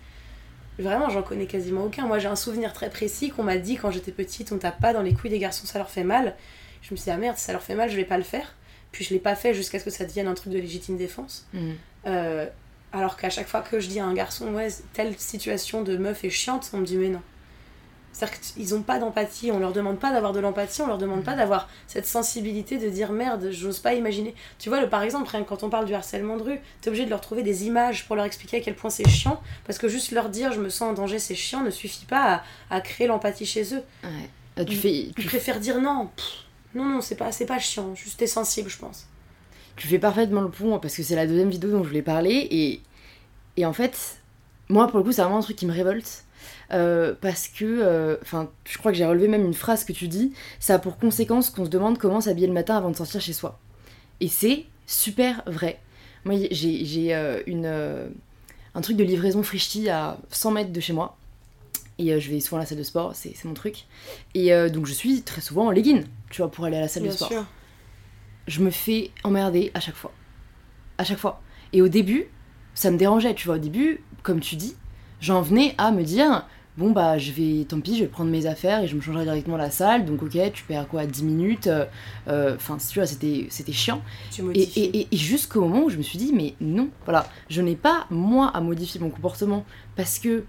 Vraiment, 0.79 1.09
j'en 1.09 1.21
connais 1.21 1.47
quasiment 1.47 1.83
aucun. 1.83 2.07
Moi, 2.07 2.17
j'ai 2.17 2.29
un 2.29 2.37
souvenir 2.37 2.71
très 2.71 2.89
précis 2.89 3.29
qu'on 3.29 3.43
m'a 3.43 3.57
dit 3.57 3.75
quand 3.75 3.91
j'étais 3.91 4.13
petite 4.13 4.51
on 4.53 4.57
tape 4.57 4.79
pas 4.79 4.93
dans 4.93 5.01
les 5.01 5.13
couilles 5.13 5.29
des 5.29 5.39
garçons, 5.39 5.67
ça 5.67 5.77
leur 5.77 5.89
fait 5.89 6.05
mal. 6.05 6.35
Je 6.81 6.93
me 6.93 6.95
suis 6.95 7.03
dit, 7.03 7.11
ah 7.11 7.17
merde, 7.17 7.37
ça 7.37 7.51
leur 7.51 7.61
fait 7.61 7.75
mal, 7.75 7.89
je 7.89 7.97
vais 7.97 8.05
pas 8.05 8.17
le 8.17 8.23
faire. 8.23 8.55
Puis 8.93 9.03
je 9.03 9.13
l'ai 9.13 9.19
pas 9.19 9.35
fait 9.35 9.53
jusqu'à 9.53 9.79
ce 9.79 9.85
que 9.85 9.91
ça 9.91 10.05
devienne 10.05 10.27
un 10.27 10.33
truc 10.33 10.51
de 10.51 10.57
légitime 10.57 10.97
défense. 10.97 11.45
Mm. 11.53 11.71
Euh, 12.07 12.47
alors 12.93 13.17
qu'à 13.17 13.29
chaque 13.29 13.47
fois 13.47 13.61
que 13.61 13.81
je 13.81 13.87
dis 13.87 13.99
à 13.99 14.05
un 14.05 14.13
garçon, 14.13 14.53
ouais, 14.53 14.69
telle 14.93 15.17
situation 15.17 15.83
de 15.83 15.97
meuf 15.97 16.23
est 16.23 16.29
chiante, 16.29 16.71
on 16.73 16.77
me 16.77 16.85
dit, 16.85 16.97
mais 16.97 17.09
non. 17.09 17.21
C'est-à-dire 18.13 18.39
qu'ils 18.39 18.75
ont 18.75 18.81
pas 18.81 18.99
d'empathie, 18.99 19.51
on 19.51 19.59
leur 19.59 19.71
demande 19.71 19.97
pas 19.99 20.11
d'avoir 20.11 20.33
de 20.33 20.39
l'empathie, 20.39 20.81
on 20.81 20.87
leur 20.87 20.97
demande 20.97 21.23
pas 21.23 21.35
d'avoir 21.35 21.69
cette 21.87 22.05
sensibilité 22.05 22.77
de 22.77 22.89
dire 22.89 23.11
merde, 23.13 23.49
j'ose 23.51 23.79
pas 23.79 23.93
imaginer. 23.93 24.35
Tu 24.59 24.69
vois, 24.69 24.81
le, 24.81 24.89
par 24.89 25.01
exemple, 25.03 25.29
rien 25.29 25.43
que 25.43 25.49
quand 25.49 25.63
on 25.63 25.69
parle 25.69 25.85
du 25.85 25.93
harcèlement 25.93 26.35
de 26.37 26.43
rue, 26.43 26.59
t'es 26.81 26.89
obligé 26.89 27.05
de 27.05 27.09
leur 27.09 27.21
trouver 27.21 27.41
des 27.41 27.65
images 27.65 28.05
pour 28.07 28.15
leur 28.17 28.25
expliquer 28.25 28.57
à 28.57 28.59
quel 28.59 28.75
point 28.75 28.89
c'est 28.89 29.07
chiant, 29.07 29.41
parce 29.65 29.79
que 29.79 29.87
juste 29.87 30.11
leur 30.11 30.29
dire 30.29 30.51
je 30.51 30.59
me 30.59 30.69
sens 30.69 30.91
en 30.91 30.93
danger, 30.93 31.19
c'est 31.19 31.35
chiant, 31.35 31.61
ne 31.63 31.69
suffit 31.71 32.05
pas 32.05 32.43
à, 32.69 32.75
à 32.75 32.81
créer 32.81 33.07
l'empathie 33.07 33.45
chez 33.45 33.73
eux. 33.75 33.83
Ouais. 34.03 34.65
Tu, 34.65 34.75
fais, 34.75 35.11
Tu 35.15 35.21
tu, 35.21 35.27
préfères 35.27 35.59
dire 35.59 35.79
non, 35.81 36.09
pff, 36.15 36.25
non, 36.75 36.85
non, 36.85 37.01
c'est 37.01 37.15
pas, 37.15 37.31
c'est 37.31 37.45
pas 37.45 37.59
chiant, 37.59 37.95
juste 37.95 38.19
t'es 38.19 38.27
sensible, 38.27 38.69
je 38.69 38.77
pense. 38.77 39.07
tu 39.75 39.87
fais 39.87 39.99
parfaitement 39.99 40.41
le 40.41 40.49
pont 40.51 40.79
parce 40.79 40.95
que 40.95 41.03
c'est 41.03 41.15
la 41.15 41.25
deuxième 41.27 41.49
vidéo 41.49 41.71
dont 41.71 41.83
je 41.83 41.87
voulais 41.89 42.01
parler 42.01 42.47
et, 42.51 42.81
et 43.57 43.65
en 43.65 43.73
fait, 43.73 44.21
moi 44.69 44.87
pour 44.87 44.97
le 44.99 45.03
coup, 45.05 45.11
c'est 45.11 45.21
vraiment 45.21 45.37
un 45.39 45.41
truc 45.41 45.57
qui 45.57 45.65
me 45.65 45.73
révolte. 45.73 46.25
Euh, 46.73 47.13
parce 47.19 47.47
que, 47.47 47.65
euh, 47.65 48.17
enfin, 48.21 48.49
je 48.65 48.77
crois 48.77 48.91
que 48.91 48.97
j'ai 48.97 49.05
relevé 49.05 49.27
même 49.27 49.45
une 49.45 49.53
phrase 49.53 49.83
que 49.83 49.93
tu 49.93 50.07
dis, 50.07 50.33
ça 50.59 50.75
a 50.75 50.79
pour 50.79 50.97
conséquence 50.97 51.49
qu'on 51.49 51.65
se 51.65 51.69
demande 51.69 51.97
comment 51.97 52.21
s'habiller 52.21 52.47
le 52.47 52.53
matin 52.53 52.77
avant 52.77 52.91
de 52.91 52.95
sortir 52.95 53.21
chez 53.21 53.33
soi. 53.33 53.59
Et 54.19 54.27
c'est 54.27 54.65
super 54.85 55.43
vrai. 55.45 55.79
Moi, 56.23 56.35
j'ai 56.51 57.13
euh, 57.15 57.41
une, 57.45 58.11
un 58.75 58.81
truc 58.81 58.95
de 58.95 59.03
livraison 59.03 59.43
Frishti 59.43 59.89
à 59.89 60.17
100 60.29 60.51
mètres 60.51 60.71
de 60.71 60.79
chez 60.79 60.93
moi. 60.93 61.17
Et 61.97 62.19
je 62.19 62.31
vais 62.31 62.39
souvent 62.39 62.57
à 62.57 62.61
la 62.61 62.65
salle 62.65 62.79
de 62.79 62.83
sport, 62.83 63.11
c'est 63.15 63.45
mon 63.45 63.53
truc. 63.53 63.85
Et 64.33 64.51
donc 64.69 64.87
je 64.87 64.93
suis 64.93 65.21
très 65.21 65.39
souvent 65.39 65.67
en 65.67 65.71
legging, 65.71 66.05
tu 66.31 66.41
vois, 66.41 66.49
pour 66.49 66.65
aller 66.65 66.77
à 66.77 66.81
la 66.81 66.87
salle 66.87 67.03
Bien 67.03 67.11
de 67.11 67.15
sport 67.15 67.27
sûr. 67.27 67.45
je 68.47 68.61
me 68.61 68.71
fais 68.71 69.11
emmerder 69.23 69.69
à 69.75 69.79
chaque 69.79 69.95
fois. 69.95 70.11
À 70.97 71.03
chaque 71.03 71.19
fois. 71.19 71.43
Et 71.73 71.81
au 71.83 71.89
début, 71.89 72.27
ça 72.73 72.89
me 72.89 72.97
dérangeait, 72.97 73.35
tu 73.35 73.45
vois. 73.45 73.55
Au 73.55 73.59
début, 73.59 74.03
comme 74.23 74.39
tu 74.39 74.55
dis, 74.55 74.75
j'en 75.19 75.41
venais 75.41 75.75
à 75.77 75.91
me 75.91 76.03
dire 76.03 76.47
bon, 76.81 76.91
bah, 76.91 77.17
je 77.17 77.31
vais, 77.31 77.63
tant 77.65 77.79
pis, 77.79 77.95
je 77.95 78.01
vais 78.03 78.09
prendre 78.09 78.29
mes 78.29 78.45
affaires 78.47 78.81
et 78.83 78.87
je 78.87 78.95
me 78.95 79.01
changerai 79.01 79.23
directement 79.23 79.55
la 79.57 79.69
salle. 79.71 80.03
Donc, 80.05 80.21
ok, 80.23 80.37
tu 80.51 80.63
perds 80.65 80.87
quoi 80.89 81.05
10 81.05 81.23
minutes 81.23 81.67
euh, 81.67 81.85
euh, 82.27 82.55
Enfin, 82.55 82.77
tu 82.77 82.99
vois, 82.99 83.05
c'était 83.07 83.47
c'était 83.49 83.71
chiant. 83.71 84.01
Tu 84.31 84.41
Et, 84.41 84.43
modifies. 84.43 84.79
et, 84.81 84.99
et- 85.01 85.07
et 85.11 85.17
jusqu'au 85.17 85.61
moment 85.61 85.83
où 85.85 85.89
je 85.89 85.97
me 85.97 86.01
suis 86.03 86.17
dit, 86.17 86.31
mais 86.33 86.55
non, 86.59 86.89
voilà, 87.05 87.27
je 87.49 87.61
n'ai 87.61 87.75
pas, 87.75 88.05
moi, 88.09 88.49
à 88.53 88.59
modifier 88.59 88.99
mon 88.99 89.09
comportement 89.09 89.63
parce 89.95 90.19
que 90.19 90.43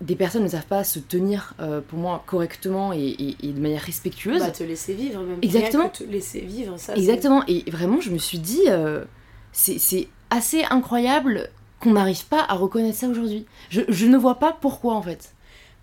des 0.00 0.14
personnes 0.14 0.44
ne 0.44 0.48
savent 0.48 0.66
pas 0.66 0.84
se 0.84 0.98
tenir, 1.00 1.54
euh, 1.60 1.80
pour 1.80 1.98
moi, 1.98 2.22
correctement 2.26 2.92
et, 2.92 2.98
et- 3.00 3.36
et 3.42 3.52
de 3.52 3.60
manière 3.60 3.82
respectueuse. 3.82 4.38
Bah, 4.40 4.50
te 4.50 4.62
laisser 4.62 4.94
vivre, 4.94 5.20
même. 5.22 5.38
Exactement. 5.42 5.88
Te 5.88 6.04
laisser 6.04 6.40
vivre, 6.40 6.76
ça. 6.78 6.94
Exactement, 6.94 7.42
et 7.48 7.64
vraiment, 7.70 8.00
je 8.00 8.10
me 8.10 8.18
suis 8.18 8.38
dit, 8.38 8.62
euh, 8.68 9.04
c'est 9.52 9.78
c'est 9.78 10.08
assez 10.30 10.62
incroyable 10.70 11.48
qu'on 11.80 11.92
n'arrive 11.94 12.26
pas 12.26 12.44
à 12.48 12.54
reconnaître 12.54 12.96
ça 12.98 13.08
aujourd'hui. 13.08 13.46
Je, 13.70 13.80
je 13.88 14.06
ne 14.06 14.16
vois 14.18 14.38
pas 14.38 14.52
pourquoi, 14.60 14.94
en 14.94 15.02
fait. 15.02 15.32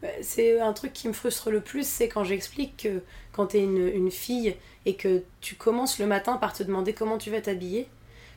Bah, 0.05 0.11
C'est 0.21 0.59
un 0.59 0.73
truc 0.73 0.93
qui 0.93 1.07
me 1.07 1.13
frustre 1.13 1.49
le 1.49 1.61
plus, 1.61 1.87
c'est 1.87 2.07
quand 2.07 2.23
j'explique 2.23 2.77
que 2.77 3.01
quand 3.31 3.47
t'es 3.47 3.63
une, 3.63 3.87
une 3.87 4.11
fille 4.11 4.55
et 4.85 4.95
que 4.95 5.23
tu 5.41 5.55
commences 5.55 5.99
le 5.99 6.05
matin 6.05 6.37
par 6.37 6.53
te 6.53 6.63
demander 6.63 6.93
comment 6.93 7.17
tu 7.17 7.31
vas 7.31 7.41
t'habiller, 7.41 7.87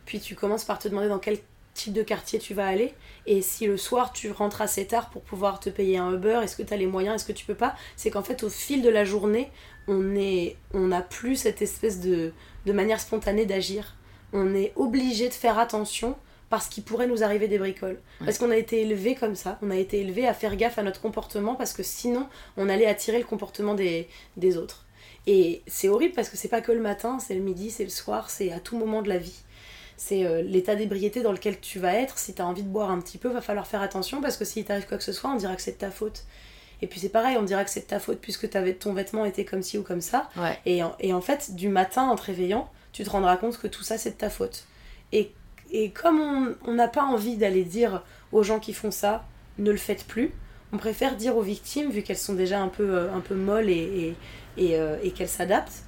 puis 0.07 0.19
tu 0.19 0.35
commences 0.35 0.65
par 0.65 0.79
te 0.79 0.89
demander 0.89 1.09
dans 1.09 1.19
quel 1.19 1.39
type 1.75 1.93
de 1.93 2.03
quartier 2.03 2.39
tu 2.39 2.55
vas 2.55 2.67
aller, 2.67 2.95
et 3.27 3.43
si 3.43 3.67
le 3.67 3.77
soir 3.77 4.13
tu 4.13 4.31
rentres 4.33 4.63
assez 4.63 4.87
tard 4.87 5.11
pour 5.11 5.23
pouvoir 5.23 5.61
te 5.61 5.69
payer 5.69 5.99
un 5.99 6.13
Uber, 6.13 6.41
est-ce 6.43 6.57
que 6.57 6.63
tu 6.63 6.73
as 6.73 6.77
les 6.77 6.87
moyens, 6.87 7.17
est-ce 7.17 7.25
que 7.27 7.37
tu 7.37 7.45
peux 7.45 7.55
pas, 7.55 7.77
c'est 7.97 8.11
qu'en 8.11 8.23
fait 8.23 8.43
au 8.43 8.49
fil 8.49 8.83
de 8.83 8.89
la 8.89 9.05
journée, 9.05 9.51
on 9.87 10.17
est 10.17 10.57
on 10.73 10.89
n'a 10.89 11.03
plus 11.03 11.37
cette 11.37 11.61
espèce 11.63 12.01
de, 12.01 12.33
de 12.67 12.73
manière 12.73 13.01
spontanée 13.01 13.47
d'agir. 13.47 13.95
On 14.33 14.55
est 14.55 14.73
obligé 14.77 15.29
de 15.29 15.35
faire 15.35 15.59
attention 15.59 16.17
parce 16.51 16.69
qu'il 16.69 16.83
pourrait 16.83 17.07
nous 17.07 17.23
arriver 17.23 17.49
des 17.49 17.59
bricoles. 17.59 17.99
Parce 18.25 18.39
qu'on 18.39 18.51
a 18.51 18.57
été 18.57 18.81
élevé 18.81 19.15
comme 19.15 19.35
ça, 19.35 19.59
on 19.63 19.71
a 19.71 19.77
été 19.77 20.01
élevé 20.01 20.27
à 20.27 20.35
faire 20.35 20.57
gaffe 20.57 20.79
à 20.79 20.83
notre 20.83 21.01
comportement 21.01 21.55
parce 21.55 21.73
que 21.73 21.83
sinon 21.83 22.27
on 22.57 22.69
allait 22.69 22.87
attirer 22.87 23.19
le 23.19 23.25
comportement 23.25 23.75
des, 23.75 24.09
des 24.37 24.57
autres. 24.57 24.87
Et 25.27 25.63
c'est 25.67 25.89
horrible 25.89 26.15
parce 26.15 26.31
que 26.31 26.39
c'est 26.39 26.49
pas 26.49 26.63
que 26.63 26.73
le 26.73 26.81
matin, 26.81 27.19
c'est 27.19 27.35
le 27.35 27.43
midi, 27.43 27.71
c'est 27.71 27.85
le 27.85 27.91
soir, 27.91 28.31
c'est 28.31 28.51
à 28.51 28.61
tout 28.61 28.79
moment 28.79 29.03
de 29.03 29.11
la 29.11 29.19
vie. 29.19 29.43
C'est 29.99 30.25
euh, 30.25 30.43
l'état 30.43 30.75
d'ébriété 30.75 31.23
dans 31.23 31.33
lequel 31.33 31.61
tu 31.61 31.79
vas 31.79 31.93
être. 31.95 32.19
Si 32.19 32.33
tu 32.33 32.41
as 32.41 32.47
envie 32.47 32.63
de 32.63 32.69
boire 32.69 32.91
un 32.91 33.01
petit 33.01 33.19
peu, 33.19 33.29
va 33.29 33.43
falloir 33.43 33.67
faire 33.67 33.83
attention 33.83 34.23
parce 34.23 34.37
que 34.39 34.45
s'il 34.45 34.65
t'arrive 34.65 34.87
quoi 34.87 34.97
que 34.97 35.05
ce 35.05 35.13
soit, 35.13 35.31
on 35.31 35.37
dira 35.37 35.55
que 35.55 35.61
c'est 35.61 35.73
de 35.73 35.77
ta 35.77 35.91
faute. 35.91 36.25
Et 36.81 36.87
puis 36.87 37.01
c'est 37.01 37.09
pareil, 37.09 37.37
on 37.37 37.43
dira 37.43 37.65
que 37.65 37.71
c'est 37.71 37.81
de 37.81 37.87
ta 37.87 37.99
faute 37.99 38.21
puisque 38.21 38.49
ton 38.79 38.95
vêtement 38.95 39.25
était 39.25 39.45
comme 39.45 39.63
ci 39.63 39.77
ou 39.77 39.83
comme 39.83 40.01
ça. 40.01 40.31
Ouais. 40.37 40.57
Et 40.65 40.83
en, 40.83 40.95
et 41.01 41.13
en 41.13 41.21
fait, 41.21 41.57
du 41.57 41.69
matin 41.69 42.05
en 42.05 42.17
te 42.17 42.23
réveillant, 42.23 42.71
tu 42.93 43.05
te 43.05 43.11
rendras 43.11 43.37
compte 43.37 43.59
que 43.59 43.67
tout 43.67 43.83
ça 43.83 43.99
c'est 43.99 44.13
de 44.13 44.17
ta 44.17 44.31
faute. 44.31 44.65
Et, 45.13 45.33
et 45.71 45.91
comme 45.93 46.57
on- 46.67 46.75
n'a 46.75 46.89
pas 46.89 47.05
envie 47.05 47.37
d'aller 47.37 47.65
dire 47.65 48.03
aux 48.33 48.43
gens 48.43 48.61
qui 48.61 48.73
font 48.73 48.91
ça, 48.91 49.27
ne 49.59 49.71
le 49.71 49.77
faites 49.79 50.07
plus, 50.07 50.33
on 50.73 50.79
préfère 50.79 51.17
dire 51.17 51.37
aux 51.37 51.43
victimes, 51.43 51.91
vu 51.91 52.03
qu'elles 52.03 52.19
sont 52.19 52.35
déjà 52.35 52.61
un 52.61 52.69
peu, 52.69 52.85
euh, 52.97 53.13
un 53.15 53.21
peu 53.21 53.35
molles 53.35 53.71
et, 53.71 54.17
et, 54.57 54.65
et, 54.73 54.79
euh, 54.81 54.99
et 55.03 55.13
qu'elles 55.13 55.29
s'adaptent, 55.29 55.85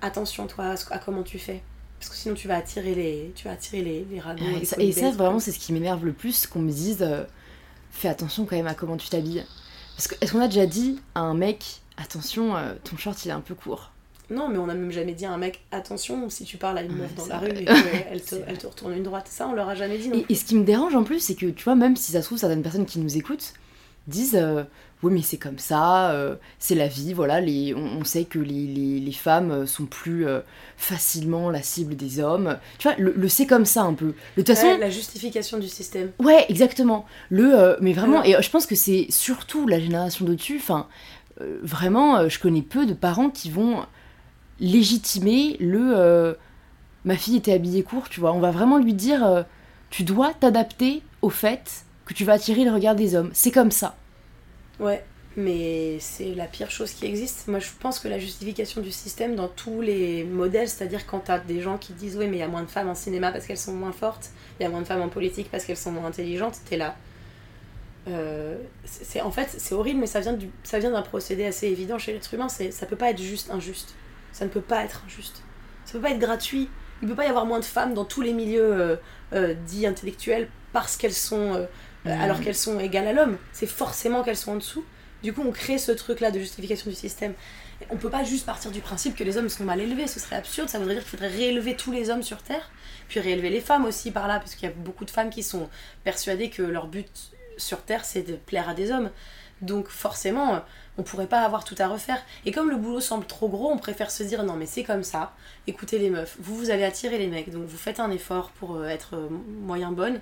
attention 0.00 0.46
toi 0.46 0.66
à, 0.66 0.76
ce- 0.76 0.92
à 0.92 0.98
comment 0.98 1.22
tu 1.22 1.38
fais. 1.38 1.62
Parce 1.98 2.10
que 2.10 2.16
sinon 2.16 2.34
tu 2.34 2.48
vas 2.48 2.56
attirer 2.56 2.94
les, 2.94 3.32
tu 3.34 3.46
vas 3.48 3.52
attirer 3.54 3.82
les, 3.82 4.04
les 4.04 4.20
ragots. 4.20 4.58
Et 4.78 4.86
les 4.86 4.92
ça, 4.92 5.10
vraiment, 5.12 5.40
c'est 5.40 5.52
ce 5.52 5.58
qui 5.58 5.72
m'énerve 5.72 6.04
le 6.04 6.12
plus, 6.12 6.46
qu'on 6.46 6.60
me 6.60 6.70
dise, 6.70 7.02
euh, 7.02 7.24
fais 7.90 8.08
attention 8.08 8.46
quand 8.46 8.56
même 8.56 8.66
à 8.68 8.74
comment 8.74 8.96
tu 8.96 9.08
t'habilles. 9.08 9.46
Parce 9.96 10.08
que, 10.08 10.16
est-ce 10.20 10.32
qu'on 10.32 10.40
a 10.42 10.48
déjà 10.48 10.66
dit 10.66 11.00
à 11.14 11.20
un 11.20 11.34
mec, 11.34 11.82
attention, 11.96 12.56
euh, 12.56 12.74
ton 12.84 12.96
short 12.98 13.24
il 13.24 13.28
est 13.30 13.32
un 13.32 13.40
peu 13.42 13.54
court? 13.54 13.92
Non, 14.30 14.48
mais 14.48 14.58
on 14.58 14.66
n'a 14.66 14.74
même 14.74 14.90
jamais 14.90 15.12
dit 15.14 15.24
à 15.24 15.32
un 15.32 15.38
mec, 15.38 15.60
attention, 15.70 16.28
si 16.30 16.44
tu 16.44 16.56
parles 16.56 16.78
à 16.78 16.82
une 16.82 16.92
Ouais, 16.92 16.98
meuf 17.02 17.14
dans 17.14 17.26
la 17.26 17.38
vrai. 17.38 17.48
rue 17.50 17.58
et 17.62 17.64
qu'elle 17.64 18.20
te, 18.20 18.24
C'est 18.26 18.44
elle 18.48 18.58
te 18.58 18.66
retourne 18.66 18.92
une 18.92 19.02
droite, 19.04 19.28
ça 19.30 19.46
on 19.48 19.52
leur 19.54 19.68
a 19.68 19.74
jamais 19.74 19.98
dit 19.98 20.08
non. 20.08 20.16
Et, 20.16 20.26
et 20.32 20.34
ce 20.34 20.44
qui 20.44 20.56
me 20.56 20.64
dérange 20.64 20.94
en 20.96 21.04
plus, 21.04 21.20
c'est 21.20 21.34
que 21.36 21.46
tu 21.46 21.64
vois, 21.64 21.76
même 21.76 21.96
si 21.96 22.12
ça 22.12 22.20
se 22.22 22.26
trouve, 22.26 22.38
certaines 22.38 22.62
personnes 22.62 22.86
qui 22.86 22.98
nous 22.98 23.16
écoutent 23.16 23.52
disent 24.08 24.36
euh, 24.36 24.62
Oui, 25.02 25.12
mais 25.12 25.22
c'est 25.22 25.36
comme 25.36 25.58
ça, 25.58 26.10
euh, 26.12 26.36
c'est 26.58 26.74
la 26.76 26.86
vie, 26.88 27.12
voilà, 27.12 27.40
les, 27.40 27.74
on, 27.74 27.98
on 28.00 28.04
sait 28.04 28.24
que 28.24 28.38
les, 28.38 28.66
les- 28.66 29.00
les 29.00 29.12
femmes 29.12 29.66
sont 29.66 29.86
plus 29.86 30.26
euh, 30.26 30.40
facilement 30.76 31.50
la 31.50 31.62
cible 31.62 31.96
des 31.96 32.20
hommes. 32.20 32.56
Tu 32.78 32.88
vois, 32.88 32.96
le, 32.98 33.12
le 33.16 33.28
c'est 33.28 33.46
comme 33.46 33.64
ça 33.64 33.82
un 33.82 33.94
peu. 33.94 34.06
De 34.36 34.42
toute 34.42 34.46
façon, 34.48 34.66
Ouais, 34.68 34.78
la 34.78 34.90
justification 34.90 35.58
du 35.58 35.68
système. 35.68 36.12
Ouais, 36.20 36.46
exactement. 36.48 37.04
Le, 37.30 37.52
euh, 37.58 37.76
mais 37.80 37.92
vraiment, 37.92 38.22
et 38.22 38.36
euh, 38.36 38.42
je 38.42 38.50
pense 38.50 38.66
que 38.66 38.74
c'est 38.76 39.06
surtout 39.10 39.66
la 39.66 39.80
génération 39.80 40.24
d'au-dessus. 40.24 40.58
Enfin, 40.60 40.86
euh, 41.40 41.58
vraiment, 41.62 42.18
euh, 42.18 42.28
je 42.28 42.38
connais 42.38 42.62
peu 42.62 42.86
de 42.86 42.94
parents 42.94 43.30
qui 43.30 43.50
vont 43.50 43.84
légitimer 44.60 45.56
le. 45.60 45.92
euh, 45.96 46.34
ma 47.04 47.16
fille 47.16 47.36
était 47.36 47.52
habillée 47.52 47.82
court, 47.82 48.08
tu 48.08 48.20
vois. 48.20 48.32
On 48.34 48.40
va 48.40 48.50
vraiment 48.50 48.78
lui 48.78 48.94
dire, 48.94 49.24
euh, 49.26 49.42
tu 49.90 50.04
dois 50.04 50.34
t'adapter 50.34 51.02
au 51.22 51.30
fait 51.30 51.86
que 52.04 52.14
tu 52.14 52.24
vas 52.24 52.34
attirer 52.34 52.64
le 52.64 52.72
regard 52.72 52.94
des 52.96 53.14
hommes. 53.14 53.30
C'est 53.34 53.50
comme 53.52 53.70
ça. 53.70 54.00
Ouais, 54.78 55.04
mais 55.36 55.98
c'est 56.00 56.34
la 56.34 56.46
pire 56.46 56.70
chose 56.70 56.92
qui 56.92 57.06
existe. 57.06 57.48
Moi, 57.48 57.58
je 57.60 57.68
pense 57.80 57.98
que 57.98 58.08
la 58.08 58.18
justification 58.18 58.80
du 58.82 58.92
système 58.92 59.34
dans 59.36 59.48
tous 59.48 59.80
les 59.80 60.24
modèles, 60.24 60.68
c'est-à-dire 60.68 61.06
quand 61.06 61.20
tu 61.20 61.30
as 61.30 61.38
des 61.38 61.60
gens 61.60 61.78
qui 61.78 61.92
disent 61.94 62.16
oui, 62.16 62.26
mais 62.28 62.36
il 62.36 62.40
y 62.40 62.42
a 62.42 62.48
moins 62.48 62.62
de 62.62 62.70
femmes 62.70 62.88
en 62.88 62.94
cinéma 62.94 63.32
parce 63.32 63.46
qu'elles 63.46 63.58
sont 63.58 63.74
moins 63.74 63.92
fortes, 63.92 64.30
il 64.58 64.64
y 64.64 64.66
a 64.66 64.68
moins 64.68 64.82
de 64.82 64.86
femmes 64.86 65.02
en 65.02 65.08
politique 65.08 65.50
parce 65.50 65.64
qu'elles 65.64 65.76
sont 65.78 65.92
moins 65.92 66.06
intelligentes, 66.06 66.56
t'es 66.68 66.76
là. 66.76 66.96
Euh, 68.08 68.56
c'est 68.84 69.20
en 69.20 69.32
fait 69.32 69.48
c'est 69.58 69.74
horrible 69.74 69.98
mais 69.98 70.06
ça 70.06 70.20
vient 70.20 70.32
du 70.32 70.48
ça 70.62 70.78
vient 70.78 70.92
d'un 70.92 71.02
procédé 71.02 71.44
assez 71.44 71.66
évident 71.66 71.98
chez 71.98 72.12
l'être 72.12 72.32
humain 72.32 72.48
c'est 72.48 72.70
ça 72.70 72.86
peut 72.86 72.94
pas 72.94 73.10
être 73.10 73.20
juste 73.20 73.50
injuste 73.50 73.96
ça 74.36 74.44
ne 74.44 74.50
peut 74.50 74.60
pas 74.60 74.84
être 74.84 75.02
injuste 75.06 75.42
ça 75.84 75.92
peut 75.92 76.00
pas 76.00 76.10
être 76.10 76.18
gratuit 76.18 76.68
il 77.02 77.08
peut 77.08 77.14
pas 77.14 77.26
y 77.26 77.28
avoir 77.28 77.46
moins 77.46 77.60
de 77.60 77.64
femmes 77.64 77.94
dans 77.94 78.04
tous 78.04 78.22
les 78.22 78.32
milieux 78.32 78.72
euh, 78.72 78.96
euh, 79.32 79.54
dits 79.66 79.86
intellectuels 79.86 80.48
parce 80.72 80.96
qu'elles 80.96 81.12
sont 81.12 81.66
mmh. 82.04 82.08
alors 82.08 82.40
qu'elles 82.40 82.54
sont 82.54 82.78
égales 82.78 83.08
à 83.08 83.12
l'homme 83.12 83.38
c'est 83.52 83.66
forcément 83.66 84.22
qu'elles 84.22 84.36
sont 84.36 84.52
en 84.52 84.56
dessous 84.56 84.84
du 85.22 85.32
coup, 85.32 85.42
on 85.44 85.50
crée 85.50 85.78
ce 85.78 85.92
truc-là 85.92 86.30
de 86.30 86.38
justification 86.38 86.90
du 86.90 86.96
système. 86.96 87.34
On 87.90 87.96
peut 87.96 88.10
pas 88.10 88.24
juste 88.24 88.46
partir 88.46 88.70
du 88.70 88.80
principe 88.80 89.16
que 89.16 89.24
les 89.24 89.36
hommes 89.36 89.48
sont 89.48 89.64
mal 89.64 89.80
élevés, 89.80 90.06
ce 90.06 90.20
serait 90.20 90.36
absurde. 90.36 90.68
Ça 90.68 90.78
voudrait 90.78 90.94
dire 90.94 91.02
qu'il 91.02 91.10
faudrait 91.10 91.34
réélever 91.34 91.74
tous 91.74 91.92
les 91.92 92.10
hommes 92.10 92.22
sur 92.22 92.42
Terre, 92.42 92.70
puis 93.08 93.20
réélever 93.20 93.50
les 93.50 93.60
femmes 93.60 93.84
aussi 93.84 94.10
par 94.10 94.28
là, 94.28 94.38
parce 94.38 94.54
qu'il 94.54 94.68
y 94.68 94.72
a 94.72 94.74
beaucoup 94.74 95.04
de 95.04 95.10
femmes 95.10 95.30
qui 95.30 95.42
sont 95.42 95.68
persuadées 96.04 96.50
que 96.50 96.62
leur 96.62 96.86
but 96.86 97.10
sur 97.56 97.82
Terre, 97.82 98.04
c'est 98.04 98.22
de 98.22 98.36
plaire 98.36 98.68
à 98.68 98.74
des 98.74 98.92
hommes. 98.92 99.10
Donc 99.62 99.88
forcément, 99.88 100.62
on 100.98 101.02
pourrait 101.02 101.26
pas 101.26 101.40
avoir 101.40 101.64
tout 101.64 101.74
à 101.78 101.88
refaire. 101.88 102.22
Et 102.44 102.52
comme 102.52 102.70
le 102.70 102.76
boulot 102.76 103.00
semble 103.00 103.26
trop 103.26 103.48
gros, 103.48 103.70
on 103.70 103.78
préfère 103.78 104.10
se 104.10 104.22
dire 104.22 104.42
non 104.44 104.54
mais 104.54 104.66
c'est 104.66 104.84
comme 104.84 105.02
ça. 105.02 105.32
Écoutez 105.66 105.98
les 105.98 106.10
meufs, 106.10 106.36
vous 106.40 106.56
vous 106.56 106.70
avez 106.70 106.84
attiré 106.84 107.18
les 107.18 107.28
mecs, 107.28 107.50
donc 107.50 107.64
vous 107.64 107.76
faites 107.76 108.00
un 108.00 108.10
effort 108.10 108.50
pour 108.50 108.76
euh, 108.76 108.88
être 108.88 109.14
euh, 109.14 109.28
moyen 109.62 109.92
bonne 109.92 110.20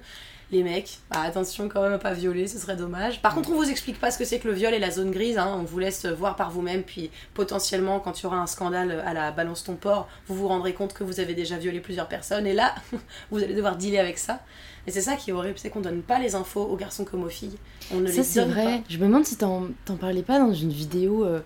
les 0.50 0.62
mecs, 0.62 0.98
bah, 1.11 1.20
attention 1.22 1.68
quand 1.68 1.83
même 1.83 1.92
à 1.92 1.98
pas 1.98 2.12
violer, 2.12 2.46
ce 2.46 2.59
serait 2.59 2.76
dommage. 2.76 3.20
Par 3.22 3.35
contre, 3.35 3.50
on 3.50 3.57
vous 3.57 3.68
explique 3.68 3.98
pas 3.98 4.11
ce 4.11 4.18
que 4.18 4.24
c'est 4.24 4.38
que 4.38 4.48
le 4.48 4.54
viol 4.54 4.74
et 4.74 4.78
la 4.78 4.90
zone 4.90 5.11
grise, 5.11 5.38
hein. 5.38 5.57
on 5.59 5.64
vous 5.64 5.78
laisse 5.78 6.07
voir 6.07 6.37
par 6.37 6.50
vous-même, 6.50 6.83
puis 6.83 7.11
potentiellement, 7.35 8.00
quand 8.00 8.20
il 8.20 8.24
y 8.24 8.26
aura 8.26 8.38
un 8.38 8.46
scandale 8.46 9.02
à 9.07 9.14
la 9.14 9.30
balance 9.30 9.64
ton 9.64 9.74
port, 9.74 10.09
vous 10.28 10.35
vous 10.35 10.48
rendrez 10.48 10.74
compte 10.74 10.92
que 10.92 11.04
vous 11.04 11.20
avez 11.20 11.35
déjà 11.35 11.57
violé 11.57 11.80
plusieurs 11.80 12.09
personnes, 12.09 12.46
et 12.46 12.54
là, 12.54 12.74
vous 13.30 13.42
allez 13.42 13.54
devoir 13.54 13.76
dealer 13.76 13.98
avec 13.98 14.18
ça. 14.18 14.40
Et 14.87 14.90
c'est 14.90 15.00
ça 15.00 15.16
qui 15.16 15.30
est 15.30 15.33
horrible, 15.33 15.59
c'est 15.59 15.70
qu'on 15.70 15.80
donne 15.80 16.02
pas 16.02 16.18
les 16.18 16.35
infos 16.35 16.62
aux 16.62 16.76
garçons 16.76 17.04
comme 17.04 17.24
aux 17.24 17.30
filles. 17.30 17.57
On 17.92 18.00
ne 18.00 18.07
ça, 18.09 18.22
c'est 18.22 18.44
vrai. 18.44 18.83
Je 18.88 18.98
me 18.98 19.07
demande 19.07 19.24
si 19.24 19.37
t'en, 19.37 19.68
parlais 19.98 20.22
pas 20.22 20.38
dans 20.38 20.52
une 20.52 20.72
vidéo, 20.72 21.24
euh, 21.24 21.40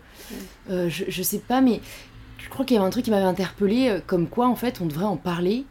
euh, 0.70 0.88
je, 0.88 1.04
je 1.08 1.22
sais 1.22 1.38
pas, 1.38 1.60
mais 1.60 1.80
je 2.38 2.48
crois 2.48 2.64
qu'il 2.64 2.76
y 2.76 2.78
avait 2.78 2.86
un 2.86 2.90
truc 2.90 3.04
qui 3.04 3.10
m'avait 3.10 3.24
interpellé, 3.24 3.90
euh, 3.90 4.00
comme 4.04 4.26
quoi 4.26 4.48
en 4.48 4.56
fait 4.56 4.80
on 4.80 4.86
devrait 4.86 5.04
en 5.04 5.16
parler 5.16 5.66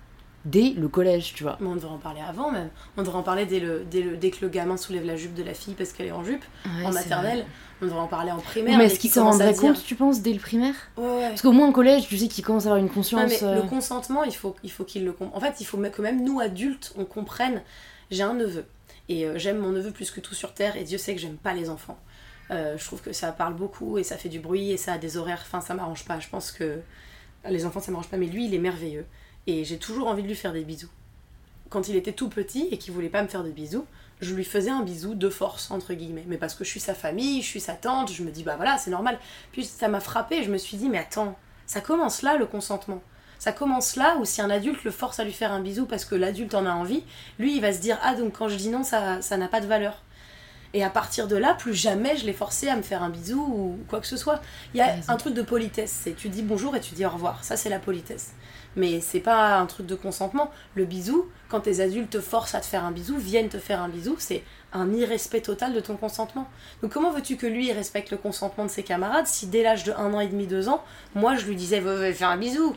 dès 0.47 0.73
le 0.75 0.87
collège, 0.87 1.33
tu 1.33 1.43
vois. 1.43 1.57
Mais 1.59 1.67
on 1.67 1.75
devrait 1.75 1.93
en 1.93 1.97
parler 1.97 2.21
avant 2.21 2.51
même. 2.51 2.69
On 2.95 3.03
devrait 3.03 3.19
en 3.19 3.23
parler 3.23 3.45
dès, 3.45 3.59
le, 3.59 3.85
dès, 3.89 4.01
le, 4.01 4.17
dès 4.17 4.31
que 4.31 4.37
le 4.41 4.49
gamin 4.49 4.77
soulève 4.77 5.05
la 5.05 5.15
jupe 5.15 5.33
de 5.33 5.43
la 5.43 5.53
fille 5.53 5.73
parce 5.73 5.91
qu'elle 5.91 6.07
est 6.07 6.11
en 6.11 6.23
jupe, 6.23 6.43
en 6.83 6.91
maternelle. 6.91 7.45
On 7.81 7.85
devrait 7.85 7.99
en 7.99 8.07
parler 8.07 8.31
en 8.31 8.39
primaire. 8.39 8.77
Mais 8.77 8.85
est-ce 8.85 8.99
qu'il 8.99 9.11
s'en 9.11 9.25
rendrait 9.25 9.53
compte, 9.53 9.83
tu 9.83 9.95
penses, 9.95 10.21
dès 10.21 10.33
le 10.33 10.39
primaire 10.39 10.73
ouais, 10.97 11.27
Parce 11.29 11.41
qu'au 11.41 11.51
moins 11.51 11.67
en 11.67 11.71
collège, 11.71 12.07
tu 12.07 12.17
sais 12.17 12.27
qu'il 12.27 12.43
commence 12.43 12.65
à 12.65 12.69
avoir 12.69 12.79
une 12.79 12.89
conscience. 12.89 13.29
mais 13.29 13.55
Le 13.55 13.59
euh, 13.59 13.61
consentement, 13.63 14.23
il 14.23 14.33
faut, 14.33 14.55
il 14.63 14.71
faut 14.71 14.83
qu'il 14.83 15.05
le 15.05 15.11
comprenne. 15.11 15.37
En 15.37 15.39
fait, 15.39 15.61
il 15.61 15.65
faut 15.65 15.77
que 15.77 16.01
même 16.01 16.23
nous, 16.23 16.39
adultes, 16.39 16.93
on 16.97 17.05
comprenne. 17.05 17.61
J'ai 18.09 18.23
un 18.23 18.33
neveu. 18.33 18.65
Et 19.09 19.25
euh, 19.25 19.37
j'aime 19.37 19.59
mon 19.59 19.69
neveu 19.69 19.91
plus 19.91 20.09
que 20.09 20.19
tout 20.19 20.33
sur 20.33 20.53
Terre. 20.53 20.75
Et 20.75 20.83
Dieu 20.83 20.97
sait 20.97 21.13
que 21.13 21.21
j'aime 21.21 21.37
pas 21.37 21.53
les 21.53 21.69
enfants. 21.69 21.99
Euh, 22.49 22.77
je 22.77 22.85
trouve 22.85 23.01
que 23.01 23.11
ça 23.13 23.31
parle 23.31 23.53
beaucoup 23.53 23.97
et 23.97 24.03
ça 24.03 24.15
fait 24.17 24.29
du 24.29 24.39
bruit 24.39 24.71
et 24.71 24.77
ça 24.77 24.93
a 24.93 24.97
des 24.97 25.17
horaires. 25.17 25.43
Enfin, 25.45 25.61
ça 25.61 25.73
m'arrange 25.73 26.05
pas. 26.05 26.19
Je 26.19 26.29
pense 26.29 26.51
que 26.51 26.79
les 27.47 27.65
enfants, 27.65 27.79
ça 27.79 27.91
m'arrange 27.91 28.09
pas. 28.09 28.17
Mais 28.17 28.25
lui, 28.25 28.45
il 28.45 28.55
est 28.55 28.59
merveilleux. 28.59 29.05
Et 29.47 29.63
j'ai 29.65 29.77
toujours 29.77 30.07
envie 30.07 30.23
de 30.23 30.27
lui 30.27 30.35
faire 30.35 30.53
des 30.53 30.63
bisous 30.63 30.89
quand 31.69 31.87
il 31.89 31.95
était 31.95 32.13
tout 32.13 32.29
petit 32.29 32.67
et 32.71 32.77
qu'il 32.77 32.93
voulait 32.93 33.09
pas 33.09 33.21
me 33.21 33.27
faire 33.27 33.43
de 33.43 33.51
bisous, 33.51 33.85
je 34.21 34.33
lui 34.33 34.43
faisais 34.43 34.69
un 34.69 34.81
bisou 34.81 35.15
de 35.15 35.29
force, 35.29 35.71
entre 35.71 35.93
guillemets. 35.93 36.25
Mais 36.27 36.37
parce 36.37 36.55
que 36.55 36.63
je 36.63 36.69
suis 36.69 36.79
sa 36.79 36.93
famille, 36.93 37.41
je 37.41 37.47
suis 37.47 37.59
sa 37.59 37.73
tante, 37.73 38.11
je 38.11 38.23
me 38.23 38.31
dis, 38.31 38.43
bah 38.43 38.55
voilà, 38.55 38.77
c'est 38.77 38.89
normal. 38.89 39.19
Puis 39.51 39.65
ça 39.65 39.87
m'a 39.87 39.99
frappé, 39.99 40.43
je 40.43 40.51
me 40.51 40.57
suis 40.57 40.77
dit, 40.77 40.89
mais 40.89 40.97
attends, 40.97 41.37
ça 41.65 41.81
commence 41.81 42.21
là 42.21 42.37
le 42.37 42.45
consentement. 42.45 43.01
Ça 43.39 43.51
commence 43.51 43.95
là 43.95 44.17
où 44.17 44.25
si 44.25 44.41
un 44.41 44.49
adulte 44.49 44.83
le 44.83 44.91
force 44.91 45.19
à 45.19 45.23
lui 45.23 45.33
faire 45.33 45.51
un 45.51 45.59
bisou 45.59 45.85
parce 45.85 46.05
que 46.05 46.15
l'adulte 46.15 46.55
en 46.55 46.65
a 46.65 46.71
envie, 46.71 47.03
lui 47.37 47.55
il 47.55 47.61
va 47.61 47.71
se 47.71 47.79
dire, 47.79 47.99
ah 48.01 48.15
donc 48.15 48.37
quand 48.37 48.49
je 48.49 48.55
dis 48.55 48.69
non, 48.69 48.83
ça 48.83 49.37
n'a 49.37 49.47
pas 49.47 49.61
de 49.61 49.67
valeur. 49.67 50.01
Et 50.73 50.83
à 50.83 50.89
partir 50.89 51.27
de 51.27 51.35
là, 51.35 51.53
plus 51.53 51.73
jamais 51.73 52.17
je 52.17 52.25
l'ai 52.25 52.33
forcé 52.33 52.67
à 52.67 52.75
me 52.75 52.81
faire 52.81 53.03
un 53.03 53.09
bisou 53.09 53.39
ou 53.39 53.79
quoi 53.87 53.99
que 53.99 54.07
ce 54.07 54.17
soit. 54.17 54.41
Il 54.73 54.77
y 54.77 54.81
a 54.81 54.95
un 55.07 55.15
truc 55.17 55.33
de 55.33 55.43
politesse, 55.43 55.95
c'est 56.03 56.13
tu 56.13 56.29
dis 56.29 56.41
bonjour 56.41 56.75
et 56.75 56.81
tu 56.81 56.95
dis 56.95 57.05
au 57.05 57.09
revoir. 57.09 57.43
Ça, 57.43 57.57
c'est 57.57 57.69
la 57.69 57.79
politesse. 57.79 58.33
Mais 58.77 59.01
c'est 59.01 59.19
pas 59.19 59.57
un 59.57 59.65
truc 59.65 59.87
de 59.87 59.95
consentement. 59.95 60.51
Le 60.75 60.85
bisou, 60.85 61.25
quand 61.49 61.61
tes 61.61 61.81
adultes 61.81 62.11
te 62.11 62.21
forcent 62.21 62.55
à 62.55 62.61
te 62.61 62.65
faire 62.65 62.85
un 62.85 62.91
bisou, 62.91 63.17
viennent 63.17 63.49
te 63.49 63.57
faire 63.57 63.81
un 63.81 63.89
bisou, 63.89 64.15
c'est 64.19 64.43
un 64.71 64.93
irrespect 64.93 65.41
total 65.41 65.73
de 65.73 65.79
ton 65.79 65.97
consentement. 65.97 66.47
Donc 66.81 66.93
comment 66.93 67.11
veux-tu 67.11 67.37
que 67.37 67.47
lui 67.47 67.71
respecte 67.71 68.11
le 68.11 68.17
consentement 68.17 68.65
de 68.65 68.69
ses 68.69 68.83
camarades 68.83 69.27
si 69.27 69.47
dès 69.47 69.63
l'âge 69.63 69.83
de 69.83 69.91
1 69.91 70.13
an 70.13 70.19
et 70.19 70.27
demi, 70.27 70.45
2 70.45 70.69
ans, 70.69 70.83
moi 71.15 71.35
je 71.35 71.45
lui 71.47 71.55
disais 71.55 71.79
va 71.79 72.13
faire 72.13 72.29
un 72.29 72.37
bisou? 72.37 72.75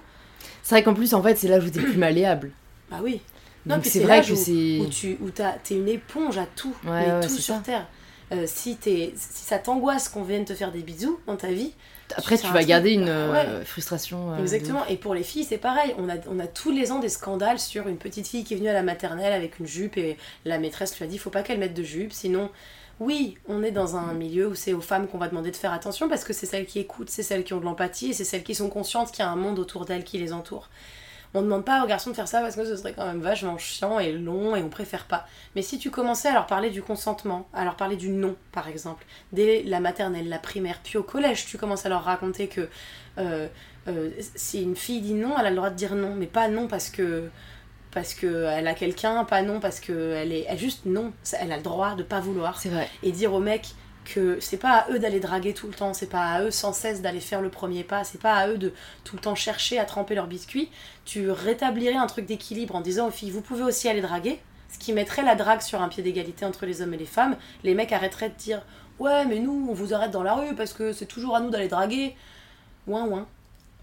C'est 0.62 0.74
vrai 0.74 0.82
qu'en 0.82 0.94
plus, 0.94 1.14
en 1.14 1.22
fait, 1.22 1.36
c'est 1.36 1.48
l'âge 1.48 1.64
où 1.64 1.70
t'es 1.70 1.80
plus 1.80 1.96
malléable. 1.98 2.50
Bah 2.90 2.98
oui. 3.02 3.20
Non, 3.66 3.78
c'est 3.82 4.00
vrai 4.00 4.22
que 4.22 4.34
c'est. 4.34 4.78
Où, 4.78 4.86
tu 4.88 5.18
es 5.36 5.76
une 5.76 5.88
éponge 5.88 6.38
à 6.38 6.46
tout, 6.46 6.74
mais 6.84 7.20
tout 7.20 7.28
sur 7.28 7.60
Terre. 7.62 7.86
Euh, 8.32 8.44
si, 8.46 8.78
si 8.80 9.12
ça 9.16 9.58
t'angoisse 9.58 10.08
qu'on 10.08 10.22
vienne 10.22 10.44
te 10.44 10.54
faire 10.54 10.70
des 10.70 10.82
bisous 10.82 11.18
dans 11.26 11.36
ta 11.36 11.48
vie, 11.48 11.72
après 12.16 12.38
tu 12.38 12.46
vas 12.46 12.64
garder 12.64 12.92
une 12.92 13.08
euh, 13.08 13.64
frustration. 13.64 14.32
Euh, 14.32 14.38
Exactement. 14.38 14.84
Et 14.86 14.96
pour 14.96 15.14
les 15.14 15.22
filles, 15.22 15.44
c'est 15.44 15.58
pareil. 15.58 15.94
On 15.98 16.08
a, 16.08 16.14
on 16.28 16.38
a 16.38 16.46
tous 16.46 16.70
les 16.70 16.92
ans 16.92 16.98
des 16.98 17.08
scandales 17.08 17.58
sur 17.58 17.88
une 17.88 17.96
petite 17.96 18.26
fille 18.26 18.44
qui 18.44 18.54
est 18.54 18.56
venue 18.56 18.68
à 18.68 18.72
la 18.72 18.82
maternelle 18.82 19.32
avec 19.32 19.58
une 19.58 19.66
jupe 19.66 19.96
et 19.96 20.16
la 20.44 20.58
maîtresse 20.58 20.96
lui 20.98 21.04
a 21.04 21.08
dit 21.08 21.18
faut 21.18 21.30
pas 21.30 21.42
qu'elle 21.42 21.58
mette 21.58 21.74
de 21.74 21.82
jupe, 21.82 22.12
sinon. 22.12 22.50
Oui, 22.98 23.38
on 23.48 23.62
est 23.62 23.70
dans 23.70 23.96
un 23.96 24.12
milieu 24.12 24.48
où 24.48 24.54
c'est 24.54 24.74
aux 24.74 24.82
femmes 24.82 25.08
qu'on 25.08 25.16
va 25.16 25.28
demander 25.28 25.50
de 25.50 25.56
faire 25.56 25.72
attention 25.72 26.08
parce 26.08 26.22
que 26.22 26.34
c'est 26.34 26.44
celles 26.44 26.66
qui 26.66 26.78
écoutent, 26.80 27.08
c'est 27.08 27.22
celles 27.22 27.44
qui 27.44 27.54
ont 27.54 27.60
de 27.60 27.64
l'empathie 27.64 28.10
et 28.10 28.12
c'est 28.12 28.24
celles 28.24 28.42
qui 28.42 28.54
sont 28.54 28.68
conscientes 28.68 29.10
qu'il 29.10 29.24
y 29.24 29.26
a 29.26 29.30
un 29.30 29.36
monde 29.36 29.58
autour 29.58 29.86
d'elles 29.86 30.04
qui 30.04 30.18
les 30.18 30.34
entoure. 30.34 30.68
On 31.32 31.42
demande 31.42 31.64
pas 31.64 31.84
aux 31.84 31.86
garçons 31.86 32.10
de 32.10 32.16
faire 32.16 32.26
ça 32.26 32.40
parce 32.40 32.56
que 32.56 32.64
ce 32.64 32.76
serait 32.76 32.92
quand 32.92 33.06
même 33.06 33.20
vachement 33.20 33.56
chiant 33.56 34.00
et 34.00 34.12
long 34.12 34.56
et 34.56 34.62
on 34.62 34.68
préfère 34.68 35.06
pas. 35.06 35.26
Mais 35.54 35.62
si 35.62 35.78
tu 35.78 35.90
commençais 35.90 36.28
à 36.28 36.32
leur 36.32 36.46
parler 36.46 36.70
du 36.70 36.82
consentement, 36.82 37.48
à 37.54 37.64
leur 37.64 37.76
parler 37.76 37.96
du 37.96 38.08
non 38.08 38.34
par 38.50 38.66
exemple, 38.66 39.06
dès 39.32 39.62
la 39.62 39.78
maternelle, 39.78 40.28
la 40.28 40.38
primaire, 40.38 40.80
puis 40.82 40.98
au 40.98 41.04
collège, 41.04 41.46
tu 41.46 41.56
commences 41.56 41.86
à 41.86 41.88
leur 41.88 42.02
raconter 42.02 42.48
que 42.48 42.68
euh, 43.18 43.46
euh, 43.88 44.10
si 44.34 44.62
une 44.62 44.76
fille 44.76 45.00
dit 45.00 45.14
non, 45.14 45.38
elle 45.38 45.46
a 45.46 45.50
le 45.50 45.56
droit 45.56 45.70
de 45.70 45.76
dire 45.76 45.94
non, 45.94 46.14
mais 46.16 46.26
pas 46.26 46.48
non 46.48 46.66
parce 46.66 46.90
que 46.90 47.28
parce 47.92 48.14
qu'elle 48.14 48.66
a 48.66 48.74
quelqu'un, 48.74 49.24
pas 49.24 49.42
non 49.42 49.60
parce 49.60 49.80
qu'elle 49.80 50.32
est 50.32 50.46
elle 50.48 50.58
juste 50.58 50.84
non, 50.86 51.12
elle 51.38 51.52
a 51.52 51.56
le 51.56 51.62
droit 51.62 51.94
de 51.94 52.02
pas 52.02 52.20
vouloir. 52.20 52.60
C'est 52.60 52.68
vrai. 52.68 52.88
Et 53.02 53.12
dire 53.12 53.32
au 53.32 53.40
mec 53.40 53.74
que 54.12 54.40
c'est 54.40 54.56
pas 54.56 54.78
à 54.78 54.90
eux 54.90 54.98
d'aller 54.98 55.20
draguer 55.20 55.54
tout 55.54 55.66
le 55.66 55.72
temps, 55.72 55.94
c'est 55.94 56.08
pas 56.08 56.24
à 56.24 56.42
eux 56.42 56.50
sans 56.50 56.72
cesse 56.72 57.02
d'aller 57.02 57.20
faire 57.20 57.40
le 57.40 57.48
premier 57.48 57.84
pas, 57.84 58.04
c'est 58.04 58.20
pas 58.20 58.34
à 58.34 58.48
eux 58.48 58.58
de 58.58 58.72
tout 59.04 59.16
le 59.16 59.22
temps 59.22 59.34
chercher 59.34 59.78
à 59.78 59.84
tremper 59.84 60.14
leurs 60.14 60.26
biscuits. 60.26 60.70
Tu 61.04 61.30
rétablirais 61.30 61.96
un 61.96 62.06
truc 62.06 62.26
d'équilibre 62.26 62.74
en 62.74 62.80
disant 62.80 63.08
aux 63.08 63.10
filles, 63.10 63.30
vous 63.30 63.40
pouvez 63.40 63.62
aussi 63.62 63.88
aller 63.88 64.00
draguer, 64.00 64.40
ce 64.68 64.78
qui 64.78 64.92
mettrait 64.92 65.22
la 65.22 65.34
drague 65.34 65.60
sur 65.62 65.80
un 65.80 65.88
pied 65.88 66.02
d'égalité 66.02 66.44
entre 66.44 66.66
les 66.66 66.82
hommes 66.82 66.94
et 66.94 66.98
les 66.98 67.06
femmes. 67.06 67.36
Les 67.64 67.74
mecs 67.74 67.92
arrêteraient 67.92 68.30
de 68.30 68.34
dire, 68.34 68.62
ouais, 68.98 69.24
mais 69.26 69.38
nous, 69.38 69.66
on 69.68 69.72
vous 69.72 69.94
arrête 69.94 70.10
dans 70.10 70.22
la 70.22 70.34
rue 70.34 70.54
parce 70.54 70.72
que 70.72 70.92
c'est 70.92 71.06
toujours 71.06 71.36
à 71.36 71.40
nous 71.40 71.50
d'aller 71.50 71.68
draguer. 71.68 72.14
Ouin, 72.86 73.06
ouin. 73.06 73.26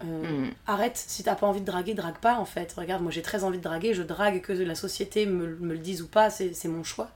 Euh, 0.04 0.46
mm. 0.46 0.54
Arrête, 0.68 0.98
si 0.98 1.24
t'as 1.24 1.36
pas 1.36 1.48
envie 1.48 1.62
de 1.62 1.66
draguer, 1.66 1.94
drague 1.94 2.20
pas 2.20 2.38
en 2.38 2.46
fait. 2.46 2.74
Regarde, 2.74 3.02
moi 3.02 3.12
j'ai 3.12 3.22
très 3.22 3.44
envie 3.44 3.58
de 3.58 3.63
draguer, 3.63 3.94
je 3.94 4.04
drague 4.04 4.42
que 4.42 4.54
la 4.54 4.76
société 4.76 5.26
me, 5.26 5.56
me 5.60 5.74
le 5.74 5.80
dise 5.80 6.02
ou 6.02 6.08
pas, 6.08 6.30
c'est 6.30 6.68
mon 6.68 6.84
choix. 6.84 7.10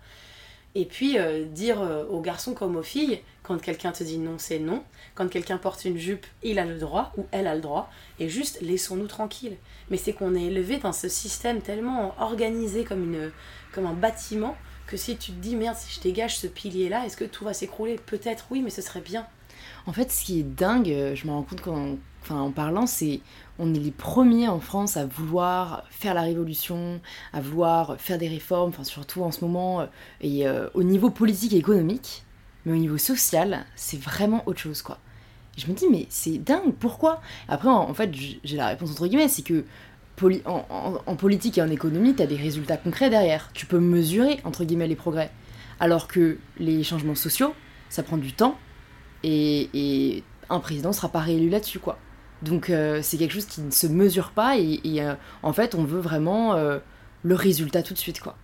Et 0.73 0.85
puis 0.85 1.17
euh, 1.17 1.45
dire 1.45 1.81
euh, 1.81 2.05
aux 2.05 2.21
garçons 2.21 2.53
comme 2.53 2.75
aux 2.75 2.83
filles, 2.83 3.19
quand 3.43 3.57
quelqu'un 3.59 3.91
te 3.91 4.03
dit 4.03 4.17
non, 4.17 4.35
c'est 4.37 4.59
non. 4.59 4.83
Quand 5.15 5.27
quelqu'un 5.27 5.57
porte 5.57 5.83
une 5.85 5.97
jupe, 5.97 6.25
il 6.43 6.59
a 6.59 6.65
le 6.65 6.77
droit 6.77 7.11
ou 7.17 7.25
elle 7.31 7.47
a 7.47 7.55
le 7.55 7.61
droit. 7.61 7.89
Et 8.19 8.29
juste 8.29 8.61
laissons-nous 8.61 9.07
tranquilles. 9.07 9.57
Mais 9.89 9.97
c'est 9.97 10.13
qu'on 10.13 10.35
est 10.35 10.43
élevé 10.43 10.77
dans 10.77 10.93
ce 10.93 11.09
système 11.09 11.61
tellement 11.61 12.13
organisé 12.19 12.85
comme, 12.85 13.13
une, 13.13 13.31
comme 13.73 13.85
un 13.85 13.93
bâtiment 13.93 14.55
que 14.87 14.97
si 14.97 15.17
tu 15.17 15.31
te 15.31 15.39
dis 15.39 15.55
merde, 15.55 15.75
si 15.77 15.93
je 15.93 16.01
dégage 16.01 16.37
ce 16.37 16.47
pilier-là, 16.47 17.05
est-ce 17.05 17.17
que 17.17 17.25
tout 17.25 17.45
va 17.45 17.53
s'écrouler? 17.53 17.97
Peut-être 18.05 18.45
oui, 18.51 18.61
mais 18.61 18.69
ce 18.69 18.81
serait 18.81 19.01
bien. 19.01 19.25
En 19.85 19.93
fait, 19.93 20.11
ce 20.11 20.23
qui 20.23 20.39
est 20.39 20.43
dingue, 20.43 20.89
euh, 20.89 21.15
je 21.15 21.25
me 21.27 21.31
rends 21.31 21.43
compte 21.43 21.61
quand, 21.61 21.97
enfin, 22.21 22.39
en 22.39 22.51
parlant, 22.51 22.85
c'est 22.85 23.21
on 23.59 23.73
est 23.73 23.79
les 23.79 23.91
premiers 23.91 24.47
en 24.47 24.59
France 24.59 24.97
à 24.97 25.05
vouloir 25.05 25.83
faire 25.89 26.13
la 26.13 26.21
révolution, 26.21 26.99
à 27.33 27.41
vouloir 27.41 27.99
faire 27.99 28.17
des 28.17 28.27
réformes, 28.27 28.69
enfin 28.69 28.83
surtout 28.83 29.23
en 29.23 29.31
ce 29.31 29.43
moment, 29.43 29.81
euh, 29.81 29.85
et 30.21 30.47
euh, 30.47 30.67
au 30.73 30.83
niveau 30.83 31.09
politique 31.09 31.53
et 31.53 31.57
économique, 31.57 32.23
mais 32.65 32.73
au 32.73 32.77
niveau 32.77 32.97
social, 32.97 33.65
c'est 33.75 33.99
vraiment 33.99 34.43
autre 34.45 34.59
chose 34.59 34.81
quoi. 34.81 34.99
je 35.57 35.67
me 35.67 35.73
dis 35.73 35.87
mais 35.91 36.07
c'est 36.09 36.37
dingue, 36.37 36.73
pourquoi? 36.79 37.21
Après 37.47 37.69
en, 37.69 37.93
fait 37.93 38.11
j'ai 38.43 38.57
la 38.57 38.67
réponse 38.67 38.91
entre 38.91 39.07
guillemets, 39.07 39.27
c'est 39.27 39.43
que 39.43 39.65
en, 40.45 41.15
politique 41.15 41.57
et 41.57 41.61
en 41.61 41.69
économie, 41.69 42.15
tu 42.15 42.21
as 42.21 42.27
des 42.27 42.35
résultats 42.35 42.77
concrets 42.77 43.09
derrière. 43.09 43.49
Tu 43.53 43.65
peux 43.65 43.79
mesurer 43.79 44.39
entre 44.43 44.63
guillemets 44.63 44.87
les 44.87 44.95
progrès. 44.95 45.31
Alors 45.79 46.07
que 46.07 46.37
les 46.59 46.83
changements 46.83 47.15
sociaux, 47.15 47.55
ça 47.89 48.03
prend 48.03 48.17
du 48.17 48.33
temps 48.33 48.57
et, 49.23 49.69
et 49.73 50.23
un 50.49 50.59
président 50.59 50.93
sera 50.93 51.09
pas 51.09 51.19
réélu 51.19 51.49
là-dessus 51.49 51.79
quoi. 51.79 51.97
Donc 52.41 52.69
euh, 52.69 52.99
c'est 53.03 53.17
quelque 53.17 53.33
chose 53.33 53.45
qui 53.45 53.61
ne 53.61 53.71
se 53.71 53.87
mesure 53.87 54.31
pas 54.31 54.57
et, 54.57 54.79
euh, 55.01 55.13
en 55.43 55.53
fait 55.53 55.75
on 55.75 55.83
veut 55.83 55.99
vraiment 55.99 56.55
euh, 56.55 56.79
le 57.23 57.35
résultat 57.35 57.83
tout 57.83 57.93
de 57.93 57.99
suite 57.99 58.19
quoi. 58.19 58.35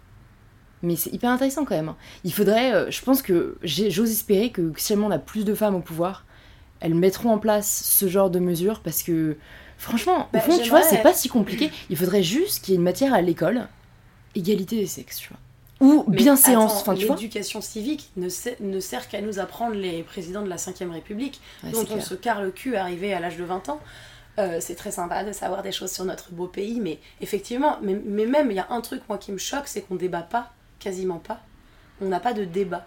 Mais 0.83 0.95
c'est 0.95 1.11
hyper 1.11 1.31
intéressant 1.31 1.65
quand 1.65 1.75
même. 1.75 1.89
hein. 1.89 1.97
Il 2.23 2.31
faudrait, 2.31 2.91
je 2.91 3.01
pense 3.01 3.23
que 3.23 3.57
j'ose 3.63 4.11
espérer 4.11 4.51
que 4.51 4.71
si 4.77 4.93
on 4.93 5.09
a 5.09 5.17
plus 5.17 5.43
de 5.43 5.55
femmes 5.55 5.73
au 5.73 5.79
pouvoir, 5.79 6.23
elles 6.79 6.93
mettront 6.93 7.31
en 7.31 7.39
place 7.39 7.81
ce 7.83 8.07
genre 8.07 8.29
de 8.29 8.37
mesures 8.37 8.81
parce 8.81 9.01
que 9.01 9.37
franchement, 9.79 10.29
Bah, 10.31 10.37
au 10.39 10.41
fond, 10.43 10.59
tu 10.59 10.69
vois, 10.69 10.83
c'est 10.83 11.01
pas 11.01 11.13
si 11.13 11.29
compliqué. 11.29 11.71
Il 11.89 11.97
faudrait 11.97 12.21
juste 12.21 12.63
qu'il 12.63 12.73
y 12.73 12.75
ait 12.75 12.77
une 12.77 12.83
matière 12.83 13.15
à 13.15 13.21
l'école, 13.21 13.67
égalité 14.35 14.75
des 14.75 14.85
sexes, 14.85 15.17
tu 15.17 15.29
vois. 15.29 15.39
Ou 15.79 16.03
Mais 16.07 16.17
bienséance, 16.17 16.71
attends, 16.71 16.81
enfin 16.81 16.95
tu. 16.95 17.07
L'éducation 17.07 17.61
civique 17.61 18.09
ne, 18.17 18.29
sait- 18.29 18.57
ne 18.59 18.79
sert 18.79 19.07
qu'à 19.09 19.21
nous 19.21 19.39
apprendre 19.39 19.75
les 19.75 20.01
présidents 20.03 20.41
de 20.41 20.49
la 20.49 20.57
5ème 20.57 20.91
République, 20.91 21.39
Ouais, 21.63 21.71
dont 21.71 21.81
on 21.81 21.85
clair. 21.85 22.03
se 22.05 22.15
carre 22.15 22.41
le 22.41 22.51
cul 22.51 22.75
arrivé 22.75 23.13
à 23.13 23.19
l'âge 23.19 23.37
de 23.37 23.43
20 23.43 23.69
ans. 23.69 23.79
Euh, 24.39 24.57
c'est 24.59 24.75
très 24.75 24.91
sympa 24.91 25.23
de 25.23 25.31
savoir 25.31 25.63
des 25.63 25.71
choses 25.71 25.91
sur 25.91 26.05
notre 26.05 26.31
beau 26.31 26.47
pays, 26.47 26.79
mais 26.79 26.99
effectivement, 27.21 27.77
mais, 27.81 27.99
mais 28.05 28.25
même 28.25 28.51
il 28.51 28.57
y 28.57 28.59
a 28.59 28.67
un 28.69 28.81
truc 28.81 29.01
moi 29.09 29.17
qui 29.17 29.31
me 29.31 29.37
choque, 29.39 29.67
c'est 29.67 29.81
qu'on 29.81 29.95
débat 29.95 30.21
pas, 30.21 30.51
quasiment 30.79 31.17
pas. 31.17 31.41
On 32.01 32.05
n'a 32.05 32.19
pas 32.19 32.33
de 32.33 32.43
débat. 32.45 32.85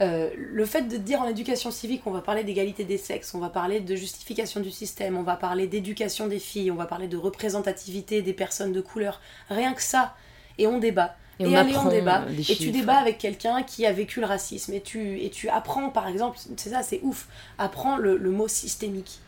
Euh, 0.00 0.30
le 0.36 0.64
fait 0.66 0.82
de 0.82 0.96
dire 0.98 1.22
en 1.22 1.26
éducation 1.28 1.70
civique 1.70 2.02
on 2.04 2.10
va 2.10 2.20
parler 2.20 2.44
d'égalité 2.44 2.84
des 2.84 2.98
sexes, 2.98 3.34
on 3.34 3.38
va 3.38 3.48
parler 3.48 3.80
de 3.80 3.96
justification 3.96 4.60
du 4.60 4.70
système, 4.70 5.16
on 5.16 5.22
va 5.22 5.36
parler 5.36 5.66
d'éducation 5.66 6.26
des 6.26 6.38
filles, 6.38 6.70
on 6.70 6.74
va 6.76 6.84
parler 6.84 7.08
de 7.08 7.16
représentativité 7.16 8.20
des 8.20 8.34
personnes 8.34 8.72
de 8.72 8.80
couleur, 8.82 9.20
rien 9.48 9.72
que 9.72 9.82
ça, 9.82 10.14
et 10.58 10.66
on 10.66 10.78
débat. 10.78 11.16
Et 11.38 11.44
Et, 11.44 11.46
on 11.48 11.54
allez, 11.54 11.70
apprend 11.74 11.86
on 11.86 11.90
débat. 11.90 12.20
des 12.20 12.50
Et 12.50 12.56
tu 12.56 12.70
débats 12.70 12.96
avec 12.98 13.18
quelqu'un 13.18 13.62
qui 13.62 13.84
a 13.86 13.92
vécu 13.92 14.20
le 14.20 14.26
racisme. 14.26 14.72
Et 14.72 14.80
tu, 14.80 15.20
et 15.20 15.30
tu 15.30 15.48
apprends, 15.48 15.90
par 15.90 16.08
exemple, 16.08 16.38
c'est 16.56 16.70
ça, 16.70 16.82
c'est 16.82 17.00
ouf, 17.02 17.28
apprends 17.58 17.96
le, 17.96 18.16
le 18.16 18.30
mot 18.30 18.48
systémique. 18.48 19.20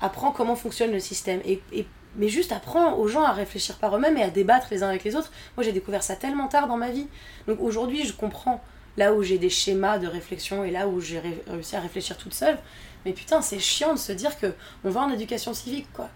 Apprends 0.00 0.32
comment 0.32 0.56
fonctionne 0.56 0.90
le 0.92 1.00
système. 1.00 1.40
Et, 1.44 1.60
et- 1.72 1.86
mais 2.16 2.28
juste 2.28 2.52
apprends 2.52 2.94
aux 2.96 3.08
gens 3.08 3.22
à 3.22 3.32
réfléchir 3.32 3.78
par 3.78 3.96
eux-mêmes 3.96 4.18
et 4.18 4.22
à 4.22 4.28
débattre 4.30 4.66
les 4.70 4.82
uns 4.82 4.88
avec 4.88 5.02
les 5.04 5.16
autres. 5.16 5.32
Moi, 5.56 5.64
j'ai 5.64 5.72
découvert 5.72 6.02
ça 6.02 6.14
tellement 6.14 6.46
tard 6.48 6.66
dans 6.68 6.76
ma 6.76 6.90
vie. 6.90 7.08
Donc 7.46 7.58
aujourd'hui, 7.60 8.04
je 8.06 8.12
comprends 8.12 8.62
là 8.98 9.14
où 9.14 9.22
j'ai 9.22 9.38
des 9.38 9.48
schémas 9.48 9.98
de 9.98 10.06
réflexion 10.06 10.62
et 10.64 10.70
là 10.70 10.88
où 10.88 11.00
j'ai 11.00 11.18
ré- 11.20 11.42
réussi 11.46 11.74
à 11.76 11.80
réfléchir 11.80 12.18
toute 12.18 12.34
seule. 12.34 12.58
Mais 13.06 13.12
putain, 13.12 13.40
c'est 13.40 13.58
chiant 13.58 13.94
de 13.94 13.98
se 13.98 14.12
dire 14.12 14.38
que 14.38 14.52
on 14.84 14.90
va 14.90 15.00
en 15.00 15.10
éducation 15.10 15.54
civique, 15.54 15.88
quoi. 15.94 16.10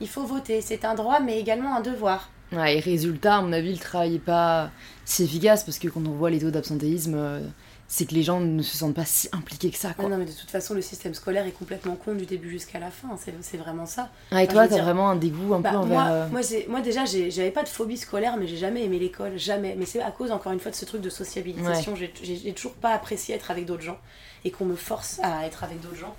Il 0.00 0.08
faut 0.08 0.24
voter, 0.24 0.62
c'est 0.62 0.84
un 0.86 0.94
droit, 0.94 1.20
mais 1.20 1.38
également 1.38 1.76
un 1.76 1.80
devoir. 1.82 2.30
Ouais, 2.52 2.76
et 2.76 2.80
résultat, 2.80 3.36
à 3.36 3.42
mon 3.42 3.52
avis, 3.52 3.72
le 3.72 3.78
travail 3.78 4.16
est 4.16 4.18
pas 4.18 4.70
si 5.04 5.24
efficace 5.24 5.64
parce 5.64 5.78
que 5.78 5.88
quand 5.88 6.06
on 6.06 6.12
voit 6.12 6.30
les 6.30 6.40
taux 6.40 6.50
d'absentéisme, 6.50 7.14
euh, 7.16 7.40
c'est 7.88 8.06
que 8.06 8.14
les 8.14 8.22
gens 8.22 8.40
ne 8.40 8.62
se 8.62 8.76
sentent 8.76 8.94
pas 8.94 9.04
si 9.04 9.28
impliqués 9.32 9.70
que 9.70 9.76
ça, 9.76 9.88
Ah 9.90 9.94
quoi. 9.94 10.08
non, 10.08 10.16
mais 10.16 10.24
de 10.24 10.32
toute 10.32 10.50
façon, 10.50 10.72
le 10.74 10.80
système 10.80 11.12
scolaire 11.14 11.46
est 11.46 11.50
complètement 11.52 11.94
con 11.94 12.14
du 12.14 12.24
début 12.24 12.50
jusqu'à 12.50 12.78
la 12.78 12.90
fin. 12.90 13.08
C'est 13.42 13.56
vraiment 13.58 13.84
ça. 13.86 14.08
Ah, 14.30 14.42
et 14.42 14.44
Enfin, 14.46 14.52
toi, 14.52 14.68
t'as 14.68 14.74
dire, 14.76 14.84
vraiment 14.84 15.10
un 15.10 15.16
dégoût 15.16 15.54
un 15.54 15.60
Bah, 15.60 15.70
peu 15.70 15.76
envers. 15.76 15.98
moi, 16.04 16.10
euh, 16.10 16.28
moi, 16.30 16.40
moi, 16.68 16.80
déjà, 16.80 17.04
j'avais 17.04 17.50
pas 17.50 17.62
de 17.64 17.68
phobie 17.68 17.96
scolaire, 17.98 18.36
mais 18.38 18.46
j'ai 18.46 18.56
jamais 18.56 18.84
aimé 18.84 18.98
l'école, 18.98 19.38
jamais. 19.38 19.74
Mais 19.78 19.84
c'est 19.86 20.00
à 20.02 20.10
cause, 20.10 20.30
encore 20.30 20.52
une 20.52 20.60
fois, 20.60 20.70
de 20.70 20.76
ce 20.76 20.84
truc 20.84 21.02
de 21.02 21.10
sociabilisation. 21.10 21.94
J'ai- 21.96 22.52
toujours 22.54 22.74
pas 22.74 22.94
apprécié 22.94 23.34
être 23.34 23.50
avec 23.50 23.66
d'autres 23.66 23.82
gens 23.82 23.98
et 24.44 24.50
qu'on 24.50 24.64
me 24.64 24.76
force 24.76 25.20
à 25.22 25.46
être 25.46 25.64
avec 25.64 25.80
d'autres 25.80 25.96
gens. 25.96 26.14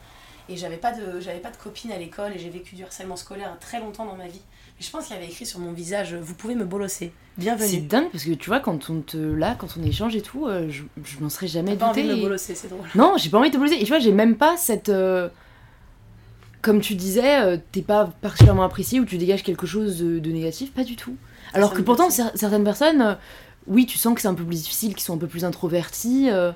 Et 0.49 0.57
j'avais 0.57 0.77
pas 0.77 0.91
de, 0.91 1.19
pas 1.39 1.51
de 1.51 1.57
copine 1.57 1.91
à 1.91 1.97
l'école 1.97 2.34
et 2.36 2.39
j'ai 2.39 2.49
vécu 2.49 2.75
du 2.75 2.84
harcèlement 2.84 3.15
scolaire 3.15 3.55
très 3.61 3.79
longtemps 3.79 4.05
dans 4.05 4.15
ma 4.15 4.27
vie. 4.27 4.41
Je 4.84 4.89
pense 4.91 5.05
qu'il 5.07 5.15
y 5.15 5.19
avait 5.19 5.27
écrit 5.27 5.45
sur 5.45 5.59
mon 5.59 5.71
visage, 5.71 6.13
vous 6.13 6.34
pouvez 6.36 6.55
me 6.55 6.65
bolosser. 6.65 7.11
C'est 7.38 7.41
Bienvenue. 7.41 7.81
dingue 7.81 8.09
parce 8.11 8.25
que 8.25 8.31
tu 8.34 8.49
vois, 8.49 8.59
quand 8.59 8.89
on 8.89 8.99
te. 9.01 9.17
Là, 9.17 9.55
quand 9.57 9.67
on 9.79 9.84
échange 9.84 10.15
et 10.15 10.21
tout, 10.21 10.45
euh, 10.47 10.67
je, 10.69 10.84
je 11.05 11.19
m'en 11.19 11.29
serais 11.29 11.47
jamais 11.47 11.71
J'ai 11.71 11.77
pas 11.77 11.88
envie 11.88 12.01
douté. 12.03 12.13
de 12.13 12.17
me 12.17 12.21
bolosser, 12.23 12.53
c'est 12.53 12.67
drôle. 12.67 12.86
Non, 12.93 13.13
j'ai 13.17 13.29
pas 13.29 13.39
envie 13.39 13.49
de 13.49 13.55
te 13.55 13.59
poser. 13.61 13.75
Et 13.75 13.86
tu 13.86 13.88
vois, 13.88 13.99
j'ai 13.99 14.11
même 14.11 14.36
pas 14.36 14.57
cette. 14.57 14.89
euh, 14.89 15.29
Comme 16.61 16.81
tu 16.81 16.95
disais, 16.95 17.41
euh, 17.41 17.57
t'es 17.71 17.81
pas 17.81 18.05
particulièrement 18.21 18.63
apprécié 18.63 18.99
ou 18.99 19.05
tu 19.05 19.17
dégages 19.17 19.43
quelque 19.43 19.65
chose 19.65 19.99
de, 19.99 20.19
de 20.19 20.31
négatif, 20.31 20.71
pas 20.73 20.84
du 20.84 20.95
tout. 20.95 21.15
Alors 21.53 21.73
que 21.73 21.81
pourtant, 21.81 22.09
cer- 22.09 22.31
certaines 22.36 22.63
personnes, 22.63 23.01
euh, 23.01 23.13
oui, 23.67 23.86
tu 23.86 23.97
sens 23.97 24.13
que 24.15 24.21
c'est 24.21 24.27
un 24.27 24.34
peu 24.34 24.43
plus 24.43 24.61
difficile, 24.63 24.93
qu'ils 24.93 25.03
sont 25.03 25.13
un 25.15 25.17
peu 25.17 25.27
plus 25.27 25.45
introvertis. 25.45 26.29
euh, 26.29 26.51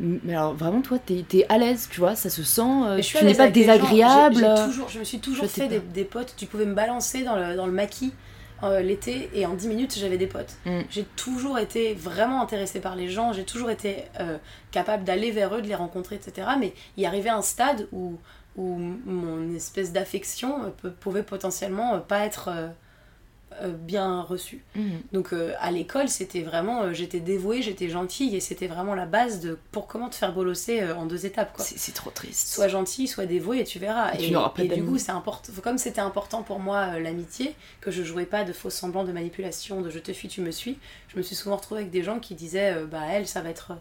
mais 0.00 0.34
alors 0.34 0.54
vraiment, 0.54 0.80
toi, 0.80 0.98
t'es 0.98 1.24
es 1.34 1.46
à 1.48 1.58
l'aise, 1.58 1.88
tu 1.90 2.00
vois, 2.00 2.14
ça 2.16 2.30
se 2.30 2.42
sent. 2.42 2.62
euh, 2.62 2.96
je 2.96 3.02
suis 3.02 3.18
tu 3.18 3.24
n'es 3.24 3.34
pas 3.34 3.48
désagréable. 3.48 4.42
Euh, 4.44 4.66
toujours- 4.66 4.88
je 4.88 4.98
me 4.98 5.04
suis 5.04 5.18
toujours 5.20 5.44
je 5.44 5.50
fait 5.50 5.68
des, 5.68 5.78
des 5.80 6.04
potes. 6.04 6.34
Tu 6.36 6.46
pouvais 6.46 6.64
me 6.66 6.74
balancer 6.74 7.22
dans 7.22 7.36
le, 7.36 7.54
dans 7.56 7.66
le 7.66 7.72
maquis 7.72 8.12
euh, 8.62 8.80
l'été 8.80 9.30
et 9.34 9.46
en 9.46 9.54
10 9.54 9.68
minutes 9.68 9.96
j'avais 9.98 10.18
des 10.18 10.26
potes. 10.26 10.54
Mm. 10.66 10.80
J'ai 10.90 11.04
toujours 11.16 11.58
été 11.58 11.94
vraiment 11.94 12.42
intéressée 12.42 12.80
par 12.80 12.96
les 12.96 13.08
gens. 13.08 13.32
J'ai 13.32 13.44
toujours 13.44 13.70
été 13.70 14.04
euh, 14.20 14.36
capable 14.70 15.04
d'aller 15.04 15.30
vers 15.30 15.54
eux, 15.54 15.62
de 15.62 15.66
les 15.68 15.74
rencontrer, 15.74 16.16
etc. 16.16 16.48
Mais 16.58 16.74
il 16.96 17.04
arrivait 17.06 17.30
un 17.30 17.42
stade 17.42 17.86
où, 17.92 18.16
où 18.56 18.78
mon 19.06 19.54
espèce 19.54 19.92
d'affection 19.92 20.72
pouvait 21.00 21.22
potentiellement 21.22 22.00
pas 22.00 22.20
être 22.26 22.50
bien 23.68 24.22
reçue. 24.22 24.62
Mhm. 24.74 25.00
Donc 25.12 25.32
euh, 25.32 25.52
à 25.60 25.70
l'école, 25.70 26.08
c'était 26.08 26.42
vraiment, 26.42 26.82
euh, 26.82 26.92
j'étais 26.92 27.20
dévouée, 27.20 27.62
j'étais 27.62 27.88
gentille 27.88 28.34
et 28.34 28.40
c'était 28.40 28.66
vraiment 28.66 28.94
la 28.94 29.06
base 29.06 29.40
de 29.40 29.58
pour 29.72 29.86
comment 29.86 30.08
te 30.08 30.14
faire 30.14 30.32
bolosser 30.32 30.80
euh, 30.80 30.94
en 30.96 31.06
deux 31.06 31.26
étapes. 31.26 31.52
Quoi 31.52 31.64
C'est 31.64 31.78
c'est 31.78 31.92
trop 31.92 32.10
triste. 32.10 32.48
sois 32.54 32.68
gentil, 32.68 33.06
sois 33.08 33.26
dévoué 33.26 33.60
et 33.60 33.64
tu 33.64 33.78
verras. 33.78 34.14
Et 34.14 34.22
Et, 34.22 34.26
tu 34.26 34.32
n'auras 34.32 34.50
pas 34.50 34.62
et 34.62 34.68
du 34.68 34.84
coup, 34.84 34.98
c'est 34.98 35.12
important. 35.12 35.52
Comme 35.62 35.78
c'était 35.78 36.00
important 36.00 36.42
pour 36.42 36.58
moi 36.60 36.94
euh, 36.94 37.00
l'amitié, 37.00 37.54
que 37.80 37.90
je 37.90 38.02
jouais 38.02 38.26
pas 38.26 38.44
de 38.44 38.52
faux 38.52 38.70
semblants 38.70 39.04
de 39.04 39.12
manipulation, 39.12 39.80
de 39.80 39.90
je 39.90 39.98
te 39.98 40.12
fuis, 40.12 40.28
tu 40.28 40.40
me 40.40 40.50
suis, 40.50 40.78
je 41.08 41.16
me 41.16 41.22
suis 41.22 41.36
souvent 41.36 41.56
retrouvée 41.56 41.80
avec 41.80 41.90
des 41.90 42.02
gens 42.02 42.18
qui 42.18 42.34
disaient 42.34 42.74
euh, 42.74 42.86
bah 42.86 43.02
elle, 43.10 43.26
ça 43.26 43.40
va 43.40 43.50
être, 43.50 43.72
euh, 43.72 43.76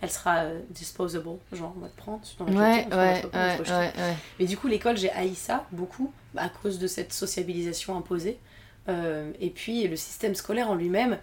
elle 0.00 0.10
sera 0.10 0.38
euh, 0.38 0.60
disposable, 0.70 1.28
genre 1.52 1.72
on 1.76 1.80
va 1.80 1.88
te 1.88 1.96
prendre, 1.96 2.20
Ouais, 2.40 2.84
jeter, 2.84 2.96
ouais, 2.96 3.22
te 3.22 3.70
ouais, 3.70 3.92
ouais. 3.96 4.16
Mais 4.38 4.46
du 4.46 4.56
coup, 4.56 4.68
l'école, 4.68 4.96
j'ai 4.96 5.10
haï 5.10 5.34
ça 5.34 5.64
beaucoup 5.72 6.12
à 6.36 6.48
cause 6.48 6.78
de 6.78 6.86
cette 6.86 7.12
sociabilisation 7.12 7.96
imposée. 7.96 8.38
Euh, 8.88 9.30
et 9.40 9.50
puis, 9.50 9.86
le 9.88 9.96
système 9.96 10.34
scolaire 10.34 10.70
en 10.70 10.74
lui-même, 10.74 11.18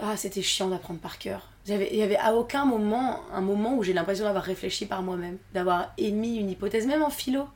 ah, 0.00 0.16
c'était 0.16 0.42
chiant 0.42 0.68
d'apprendre 0.68 1.00
par 1.00 1.18
cœur. 1.18 1.48
Il 1.68 1.76
y 1.96 2.02
avait 2.02 2.16
à 2.16 2.34
aucun 2.34 2.64
moment 2.64 3.20
un 3.32 3.40
moment 3.40 3.74
où 3.76 3.82
j'ai 3.84 3.92
l'impression 3.92 4.24
d'avoir 4.24 4.42
réfléchi 4.42 4.86
par 4.86 5.02
moi-même, 5.02 5.36
d'avoir 5.54 5.92
émis 5.98 6.36
une 6.38 6.50
hypothèse, 6.50 6.86
même 6.86 7.02
en 7.02 7.10
philo. 7.10 7.46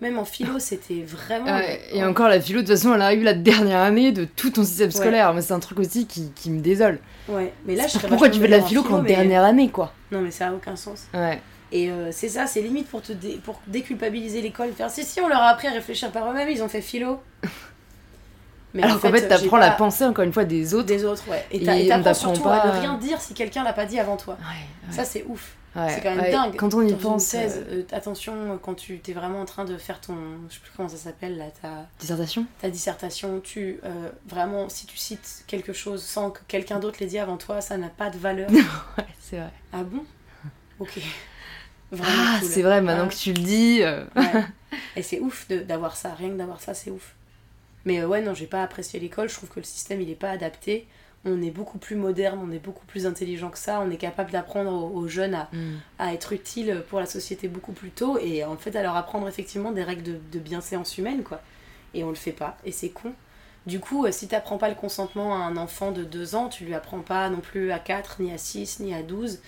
Même 0.00 0.18
en 0.18 0.24
philo, 0.24 0.58
c'était 0.58 1.02
vraiment. 1.02 1.60
Et 1.92 2.04
encore 2.04 2.28
la 2.28 2.40
philo, 2.40 2.60
de 2.62 2.66
toute 2.66 2.76
façon, 2.76 2.94
elle 2.94 3.02
arrive 3.02 3.22
la 3.22 3.34
dernière 3.34 3.80
année 3.80 4.12
de 4.12 4.24
tout 4.24 4.50
ton 4.50 4.64
système 4.64 4.88
Ouais. 4.88 4.94
scolaire. 4.96 5.32
Mais 5.34 5.42
c'est 5.42 5.52
un 5.54 5.60
truc 5.60 5.78
aussi 5.80 6.06
qui, 6.06 6.30
qui 6.32 6.50
me 6.50 6.60
désole. 6.60 6.98
Ouais, 7.28 7.52
mais 7.64 7.74
là, 7.76 7.86
je 7.86 7.98
Pourquoi 8.06 8.28
tu 8.28 8.38
fais 8.40 8.46
de 8.46 8.50
la 8.52 8.62
philo 8.62 8.82
qu'en 8.82 9.02
mais- 9.02 9.08
dernière 9.08 9.44
année, 9.44 9.70
quoi 9.70 9.92
Non, 10.10 10.20
mais 10.20 10.30
ça 10.32 10.48
a 10.48 10.52
aucun 10.52 10.74
sens. 10.76 11.06
Ouais. 11.14 11.40
Et 11.70 11.90
euh, 11.90 12.10
c'est 12.12 12.28
ça, 12.28 12.46
c'est 12.46 12.60
limite 12.60 12.88
pour 12.88 13.00
te 13.00 13.12
dé- 13.12 13.40
pour 13.42 13.60
déculpabiliser 13.66 14.42
l'école, 14.42 14.72
faire 14.72 14.90
si 14.90 15.04
si 15.04 15.20
on 15.20 15.28
leur 15.28 15.40
a 15.40 15.48
appris 15.48 15.68
à 15.68 15.70
réfléchir 15.70 16.10
par 16.12 16.30
eux-mêmes, 16.30 16.50
ils 16.50 16.62
ont 16.62 16.68
fait 16.68 16.82
philo. 16.82 17.20
Mais 18.74 18.82
Alors 18.82 19.00
qu'en 19.00 19.10
fait, 19.10 19.18
j'ai 19.20 19.28
t'apprends 19.28 19.58
la 19.58 19.70
pensée, 19.72 20.04
encore 20.04 20.24
une 20.24 20.32
fois, 20.32 20.44
des 20.44 20.72
autres. 20.74 20.86
des 20.86 21.04
autres, 21.04 21.28
ouais. 21.28 21.44
Et 21.50 21.62
t'apprends 21.64 21.88
t'apprend 22.02 22.14
surtout 22.14 22.48
à 22.48 22.58
pas- 22.60 22.66
ne 22.74 22.80
rien 22.80 22.94
dire 22.94 23.20
si 23.20 23.34
quelqu'un 23.34 23.62
l'a 23.64 23.72
pas 23.74 23.84
dit 23.84 23.98
avant 24.00 24.16
toi. 24.16 24.34
Ouais, 24.40 24.88
ouais, 24.88 24.94
Ça, 24.94 25.04
c'est 25.04 25.24
ouf. 25.28 25.54
ouais, 25.76 25.90
c'est 25.90 26.00
quand 26.00 26.14
même 26.14 26.30
dingue. 26.32 26.56
Quand 26.56 26.72
on 26.72 26.80
y 26.82 26.90
Dans 26.92 26.96
pense, 26.98 27.28
thèse, 27.28 27.64
euh, 27.68 27.80
euh, 27.80 27.82
attention, 27.96 28.58
quand 28.62 28.74
tu 28.74 28.98
t'es 29.00 29.12
vraiment 29.12 29.40
en 29.42 29.44
train 29.44 29.66
de 29.66 29.76
faire 29.76 30.00
ton. 30.00 30.14
Je 30.48 30.54
sais 30.54 30.60
plus 30.60 30.70
comment 30.74 30.88
ça 30.88 30.96
s'appelle 30.96 31.36
là, 31.36 31.44
ta, 31.60 31.86
dissertation 32.00 32.46
ta 32.62 32.70
dissertation, 32.70 33.40
tu. 33.40 33.78
euh, 33.84 34.08
vraiment, 34.26 34.68
si 34.70 34.86
tu 34.86 34.96
cites 34.96 35.44
quelque 35.46 35.72
chose 35.74 36.02
sans 36.02 36.30
que 36.30 36.40
quelqu'un 36.48 36.78
d'autre 36.78 36.96
l'ait 37.00 37.06
dit 37.06 37.18
avant 37.18 37.36
toi, 37.36 37.60
ça 37.60 37.76
n'a 37.76 37.88
pas 37.90 38.08
de 38.10 38.16
valeur. 38.18 38.48
Ouais, 38.96 39.04
c'est 39.20 39.36
vrai. 39.36 39.50
ah 39.74 39.82
bon? 39.84 40.02
Ok. 40.80 40.98
Vraiment 41.90 42.22
Ah, 42.26 42.38
cool. 42.40 42.48
c'est 42.48 42.62
vrai, 42.62 42.80
maintenant 42.80 43.04
Ah. 43.06 43.10
que 43.10 43.14
tu 43.16 43.32
le 43.34 43.42
dis. 43.42 43.82
Ouais. 44.16 44.44
Et 44.96 45.02
c'est 45.02 45.20
ouf 45.20 45.46
d'avoir 45.48 45.94
ça, 45.94 46.14
rien 46.14 46.30
que 46.30 46.36
d'avoir 46.36 46.58
ça, 46.60 46.72
c'est 46.72 46.90
ouf. 46.90 47.14
Mais 47.84 48.00
euh, 48.00 48.06
ouais, 48.06 48.22
non, 48.22 48.34
j'ai 48.34 48.46
pas 48.46 48.62
apprécié 48.62 49.00
l'école, 49.00 49.28
je 49.28 49.34
trouve 49.34 49.48
que 49.48 49.60
le 49.60 49.64
système 49.64 50.00
il 50.00 50.10
est 50.10 50.14
pas 50.14 50.30
adapté. 50.30 50.86
On 51.24 51.40
est 51.40 51.52
beaucoup 51.52 51.78
plus 51.78 51.94
moderne, 51.94 52.40
on 52.42 52.50
est 52.50 52.58
beaucoup 52.58 52.84
plus 52.84 53.06
intelligent 53.06 53.50
que 53.50 53.58
ça, 53.58 53.80
on 53.80 53.90
est 53.90 53.96
capable 53.96 54.32
d'apprendre 54.32 54.72
aux, 54.72 54.90
aux 54.98 55.06
jeunes 55.06 55.34
à, 55.34 55.48
hmm. 55.52 55.76
à 56.00 56.14
être 56.14 56.32
utiles 56.32 56.82
pour 56.88 56.98
la 56.98 57.06
société 57.06 57.46
beaucoup 57.46 57.72
plus 57.72 57.90
tôt 57.90 58.18
et 58.18 58.44
en 58.44 58.56
fait 58.56 58.74
à 58.74 58.82
leur 58.82 58.96
apprendre 58.96 59.28
effectivement 59.28 59.70
des 59.70 59.84
règles 59.84 60.02
de, 60.02 60.18
de 60.32 60.38
bienséance 60.40 60.98
humaine 60.98 61.22
quoi. 61.22 61.40
Et 61.94 62.02
on 62.04 62.08
le 62.08 62.16
fait 62.16 62.32
pas, 62.32 62.56
et 62.64 62.72
c'est 62.72 62.88
con. 62.88 63.12
Du 63.66 63.78
coup, 63.78 64.04
euh, 64.04 64.10
si 64.10 64.26
t'apprends 64.26 64.58
pas 64.58 64.68
le 64.68 64.74
consentement 64.74 65.34
à 65.36 65.38
un 65.38 65.56
enfant 65.56 65.92
de 65.92 66.02
2 66.02 66.34
ans, 66.34 66.48
tu 66.48 66.64
lui 66.64 66.74
apprends 66.74 67.00
pas 67.00 67.28
non 67.30 67.40
plus 67.40 67.70
à 67.70 67.78
4, 67.78 68.20
ni 68.20 68.32
à 68.32 68.38
6, 68.38 68.80
ni 68.80 68.92
à 68.92 69.02
12, 69.02 69.38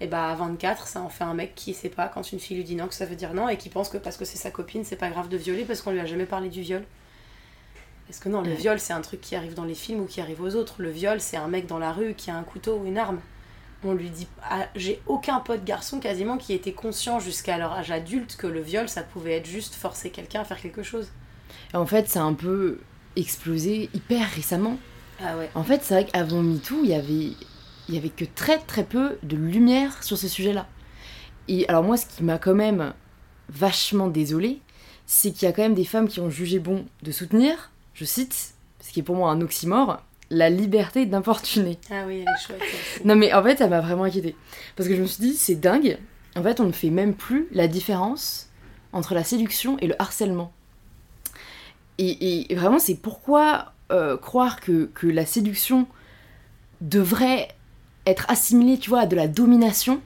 et 0.00 0.06
bah 0.06 0.28
à 0.30 0.34
24, 0.36 0.86
ça 0.86 1.00
en 1.00 1.08
fait 1.08 1.24
un 1.24 1.34
mec 1.34 1.54
qui 1.56 1.74
sait 1.74 1.88
pas 1.88 2.06
quand 2.06 2.30
une 2.30 2.38
fille 2.38 2.56
lui 2.56 2.64
dit 2.64 2.76
non 2.76 2.86
que 2.86 2.94
ça 2.94 3.06
veut 3.06 3.16
dire 3.16 3.34
non 3.34 3.48
et 3.48 3.56
qui 3.56 3.70
pense 3.70 3.88
que 3.88 3.98
parce 3.98 4.16
que 4.16 4.24
c'est 4.24 4.38
sa 4.38 4.52
copine, 4.52 4.84
c'est 4.84 4.96
pas 4.96 5.10
grave 5.10 5.28
de 5.28 5.36
violer 5.36 5.64
parce 5.64 5.82
qu'on 5.82 5.90
lui 5.90 6.00
a 6.00 6.06
jamais 6.06 6.26
parlé 6.26 6.48
du 6.50 6.60
viol. 6.60 6.84
Parce 8.06 8.18
que 8.18 8.28
non, 8.28 8.42
le 8.42 8.52
viol 8.52 8.78
c'est 8.78 8.92
un 8.92 9.00
truc 9.00 9.20
qui 9.20 9.34
arrive 9.34 9.54
dans 9.54 9.64
les 9.64 9.74
films 9.74 10.00
ou 10.00 10.06
qui 10.06 10.20
arrive 10.20 10.40
aux 10.42 10.54
autres. 10.54 10.76
Le 10.78 10.90
viol 10.90 11.20
c'est 11.20 11.36
un 11.36 11.48
mec 11.48 11.66
dans 11.66 11.78
la 11.78 11.92
rue 11.92 12.14
qui 12.14 12.30
a 12.30 12.36
un 12.36 12.42
couteau 12.42 12.78
ou 12.78 12.86
une 12.86 12.98
arme. 12.98 13.20
On 13.86 13.92
lui 13.92 14.08
dit. 14.08 14.26
ah, 14.42 14.66
J'ai 14.76 15.00
aucun 15.06 15.40
pote 15.40 15.64
garçon 15.64 16.00
quasiment 16.00 16.38
qui 16.38 16.54
était 16.54 16.72
conscient 16.72 17.20
jusqu'à 17.20 17.58
leur 17.58 17.72
âge 17.72 17.90
adulte 17.90 18.36
que 18.36 18.46
le 18.46 18.60
viol 18.60 18.88
ça 18.88 19.02
pouvait 19.02 19.32
être 19.34 19.46
juste 19.46 19.74
forcer 19.74 20.10
quelqu'un 20.10 20.40
à 20.40 20.44
faire 20.44 20.60
quelque 20.60 20.82
chose. 20.82 21.08
Et 21.72 21.76
en 21.76 21.86
fait, 21.86 22.08
ça 22.08 22.20
a 22.20 22.24
un 22.24 22.32
peu 22.34 22.78
explosé 23.16 23.90
hyper 23.94 24.28
récemment. 24.30 24.76
Ah 25.22 25.36
ouais. 25.36 25.50
En 25.54 25.62
fait, 25.64 25.82
c'est 25.82 25.94
vrai 25.94 26.06
qu'avant 26.06 26.42
MeToo, 26.42 26.80
il 26.82 26.90
y 26.90 26.94
avait, 26.94 27.32
il 27.88 27.94
y 27.94 27.98
avait 27.98 28.08
que 28.08 28.24
très 28.24 28.58
très 28.58 28.84
peu 28.84 29.18
de 29.22 29.36
lumière 29.36 30.02
sur 30.02 30.16
ce 30.16 30.28
sujet-là. 30.28 30.66
Et 31.48 31.68
alors 31.68 31.84
moi, 31.84 31.96
ce 31.96 32.06
qui 32.06 32.22
m'a 32.22 32.38
quand 32.38 32.54
même 32.54 32.94
vachement 33.50 34.08
désolée, 34.08 34.60
c'est 35.06 35.30
qu'il 35.30 35.46
y 35.46 35.48
a 35.48 35.52
quand 35.52 35.62
même 35.62 35.74
des 35.74 35.84
femmes 35.84 36.08
qui 36.08 36.20
ont 36.20 36.30
jugé 36.30 36.58
bon 36.58 36.86
de 37.02 37.12
soutenir, 37.12 37.70
je 37.94 38.04
cite, 38.04 38.54
ce 38.80 38.92
qui 38.92 39.00
est 39.00 39.02
pour 39.02 39.16
moi 39.16 39.30
un 39.30 39.40
oxymore, 39.40 40.02
la 40.30 40.50
liberté 40.50 41.06
d'importuner. 41.06 41.78
Ah 41.90 42.04
oui, 42.06 42.24
elle 42.26 42.32
est 42.32 42.46
chouette. 42.46 42.60
Aussi. 42.62 43.06
Non 43.06 43.14
mais 43.16 43.32
en 43.32 43.42
fait 43.42 43.58
ça 43.58 43.68
m'a 43.68 43.80
vraiment 43.80 44.04
inquiété. 44.04 44.34
Parce 44.76 44.88
que 44.88 44.96
je 44.96 45.02
me 45.02 45.06
suis 45.06 45.22
dit 45.22 45.36
c'est 45.36 45.54
dingue. 45.54 45.98
En 46.36 46.42
fait 46.42 46.60
on 46.60 46.64
ne 46.64 46.72
fait 46.72 46.90
même 46.90 47.14
plus 47.14 47.48
la 47.52 47.68
différence 47.68 48.48
entre 48.92 49.14
la 49.14 49.24
séduction 49.24 49.76
et 49.78 49.86
le 49.86 50.00
harcèlement. 50.00 50.52
Et, 51.98 52.50
et 52.50 52.54
vraiment 52.54 52.78
c'est 52.78 52.96
pourquoi 52.96 53.72
euh, 53.92 54.16
croire 54.16 54.60
que, 54.60 54.86
que, 54.94 55.06
la 55.06 55.26
séduction 55.26 55.86
devrait 56.80 57.48
être 58.06 58.24
assimilée 58.28 58.78
tu 58.78 58.90
vois 58.90 59.00
à 59.00 59.06
de 59.06 59.14
la 59.14 59.28
domination, 59.28 60.00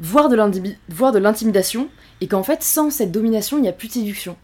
voire 0.00 0.28
de 0.28 1.18
l'intimidation, 1.18 1.88
et 2.20 2.28
qu'en 2.28 2.42
fait 2.42 2.62
sans 2.62 2.90
cette 2.90 3.12
domination 3.12 3.58
il 3.58 3.62
n'y 3.62 3.68
a 3.68 3.72
plus 3.72 3.88
de 3.88 3.94
séduction. 3.94 4.36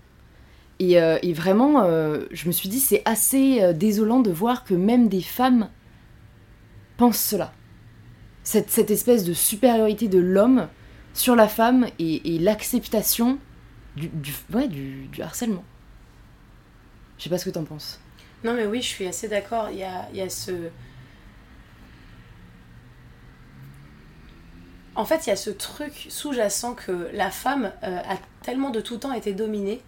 Et, 0.82 1.00
euh, 1.00 1.16
et 1.22 1.32
vraiment 1.32 1.84
euh, 1.84 2.24
je 2.32 2.48
me 2.48 2.52
suis 2.52 2.68
dit 2.68 2.80
c'est 2.80 3.02
assez 3.04 3.62
euh, 3.62 3.72
désolant 3.72 4.18
de 4.18 4.32
voir 4.32 4.64
que 4.64 4.74
même 4.74 5.08
des 5.08 5.22
femmes 5.22 5.70
pensent 6.96 7.20
cela 7.20 7.52
cette, 8.42 8.90
espèce 8.90 9.22
de 9.22 9.32
supériorité 9.32 10.08
de 10.08 10.18
l'homme 10.18 10.66
sur 11.14 11.36
la 11.36 11.46
femme 11.46 11.86
et, 12.00 12.36
l'acceptation 12.40 13.38
du, 13.94 14.10
harcèlement. 15.20 15.62
Je 17.16 17.22
sais 17.22 17.30
pas 17.30 17.38
ce 17.38 17.44
que 17.44 17.50
t'en 17.50 17.62
penses. 17.62 18.00
Non 18.42 18.52
mais 18.52 18.66
oui, 18.66 18.82
je 18.82 18.88
suis 18.88 19.06
assez 19.06 19.28
d'accord. 19.28 19.68
Il 19.70 19.78
y 19.78 19.84
a, 19.84 20.28
ce... 20.28 20.50
En 24.96 25.04
fait, 25.04 25.26
il 25.26 25.30
y 25.30 25.32
a 25.32 25.36
ce 25.36 25.50
truc 25.50 26.08
sous-jacent 26.08 26.74
que 26.74 27.08
la 27.12 27.30
femme 27.30 27.70
a 27.82 28.16
tellement 28.42 28.70
de 28.70 28.80
tout 28.80 28.96
temps 28.96 29.12
été 29.12 29.32
dominée 29.32 29.80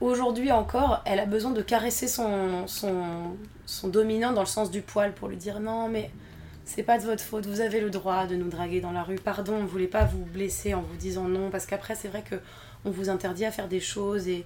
aujourd'hui 0.00 0.52
encore, 0.52 1.02
elle 1.04 1.20
a 1.20 1.26
besoin 1.26 1.50
de 1.50 1.62
caresser 1.62 2.08
son, 2.08 2.66
dominant 3.84 4.32
dans 4.32 4.42
le 4.42 4.46
sens 4.46 4.70
du 4.70 4.82
poil 4.82 5.14
pour 5.14 5.28
lui 5.28 5.36
dire 5.36 5.60
non 5.60 5.88
mais 5.88 6.10
c'est 6.64 6.82
pas 6.82 6.98
de 6.98 7.04
votre 7.04 7.22
faute, 7.22 7.46
vous 7.46 7.60
avez 7.60 7.80
le 7.80 7.88
droit 7.88 8.26
de 8.26 8.36
nous 8.36 8.50
draguer 8.50 8.80
dans 8.82 8.92
la 8.92 9.02
rue, 9.02 9.16
pardon, 9.16 9.54
on 9.54 9.64
voulait 9.64 9.86
pas 9.86 10.04
vous 10.04 10.24
blesser 10.24 10.74
en 10.74 10.82
vous 10.82 10.96
disant 10.96 11.24
non, 11.24 11.48
parce 11.48 11.64
qu'après 11.64 11.94
c'est 11.94 12.08
vrai 12.08 12.22
que 12.22 12.36
on 12.84 12.90
vous 12.90 13.08
interdit 13.08 13.44
à 13.44 13.50
faire 13.50 13.68
des 13.68 13.80
choses 13.80 14.28
et 14.28 14.44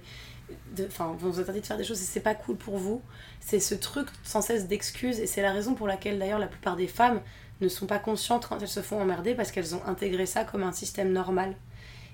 enfin 0.87 1.09
on 1.11 1.15
vous 1.15 1.39
interdit 1.39 1.61
de 1.61 1.65
faire 1.65 1.77
des 1.77 1.83
choses 1.83 2.01
et 2.01 2.05
c'est 2.05 2.21
pas 2.21 2.35
cool 2.35 2.55
pour 2.55 2.77
vous. 2.77 3.01
C'est 3.39 3.59
ce 3.59 3.75
truc 3.75 4.07
sans 4.23 4.41
cesse 4.41 4.67
d'excuses 4.67 5.19
et 5.19 5.27
c'est 5.27 5.41
la 5.41 5.51
raison 5.51 5.73
pour 5.73 5.87
laquelle 5.87 6.17
d'ailleurs 6.19 6.39
la 6.39 6.47
plupart 6.47 6.75
des 6.75 6.87
femmes 6.87 7.21
ne 7.61 7.67
sont 7.67 7.85
pas 7.85 7.99
conscientes 7.99 8.47
quand 8.47 8.59
elles 8.59 8.67
se 8.67 8.81
font 8.81 9.01
emmerder 9.01 9.35
parce 9.35 9.51
qu'elles 9.51 9.75
ont 9.75 9.85
intégré 9.85 10.25
ça 10.25 10.43
comme 10.43 10.63
un 10.63 10.71
système 10.71 11.11
normal. 11.11 11.55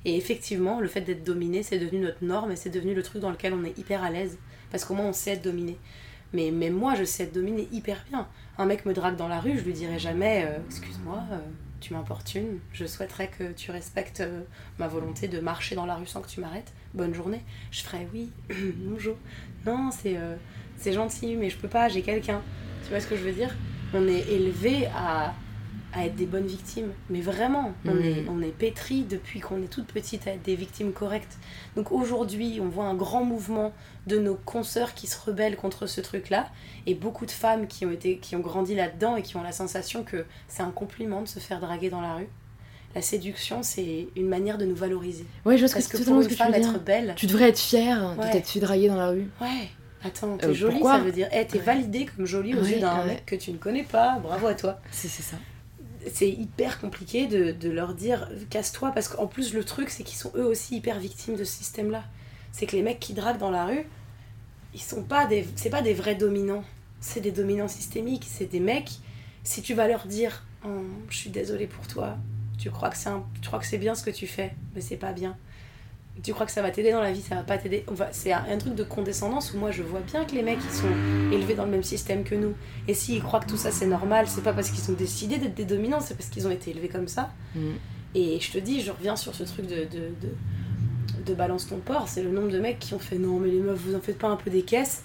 Et 0.06 0.16
effectivement, 0.16 0.80
le 0.80 0.88
fait 0.88 1.02
d'être 1.02 1.24
dominé, 1.24 1.64
c'est 1.64 1.80
devenu 1.80 2.00
notre 2.00 2.24
norme 2.24 2.52
et 2.52 2.56
c'est 2.56 2.70
devenu 2.70 2.94
le 2.94 3.04
truc 3.04 3.22
dans 3.22 3.32
lequel 3.32 3.54
on 3.54 3.64
est 3.64 3.78
hyper 3.78 4.04
à 4.04 4.10
l'aise 4.10 4.38
parce 4.72 4.86
qu'au 4.86 4.94
moins 4.94 5.08
on 5.08 5.14
sait 5.14 5.32
être 5.32 5.44
dominé. 5.44 5.78
Mais 6.34 6.52
même 6.52 6.74
moi, 6.74 6.96
je 6.96 7.04
sais 7.04 7.24
être 7.24 7.34
dominé 7.34 7.68
hyper 7.72 8.04
bien. 8.10 8.28
Un 8.58 8.66
mec 8.66 8.86
me 8.86 8.94
drague 8.94 9.16
dans 9.16 9.28
la 9.28 9.40
rue, 9.40 9.58
je 9.58 9.64
lui 9.64 9.74
dirai 9.74 10.00
jamais 10.00 10.46
euh, 10.46 10.60
Excuse-moi, 10.68 11.24
euh, 11.32 11.40
tu 11.80 11.94
m'importunes, 11.94 12.60
je 12.72 12.86
souhaiterais 12.86 13.30
que 13.30 13.52
tu 13.52 13.72
respectes 13.72 14.22
euh, 14.22 14.42
ma 14.78 14.88
volonté 14.88 15.28
de 15.28 15.40
marcher 15.40 15.76
dans 15.76 15.86
la 15.86 15.96
rue 15.96 16.06
sans 16.06 16.22
que 16.22 16.28
tu 16.28 16.40
m'arrêtes. 16.40 16.72
Bonne 16.94 17.14
journée. 17.14 17.42
Je 17.72 17.82
ferais 17.82 18.08
Oui, 18.14 18.32
bonjour. 18.78 19.18
Non, 19.66 19.90
c'est 19.92 20.18
c'est 20.78 20.94
gentil, 20.94 21.36
mais 21.36 21.50
je 21.50 21.58
peux 21.58 21.68
pas, 21.68 21.90
j'ai 21.90 22.02
quelqu'un. 22.02 22.42
Tu 22.84 22.90
vois 22.90 23.02
ce 23.02 23.08
que 23.08 23.18
je 23.18 23.24
veux 23.24 23.34
dire? 23.34 23.54
On 23.94 24.08
est 24.08 24.30
élevé 24.30 24.88
à, 24.96 25.34
à 25.94 26.06
être 26.06 26.16
des 26.16 26.26
bonnes 26.26 26.46
victimes. 26.46 26.92
Mais 27.10 27.22
vraiment, 27.22 27.74
on, 27.86 27.94
Mhm. 27.96 28.04
est, 28.04 28.26
on 28.30 28.42
est 28.42 28.52
pétri 28.56 29.04
depuis 29.04 29.40
qu'on 29.40 29.62
est 29.64 29.68
toute 29.68 29.88
petite 29.88 30.28
à 30.28 30.32
être 30.32 30.44
des 30.44 30.56
victimes 30.56 30.92
correctes. 30.92 31.38
Donc 31.76 31.92
aujourd'hui, 31.92 32.60
on 32.62 32.68
voit 32.70 32.86
un 32.86 32.94
grand 32.96 33.24
mouvement 33.24 33.74
de 34.08 34.18
nos 34.20 34.36
consoeurs 34.36 34.94
qui 34.94 35.08
se 35.08 35.18
rebellent 35.20 35.56
contre 35.56 35.88
ce 35.88 36.02
truc-là, 36.02 36.48
et 36.86 36.94
beaucoup 36.96 37.26
de 37.26 37.32
femmes 37.32 37.68
qui 37.68 37.86
ont, 37.86 37.92
été, 37.92 38.18
qui 38.18 38.36
ont 38.36 38.40
grandi 38.40 38.76
là-dedans 38.76 39.16
et 39.16 39.22
qui 39.24 39.36
ont 39.38 39.44
la 39.44 39.52
sensation 39.52 40.04
que 40.04 40.26
c'est 40.48 40.64
un 40.64 40.72
compliment 40.72 41.22
de 41.22 41.28
se 41.28 41.40
faire 41.40 41.60
draguer 41.60 41.90
dans 41.90 42.02
la 42.02 42.16
rue. 42.16 42.28
La 42.96 43.02
séduction, 43.04 43.62
c'est 43.62 44.08
une 44.16 44.28
manière 44.28 44.58
de 44.58 44.66
nous 44.66 44.76
valoriser. 44.76 45.26
Ouais, 45.46 45.58
je 45.58 45.62
vois 45.62 45.68
ce 45.68 45.74
Parce 45.74 45.88
que, 45.88 45.98
que 45.98 46.04
pour 46.04 46.16
une 46.22 46.24
que 46.24 46.30
tu 46.30 46.36
femme, 46.36 46.52
dire. 46.54 46.70
être 46.72 46.84
belle, 46.84 47.14
Tu 47.16 47.28
devrais 47.28 47.50
être 47.50 47.60
fière 47.60 48.16
de 48.16 48.22
Ouais. 48.22 48.32
t'être 48.32 48.48
fait 48.50 48.60
draguer 48.60 48.88
dans 48.88 48.96
la 48.96 49.10
rue. 49.10 49.28
ouais, 49.42 49.70
attends, 50.04 50.38
t'es 50.38 50.48
Euh, 50.48 50.54
jolie, 50.56 50.82
ça 50.82 50.98
veut 50.98 51.12
dire, 51.12 51.28
eh, 51.32 51.46
t'es 51.46 51.60
Ouais. 51.60 51.64
validée 51.64 52.06
comme 52.08 52.26
jolie 52.26 52.56
aux 52.56 52.64
Ouais, 52.64 52.72
yeux 52.74 52.80
d'un 52.80 53.06
mec 53.06 53.26
que 53.28 53.36
tu 53.36 53.52
ne 53.52 53.58
connais 53.58 53.84
pas, 53.84 54.18
bravo 54.18 54.48
à 54.48 54.56
toi. 54.56 54.80
C'est 54.92 55.08
ça. 55.08 55.38
C'est 56.14 56.30
hyper 56.30 56.80
compliqué 56.80 57.28
de, 57.28 57.52
de 57.52 57.70
leur 57.70 57.94
dire 57.94 58.30
casse-toi 58.50 58.92
parce 58.92 59.08
qu'en 59.08 59.28
plus 59.28 59.54
le 59.54 59.64
truc 59.64 59.90
c'est 59.90 60.04
qu'ils 60.04 60.18
sont 60.18 60.32
eux 60.36 60.46
aussi 60.46 60.78
hyper 60.78 61.00
victimes 61.00 61.36
de 61.36 61.44
ce 61.44 61.52
système 61.58 61.92
là 61.92 62.04
c'est 62.52 62.66
que 62.66 62.76
les 62.76 62.82
mecs 62.82 63.00
qui 63.00 63.14
draguent 63.14 63.38
dans 63.38 63.52
la 63.52 63.66
rue 63.66 63.86
ils 64.74 64.82
sont 64.82 65.04
pas 65.04 65.26
des 65.26 65.48
c'est 65.56 65.70
pas 65.70 65.82
des 65.82 65.94
vrais 65.94 66.16
dominants. 66.16 66.64
C'est 67.02 67.22
des 67.22 67.32
dominants 67.32 67.68
systémiques 67.68 68.26
c'est 68.30 68.46
des 68.46 68.60
mecs. 68.60 68.92
Si 69.44 69.62
tu 69.62 69.74
vas 69.74 69.88
leur 69.88 70.06
dire 70.06 70.46
Oh, 70.66 70.82
je 71.10 71.18
suis 71.18 71.30
désolée 71.30 71.68
pour 71.68 71.88
toi. 71.88 72.18
Tu 72.58 72.70
crois 72.70 72.90
que 72.90 72.98
c'est 72.98 73.10
un- 73.10 73.24
tu 73.42 73.48
crois 73.48 73.60
que 73.60 73.66
c'est 73.66 73.78
bien 73.78 73.96
ce 73.96 74.04
que 74.04 74.12
tu 74.12 74.28
fais 74.28 74.54
mais 74.76 74.82
c'est 74.82 74.98
pas 74.98 75.14
bien 75.14 75.38
tu 76.24 76.34
crois 76.34 76.46
que 76.46 76.52
ça 76.52 76.62
va 76.62 76.72
t'aider 76.72 76.92
dans 76.92 77.02
la 77.02 77.12
vie 77.12 77.22
ça 77.22 77.36
va 77.36 77.44
pas 77.44 77.58
t'aider 77.58 77.86
c'est 78.12 78.32
un, 78.32 78.58
truc 78.58 78.76
de 78.76 78.84
condescendance 78.84 79.54
où 79.54 79.58
moi 79.58 79.72
je 79.72 79.84
vois 79.84 80.02
bien 80.02 80.26
que 80.26 80.36
les 80.36 80.42
mecs 80.42 80.60
ils 80.64 80.76
sont 80.76 81.32
élevés 81.32 81.56
dans 81.56 81.66
le 81.66 81.72
même 81.72 81.84
système 81.84 82.24
que 82.24 82.36
nous 82.36 82.54
et 82.88 82.94
s'ils 82.94 83.22
croient 83.22 83.40
que 83.40 83.48
tout 83.48 83.58
ça 83.58 83.72
c'est 83.72 83.88
normal, 83.88 84.28
c'est 84.28 84.44
pas 84.44 84.54
parce 84.54 84.70
qu'ils 84.70 84.90
ont 84.92 84.96
décidé 84.96 85.38
d'être 85.38 85.56
des 85.56 85.66
dominants, 85.66 86.02
c'est 86.02 86.16
parce 86.16 86.30
qu'ils 86.30 86.48
ont 86.48 86.52
été 86.52 86.72
élevés 86.72 86.90
comme 86.90 87.08
ça. 87.08 87.32
Mm. 87.56 87.72
Et 88.16 88.40
je 88.40 88.52
te 88.52 88.58
dis, 88.58 88.82
je 88.82 88.92
reviens 88.92 89.16
sur 89.16 89.36
ce 89.36 89.44
truc 89.44 89.68
de, 89.68 89.84
de, 89.84 90.10
de, 90.22 91.26
de 91.26 91.34
balance 91.34 91.68
ton 91.68 91.78
porc, 91.78 92.08
c'est 92.08 92.24
le 92.24 92.32
nombre 92.32 92.50
de 92.50 92.60
mecs 92.60 92.80
qui 92.80 92.94
ont 92.94 93.00
fait 93.00 93.18
non, 93.18 93.40
mais 93.40 93.50
les 93.50 93.60
meufs, 93.60 93.80
vous 93.80 93.96
en 93.96 94.02
faites 94.02 94.18
pas 94.18 94.28
un 94.28 94.36
peu 94.36 94.50
des 94.50 94.64
caisses. 94.64 95.04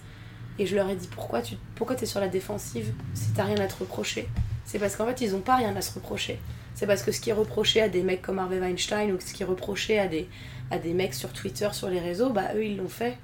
Et 0.58 0.66
je 0.66 0.76
leur 0.76 0.88
ai 0.88 0.94
dit 0.94 1.08
pourquoi 1.08 1.42
tu 1.42 1.56
pourquoi 1.74 1.96
t'es 1.96 2.06
sur 2.06 2.20
la 2.20 2.28
défensive 2.28 2.92
si 3.12 3.32
t'as 3.32 3.42
rien 3.42 3.58
à 3.58 3.66
te 3.66 3.76
reprocher? 3.80 4.28
C'est 4.64 4.78
parce 4.78 4.94
qu'en 4.94 5.06
fait, 5.06 5.20
ils 5.20 5.34
ont 5.34 5.40
pas 5.40 5.56
rien 5.56 5.74
à 5.74 5.80
se 5.80 5.92
reprocher. 5.92 6.38
C'est 6.74 6.86
parce 6.86 7.02
que 7.02 7.12
ce 7.12 7.20
qui 7.20 7.30
est 7.30 7.34
reproché 7.34 7.80
à 7.82 7.88
des 7.88 8.02
mecs 8.02 8.22
comme 8.22 8.38
Harvey 8.38 8.58
Weinstein 8.60 9.12
ou 9.12 9.20
ce 9.20 9.32
qui 9.32 9.42
est 9.42 9.46
reproché 9.46 9.98
à 9.98 10.08
des, 10.08 10.28
à 10.70 10.78
des 10.78 10.94
mecs 10.94 11.14
sur 11.14 11.32
Twitter, 11.32 11.68
sur 11.72 11.88
les 11.88 12.00
réseaux, 12.00 12.30
bah 12.32 12.54
eux 12.56 12.64
ils 12.64 12.76
l'ont 12.76 12.88
fait. 12.88 13.18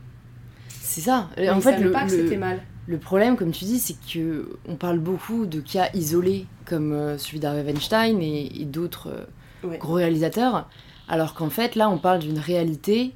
C'est 0.69 1.01
ça. 1.01 1.31
Mais 1.37 1.51
en 1.51 1.57
ils 1.57 1.63
fait, 1.63 1.79
le, 1.79 1.91
pas 1.91 2.05
que 2.05 2.11
c'était 2.11 2.37
mal. 2.37 2.63
le 2.87 2.99
problème, 2.99 3.37
comme 3.37 3.53
tu 3.53 3.65
dis, 3.65 3.79
c'est 3.79 3.97
que 4.13 4.59
on 4.67 4.77
parle 4.77 4.99
beaucoup 4.99 5.47
de 5.47 5.61
cas 5.61 5.91
isolés, 5.95 6.47
comme 6.65 6.93
euh, 6.93 7.19
celui 7.19 7.41
d'Harvey 7.41 7.63
Weinstein 7.63 8.21
et, 8.23 8.63
et 8.63 8.65
d'autres 8.65 9.09
euh, 9.09 9.25
Ouais. 9.63 9.79
gros 9.79 9.95
réalisateurs, 9.95 10.71
alors 11.09 11.35
qu'en 11.35 11.51
fait, 11.51 11.75
là, 11.77 11.91
on 11.91 11.99
parle 11.99 12.21
d'une 12.21 12.39
réalité 12.39 13.15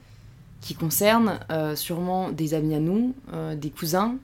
qui 0.60 0.74
concerne 0.74 1.40
euh, 1.50 1.74
sûrement 1.76 2.30
des 2.30 2.54
amis 2.54 2.74
à 2.74 2.80
nous, 2.80 3.14
euh, 3.32 3.54
des 3.56 3.70
cousins 3.70 4.16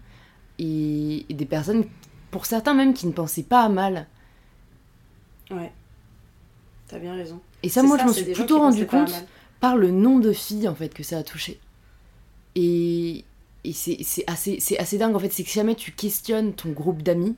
et, 0.58 1.26
et 1.30 1.34
des 1.34 1.46
personnes, 1.46 1.84
pour 2.30 2.46
certains 2.46 2.74
même, 2.74 2.94
qui 2.94 3.06
ne 3.06 3.12
pensaient 3.12 3.42
pas 3.42 3.62
à 3.62 3.68
mal. 3.70 4.06
Ouais. 5.50 5.72
T'as 6.90 6.98
bien 6.98 7.14
raison. 7.14 7.38
Et 7.62 7.68
ça, 7.68 7.82
moi, 7.84 7.96
je 7.98 8.04
m'en 8.04 8.12
suis 8.12 8.24
plutôt 8.24 8.58
rendu 8.58 8.84
compte 8.86 9.12
par 9.60 9.76
le 9.76 9.90
nombre 9.92 10.22
de 10.22 10.32
filles 10.32 10.66
en 10.68 10.74
fait 10.74 10.92
que 10.92 11.02
ça 11.04 11.18
a 11.18 11.22
touché. 11.22 11.60
Et, 12.56 13.24
et 13.64 13.72
c'est 13.72 14.24
assez, 14.26 14.58
assez 14.78 14.98
dingue 14.98 15.14
en 15.14 15.18
fait, 15.18 15.30
c'est 15.32 15.44
que 15.44 15.50
si 15.50 15.54
jamais 15.56 15.74
tu 15.74 15.92
questionnes 15.92 16.52
ton 16.52 16.70
groupe 16.70 17.02
d'amis, 17.02 17.36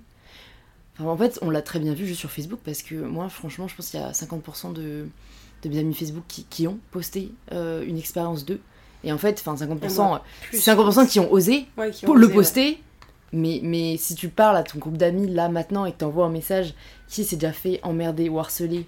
enfin, 0.99 1.11
en 1.11 1.17
fait 1.17 1.39
on 1.43 1.51
l'a 1.51 1.63
très 1.63 1.81
bien 1.81 1.93
vu 1.95 2.07
juste 2.07 2.21
sur 2.21 2.31
Facebook 2.31 2.61
parce 2.65 2.83
que 2.83 2.95
moi 2.95 3.29
franchement 3.29 3.69
je 3.69 3.75
pense 3.75 3.91
qu'il 3.91 4.01
y 4.01 4.03
a 4.03 4.13
50% 4.13 4.73
de, 4.73 5.07
de 5.63 5.69
mes 5.69 5.79
amis 5.81 5.95
Facebook 5.95 6.25
qui, 6.29 6.45
qui 6.45 6.67
ont 6.67 6.79
posté 6.93 7.33
euh, 7.53 7.85
une 7.87 7.99
expérience 7.99 8.45
d'eux. 8.47 8.61
Et 9.05 9.13
en 9.13 9.19
fait, 9.19 9.43
enfin 9.45 9.55
50%, 9.67 9.97
moi, 9.97 10.25
Plus, 10.49 10.65
50% 10.65 11.09
qui 11.09 11.19
ont 11.21 11.31
osé 11.33 11.67
Ouais, 11.77 11.91
qui 11.91 12.05
ont 12.05 12.07
pour 12.07 12.15
le 12.17 12.27
osé, 12.27 12.33
ouais. 12.33 12.35
poster. 12.39 12.83
Mais, 13.33 13.61
mais 13.63 13.97
si 13.97 14.15
tu 14.15 14.29
parles 14.29 14.57
à 14.57 14.63
ton 14.63 14.79
groupe 14.79 14.97
d'amis 14.97 15.27
là 15.29 15.49
maintenant 15.49 15.87
et 15.87 15.93
que 15.93 15.99
t'envoies 15.99 16.25
un 16.27 16.31
message 16.31 16.75
qui 17.09 17.25
s'est 17.25 17.37
déjà 17.37 17.53
fait 17.53 17.81
emmerder 17.83 18.29
ou 18.29 18.39
harceler 18.39 18.87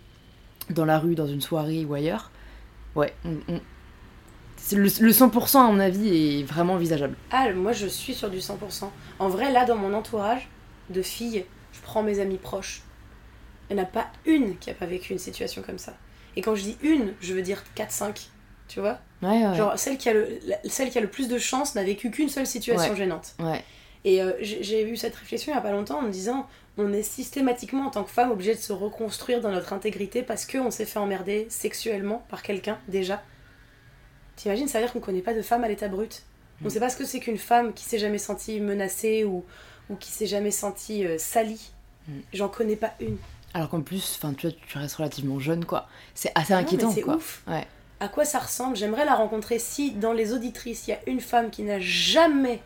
dans 0.71 0.85
la 0.85 0.99
rue, 0.99 1.15
dans 1.15 1.27
une 1.27 1.41
soirée 1.41 1.85
ou 1.85 1.95
ailleurs, 1.95 2.31
ouais, 2.95 3.15
on- 3.25 3.39
on- 3.53 3.61
c'est 4.57 4.77
le, 4.77 4.85
le 4.85 5.13
100% 5.13 5.61
à 5.61 5.71
mon 5.71 5.79
avis 5.81 6.41
est 6.41 6.43
vraiment 6.45 6.75
envisageable. 6.75 7.17
Ah, 7.31 7.53
moi 7.53 7.73
je 7.73 7.87
suis 7.87 8.15
sur 8.15 8.31
du 8.31 8.39
100%. 8.39 8.91
En 9.19 9.29
vrai, 9.29 9.53
là, 9.53 9.65
dans 9.65 9.77
mon 9.77 9.93
entourage 9.93 10.49
de 10.91 11.03
filles, 11.03 11.45
je 11.73 11.81
prends 11.83 12.03
mes 12.03 12.19
amies 12.21 12.39
proches. 12.39 12.83
Il 13.71 13.77
n'y 13.77 13.81
en 13.83 13.85
a 13.85 13.87
pas 13.87 14.07
une 14.27 14.57
qui 14.59 14.71
a 14.71 14.75
pas 14.75 14.87
vécu 14.87 15.13
une 15.13 15.19
situation 15.19 15.63
comme 15.63 15.79
ça. 15.79 15.95
Et 16.37 16.41
quand 16.43 16.55
je 16.55 16.63
dis 16.63 16.77
une, 16.83 17.13
je 17.21 17.35
veux 17.35 17.43
dire 17.43 17.63
4-5. 17.77 18.29
Tu 18.69 18.81
vois? 18.81 18.99
Ouais, 19.23 19.47
ouais. 19.47 19.55
Genre, 19.55 19.79
celle 19.79 19.99
qui, 19.99 20.09
a 20.09 20.15
le, 20.15 20.39
la- 20.47 20.57
celle 20.65 20.91
qui 20.91 20.97
a 20.99 21.01
le 21.01 21.09
plus 21.09 21.29
de 21.29 21.37
chance 21.39 21.75
n'a 21.75 21.85
vécu 21.85 22.11
qu'une 22.11 22.29
seule 22.31 22.47
situation 22.47 22.91
Ouais. 22.93 22.97
gênante. 22.97 23.35
ouais. 23.41 23.63
Et 24.07 24.21
euh, 24.23 24.33
j'ai 24.41 24.63
j'ai 24.63 24.87
eu 24.87 24.97
cette 24.99 25.15
réflexion 25.17 25.51
il 25.53 25.55
n'y 25.55 25.59
a 25.59 25.63
pas 25.63 25.73
longtemps 25.73 25.99
en 25.99 26.03
me 26.03 26.11
disant 26.11 26.47
on 26.77 26.93
est 26.93 27.03
systématiquement 27.03 27.87
en 27.87 27.91
tant 27.91 28.05
que 28.05 28.11
femme 28.11 28.31
obligé 28.33 28.55
de 28.55 28.61
se 28.61 28.73
reconstruire 28.73 29.41
dans 29.41 29.51
notre 29.53 29.73
intégrité 29.73 30.23
parce 30.23 30.45
qu'on 30.47 30.71
s'est 30.71 30.87
fait 30.87 30.99
emmerder 30.99 31.47
sexuellement 31.49 32.25
par 32.29 32.43
quelqu'un 32.43 32.79
déjà. 32.89 33.23
T'imagines, 34.37 34.67
ça 34.69 34.79
veut 34.81 34.85
dire 34.87 34.93
qu'on 34.93 35.01
connaît 35.01 35.23
pas 35.23 35.35
de 35.35 35.43
femme 35.43 35.63
à 35.65 35.69
l'état 35.69 35.89
brut. 35.89 36.23
On 36.63 36.67
Mm. 36.67 36.71
sait 36.71 36.81
pas 36.81 36.89
ce 36.91 36.97
que 36.97 37.05
c'est 37.05 37.21
qu'une 37.21 37.39
femme 37.39 37.73
qui 37.73 37.85
s'est 37.85 37.99
jamais 37.99 38.19
sentie 38.19 38.61
menacée 38.61 39.25
ou, 39.25 39.45
ou 39.91 39.97
qui 39.97 40.11
s'est 40.11 40.27
jamais 40.27 40.51
sentie 40.51 41.07
euh, 41.07 41.19
salie. 41.19 41.71
Mm. 42.09 42.13
J'en 42.33 42.49
connais 42.49 42.77
pas 42.77 42.95
une. 43.01 43.17
Alors 43.55 43.69
qu'en 43.69 43.81
plus, 43.83 44.17
enfin 44.19 44.35
tu 44.35 44.49
vois, 44.49 44.57
tu 44.67 44.79
restes 44.79 44.97
relativement 44.97 45.39
jeune 45.39 45.65
quoi. 45.65 45.87
C'est 46.15 46.33
assez 46.35 46.53
Non, 46.53 46.59
mais 46.61 46.65
inquiétant 46.67 46.91
c'est 46.91 47.03
quoi. 47.03 47.17
ouf. 47.17 47.43
Ouais. 47.47 47.67
À 48.01 48.09
quoi 48.09 48.25
ça 48.25 48.41
ressemble? 48.41 48.77
J'aimerais 48.77 49.05
la 49.05 49.15
rencontrer 49.15 49.61
si 49.61 49.93
dans 49.93 50.13
les 50.13 50.33
auditrices 50.33 50.89
il 50.89 50.91
y 50.91 50.95
a 50.95 50.99
une 51.07 51.21
femme 51.21 51.51
qui 51.51 51.63
n'a 51.63 51.79
jamais 51.79 52.61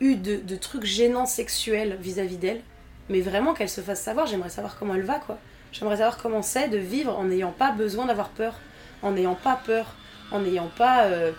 eu 0.00 0.16
de, 0.16 0.36
de 0.36 0.56
trucs 0.56 0.84
gênants 0.84 1.24
sexuels 1.26 1.96
vis-à-vis 2.00 2.36
d'elle, 2.36 2.60
mais 3.12 3.20
vraiment 3.20 3.54
qu'elle 3.54 3.68
se 3.68 3.80
fasse 3.80 4.00
savoir, 4.00 4.26
j'aimerais 4.26 4.48
savoir 4.50 4.76
comment 4.78 4.94
elle 4.94 5.02
va, 5.04 5.18
quoi. 5.20 5.38
J'aimerais 5.72 5.98
savoir 5.98 6.16
comment 6.18 6.42
c'est 6.42 6.68
de 6.68 6.78
vivre 6.78 7.16
en 7.18 7.24
n'ayant 7.24 7.52
pas 7.52 7.70
besoin 7.72 8.06
d'avoir 8.06 8.30
peur, 8.30 8.54
en 9.02 9.12
n'ayant 9.12 9.34
pas 9.36 9.60
peur, 9.64 9.94
en 10.32 10.40
n'ayant 10.40 10.70
pas 10.76 11.04
euh, 11.04 11.32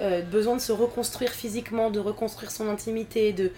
euh, 0.00 0.22
besoin 0.22 0.54
de 0.56 0.60
se 0.60 0.72
reconstruire 0.72 1.30
physiquement, 1.30 1.90
de 1.90 1.98
reconstruire 2.00 2.50
son 2.50 2.68
intimité, 2.68 3.32
de, 3.32 3.52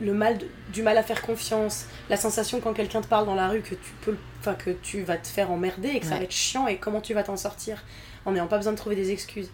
le 0.00 0.12
mal, 0.14 0.38
de- 0.38 0.46
du 0.72 0.82
mal 0.82 0.96
à 0.98 1.02
faire 1.02 1.22
confiance, 1.22 1.86
la 2.10 2.16
sensation 2.16 2.60
quand 2.60 2.72
quelqu'un 2.74 3.00
te 3.02 3.06
parle 3.06 3.26
dans 3.26 3.34
la 3.34 3.48
rue 3.48 3.60
que 3.62 3.74
tu 3.74 3.92
peux, 4.02 4.16
enfin 4.40 4.54
que 4.54 4.70
tu 4.70 5.02
vas 5.02 5.16
te 5.16 5.26
faire 5.28 5.50
emmerder 5.50 5.88
et 5.88 6.00
que 6.00 6.06
ça 6.06 6.16
va 6.18 6.24
être 6.24 6.32
chiant 6.32 6.66
et 6.68 6.76
comment 6.78 7.00
tu 7.00 7.14
vas 7.14 7.22
t'en 7.22 7.36
sortir 7.36 7.82
en 8.26 8.32
n'ayant 8.32 8.46
pas 8.46 8.56
besoin 8.58 8.72
de 8.72 8.78
trouver 8.78 8.96
des 8.96 9.10
excuses. 9.10 9.50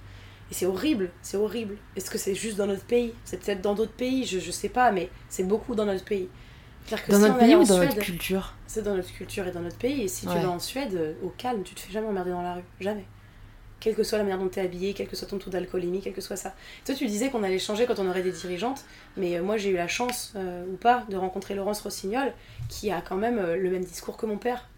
Et 0.51 0.55
c'est 0.55 0.67
horrible, 0.67 1.11
c'est 1.23 1.37
horrible. 1.37 1.77
Est-ce 1.97 2.11
que 2.11 2.19
c'est 2.19 2.35
juste 2.35 2.57
dans 2.59 2.67
notre 2.67 2.85
pays? 2.85 3.15
C'est 3.25 3.39
peut-être 3.43 3.61
dans 3.63 3.75
d'autres 3.75 3.93
pays, 3.93 4.27
je, 4.27 4.39
je 4.39 4.51
sais 4.51 4.69
pas, 4.69 4.91
mais 4.93 5.09
c'est 5.31 5.45
beaucoup 5.45 5.75
dans 5.75 5.87
notre 5.87 6.05
pays. 6.05 6.29
Dans 6.91 6.97
si 6.97 7.11
notre 7.11 7.39
pays 7.39 7.55
ou 7.55 7.65
dans 7.65 7.77
Suède, 7.77 7.89
notre 7.91 8.03
culture 8.03 8.55
c'est 8.67 8.83
dans 8.83 8.95
notre 8.95 9.13
culture 9.13 9.47
et 9.47 9.51
dans 9.51 9.61
notre 9.61 9.77
pays. 9.77 10.03
Et 10.03 10.09
si 10.09 10.27
tu 10.27 10.33
vas 10.33 10.49
en 10.49 10.59
Suède, 10.59 11.17
au 11.23 11.29
calme, 11.29 11.63
tu 11.63 11.75
te 11.75 11.81
fais 11.81 11.93
jamais 11.93 12.07
emmerder 12.07 12.31
dans 12.31 12.43
la 12.43 12.55
rue. 12.55 12.65
Jamais. 12.81 13.05
Quelle 13.83 13.97
que 13.97 14.05
soit 14.05 14.17
la 14.17 14.23
manière 14.23 14.39
dont 14.39 14.49
tu 14.49 14.61
es 14.61 14.63
habillé, 14.63 14.95
quel 14.95 15.09
que 15.09 15.17
soit 15.17 15.27
ton 15.27 15.39
taux 15.39 15.51
d'alcoolémie, 15.51 16.01
quel 16.01 16.13
que 16.13 16.21
soit 16.21 16.37
ça. 16.37 16.55
Toi, 16.85 16.95
tu 16.95 17.05
disais 17.07 17.31
qu'on 17.31 17.43
allait 17.43 17.59
changer 17.59 17.85
quand 17.85 17.99
on 17.99 18.09
aurait 18.09 18.23
des 18.23 18.31
dirigeantes, 18.31 18.85
mais 19.17 19.37
euh, 19.37 19.43
moi, 19.43 19.57
j'ai 19.57 19.71
eu 19.71 19.75
la 19.75 19.89
chance, 19.89 20.33
euh, 20.37 20.65
ou 20.73 20.77
pas, 20.77 21.05
de 21.11 21.17
rencontrer 21.17 21.57
Laurence 21.57 21.81
Rossignol, 21.81 22.33
qui 22.69 22.93
a 22.93 23.01
quand 23.01 23.17
même 23.17 23.39
euh, 23.39 23.57
le 23.57 23.71
même 23.71 23.83
discours 23.83 24.17
que 24.17 24.25
mon 24.25 24.39
père. 24.39 24.69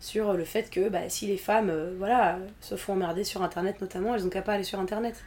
Sur 0.00 0.32
le 0.34 0.44
fait 0.44 0.70
que 0.70 0.88
bah, 0.88 1.08
si 1.08 1.26
les 1.26 1.36
femmes 1.36 1.70
euh, 1.70 1.92
voilà, 1.98 2.38
se 2.60 2.76
font 2.76 2.92
emmerder 2.92 3.24
sur 3.24 3.42
Internet 3.42 3.80
notamment, 3.80 4.14
elles 4.14 4.24
ont 4.24 4.28
qu'à 4.28 4.42
pas 4.42 4.52
aller 4.52 4.62
sur 4.62 4.78
Internet. 4.78 5.24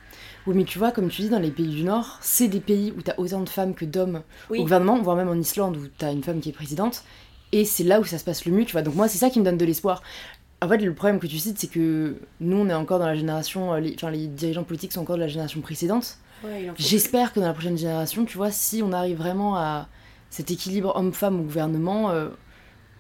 Oui, 0.48 0.56
mais 0.56 0.64
tu 0.64 0.80
vois, 0.80 0.92
comme 0.92 1.10
tu 1.10 1.24
dis, 1.24 1.30
dans 1.30 1.40
les 1.40 1.52
pays 1.52 1.68
du 1.68 1.84
Nord, 1.84 2.18
c'est 2.22 2.48
des 2.48 2.62
pays 2.62 2.94
où 2.98 3.02
t'as 3.02 3.16
autant 3.18 3.42
de 3.42 3.50
femmes 3.50 3.76
que 3.76 3.84
d'hommes 3.84 4.22
Oui. 4.50 4.60
au 4.60 4.62
gouvernement, 4.64 5.02
voire 5.02 5.18
même 5.18 5.28
en 5.28 5.34
Islande 5.36 5.76
où 5.76 5.88
t'as 5.98 6.14
une 6.14 6.24
femme 6.24 6.40
qui 6.40 6.50
est 6.50 6.54
présidente, 6.54 7.04
et 7.52 7.66
c'est 7.66 7.84
là 7.84 8.00
où 8.00 8.06
ça 8.06 8.18
se 8.18 8.24
passe 8.24 8.46
le 8.46 8.54
mieux, 8.54 8.64
tu 8.64 8.72
vois. 8.72 8.82
Donc 8.82 8.96
moi, 8.96 9.10
c'est 9.10 9.18
ça 9.18 9.30
qui 9.30 9.40
me 9.42 9.46
donne 9.46 9.58
de 9.58 9.66
l'espoir. 9.66 10.02
En 10.62 10.70
fait, 10.70 10.78
le 10.78 10.94
problème 10.94 11.20
que 11.20 11.28
tu 11.28 11.38
cites, 11.38 11.60
c'est 11.60 11.68
que 11.68 12.16
nous, 12.40 12.56
on 12.56 12.70
est 12.70 12.74
encore 12.74 13.00
dans 13.00 13.08
la 13.08 13.16
génération, 13.16 13.74
euh, 13.74 13.80
les, 13.82 13.94
enfin, 13.96 14.10
les 14.10 14.28
dirigeants 14.28 14.64
politiques 14.64 14.94
sont 14.94 15.02
encore 15.02 15.18
de 15.18 15.22
la 15.22 15.28
génération 15.28 15.60
précédente. 15.60 16.18
Ouais, 16.46 16.72
J'espère 16.78 17.34
que 17.34 17.40
dans 17.42 17.48
la 17.48 17.54
prochaine 17.54 17.78
génération, 17.78 18.24
tu 18.24 18.38
vois, 18.38 18.52
si 18.52 18.82
on 18.82 18.94
arrive 18.94 19.18
vraiment 19.18 19.58
à 19.58 19.88
cet 20.30 20.50
équilibre 20.50 20.96
homme-femme 20.96 21.40
au 21.42 21.44
gouvernement, 21.44 22.12
euh, 22.12 22.30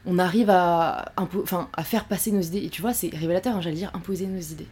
on 0.06 0.18
arrive 0.20 0.50
à, 0.50 1.12
enfin, 1.18 1.70
à 1.74 1.84
faire 1.84 2.06
passer 2.06 2.32
nos 2.32 2.42
idées. 2.42 2.64
Et 2.66 2.70
tu 2.70 2.82
vois, 2.82 2.94
c'est 2.94 3.10
révélateur, 3.14 3.56
hein, 3.56 3.62
j'allais 3.62 3.76
dire, 3.76 3.92
imposer 3.94 4.26
nos 4.26 4.40
idées. 4.40 4.68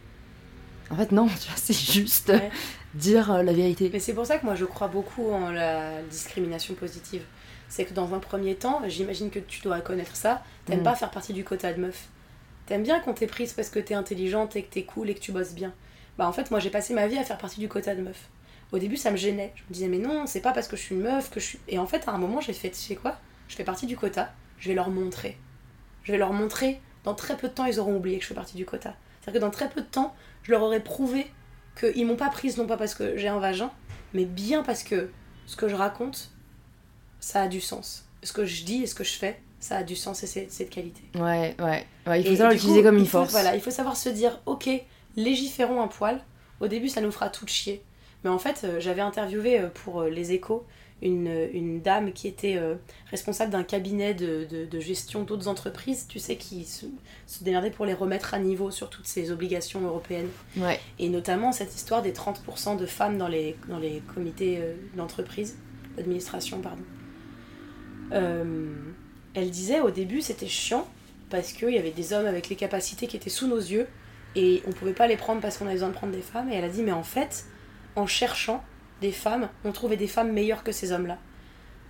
En 0.89 0.95
fait, 0.95 1.11
non, 1.11 1.27
tu 1.41 1.47
vois, 1.49 1.57
c'est 1.57 1.73
juste 1.73 2.29
Ouais. 2.29 2.49
dire 2.95 3.31
euh, 3.31 3.43
la 3.43 3.53
vérité. 3.53 3.89
Mais 3.93 3.99
c'est 3.99 4.13
pour 4.13 4.25
ça 4.25 4.37
que 4.39 4.45
moi 4.45 4.55
je 4.55 4.65
crois 4.65 4.87
beaucoup 4.87 5.29
en 5.31 5.51
la 5.51 6.01
discrimination 6.09 6.73
positive. 6.73 7.21
C'est 7.67 7.85
que 7.85 7.93
dans 7.93 8.13
un 8.15 8.19
premier 8.19 8.55
temps, 8.55 8.81
j'imagine 8.87 9.29
que 9.29 9.37
tu 9.37 9.61
dois 9.61 9.79
connaître 9.81 10.15
ça, 10.15 10.41
t'aimes 10.65 10.79
Mm. 10.79 10.83
pas 10.83 10.95
faire 10.95 11.11
partie 11.11 11.33
du 11.33 11.43
quota 11.43 11.71
de 11.71 11.79
meuf. 11.79 12.07
T'aimes 12.65 12.81
bien 12.83 12.99
qu'on 12.99 13.13
t'ait 13.13 13.27
prise 13.27 13.53
parce 13.53 13.69
que 13.69 13.77
t'es 13.79 13.93
intelligente 13.93 14.55
et 14.55 14.63
que 14.63 14.73
t'es 14.73 14.83
cool 14.83 15.09
et 15.11 15.13
que 15.15 15.19
tu 15.19 15.31
bosses 15.31 15.53
bien. 15.53 15.71
Bah 16.17 16.27
en 16.27 16.31
fait, 16.31 16.49
moi 16.49 16.59
j'ai 16.59 16.71
passé 16.71 16.93
ma 16.95 17.05
vie 17.07 17.17
à 17.19 17.23
faire 17.23 17.37
partie 17.37 17.59
du 17.59 17.67
quota 17.69 17.93
de 17.93 18.01
meuf. 18.01 18.27
Au 18.71 18.79
début, 18.79 18.97
ça 18.97 19.09
me 19.11 19.17
gênait. 19.17 19.53
Je 19.55 19.61
me 19.69 19.73
disais, 19.73 19.87
mais 19.87 19.97
non, 19.99 20.25
c'est 20.25 20.41
pas 20.41 20.51
parce 20.51 20.67
que 20.67 20.75
je 20.75 20.81
suis 20.81 20.95
une 20.95 21.01
meuf 21.01 21.29
que 21.29 21.39
je 21.39 21.45
suis. 21.45 21.59
Et 21.67 21.77
en 21.79 21.85
fait, 21.87 22.07
à 22.07 22.11
un 22.11 22.17
moment, 22.17 22.41
j'ai 22.41 22.53
fait, 22.53 22.69
tu 22.69 22.75
sais 22.77 22.95
quoi? 22.95 23.17
Je 23.47 23.55
fais 23.55 23.63
partie 23.63 23.85
du 23.87 23.95
quota, 23.97 24.31
je 24.59 24.69
vais 24.69 24.75
leur 24.75 24.89
montrer. 24.89 25.37
Je 26.03 26.11
vais 26.11 26.17
leur 26.17 26.33
montrer, 26.33 26.81
dans 27.03 27.13
très 27.15 27.37
peu 27.37 27.47
de 27.47 27.53
temps, 27.53 27.65
ils 27.65 27.79
auront 27.79 27.95
oublié 27.95 28.17
que 28.17 28.23
je 28.23 28.27
fais 28.29 28.35
partie 28.35 28.57
du 28.57 28.65
quota. 28.65 28.95
C'est-à-dire 29.21 29.41
que 29.41 29.45
dans 29.45 29.51
très 29.51 29.69
peu 29.69 29.81
de 29.81 29.85
temps, 29.87 30.13
je 30.43 30.51
leur 30.51 30.61
aurais 30.63 30.79
prouvé 30.83 31.27
qu'ils 31.79 32.05
m'ont 32.05 32.15
pas 32.15 32.29
prise 32.29 32.57
non 32.57 32.65
pas 32.67 32.77
parce 32.77 32.93
que 32.95 33.17
j'ai 33.17 33.27
un 33.27 33.39
vagin, 33.39 33.71
mais 34.13 34.25
bien 34.25 34.63
parce 34.63 34.83
que 34.83 35.09
ce 35.45 35.55
que 35.55 35.67
je 35.67 35.75
raconte, 35.75 36.31
ça 37.19 37.41
a 37.43 37.47
du 37.47 37.61
sens. 37.61 38.05
Ce 38.23 38.33
que 38.33 38.45
je 38.45 38.63
dis 38.63 38.83
et 38.83 38.87
ce 38.87 38.95
que 38.95 39.03
je 39.03 39.13
fais, 39.13 39.39
ça 39.59 39.77
a 39.77 39.83
du 39.83 39.95
sens 39.95 40.23
et 40.23 40.27
c'est 40.27 40.65
de 40.65 40.69
qualité. 40.69 41.01
Ouais, 41.15 41.55
ouais. 41.59 41.85
ouais 42.07 42.21
il 42.21 42.25
faut 42.25 42.31
Et- 42.33 42.35
savoir 42.37 42.51
l'utiliser 42.53 42.83
comme 42.83 42.95
une 42.95 43.01
il 43.03 43.07
faut- 43.09 43.19
force. 43.19 43.31
Voilà, 43.31 43.55
il 43.55 43.61
faut 43.61 43.71
savoir 43.71 43.95
se 43.97 44.09
dire, 44.09 44.39
ok, 44.45 44.69
légiférons 45.15 45.81
un 45.81 45.87
poil. 45.87 46.21
Au 46.59 46.67
début, 46.67 46.89
ça 46.89 47.01
nous 47.01 47.11
fera 47.11 47.29
tout 47.29 47.47
chier. 47.47 47.83
Mais 48.23 48.29
en 48.29 48.39
fait, 48.39 48.61
euh, 48.63 48.79
j'avais 48.79 49.01
interviewé 49.01 49.59
euh, 49.59 49.69
pour 49.69 50.01
euh, 50.01 50.09
les 50.09 50.33
échos 50.33 50.65
une, 51.01 51.47
une 51.53 51.81
dame 51.81 52.11
qui 52.11 52.27
était 52.27 52.57
euh, 52.57 52.75
responsable 53.09 53.51
d'un 53.51 53.63
cabinet 53.63 54.13
de, 54.13 54.45
de- 54.49 54.65
de 54.65 54.79
gestion 54.79 55.23
d'autres 55.23 55.47
entreprises, 55.47 56.05
tu 56.09 56.19
sais, 56.19 56.35
qui 56.35 56.65
se, 56.65 56.85
se 57.27 57.43
démerdait 57.43 57.71
pour 57.71 57.85
les 57.85 57.93
remettre 57.93 58.33
à 58.33 58.39
niveau 58.39 58.69
sur 58.71 58.89
toutes 58.89 59.07
ces 59.07 59.31
obligations 59.31 59.81
européennes. 59.81 60.29
Ouais. 60.57 60.79
Et 60.99 61.09
notamment 61.09 61.51
cette 61.51 61.73
histoire 61.75 62.01
des 62.01 62.11
30% 62.11 62.77
de 62.77 62.85
femmes 62.85 63.17
dans 63.17 63.27
les, 63.29 63.55
dans 63.67 63.79
les 63.79 64.01
comités 64.13 64.57
euh, 64.59 64.73
d'entreprise, 64.97 65.57
d'administration, 65.97 66.59
pardon. 66.61 66.83
Euh, 68.11 68.73
elle 69.35 69.49
disait 69.51 69.81
au 69.81 69.91
début 69.91 70.21
c'était 70.21 70.47
chiant 70.47 70.87
parce 71.29 71.53
qu'il 71.53 71.69
y 71.69 71.77
avait 71.77 71.91
des 71.91 72.11
hommes 72.13 72.25
avec 72.25 72.49
les 72.49 72.55
capacités 72.55 73.05
qui 73.05 73.15
étaient 73.15 73.29
sous 73.29 73.47
nos 73.47 73.57
yeux 73.59 73.87
et 74.35 74.63
on 74.67 74.71
pouvait 74.71 74.93
pas 74.93 75.05
les 75.07 75.15
prendre 75.17 75.41
parce 75.41 75.57
qu'on 75.57 75.65
avait 75.65 75.75
besoin 75.75 75.89
de 75.89 75.93
prendre 75.93 76.13
des 76.13 76.21
femmes. 76.21 76.49
Et 76.51 76.55
elle 76.55 76.63
a 76.63 76.69
dit 76.69 76.81
mais 76.81 76.91
en 76.91 77.03
fait, 77.03 77.45
en 77.95 78.07
cherchant 78.07 78.63
des 79.01 79.11
femmes, 79.11 79.49
on 79.65 79.71
trouvait 79.71 79.97
des 79.97 80.07
femmes 80.07 80.31
meilleures 80.31 80.63
que 80.63 80.71
ces 80.71 80.91
hommes-là. 80.91 81.17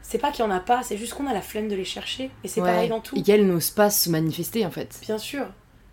C'est 0.02 0.18
pas 0.18 0.32
qu'il 0.32 0.44
y 0.46 0.48
en 0.48 0.52
a 0.52 0.60
pas, 0.60 0.82
c'est 0.84 0.98
juste 0.98 1.14
qu'on 1.14 1.28
a 1.28 1.34
la 1.34 1.42
flemme 1.42 1.68
de 1.68 1.76
les 1.76 1.86
chercher. 1.86 2.32
Et 2.44 2.48
c'est 2.48 2.62
Ouais. 2.62 2.70
pareil 2.72 2.90
dans 2.90 3.00
tout. 3.02 3.18
Et 3.18 3.22
qu'elles 3.24 3.46
n'osent 3.46 3.70
pas 3.72 3.90
se 3.90 4.10
manifester, 4.10 4.66
en 4.66 4.72
fait. 4.72 4.98
Bien 5.02 5.18
sûr. 5.18 5.46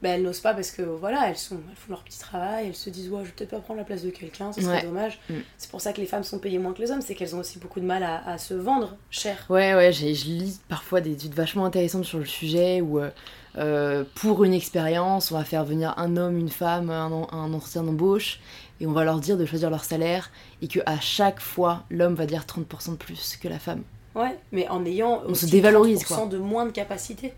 Ben, 0.03 0.13
elles 0.13 0.23
n'osent 0.23 0.41
pas 0.41 0.53
parce 0.53 0.71
que 0.71 0.83
voilà, 0.83 1.29
elles, 1.29 1.39
sont, 1.39 1.57
elles 1.71 1.75
font 1.77 1.91
leur 1.91 2.05
petit 2.05 2.19
travail, 2.19 2.67
elles 2.69 2.75
se 2.75 2.91
disent 2.91 3.09
ouais, 3.11 3.21
je 3.23 3.29
vais 3.29 3.33
peut-être 3.33 3.51
pas 3.51 3.61
prendre 3.61 3.79
la 3.81 3.85
place 3.85 4.03
de 4.03 4.11
quelqu'un, 4.11 4.53
ce 4.53 4.61
serait 4.61 4.77
Ouais. 4.77 4.83
dommage. 4.83 5.19
Mm. 5.31 5.35
C'est 5.57 5.71
pour 5.71 5.81
ça 5.81 5.95
que 5.95 6.01
les 6.03 6.07
femmes 6.07 6.23
sont 6.23 6.39
payées 6.39 6.59
moins 6.59 6.75
que 6.75 6.83
les 6.83 6.91
hommes, 6.91 7.01
c'est 7.01 7.15
qu'elles 7.15 7.35
ont 7.35 7.39
aussi 7.39 7.59
beaucoup 7.59 7.81
de 7.81 7.87
mal 7.87 8.03
à, 8.03 8.23
à 8.29 8.37
se 8.37 8.53
vendre 8.53 8.97
cher. 9.11 9.47
Ouais, 9.49 9.75
ouais, 9.75 9.93
je 9.93 10.05
lis 10.05 10.61
parfois 10.69 11.01
des 11.01 11.13
études 11.13 11.33
vachement 11.33 11.65
intéressantes 11.65 12.05
sur 12.05 12.19
le 12.19 12.27
sujet 12.27 12.83
où, 12.83 12.99
euh, 13.01 13.09
euh, 13.57 14.05
pour 14.17 14.45
une 14.45 14.53
expérience, 14.53 15.33
on 15.33 15.39
va 15.39 15.45
faire 15.45 15.65
venir 15.65 15.95
un 15.97 16.19
homme, 16.19 16.37
une 16.37 16.51
femme, 16.51 16.91
un, 16.91 17.27
un 17.33 17.53
entretien 17.55 17.83
d'embauche, 17.83 18.39
et 18.81 18.87
on 18.87 18.93
va 18.93 19.05
leur 19.05 19.21
dire 19.21 19.37
de 19.37 19.47
choisir 19.47 19.71
leur 19.71 19.85
salaire, 19.85 20.31
et 20.63 20.69
que 20.69 20.81
à 20.87 21.01
chaque 21.01 21.41
fois, 21.41 21.85
l'homme 21.91 22.15
va 22.15 22.27
dire 22.27 22.45
30% 22.45 22.93
de 22.93 22.97
plus 22.97 23.37
que 23.37 23.49
la 23.49 23.59
femme. 23.59 23.83
Ouais, 24.15 24.37
mais 24.53 24.69
en 24.69 24.85
ayant 24.85 25.23
On 25.27 25.35
se 25.35 25.47
dévalorise, 25.47 26.03
30% 26.03 26.07
quoi. 26.07 26.27
de 26.27 26.39
moins 26.39 26.67
de 26.67 26.71
capacité. 26.71 27.33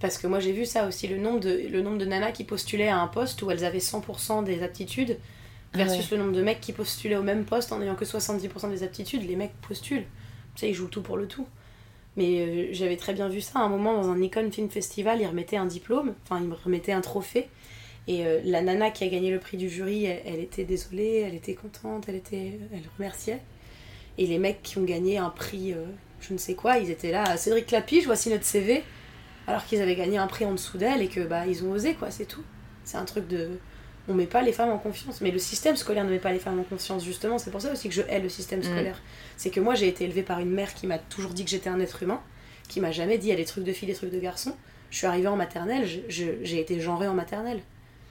Parce 0.00 0.16
que 0.16 0.26
moi 0.26 0.40
j'ai 0.40 0.52
vu 0.52 0.64
ça 0.64 0.86
aussi, 0.88 1.06
le 1.08 1.18
nombre, 1.18 1.40
de, 1.40 1.68
le 1.70 1.82
nombre 1.82 1.98
de 1.98 2.06
nanas 2.06 2.32
qui 2.32 2.44
postulaient 2.44 2.88
à 2.88 2.98
un 2.98 3.06
poste 3.06 3.42
où 3.42 3.50
elles 3.50 3.64
avaient 3.64 3.78
100% 3.78 4.44
des 4.44 4.62
aptitudes 4.62 5.18
versus 5.74 6.06
Ah 6.10 6.14
le 6.16 6.22
nombre 6.22 6.34
de 6.34 6.42
mecs 6.42 6.60
qui 6.60 6.72
postulaient 6.72 7.16
au 7.16 7.22
même 7.22 7.44
poste 7.44 7.70
en 7.70 7.78
n'ayant 7.78 7.94
que 7.94 8.06
70% 8.06 8.70
des 8.70 8.82
aptitudes. 8.82 9.28
Les 9.28 9.36
mecs 9.36 9.52
postulent. 9.60 10.06
Tu 10.54 10.60
sais, 10.60 10.70
ils 10.70 10.74
jouent 10.74 10.88
tout 10.88 11.02
pour 11.02 11.16
le 11.16 11.28
tout. 11.28 11.46
Mais 12.16 12.40
euh, 12.40 12.68
j'avais 12.72 12.96
très 12.96 13.12
bien 13.12 13.28
vu 13.28 13.40
ça 13.40 13.60
à 13.60 13.62
un 13.62 13.68
moment 13.68 13.94
dans 13.94 14.10
un 14.10 14.16
Nikon 14.16 14.50
Film 14.50 14.68
Festival, 14.68 15.20
ils 15.20 15.26
remettaient 15.26 15.56
un 15.56 15.66
diplôme, 15.66 16.14
enfin 16.24 16.40
ils 16.40 16.48
me 16.48 16.54
remettaient 16.54 16.92
un 16.92 17.00
trophée. 17.00 17.48
Et 18.10 18.26
euh, 18.26 18.40
la 18.42 18.60
nana 18.60 18.90
qui 18.90 19.04
a 19.04 19.06
gagné 19.06 19.30
le 19.30 19.38
prix 19.38 19.56
du 19.56 19.70
jury, 19.70 20.04
elle, 20.04 20.20
elle 20.26 20.40
était 20.40 20.64
désolée, 20.64 21.24
elle 21.24 21.36
était 21.36 21.54
contente, 21.54 22.06
elle, 22.08 22.16
était, 22.16 22.58
elle 22.72 22.82
remerciait. 22.98 23.40
Et 24.18 24.26
les 24.26 24.38
mecs 24.38 24.64
qui 24.64 24.78
ont 24.78 24.82
gagné 24.82 25.16
un 25.16 25.30
prix, 25.30 25.72
euh, 25.72 25.84
je 26.20 26.32
ne 26.32 26.38
sais 26.38 26.54
quoi, 26.54 26.78
ils 26.78 26.90
étaient 26.90 27.12
là, 27.12 27.36
Cédric 27.36 27.66
Clapiche, 27.66 28.06
voici 28.06 28.28
notre 28.28 28.44
CV, 28.44 28.82
alors 29.46 29.64
qu'ils 29.64 29.80
avaient 29.80 29.94
gagné 29.94 30.18
un 30.18 30.26
prix 30.26 30.44
en 30.44 30.50
dessous 30.50 30.76
d'elle 30.76 31.02
et 31.02 31.06
que 31.06 31.20
bah 31.20 31.46
ils 31.46 31.62
ont 31.64 31.70
osé 31.70 31.94
quoi, 31.94 32.10
c'est 32.10 32.24
tout. 32.24 32.42
C'est 32.82 32.96
un 32.96 33.04
truc 33.04 33.28
de, 33.28 33.50
on 34.08 34.14
met 34.14 34.26
pas 34.26 34.42
les 34.42 34.52
femmes 34.52 34.70
en 34.70 34.78
confiance, 34.78 35.20
mais 35.20 35.30
le 35.30 35.38
système 35.38 35.76
scolaire 35.76 36.02
ne 36.02 36.10
met 36.10 36.18
pas 36.18 36.32
les 36.32 36.40
femmes 36.40 36.58
en 36.58 36.64
confiance 36.64 37.04
justement. 37.04 37.38
C'est 37.38 37.52
pour 37.52 37.60
ça 37.60 37.70
aussi 37.70 37.88
que 37.88 37.94
je 37.94 38.02
hais 38.02 38.18
le 38.18 38.28
système 38.28 38.64
scolaire. 38.64 39.00
C'est 39.36 39.50
que 39.50 39.60
moi 39.60 39.76
j'ai 39.76 39.86
été 39.86 40.02
élevée 40.02 40.24
par 40.24 40.40
une 40.40 40.50
mère 40.50 40.74
qui 40.74 40.88
m'a 40.88 40.98
toujours 40.98 41.30
dit 41.30 41.44
que 41.44 41.50
j'étais 41.50 41.70
un 41.70 41.78
être 41.78 42.02
humain, 42.02 42.20
qui 42.68 42.80
m'a 42.80 42.90
jamais 42.90 43.18
dit 43.18 43.28
il 43.28 43.30
y 43.30 43.34
a 43.34 43.36
des 43.36 43.44
trucs 43.44 43.62
de 43.62 43.72
filles, 43.72 43.86
des 43.86 43.94
trucs 43.94 44.10
de 44.10 44.18
garçons. 44.18 44.56
Je 44.90 44.96
suis 44.96 45.06
arrivée 45.06 45.28
en 45.28 45.36
maternelle, 45.36 45.86
j'ai 46.08 46.58
été 46.58 46.80
genrée 46.80 47.06
en 47.06 47.14
maternelle. 47.14 47.60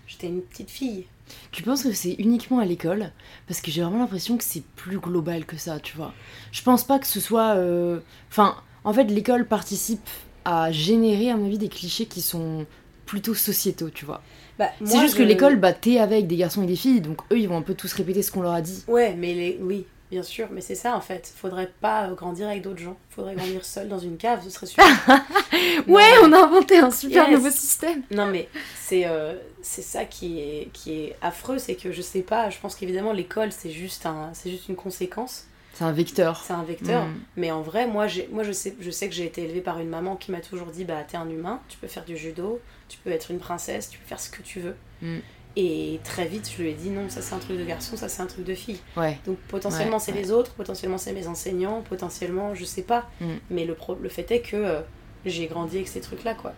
J'étais 0.10 0.28
une 0.28 0.42
petite 0.42 0.72
fille. 0.72 1.06
Tu 1.52 1.62
penses 1.62 1.84
que 1.84 1.92
c'est 1.94 2.14
uniquement 2.14 2.58
à 2.58 2.66
l'école? 2.66 3.12
Parce 3.48 3.62
que 3.62 3.70
j'ai 3.70 3.84
vraiment 3.84 4.00
l'impression 4.00 4.38
que 4.38 4.44
c'est 4.44 4.64
plus 4.76 4.98
global 4.98 5.46
que 5.46 5.56
ça, 5.56 5.80
tu 5.80 5.96
vois. 5.96 6.14
Je 6.52 6.64
pense 6.64 6.84
pas 6.84 6.98
que 6.98 7.06
ce 7.06 7.20
soit. 7.20 7.56
euh, 7.56 8.00
Enfin, 8.32 8.56
en 8.84 8.92
fait, 8.92 9.04
l'école 9.06 9.48
participe 9.48 10.10
à 10.46 10.72
générer, 10.72 11.30
à 11.30 11.38
mon 11.38 11.46
avis, 11.46 11.60
des 11.60 11.70
clichés 11.70 12.08
qui 12.08 12.22
sont 12.22 12.66
plutôt 13.06 13.36
sociétaux, 13.36 13.92
tu 13.92 14.06
vois. 14.06 14.24
Bah, 14.58 14.70
C'est 14.84 15.00
juste 15.00 15.16
que 15.16 15.22
l'école, 15.24 15.58
bah, 15.58 15.74
t'es 15.74 16.00
avec 16.00 16.26
des 16.26 16.38
garçons 16.38 16.64
et 16.64 16.68
des 16.68 16.76
filles, 16.76 17.02
donc 17.02 17.20
eux, 17.32 17.40
ils 17.40 17.48
vont 17.48 17.58
un 17.58 17.62
peu 17.62 17.76
tous 17.76 17.94
répéter 17.94 18.24
ce 18.24 18.32
qu'on 18.32 18.42
leur 18.42 18.54
a 18.54 18.62
dit. 18.62 18.84
Ouais, 18.88 19.14
mais 19.16 19.34
les... 19.36 19.60
oui, 19.62 19.86
bien 20.12 20.24
sûr, 20.24 20.48
mais 20.52 20.62
c'est 20.62 20.76
ça 20.76 20.96
en 20.96 21.02
fait. 21.02 21.32
Faudrait 21.36 21.72
pas 21.82 22.08
euh, 22.08 22.14
grandir 22.16 22.48
avec 22.48 22.62
d'autres 22.62 22.80
gens. 22.80 22.98
Faudrait 23.10 23.36
grandir 23.36 23.64
seul 23.66 23.88
dans 23.88 24.00
une 24.00 24.18
cave, 24.18 24.42
ce 24.44 24.50
serait 24.50 24.66
super. 24.68 24.86
Ouais, 25.88 26.12
on 26.24 26.32
a 26.32 26.38
inventé 26.44 26.78
un 26.80 26.92
super 26.92 27.28
Yes. 27.30 27.38
nouveau 27.38 27.50
système. 27.52 28.02
Non 28.12 28.28
mais 28.28 28.48
c'est 28.80 29.06
euh, 29.06 29.36
c'est 29.62 29.82
ça 29.82 30.06
qui 30.06 30.40
est, 30.40 30.70
qui 30.74 30.94
est 30.94 31.16
affreux, 31.22 31.58
c'est 31.60 31.76
que 31.76 31.92
je 31.92 32.02
sais 32.02 32.22
pas, 32.22 32.50
je 32.50 32.58
pense 32.60 32.76
qu'évidemment 32.76 33.14
l'école 33.14 33.52
c'est 33.52 33.70
juste, 33.72 34.06
un, 34.06 34.30
c'est 34.34 34.50
juste 34.50 34.70
une 34.70 34.76
conséquence, 34.76 35.46
C'est 35.74 35.84
un 35.84 35.92
vecteur. 35.92 36.42
c'est 36.46 36.54
un 36.54 36.64
vecteur, 36.64 37.06
Mm. 37.06 37.14
mais 37.38 37.52
en 37.52 37.62
vrai 37.62 37.88
moi, 37.88 38.08
moi 38.32 38.44
je, 38.44 38.52
sais, 38.52 38.76
je 38.80 38.92
sais 38.92 39.10
que 39.10 39.16
j'ai 39.16 39.26
été 39.26 39.44
élevée 39.44 39.62
par 39.62 39.80
une 39.80 39.90
maman 39.90 40.16
qui 40.16 40.32
m'a 40.32 40.40
toujours 40.42 40.68
dit 40.68 40.86
bah 40.86 41.04
t'es 41.08 41.18
un 41.18 41.30
humain, 41.30 41.60
tu 41.70 41.78
peux 41.78 41.88
faire 41.88 42.06
du 42.06 42.18
judo, 42.18 42.60
tu 42.88 42.98
peux 43.00 43.12
être 43.12 43.32
une 43.32 43.40
princesse, 43.40 43.90
tu 43.90 44.00
peux 44.00 44.06
faire 44.08 44.20
ce 44.20 44.30
que 44.30 44.42
tu 44.42 44.60
veux. 44.60 44.76
Mm. 45.02 45.20
Et 45.56 46.00
très 46.04 46.26
vite, 46.26 46.50
je 46.56 46.62
lui 46.62 46.70
ai 46.70 46.74
dit 46.74 46.90
non, 46.90 47.10
ça 47.10 47.22
c'est 47.22 47.34
un 47.34 47.40
truc 47.40 47.58
de 47.58 47.66
garçon, 47.66 47.98
ça 47.98 48.08
c'est 48.08 48.22
un 48.22 48.28
truc 48.28 48.46
de 48.46 48.54
fille. 48.54 48.80
Ouais. 48.96 49.18
Donc 49.26 49.38
potentiellement 49.48 49.98
Ouais, 49.98 50.00
c'est 50.04 50.12
ouais. 50.14 50.22
les 50.22 50.32
autres, 50.32 50.52
potentiellement 50.54 50.98
c'est 50.98 51.12
mes 51.12 51.28
enseignants, 51.28 51.82
potentiellement 51.82 52.54
je 52.56 52.64
sais 52.66 52.84
pas. 52.84 53.10
Mm. 53.20 53.26
Mais 53.50 53.66
le, 53.66 53.74
pro- 53.74 53.98
le 54.02 54.10
fait 54.10 54.30
est 54.32 54.42
que 54.42 54.56
euh, 54.56 54.80
j'ai 55.26 55.48
grandi 55.48 55.78
avec 55.78 55.88
ces 55.88 56.02
trucs-là 56.02 56.36
quoi. 56.36 56.54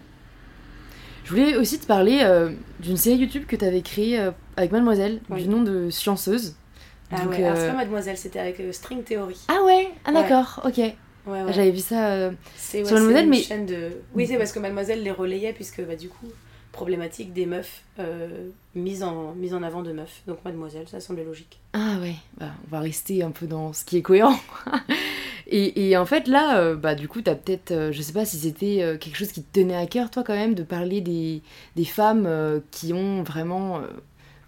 Je 1.24 1.30
voulais 1.30 1.56
aussi 1.56 1.80
te 1.80 1.86
parler 1.86 2.20
euh, 2.24 2.52
d'une 2.80 2.98
série 2.98 3.18
YouTube 3.18 3.46
que 3.48 3.56
tu 3.56 3.64
avais 3.64 3.82
créée 3.82 4.20
euh, 4.20 4.32
avec 4.58 4.72
Mademoiselle, 4.72 5.22
Oui. 5.30 5.44
du 5.44 5.50
nom 5.50 5.62
de 5.62 5.90
Scienceuse. 5.90 6.56
Ah 7.12 7.22
Donc, 7.22 7.32
ouais, 7.32 7.44
alors 7.44 7.58
c'est 7.58 7.68
pas 7.68 7.74
Mademoiselle, 7.74 8.18
c'était 8.18 8.40
avec 8.40 8.62
String 8.74 9.04
Theory. 9.04 9.38
Ah 9.48 9.64
ouais 9.66 9.90
Ah 10.06 10.12
d'accord, 10.12 10.62
ok. 10.66 10.78
Ouais, 10.78 10.94
ouais. 11.28 11.54
J'avais 11.54 11.72
vu 11.72 11.80
ça. 11.80 12.32
Sur 12.58 12.84
Mademoiselle, 12.84 13.28
mais- 13.30 13.42
chaîne 13.42 13.66
de. 13.66 13.92
Oui, 14.16 14.26
c'est 14.28 14.38
parce 14.38 14.52
que 14.52 14.60
Mademoiselle 14.60 15.04
les 15.04 15.12
relayait, 15.12 15.54
puisque 15.54 15.82
bah, 15.82 15.96
du 15.96 16.10
coup, 16.10 16.28
problématique 16.72 17.34
des 17.34 17.46
meufs 17.46 17.84
euh, 18.00 18.50
mise, 18.76 19.04
en, 19.04 19.34
mise 19.34 19.54
en 19.54 19.62
avant 19.64 19.82
de 19.82 19.92
meufs. 19.92 20.22
Donc 20.28 20.44
Mademoiselle, 20.46 20.88
ça 20.88 21.00
semblait 21.00 21.24
logique. 21.26 21.60
Ah 21.74 21.98
ouais, 22.02 22.16
bah, 22.38 22.52
on 22.68 22.72
va 22.72 22.80
rester 22.80 23.24
un 23.24 23.32
peu 23.32 23.48
dans 23.48 23.74
ce 23.74 23.84
qui 23.86 23.98
est 23.98 24.02
cohérent. 24.02 24.40
et, 25.48 25.90
et 25.90 25.98
en 25.98 26.06
fait, 26.06 26.28
là, 26.28 26.60
euh, 26.60 26.76
bah, 26.76 26.96
du 26.96 27.08
coup, 27.08 27.22
t'as 27.22 27.36
peut-être. 27.36 27.72
euh, 27.72 27.92
je 27.92 28.02
sais 28.02 28.14
pas 28.14 28.26
si 28.26 28.38
c'était 28.38 28.82
euh, 28.82 28.98
quelque 28.98 29.18
chose 29.18 29.32
qui 29.32 29.44
te 29.44 29.60
tenait 29.60 29.76
à 29.76 29.86
cœur, 29.86 30.10
toi, 30.10 30.24
quand 30.24 30.36
même, 30.36 30.54
de 30.56 30.64
parler 30.64 31.02
des, 31.02 31.42
des 31.76 31.86
femmes 31.86 32.28
qui 32.72 32.94
ont 32.94 33.24
vraiment 33.24 33.82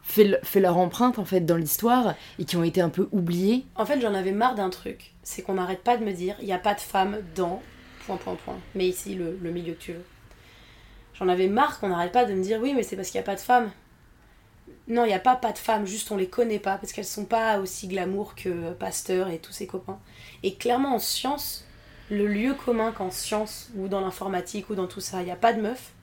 fait, 0.01 0.23
le- 0.25 0.39
fait 0.43 0.59
leur 0.59 0.77
empreinte, 0.77 1.19
en 1.19 1.25
fait, 1.25 1.41
dans 1.41 1.57
l'histoire 1.57 2.15
et 2.39 2.45
qui 2.45 2.55
ont 2.57 2.63
été 2.63 2.81
un 2.81 2.89
peu 2.89 3.07
oubliées. 3.11 3.65
En 3.75 3.85
fait, 3.85 3.99
j'en 4.01 4.13
avais 4.13 4.31
marre 4.31 4.55
d'un 4.55 4.69
truc. 4.69 5.13
C'est 5.23 5.41
qu'on 5.41 5.53
n'arrête 5.55 5.83
pas 5.83 5.97
de 5.97 6.03
me 6.05 6.11
dire, 6.13 6.35
il 6.39 6.45
n'y 6.45 6.53
a 6.53 6.57
pas 6.59 6.73
de 6.73 6.79
femmes 6.81 7.17
dans. 7.35 7.61
Point, 8.05 8.17
point, 8.17 8.35
point. 8.35 8.57
Mais 8.75 8.87
ici, 8.87 9.15
le, 9.15 9.37
le 9.41 9.51
milieu 9.51 9.73
que 9.73 9.79
tu 9.81 9.93
veux. 9.93 10.03
J'en 11.13 11.27
avais 11.27 11.47
marre 11.47 11.79
qu'on 11.79 11.89
n'arrête 11.89 12.11
pas 12.11 12.25
de 12.25 12.33
me 12.33 12.41
dire, 12.41 12.59
oui, 12.61 12.73
mais 12.73 12.83
c'est 12.83 12.95
parce 12.95 13.09
qu'il 13.09 13.19
n'y 13.19 13.23
a 13.23 13.25
pas 13.25 13.35
de 13.35 13.41
femmes. 13.41 13.71
Non, 14.87 15.05
il 15.05 15.09
n'y 15.09 15.13
a 15.13 15.19
pas 15.19 15.35
pas 15.35 15.51
de 15.53 15.57
femmes, 15.57 15.85
juste 15.85 16.11
on 16.11 16.17
les 16.17 16.27
connaît 16.27 16.59
pas, 16.59 16.77
parce 16.77 16.91
qu'elles 16.91 17.05
sont 17.05 17.25
pas 17.25 17.59
aussi 17.59 17.87
glamour 17.87 18.35
que 18.35 18.73
Pasteur 18.73 19.29
et 19.29 19.39
tous 19.39 19.53
ses 19.53 19.67
copains. 19.67 19.99
Et 20.41 20.55
clairement, 20.55 20.95
en 20.95 20.99
science, 20.99 21.65
le 22.09 22.27
lieu 22.27 22.53
commun 22.53 22.91
qu'en 22.91 23.11
science, 23.11 23.69
ou 23.75 23.87
dans 23.87 24.01
l'informatique, 24.01 24.69
ou 24.69 24.75
dans 24.75 24.87
tout 24.87 24.99
ça, 24.99 25.21
il 25.21 25.25
n'y 25.25 25.31
a 25.31 25.37
pas 25.37 25.53
de 25.53 25.61
meufs, 25.61 25.93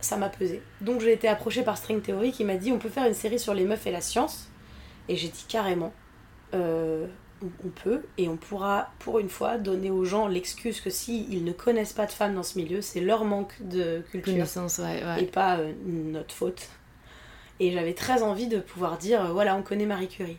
ça 0.00 0.16
m'a 0.16 0.28
pesé. 0.28 0.62
Donc 0.80 1.00
j'ai 1.00 1.12
été 1.12 1.28
approchée 1.28 1.62
par 1.62 1.76
String 1.76 2.00
Theory 2.00 2.32
qui 2.32 2.44
m'a 2.44 2.56
dit, 2.56 2.72
on 2.72 2.78
peut 2.78 2.88
faire 2.88 3.06
une 3.06 3.14
série 3.14 3.38
sur 3.38 3.54
les 3.54 3.64
meufs 3.64 3.86
et 3.86 3.90
la 3.90 4.00
science. 4.00 4.48
Et 5.08 5.16
j'ai 5.16 5.28
dit 5.28 5.44
carrément, 5.48 5.92
euh, 6.54 7.06
on, 7.42 7.68
peut, 7.68 8.02
et 8.16 8.28
on 8.28 8.36
pourra, 8.36 8.90
pour 8.98 9.18
une 9.18 9.28
fois, 9.28 9.58
donner 9.58 9.90
aux 9.90 10.04
gens 10.04 10.26
l'excuse 10.26 10.80
que 10.80 10.90
si 10.90 11.26
ils 11.30 11.44
ne 11.44 11.52
connaissent 11.52 11.92
pas 11.92 12.06
de 12.06 12.12
femmes 12.12 12.34
dans 12.34 12.42
ce 12.42 12.58
milieu, 12.58 12.80
c'est 12.80 13.00
leur 13.00 13.24
manque 13.24 13.54
de 13.60 14.02
culture 14.10 14.32
Connaissance, 14.32 14.78
ouais, 14.78 15.04
ouais. 15.04 15.22
et 15.22 15.26
pas 15.26 15.58
euh, 15.58 15.72
notre 15.86 16.34
faute. 16.34 16.68
Et 17.60 17.72
j'avais 17.72 17.94
très 17.94 18.22
envie 18.22 18.46
de 18.46 18.58
pouvoir 18.58 18.98
dire, 18.98 19.24
euh, 19.24 19.32
voilà, 19.32 19.56
on 19.56 19.62
connaît 19.62 19.86
Marie 19.86 20.08
Curie. 20.08 20.38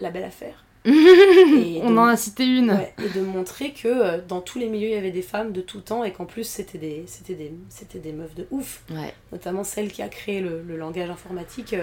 La 0.00 0.10
belle 0.10 0.24
affaire. 0.24 0.64
Et 0.84 1.80
on 1.84 1.96
en 1.96 2.06
a 2.06 2.16
cité 2.16 2.44
une. 2.44 2.72
Ouais, 2.72 2.92
et 2.98 3.08
de 3.16 3.24
montrer 3.24 3.72
que 3.72 3.86
euh, 3.86 4.20
dans 4.26 4.40
tous 4.40 4.58
les 4.58 4.68
milieux, 4.68 4.88
il 4.88 4.94
y 4.94 4.96
avait 4.96 5.12
des 5.12 5.22
femmes 5.22 5.52
de 5.52 5.60
tout 5.60 5.80
temps 5.80 6.02
et 6.02 6.12
qu'en 6.12 6.26
plus, 6.26 6.42
c'était 6.42 6.78
des, 6.78 7.04
c'était 7.06 7.34
des, 7.34 7.54
c'était 7.68 8.00
des 8.00 8.12
meufs 8.12 8.34
de 8.34 8.48
ouf 8.50 8.82
notamment 9.30 9.62
celle 9.62 9.92
qui 9.92 10.02
a 10.02 10.08
créé 10.08 10.40
le, 10.40 10.60
le 10.60 10.76
langage 10.76 11.08
informatique. 11.08 11.76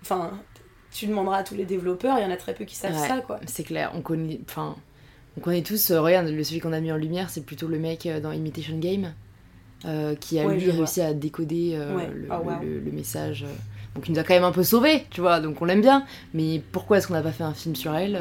Enfin, 0.00 0.40
tu 0.92 1.06
demanderas 1.06 1.38
à 1.38 1.42
tous 1.42 1.54
les 1.54 1.64
développeurs, 1.64 2.18
il 2.18 2.22
y 2.22 2.26
en 2.26 2.30
a 2.30 2.36
très 2.36 2.54
peu 2.54 2.64
qui 2.64 2.74
savent 2.76 2.98
Ouais. 3.00 3.08
ça, 3.08 3.18
quoi. 3.20 3.40
C'est 3.46 3.64
clair, 3.64 3.92
on 3.94 4.00
connaît, 4.00 4.40
enfin, 4.48 4.76
on 5.36 5.40
connaît 5.40 5.62
tous. 5.62 5.90
euh, 5.90 6.00
regarde, 6.00 6.28
le 6.28 6.42
celui 6.44 6.60
qu'on 6.60 6.72
a 6.72 6.80
mis 6.80 6.90
en 6.92 6.96
lumière, 6.96 7.30
c'est 7.30 7.44
plutôt 7.44 7.68
le 7.68 7.78
mec 7.78 8.06
euh, 8.06 8.20
dans 8.20 8.32
Imitation 8.32 8.78
Game 8.78 9.12
euh, 9.84 10.14
qui 10.16 10.38
a 10.40 10.46
Ouais, 10.46 10.56
lui 10.56 10.70
réussi 10.70 11.00
à 11.00 11.12
décoder 11.14 11.72
euh, 11.74 11.94
Ouais. 11.96 12.08
le, 12.08 12.20
le- 12.22 12.28
wow. 12.30 12.44
le- 12.62 12.80
le 12.80 12.90
message. 12.92 13.44
Donc 13.94 14.08
il 14.08 14.12
nous 14.12 14.18
a 14.18 14.22
quand 14.22 14.34
même 14.34 14.44
un 14.44 14.52
peu 14.52 14.62
sauvés, 14.64 15.04
tu 15.10 15.20
vois. 15.20 15.40
Donc 15.40 15.60
on 15.62 15.64
l'aime 15.64 15.80
bien. 15.80 16.04
Mais 16.34 16.60
pourquoi 16.72 16.98
est-ce 16.98 17.08
qu'on 17.08 17.14
n'a 17.14 17.22
pas 17.22 17.32
fait 17.32 17.44
un 17.44 17.54
film 17.54 17.74
sur 17.76 17.94
elle 17.94 18.20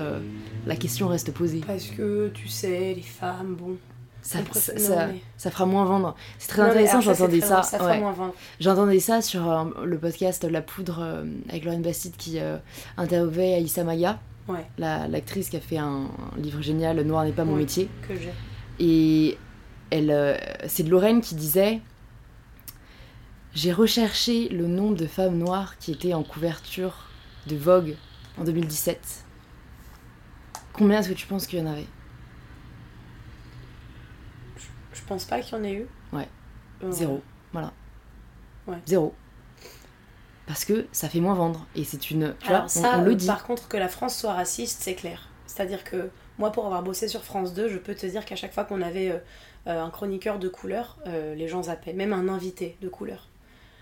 La 0.65 0.75
question 0.75 1.07
reste 1.07 1.31
posée. 1.33 1.61
Parce 1.65 1.87
que, 1.87 2.29
tu 2.33 2.47
sais, 2.47 2.93
les 2.95 3.01
femmes, 3.01 3.55
bon... 3.59 3.77
Ça, 4.27 4.39
on 4.41 4.43
préfère- 4.43 4.77
ça, 4.77 4.89
non, 4.89 4.95
ça- 4.95 5.07
mais- 5.07 5.21
ça 5.37 5.51
fera 5.51 5.65
moins 5.65 5.85
vendre. 5.85 6.15
C'est 6.37 6.49
très 6.49 6.61
Non, 6.63 6.67
intéressant. 6.69 6.99
J'entendais 6.99 7.39
ça. 7.39 7.63
Ça 7.63 7.85
ouais. 7.85 8.03
J'entendais 8.59 8.99
ça 8.99 9.21
sur 9.21 9.49
euh, 9.49 9.63
le 9.85 9.97
podcast 9.97 10.43
La 10.43 10.61
Poudre 10.61 10.99
euh, 11.01 11.23
avec 11.47 11.63
Lauren 11.63 11.79
Bastide 11.79 12.17
qui 12.17 12.37
euh, 12.39 12.57
interviewait 12.97 13.53
Aïssa 13.53 13.85
Maya, 13.85 14.19
Ouais, 14.49 14.65
la- 14.77 15.07
l'actrice 15.07 15.49
qui 15.49 15.55
a 15.55 15.61
fait 15.61 15.77
un, 15.77 16.07
un 16.35 16.37
livre 16.41 16.61
génial 16.61 16.99
Noir 17.03 17.23
n'est 17.23 17.31
pas 17.31 17.45
mon 17.45 17.55
métier. 17.55 17.89
que 18.07 18.15
j'ai. 18.15 18.33
Et 18.85 19.37
elle, 19.91 20.11
euh, 20.11 20.35
c'est 20.67 20.83
de 20.83 20.89
Lorraine 20.89 21.21
qui 21.21 21.35
disait 21.35 21.79
J'ai 23.53 23.71
recherché 23.71 24.49
le 24.49 24.67
nombre 24.67 24.95
de 24.97 25.07
femmes 25.07 25.37
noires 25.37 25.77
qui 25.79 25.91
étaient 25.93 26.13
en 26.13 26.23
couverture 26.23 27.05
de 27.47 27.55
Vogue 27.55 27.95
en 28.37 28.43
2017. 28.43 29.23
Combien 30.73 30.99
est-ce 30.99 31.07
que 31.09 31.13
tu 31.13 31.27
penses 31.27 31.47
qu'il 31.47 31.59
y 31.59 31.61
en 31.61 31.65
avait 31.71 31.87
Je 34.93 34.96
pense 35.07 35.25
pas 35.25 35.39
qu'il 35.41 35.57
y 35.57 35.61
en 35.61 35.63
ait 35.63 35.73
eu. 35.73 35.87
Ouais. 36.13 36.27
Euh, 36.83 36.91
Zéro. 36.91 37.21
Voilà. 37.53 37.73
Ouais. 38.67 38.77
Zéro. 38.85 39.13
Parce 40.45 40.63
que 40.63 40.87
ça 40.91 41.09
fait 41.09 41.19
moins 41.19 41.33
vendre. 41.33 41.65
Et 41.75 41.83
c'est 41.83 42.09
une. 42.11 42.33
Tu 42.39 42.47
Alors 42.49 42.61
vois, 42.61 42.69
ça, 42.69 42.97
on, 42.97 43.01
on 43.01 43.03
le 43.03 43.15
dit. 43.15 43.27
par 43.27 43.43
contre, 43.45 43.67
que 43.67 43.77
la 43.77 43.89
France 43.89 44.17
soit 44.17 44.33
raciste, 44.33 44.81
c'est 44.81 44.95
clair. 44.95 45.29
C'est-à-dire 45.45 45.83
que 45.83 46.09
moi, 46.37 46.51
pour 46.51 46.65
avoir 46.65 46.83
bossé 46.83 47.07
sur 47.07 47.23
France 47.23 47.53
2, 47.53 47.67
je 47.69 47.77
peux 47.77 47.95
te 47.95 48.05
dire 48.05 48.23
qu'à 48.25 48.35
chaque 48.35 48.53
fois 48.53 48.63
qu'on 48.63 48.81
avait 48.81 49.09
euh, 49.11 49.17
euh, 49.67 49.81
un 49.83 49.89
chroniqueur 49.89 50.39
de 50.39 50.47
couleur, 50.47 50.97
euh, 51.07 51.35
les 51.35 51.47
gens 51.47 51.63
zappaient. 51.63 51.93
Même 51.93 52.13
un 52.13 52.29
invité 52.29 52.77
de 52.81 52.87
couleur. 52.89 53.27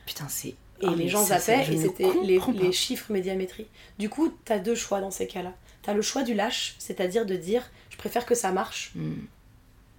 Putain, 0.05 0.27
c'est. 0.27 0.55
Et 0.81 0.87
Ah, 0.87 0.91
les 0.95 1.07
gens 1.07 1.23
ça, 1.23 1.39
zappaient 1.39 1.73
et 1.73 1.77
c'était 1.77 2.11
les 2.23 2.71
chiffres 2.71 3.11
médiamétrie. 3.11 3.67
Du 3.97 4.09
coup, 4.09 4.33
t'as 4.43 4.59
deux 4.59 4.75
choix 4.75 4.99
dans 5.01 5.11
ces 5.11 5.25
cas-là. 5.27 5.53
T'as 5.83 5.93
le 5.93 6.01
choix 6.01 6.23
du 6.23 6.33
lâche, 6.33 6.75
c'est-à-dire 6.79 7.25
de 7.25 7.35
dire 7.35 7.69
je 7.89 7.97
préfère 7.97 8.25
que 8.25 8.35
ça 8.35 8.51
marche, 8.51 8.91
Hmm. 8.95 9.13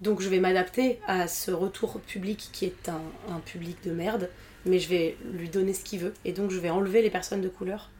Donc 0.00 0.20
je 0.20 0.28
vais 0.28 0.40
m'adapter 0.40 1.00
à 1.06 1.26
ce 1.26 1.50
retour 1.50 2.00
public 2.00 2.50
qui 2.52 2.66
est 2.66 2.88
un, 2.88 3.40
public 3.40 3.78
de 3.84 3.92
merde, 3.92 4.30
mais 4.64 4.78
je 4.78 4.88
vais 4.88 5.16
lui 5.32 5.48
donner 5.48 5.72
ce 5.72 5.84
qu'il 5.84 6.00
veut, 6.00 6.14
et 6.24 6.32
donc 6.32 6.50
je 6.50 6.58
vais 6.58 6.70
enlever 6.70 7.02
les 7.02 7.10
personnes 7.10 7.40
de 7.40 7.48
couleur. 7.48 7.90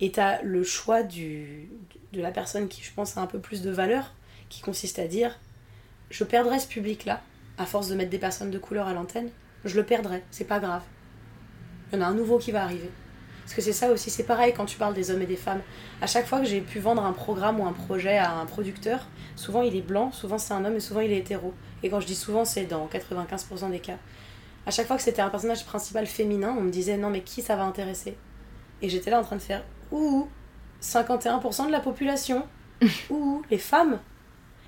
Et 0.00 0.12
t'as 0.12 0.42
le 0.42 0.62
choix 0.62 1.02
du, 1.02 1.68
de 2.12 2.20
la 2.20 2.30
personne 2.30 2.68
qui, 2.68 2.82
je 2.82 2.92
pense, 2.92 3.16
a 3.16 3.20
un 3.20 3.26
peu 3.26 3.38
plus 3.38 3.62
de 3.62 3.70
valeur, 3.70 4.14
qui 4.48 4.60
consiste 4.60 4.98
à 4.98 5.06
dire 5.06 5.38
je 6.10 6.24
perdrai 6.24 6.60
ce 6.60 6.68
public-là, 6.68 7.22
à 7.58 7.66
force 7.66 7.88
de 7.88 7.94
mettre 7.94 8.10
des 8.10 8.18
personnes 8.18 8.50
de 8.50 8.58
couleur 8.58 8.86
à 8.86 8.94
l'antenne, 8.94 9.30
je 9.64 9.76
le 9.76 9.84
perdrai, 9.84 10.22
c'est 10.30 10.44
pas 10.46 10.60
grave. 10.60 10.82
Il 11.90 11.98
y 11.98 11.98
en 11.98 12.04
a 12.04 12.06
un 12.06 12.14
nouveau 12.14 12.38
qui 12.38 12.52
va 12.52 12.62
arriver. 12.62 12.90
Parce 13.46 13.54
que 13.54 13.62
c'est 13.62 13.72
ça 13.72 13.92
aussi, 13.92 14.10
c'est 14.10 14.24
pareil 14.24 14.52
quand 14.52 14.64
tu 14.64 14.76
parles 14.76 14.92
des 14.92 15.12
hommes 15.12 15.22
et 15.22 15.26
des 15.26 15.36
femmes. 15.36 15.60
À 16.02 16.08
chaque 16.08 16.26
fois 16.26 16.40
que 16.40 16.46
j'ai 16.46 16.60
pu 16.60 16.80
vendre 16.80 17.04
un 17.04 17.12
programme 17.12 17.60
ou 17.60 17.64
un 17.64 17.72
projet 17.72 18.18
à 18.18 18.34
un 18.38 18.44
producteur, 18.44 19.06
souvent 19.36 19.62
il 19.62 19.76
est 19.76 19.82
blanc, 19.82 20.10
souvent 20.10 20.36
c'est 20.36 20.52
un 20.52 20.64
homme 20.64 20.74
et 20.74 20.80
souvent 20.80 20.98
il 20.98 21.12
est 21.12 21.18
hétéro. 21.18 21.54
Et 21.84 21.88
quand 21.88 22.00
je 22.00 22.06
dis 22.06 22.16
souvent, 22.16 22.44
c'est 22.44 22.64
dans 22.64 22.88
95% 22.88 23.70
des 23.70 23.78
cas. 23.78 23.98
À 24.66 24.72
chaque 24.72 24.88
fois 24.88 24.96
que 24.96 25.02
c'était 25.02 25.22
un 25.22 25.30
personnage 25.30 25.64
principal 25.64 26.08
féminin, 26.08 26.56
on 26.58 26.62
me 26.62 26.72
disait 26.72 26.96
non 26.96 27.08
mais 27.08 27.20
qui 27.20 27.40
ça 27.40 27.54
va 27.54 27.62
intéresser? 27.62 28.18
Et 28.82 28.88
j'étais 28.88 29.10
là 29.10 29.20
en 29.20 29.22
train 29.22 29.36
de 29.36 29.42
faire 29.42 29.62
ouh, 29.92 30.26
51% 30.82 31.68
de 31.68 31.70
la 31.70 31.78
population, 31.78 32.44
ouh, 33.10 33.42
les 33.48 33.58
femmes. 33.58 34.00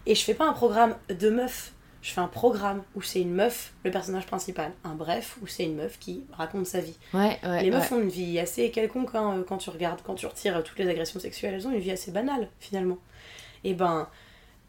Et 0.06 0.14
je 0.14 0.22
fais 0.22 0.34
pas 0.34 0.48
un 0.48 0.52
programme 0.52 0.94
de 1.08 1.30
meufs, 1.30 1.72
je 2.08 2.14
fais 2.14 2.22
un 2.22 2.26
programme 2.28 2.82
où 2.94 3.02
c'est 3.02 3.20
une 3.20 3.34
meuf, 3.34 3.74
le 3.84 3.90
personnage 3.90 4.24
principal. 4.24 4.72
Un 4.82 4.94
bref, 4.94 5.36
où 5.42 5.46
c'est 5.46 5.64
une 5.64 5.76
meuf 5.76 5.98
qui 5.98 6.24
raconte 6.32 6.64
sa 6.64 6.80
vie. 6.80 6.96
Ouais, 7.12 7.38
ouais. 7.42 7.62
Les 7.62 7.70
meufs 7.70 7.90
ouais. 7.90 7.98
ont 7.98 8.00
une 8.00 8.08
vie 8.08 8.38
assez 8.38 8.70
quelconque 8.70 9.14
hein, 9.14 9.36
euh, 9.36 9.44
quand 9.46 9.58
tu 9.58 9.68
regardes, 9.68 10.00
quand 10.02 10.14
tu 10.14 10.24
retires 10.24 10.64
toutes 10.64 10.78
les 10.78 10.88
agressions 10.88 11.20
sexuelles, 11.20 11.52
elles 11.52 11.66
ont 11.66 11.70
une 11.70 11.80
vie 11.80 11.90
assez 11.90 12.10
banale 12.10 12.48
finalement. 12.60 12.96
Et 13.62 13.74
ben, 13.74 14.08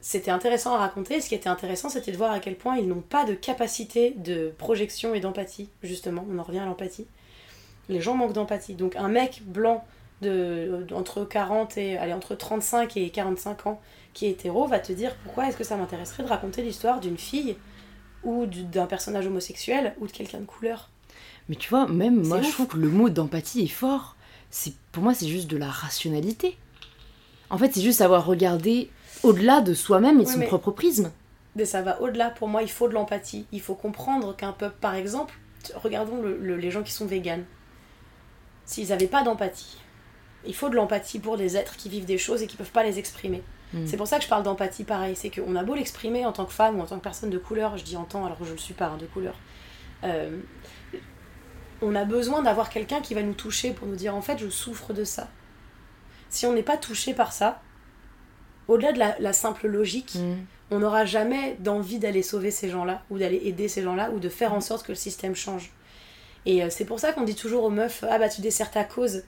c'était 0.01 0.31
intéressant 0.31 0.75
à 0.75 0.79
raconter. 0.79 1.21
Ce 1.21 1.29
qui 1.29 1.35
était 1.35 1.47
intéressant, 1.47 1.87
c'était 1.87 2.11
de 2.11 2.17
voir 2.17 2.33
à 2.33 2.41
quel 2.41 2.57
point 2.57 2.75
ils 2.75 2.89
n'ont 2.89 2.99
pas 2.99 3.23
de 3.23 3.35
capacité 3.35 4.11
de 4.17 4.53
projection 4.57 5.13
et 5.13 5.21
d'empathie, 5.21 5.69
justement. 5.81 6.25
On 6.29 6.39
en 6.39 6.43
revient 6.43 6.59
à 6.59 6.65
l'empathie. 6.65 7.07
Les 7.87 8.01
gens 8.01 8.15
manquent 8.15 8.33
d'empathie. 8.33 8.75
Donc, 8.75 8.97
un 8.97 9.07
mec 9.07 9.43
blanc 9.45 9.85
de, 10.21 10.85
entre 10.91 11.23
40 11.23 11.77
et 11.77 11.97
allez, 11.97 12.11
entre 12.11 12.35
35 12.35 12.97
et 12.97 13.09
45 13.11 13.67
ans 13.67 13.79
qui 14.13 14.25
est 14.25 14.31
hétéro 14.31 14.67
va 14.67 14.79
te 14.79 14.91
dire 14.91 15.15
pourquoi 15.23 15.47
est-ce 15.47 15.57
que 15.57 15.63
ça 15.63 15.77
m'intéresserait 15.77 16.23
de 16.23 16.27
raconter 16.29 16.61
l'histoire 16.61 16.99
d'une 16.99 17.17
fille 17.17 17.55
ou 18.23 18.45
du- 18.45 18.63
d'un 18.63 18.85
personnage 18.85 19.27
homosexuel 19.27 19.95
ou 19.99 20.07
de 20.07 20.11
quelqu'un 20.11 20.39
de 20.39 20.45
couleur. 20.45 20.89
Mais 21.47 21.55
tu 21.55 21.69
vois, 21.69 21.87
même 21.87 22.25
moi, 22.27 22.41
je 22.41 22.51
trouve 22.51 22.67
que 22.67 22.77
le 22.77 22.89
mot 22.89 23.09
d'empathie 23.09 23.61
est 23.63 23.67
fort. 23.67 24.15
C'est 24.51 24.73
Pour 24.91 25.03
moi, 25.03 25.13
c'est 25.13 25.27
juste 25.27 25.47
de 25.49 25.57
la 25.57 25.69
rationalité. 25.69 26.57
En 27.49 27.57
fait, 27.57 27.71
c'est 27.73 27.81
juste 27.81 27.99
savoir 27.99 28.25
regarder 28.25 28.89
au-delà 29.23 29.61
de 29.61 29.73
soi-même 29.73 30.19
et 30.19 30.23
de 30.23 30.29
Oui, 30.29 30.33
son 30.35 30.41
propre 30.47 30.71
prisme. 30.71 31.11
Mais 31.55 31.65
ça 31.65 31.81
va 31.81 32.01
au-delà. 32.01 32.29
Pour 32.29 32.47
moi, 32.47 32.61
il 32.61 32.69
faut 32.69 32.87
de 32.87 32.93
l'empathie. 32.93 33.45
Il 33.51 33.61
faut 33.61 33.75
comprendre 33.75 34.35
qu'un 34.35 34.51
peuple, 34.51 34.75
par 34.81 34.95
exemple, 34.95 35.33
regardons 35.75 36.21
le- 36.21 36.37
le- 36.37 36.57
les 36.57 36.71
gens 36.71 36.83
qui 36.83 36.91
sont 36.91 37.05
véganes. 37.05 37.45
S'ils 38.65 38.89
n'avaient 38.89 39.07
pas 39.07 39.23
d'empathie, 39.23 39.77
il 40.45 40.53
faut 40.55 40.69
de 40.69 40.75
l'empathie 40.75 41.19
pour 41.19 41.37
des 41.37 41.57
êtres 41.57 41.75
qui 41.75 41.89
vivent 41.89 42.05
des 42.05 42.17
choses 42.19 42.41
et 42.43 42.47
qui 42.47 42.55
peuvent 42.55 42.71
pas 42.71 42.83
les 42.83 42.99
exprimer. 42.99 43.41
Mm. 43.73 43.85
C'est 43.85 43.97
pour 43.97 44.07
ça 44.07 44.17
que 44.17 44.23
je 44.23 44.29
parle 44.29 44.43
d'empathie 44.43 44.83
pareil. 44.83 45.15
C'est 45.15 45.29
qu'on 45.29 45.55
a 45.55 45.63
beau 45.63 45.75
l'exprimer 45.75 46.25
en 46.25 46.31
tant 46.31 46.45
que 46.45 46.53
femme 46.53 46.79
ou 46.79 46.81
en 46.81 46.85
tant 46.85 46.97
que 46.97 47.03
personne 47.03 47.29
de 47.29 47.37
couleur, 47.37 47.77
je 47.77 47.83
dis 47.83 47.97
en 47.97 48.03
tant 48.05 48.25
alors 48.25 48.37
que 48.37 48.43
je 48.45 48.49
ne 48.49 48.55
le 48.55 48.61
suis 48.61 48.73
pas 48.73 48.87
hein, 48.87 48.97
de 48.97 49.05
couleur. 49.05 49.35
Euh, 50.03 50.39
on 51.81 51.95
a 51.95 52.03
besoin 52.05 52.41
d'avoir 52.41 52.69
quelqu'un 52.69 52.99
qui 53.01 53.13
va 53.13 53.21
nous 53.21 53.33
toucher 53.33 53.71
pour 53.71 53.87
nous 53.87 53.95
dire 53.95 54.15
en 54.15 54.21
fait 54.21 54.37
je 54.37 54.49
souffre 54.49 54.93
de 54.93 55.03
ça. 55.03 55.29
Si 56.29 56.45
on 56.45 56.53
n'est 56.53 56.63
pas 56.63 56.77
touché 56.77 57.13
par 57.13 57.31
ça, 57.31 57.61
au-delà 58.67 58.91
de 58.91 59.23
la, 59.23 59.33
simple 59.33 59.67
logique, 59.67 60.15
Mm. 60.15 60.35
on 60.71 60.79
n'aura 60.79 61.05
jamais 61.05 61.57
d'envie 61.59 61.97
d'aller 61.99 62.21
sauver 62.21 62.51
ces 62.51 62.69
gens-là, 62.69 63.03
ou 63.09 63.17
d'aller 63.17 63.41
aider 63.45 63.67
ces 63.67 63.81
gens-là, 63.81 64.11
ou 64.11 64.19
de 64.19 64.29
faire 64.29 64.51
Mm. 64.51 64.57
en 64.57 64.61
sorte 64.61 64.85
que 64.85 64.91
le 64.91 64.95
système 64.95 65.35
change. 65.35 65.71
Et 66.45 66.63
euh, 66.63 66.69
c'est 66.69 66.85
pour 66.85 66.99
ça 66.99 67.11
qu'on 67.13 67.23
dit 67.23 67.35
toujours 67.35 67.63
aux 67.63 67.69
meufs 67.69 68.03
Ah 68.09 68.19
bah 68.19 68.29
tu 68.29 68.41
desserres 68.41 68.71
ta 68.71 68.83
cause. 68.83 69.23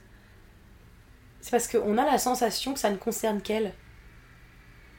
C'est 1.40 1.50
parce 1.50 1.66
qu'on 1.66 1.98
a 1.98 2.04
la 2.04 2.18
sensation 2.18 2.72
que 2.72 2.78
ça 2.80 2.90
ne 2.90 2.96
concerne 2.96 3.40
qu'elle. 3.42 3.72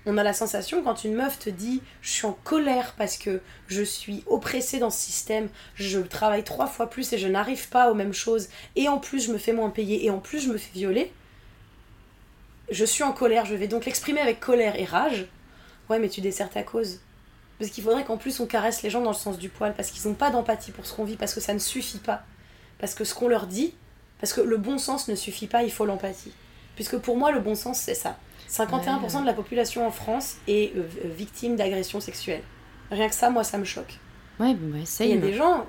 On 0.06 0.18
a 0.18 0.24
la 0.24 0.34
sensation 0.34 0.84
quand 0.84 1.06
une 1.06 1.16
meuf 1.16 1.39
te 1.39 1.49
dit 1.49 1.82
Je 2.01 2.10
suis 2.12 2.26
en 2.26 2.38
colère 2.43 2.93
parce 2.97 3.18
que 3.18 3.41
je 3.68 3.84
suis 3.84 4.24
oppressée 4.28 4.80
dans 4.80 4.89
ce 4.89 4.99
système, 4.99 5.47
je 5.76 5.99
travaille 5.99 6.43
trois 6.43 6.68
fois 6.68 6.89
plus 6.89 7.14
et 7.14 7.18
je 7.18 7.28
n'arrive 7.28 7.70
pas 7.70 7.89
aux 7.89 7.93
mêmes 7.93 8.14
choses, 8.14 8.49
et 8.76 8.89
en 8.89 8.97
plus 8.97 9.26
je 9.26 9.32
me 9.32 9.38
fais 9.38 9.54
moins 9.54 9.70
payer, 9.70 10.06
et 10.06 10.10
en 10.10 10.20
plus 10.20 10.39
je 10.39 10.49
me 10.49 10.58
fais 10.58 10.72
violer. 10.74 11.12
Je 12.70 12.84
suis 12.84 13.04
en 13.04 13.14
colère, 13.14 13.45
je 13.45 13.56
vais 13.56 13.68
donc 13.68 13.86
l'exprimer 13.86 14.20
avec 14.20 14.39
colère 14.39 14.78
et 14.80 14.86
rage. 14.86 15.28
Ouais, 15.89 15.99
mais 15.99 16.10
tu 16.10 16.22
desserres 16.22 16.49
ta 16.49 16.64
cause. 16.64 16.99
Parce 17.60 17.72
qu'il 17.72 17.84
faudrait 17.84 18.04
qu'en 18.04 18.18
plus 18.18 18.39
on 18.39 18.45
caresse 18.45 18.84
les 18.84 18.89
gens 18.89 19.01
dans 19.01 19.12
le 19.12 19.16
sens 19.16 19.38
du 19.38 19.47
poil, 19.47 19.74
parce 19.74 19.89
qu'ils 19.91 20.10
n'ont 20.10 20.16
pas 20.16 20.32
d'empathie 20.32 20.72
pour 20.72 20.86
ce 20.86 20.93
qu'on 20.93 21.06
vit, 21.06 21.16
parce 21.16 21.34
que 21.34 21.39
ça 21.41 21.54
ne 21.54 21.60
suffit 21.60 21.99
pas. 21.99 22.24
Parce 22.80 22.93
que 22.93 23.06
ce 23.06 23.14
qu'on 23.16 23.30
leur 23.30 23.47
dit, 23.47 23.74
parce 24.20 24.34
que 24.34 24.41
le 24.41 24.58
bon 24.58 24.78
sens 24.78 25.08
ne 25.08 25.16
suffit 25.16 25.47
pas, 25.47 25.64
il 25.64 25.72
faut 25.72 25.86
l'empathie. 25.86 26.34
Puisque 26.76 26.97
pour 26.97 27.16
moi, 27.18 27.32
le 27.32 27.39
bon 27.39 27.56
sens, 27.56 27.80
c'est 27.80 27.93
ça. 27.93 28.18
51% 28.54 29.22
de 29.22 29.26
la 29.26 29.34
population 29.34 29.88
en 29.88 29.91
France 29.91 30.36
est 30.47 30.76
euh, 30.76 30.84
euh, 31.04 31.10
victime 31.18 31.56
d'agressions 31.56 31.99
sexuelles. 31.99 32.43
Rien 32.91 33.10
que 33.10 33.16
ça, 33.16 33.32
moi, 33.32 33.43
ça 33.43 33.58
me 33.58 33.64
choque. 33.64 33.97
Ouais, 34.39 34.54
bah, 34.54 34.78
ça 34.86 35.06
Il 35.06 35.12
y 35.12 35.14
a 35.14 35.18
des 35.18 35.34
gens. 35.34 35.66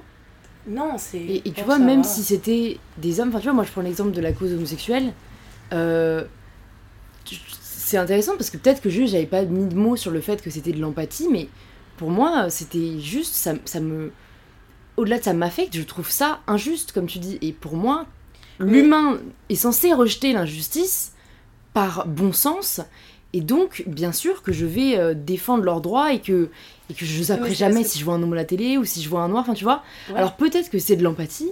Non, 0.67 0.99
c'est. 0.99 1.19
Et, 1.19 1.49
et 1.49 1.53
tu 1.53 1.63
vois, 1.65 1.79
ça 1.79 1.83
même 1.83 2.05
si 2.05 2.23
c'était 2.23 2.79
des 2.99 3.21
hommes, 3.21 3.29
enfin 3.29 3.39
tu 3.39 3.45
vois, 3.45 3.53
moi 3.53 3.65
je 3.65 3.71
prends 3.71 3.83
l'exemple 3.83 4.13
de 4.13 4.21
la 4.21 4.33
cause 4.33 4.53
homosexuelle, 4.53 5.13
euh, 5.73 6.25
c'est 7.61 7.99
intéressant 7.99 8.33
parce 8.37 8.49
que 8.49 8.57
peut-être 8.57 8.81
que 8.81 8.89
juste 8.89 9.13
j'avais 9.13 9.27
pas 9.27 9.43
mis 9.43 9.67
de 9.67 9.75
mots 9.75 9.97
sur 9.97 10.11
le 10.11 10.21
fait 10.23 10.43
que 10.43 10.49
c'était 10.51 10.73
de 10.73 10.81
l'empathie, 10.81 11.29
mais 11.31 11.49
pour 11.99 12.11
moi 12.11 12.49
c'était 12.49 12.99
juste, 12.99 13.35
ça, 13.35 13.55
ça 13.67 13.81
me. 13.81 14.13
Au-delà 14.97 15.19
de 15.19 15.25
ça 15.25 15.33
m'affecte, 15.35 15.77
je 15.77 15.83
trouve 15.83 16.09
ça 16.11 16.41
injuste, 16.47 16.93
comme 16.93 17.07
tu 17.07 17.19
dis. 17.19 17.39
Et 17.43 17.53
pour 17.53 17.77
moi, 17.77 18.07
l'humain 18.59 19.19
est 19.49 19.57
censé 19.57 19.93
rejeter 19.93 20.33
l'injustice 20.33 21.14
par 21.75 22.07
bon 22.07 22.33
sens. 22.33 22.81
Et 23.35 23.41
donc, 23.41 23.83
bien 23.87 24.13
sûr 24.13 24.43
que 24.43 24.53
je 24.53 24.65
vais 24.65 24.97
euh, 24.97 25.13
défendre 25.13 25.65
leurs 25.65 25.81
droits 25.81 26.13
et 26.13 26.21
que, 26.21 26.49
et 26.89 26.95
que 26.95 27.05
je 27.05 27.23
zapperai 27.25 27.51
c'est 27.51 27.57
jamais 27.57 27.83
si 27.85 27.99
je 27.99 28.05
vois 28.05 28.15
un 28.15 28.23
homme 28.23 28.33
à 28.33 28.37
la 28.37 28.45
télé 28.45 28.79
ou 28.79 28.85
si 28.85 29.03
je 29.03 29.09
vois 29.09 29.23
un 29.23 29.29
noir, 29.29 29.43
enfin 29.43 29.55
tu 29.55 29.65
vois. 29.65 29.83
Ouais. 30.09 30.17
Alors 30.17 30.37
peut-être 30.37 30.71
que 30.71 30.79
c'est 30.79 30.95
de 30.95 31.03
l'empathie, 31.03 31.51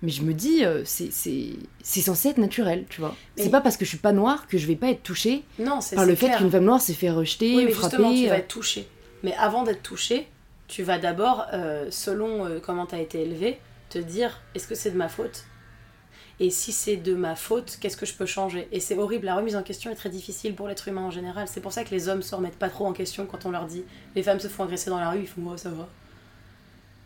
mais 0.00 0.10
je 0.10 0.22
me 0.22 0.32
dis, 0.32 0.64
euh, 0.64 0.82
c'est- 0.86 1.12
c'est 1.12 1.50
c'est 1.82 2.00
censé 2.00 2.30
être 2.30 2.38
naturel, 2.38 2.86
tu 2.88 3.00
vois. 3.02 3.14
C'est 3.36 3.50
pas 3.50 3.60
parce 3.60 3.76
que 3.76 3.84
je 3.84 3.90
suis 3.90 3.98
pas 3.98 4.12
noire 4.12 4.46
que 4.48 4.56
je 4.56 4.66
vais 4.66 4.74
pas 4.74 4.88
être 4.88 5.02
touchée 5.02 5.44
non, 5.58 5.82
c'est 5.82 5.96
par 5.96 6.06
le 6.06 6.14
fait 6.14 6.30
qu'une 6.36 6.50
femme 6.50 6.64
noire 6.64 6.80
s'est 6.80 6.94
fait 6.94 7.10
rejeter 7.10 7.56
Oui, 7.56 7.62
ou 7.64 7.66
mais 7.66 7.72
justement, 7.74 8.08
tu 8.10 8.16
frapper. 8.16 8.26
vas 8.28 8.34
euh. 8.34 8.38
être 8.38 8.48
touché. 8.48 8.88
Mais 9.22 9.34
avant 9.38 9.64
d'être 9.64 9.82
touché, 9.82 10.26
tu 10.66 10.82
vas 10.82 10.98
d'abord, 10.98 11.44
euh, 11.52 11.88
selon 11.90 12.48
comment 12.64 12.86
tu 12.86 12.94
as 12.94 13.00
été 13.02 13.20
élevé, 13.20 13.58
te 13.90 13.98
dire 13.98 14.40
est-ce 14.54 14.66
que 14.66 14.74
c'est 14.74 14.90
de 14.92 14.96
ma 14.96 15.08
faute? 15.10 15.44
Et 16.44 16.50
si 16.50 16.72
c'est 16.72 16.96
de 16.96 17.14
ma 17.14 17.36
faute, 17.36 17.78
qu'est-ce 17.80 17.96
que 17.96 18.04
je 18.04 18.14
peux 18.14 18.26
changer? 18.26 18.66
Et 18.72 18.80
c'est 18.80 18.98
horrible, 18.98 19.26
la 19.26 19.36
remise 19.36 19.54
en 19.54 19.62
question 19.62 19.92
est 19.92 19.94
très 19.94 20.08
difficile 20.10 20.54
pour 20.56 20.66
l'être 20.66 20.88
humain 20.88 21.02
en 21.02 21.10
général. 21.10 21.46
C'est 21.48 21.60
pour 21.60 21.72
ça 21.72 21.84
que 21.84 21.90
les 21.92 22.08
hommes 22.08 22.20
se 22.22 22.34
remettent 22.34 22.58
pas 22.58 22.68
trop 22.68 22.84
en 22.86 22.92
question 22.92 23.26
quand 23.26 23.46
on 23.46 23.50
leur 23.52 23.66
dit 23.66 23.84
les 24.16 24.24
femmes 24.24 24.40
se 24.40 24.48
font 24.48 24.64
agresser 24.64 24.90
dans 24.90 24.98
la 24.98 25.10
rue, 25.10 25.20
ils 25.20 25.28
font 25.28 25.40
oh, 25.46 25.56
ça 25.56 25.70
va. 25.70 25.86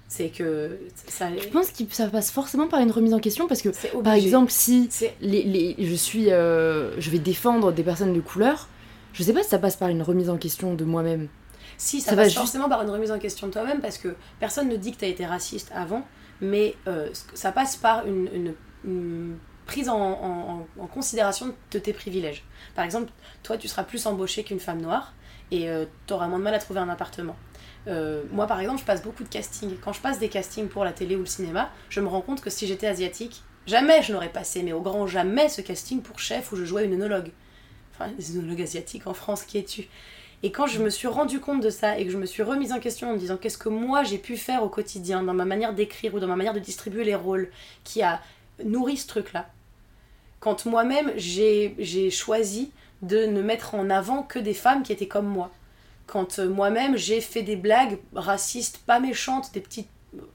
C'est 0.09 0.29
que 0.29 0.79
ça. 1.09 1.27
Je 1.37 1.49
pense 1.49 1.71
que 1.71 1.83
ça 1.91 2.07
passe 2.07 2.31
forcément 2.31 2.69
par 2.69 2.81
une 2.81 2.93
remise 2.93 3.13
en 3.13 3.19
question 3.19 3.49
parce 3.49 3.61
que, 3.61 3.71
par 4.03 4.15
exemple, 4.15 4.51
si 4.53 4.89
les, 5.21 5.43
les- 5.43 5.77
je 5.81 5.95
suis, 5.95 6.31
euh, 6.31 6.99
je 7.01 7.11
vais 7.11 7.19
défendre 7.19 7.73
des 7.73 7.83
personnes 7.83 8.15
de 8.15 8.21
couleur, 8.21 8.69
je 9.13 9.23
sais 9.25 9.33
pas 9.33 9.43
si 9.43 9.49
ça 9.51 9.59
passe 9.59 9.77
par 9.77 9.89
une 9.89 10.03
remise 10.03 10.31
en 10.31 10.37
question 10.39 10.75
de 10.75 10.85
moi-même. 10.85 11.29
Si, 11.77 12.01
ça, 12.01 12.11
Ça 12.11 12.17
va 12.17 12.23
passe 12.23 12.29
juste- 12.31 12.39
forcément 12.39 12.69
par 12.69 12.83
une 12.83 12.91
remise 12.91 13.11
en 13.11 13.19
question 13.19 13.49
de 13.49 13.53
toi-même 13.53 13.81
parce 13.81 13.99
que 13.99 14.15
personne 14.41 14.69
ne 14.69 14.77
dit 14.77 14.93
que 14.93 14.99
tu 14.99 15.05
as 15.05 15.09
été 15.09 15.27
raciste 15.27 15.71
avant, 15.75 16.07
mais 16.41 16.75
euh, 16.87 17.09
ça 17.35 17.51
passe 17.53 17.77
par 17.77 18.07
une, 18.07 18.29
une- 18.33 18.55
une 18.87 19.37
prise 19.67 19.89
en, 19.89 20.67
considération 20.95 21.55
de 21.73 21.79
tes 21.79 21.93
privilèges. 21.93 22.45
Par 22.75 22.85
exemple, 22.85 23.11
toi, 23.43 23.57
tu 23.57 23.69
seras 23.69 23.85
plus 23.85 24.07
embauché 24.07 24.45
qu'une 24.45 24.61
femme 24.61 24.81
noire 24.81 25.13
et 25.51 25.69
tu 26.07 26.15
auras 26.15 26.29
moins 26.29 26.39
de 26.39 26.45
mal 26.45 26.55
à 26.55 26.59
trouver 26.59 26.81
un 26.81 26.89
appartement. 26.89 27.37
Euh, 27.89 28.23
moi, 28.33 28.47
par 28.47 28.61
exemple, 28.61 28.81
je 28.81 28.85
passe 28.85 29.03
beaucoup 29.03 29.23
de 29.23 29.29
castings. 29.29 29.77
Quand 29.83 29.93
je 29.93 30.01
passe 30.01 30.19
des 30.19 30.29
castings 30.29 30.69
pour 30.69 30.85
la 30.85 30.93
télé 30.93 31.17
ou 31.17 31.21
le 31.21 31.27
cinéma, 31.27 31.71
je 31.89 32.01
me 32.01 32.09
rends 32.09 32.21
compte 32.21 32.41
que 32.41 32.51
si 32.51 32.67
j'étais 32.67 32.87
asiatique, 32.87 33.43
jamais 33.67 34.03
je 34.03 34.13
n'aurais 34.13 34.33
passé, 34.33 34.63
mais 34.63 34.73
au 34.73 34.81
grand 34.81 35.07
jamais, 35.07 35.49
ce 35.49 35.61
casting 35.61 36.03
pour 36.03 36.19
chef 36.19 36.53
où 36.53 36.57
je 36.57 36.65
jouais 36.65 36.85
une 36.85 36.95
œnologue. 36.95 37.31
Enfin, 37.95 38.11
des 38.11 38.37
œnologues 38.37 38.63
asiatiques 38.63 39.07
en 39.07 39.15
France, 39.15 39.45
qui 39.45 39.59
es-tu? 39.59 39.89
Et 40.43 40.53
quand 40.53 40.67
je 40.67 40.83
me 40.83 40.91
suis 40.91 41.09
rendu 41.09 41.41
compte 41.41 41.63
de 41.63 41.71
ça 41.71 41.99
et 41.99 42.05
que 42.05 42.13
je 42.13 42.19
me 42.19 42.27
suis 42.27 42.43
remise 42.43 42.73
en 42.73 42.79
question 42.79 43.11
en 43.11 43.15
me 43.15 43.19
disant 43.19 43.39
qu'est-ce 43.39 43.57
que 43.57 43.71
moi 43.71 44.03
j'ai 44.03 44.19
pu 44.19 44.37
faire 44.37 44.63
au 44.63 44.69
quotidien 44.69 45.23
dans 45.23 45.33
ma 45.33 45.47
manière 45.47 45.73
d'écrire 45.73 46.15
ou 46.15 46.21
dans 46.21 46.27
ma 46.27 46.37
manière 46.37 46.53
de 46.53 46.59
distribuer 46.59 47.05
les 47.05 47.15
rôles 47.15 47.51
qui 47.85 48.03
a 48.03 48.21
nourri 48.65 48.97
ce 48.97 49.07
truc-là, 49.07 49.49
quand 50.41 50.67
moi-même 50.67 51.13
j'ai 51.17 52.11
choisi 52.11 52.73
de 53.03 53.27
ne 53.27 53.43
mettre 53.43 53.75
en 53.75 53.91
avant 53.91 54.23
que 54.23 54.39
des 54.39 54.55
femmes 54.55 54.83
qui 54.83 54.93
étaient 54.93 55.09
comme 55.09 55.27
moi, 55.27 55.51
quand 56.07 56.39
euh, 56.39 56.49
moi-même 56.49 56.97
j'ai 56.97 57.21
fait 57.21 57.43
des 57.43 57.57
blagues 57.57 57.99
racistes, 58.15 58.79
pas 58.79 59.01
méchantes, 59.01 59.53
des 59.53 59.61
petites 59.61 59.89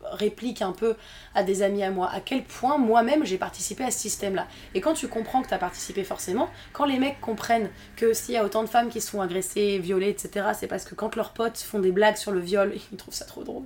répliques 0.04 0.62
un 0.62 0.72
peu 0.72 0.96
à 1.34 1.44
des 1.44 1.64
amis 1.64 1.84
à 1.84 1.92
moi, 1.92 2.10
à 2.12 2.20
quel 2.20 2.44
point 2.44 2.78
moi-même 2.78 3.26
j'ai 3.26 3.38
participé 3.38 3.84
à 3.84 3.92
ce 3.92 4.00
système-là. 4.00 4.48
Et 4.74 4.82
quand 4.82 4.94
tu 4.94 5.08
comprends 5.08 5.42
que 5.42 5.48
tu 5.48 5.54
as 5.54 5.60
participé 5.60 6.04
forcément, 6.04 6.50
quand 6.74 6.86
les 6.86 7.00
mecs 7.00 7.20
comprennent 7.22 7.70
que 7.96 8.14
s'il 8.14 8.36
y 8.36 8.38
a 8.38 8.46
autant 8.46 8.64
de 8.64 8.70
femmes 8.70 8.90
qui 8.90 9.02
se 9.02 9.10
font 9.10 9.22
agresser, 9.22 9.80
violées, 9.80 10.10
etc., 10.10 10.50
c'est 10.58 10.68
parce 10.68 10.86
que 10.86 10.96
quand 10.96 11.16
leurs 11.16 11.32
potes 11.32 11.58
font 11.58 11.80
des 11.80 11.92
blagues 11.92 12.18
sur 12.18 12.32
le 12.32 12.40
viol, 12.40 12.74
ils 12.92 12.98
trouvent 12.98 13.14
ça 13.14 13.26
trop 13.26 13.44
drôle. 13.44 13.64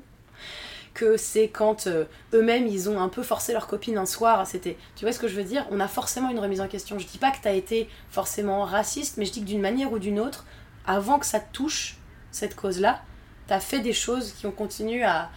Que 0.96 1.18
c'est 1.18 1.50
quand 1.50 1.86
euh, 1.88 2.06
eux-mêmes 2.34 2.66
ils 2.68 2.90
ont 2.90 3.00
un 3.02 3.10
peu 3.10 3.22
forcé 3.22 3.52
leur 3.54 3.68
copine 3.68 3.98
un 3.98 4.06
soir, 4.08 4.48
c'était. 4.48 4.78
Tu 4.96 5.04
vois 5.06 5.12
ce 5.12 5.20
que 5.20 5.28
je 5.28 5.36
veux 5.36 5.44
dire? 5.44 5.68
On 5.70 5.80
a 5.82 5.88
forcément 5.90 6.30
une 6.32 6.40
remise 6.40 6.62
en 6.62 6.68
question. 6.70 6.98
Je 6.98 7.06
dis 7.06 7.18
pas 7.20 7.30
que 7.32 7.38
t'as 7.44 7.52
été 7.54 7.88
forcément 8.10 8.64
raciste, 8.64 9.18
mais 9.18 9.26
je 9.26 9.34
dis 9.34 9.42
que 9.42 9.46
d'une 9.46 9.60
manière 9.62 9.92
ou 9.92 10.00
d'une 10.00 10.20
autre, 10.22 10.46
avant 10.88 11.20
que 11.20 11.26
ça 11.26 11.40
te 11.42 11.52
touche, 11.54 11.98
cette 12.32 12.56
cause-là, 12.56 13.02
t'as 13.48 13.60
fait 13.60 13.80
des 13.80 13.92
choses 13.94 14.32
qui 14.32 14.48
ont 14.48 14.52
continué 14.52 15.04
à. 15.04 15.30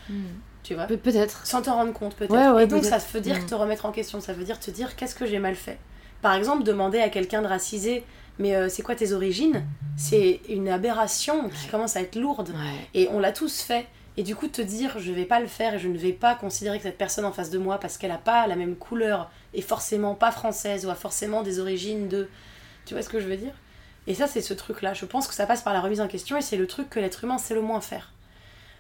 Tu 0.63 0.75
vois 0.75 0.85
Pe- 0.87 0.97
Peut-être. 0.97 1.45
sans 1.47 1.63
t'en 1.63 1.75
rendre 1.75 1.93
compte 1.93 2.15
peut-être. 2.15 2.31
Ouais, 2.33 2.49
ouais, 2.51 2.65
et 2.65 2.67
donc 2.69 2.85
ça 2.85 2.99
veut 2.99 3.21
dire 3.21 3.39
Mm. 3.39 3.47
te 3.47 3.55
remettre 3.55 3.85
en 3.87 3.91
question, 3.93 4.21
ça 4.21 4.33
veut 4.33 4.45
dire 4.45 4.61
te 4.61 4.71
dire 4.71 4.95
qu'est-ce 4.97 5.15
que 5.15 5.27
j'ai 5.27 5.39
mal 5.41 5.55
fait? 5.57 5.79
Par 6.23 6.35
exemple, 6.35 6.63
demander 6.63 7.01
à 7.01 7.09
quelqu'un 7.09 7.43
de 7.43 7.47
racisé, 7.49 8.05
mais 8.39 8.55
euh, 8.55 8.69
c'est 8.69 8.83
quoi 8.83 8.95
tes 8.95 9.13
origines? 9.13 9.65
C'est 9.97 10.41
une 10.49 10.69
aberration 10.69 11.49
qui 11.49 11.65
Ouais. 11.65 11.71
commence 11.71 11.97
à 11.97 12.01
être 12.03 12.17
lourde. 12.17 12.51
Ouais. 12.51 12.89
Et 12.95 13.09
on 13.11 13.19
l'a 13.19 13.33
tous 13.33 13.61
fait. 13.63 13.87
Et 14.19 14.25
du 14.25 14.35
coup, 14.35 14.49
te 14.49 14.61
dire 14.61 14.99
je 14.99 15.13
vais 15.13 15.25
pas 15.25 15.39
le 15.39 15.47
faire 15.47 15.75
et 15.75 15.79
je 15.79 15.87
ne 15.89 15.97
vais 15.97 16.13
pas 16.13 16.35
considérer 16.35 16.77
que 16.79 16.83
cette 16.83 16.99
personne 16.99 17.25
en 17.25 17.31
face 17.33 17.51
de 17.51 17.59
moi, 17.59 17.79
parce 17.79 17.97
qu'elle 17.97 18.11
a 18.11 18.19
pas 18.19 18.47
la 18.49 18.57
même 18.57 18.75
couleur, 18.75 19.31
et 19.55 19.63
forcément 19.63 20.15
pas 20.17 20.33
française, 20.33 20.85
ou 20.85 20.91
a 20.91 20.97
forcément 20.97 21.43
des 21.43 21.61
origines 21.61 22.09
de. 22.09 22.29
Tu 22.85 22.95
vois 22.95 23.03
ce 23.03 23.09
que 23.09 23.21
je 23.21 23.27
veux 23.29 23.37
dire? 23.37 23.53
Et 24.09 24.15
ça, 24.15 24.27
c'est 24.27 24.41
ce 24.41 24.55
truc-là. 24.55 24.93
Je 24.93 25.05
pense 25.05 25.29
que 25.29 25.35
ça 25.35 25.47
passe 25.47 25.63
par 25.63 25.73
la 25.73 25.81
remise 25.81 26.01
en 26.01 26.09
question 26.09 26.37
et 26.37 26.43
c'est 26.43 26.57
le 26.57 26.67
truc 26.67 26.91
que 26.91 26.99
l'être 26.99 27.23
humain 27.25 27.39
sait 27.39 27.55
le 27.55 27.61
moins 27.63 27.81
faire. 27.81 28.13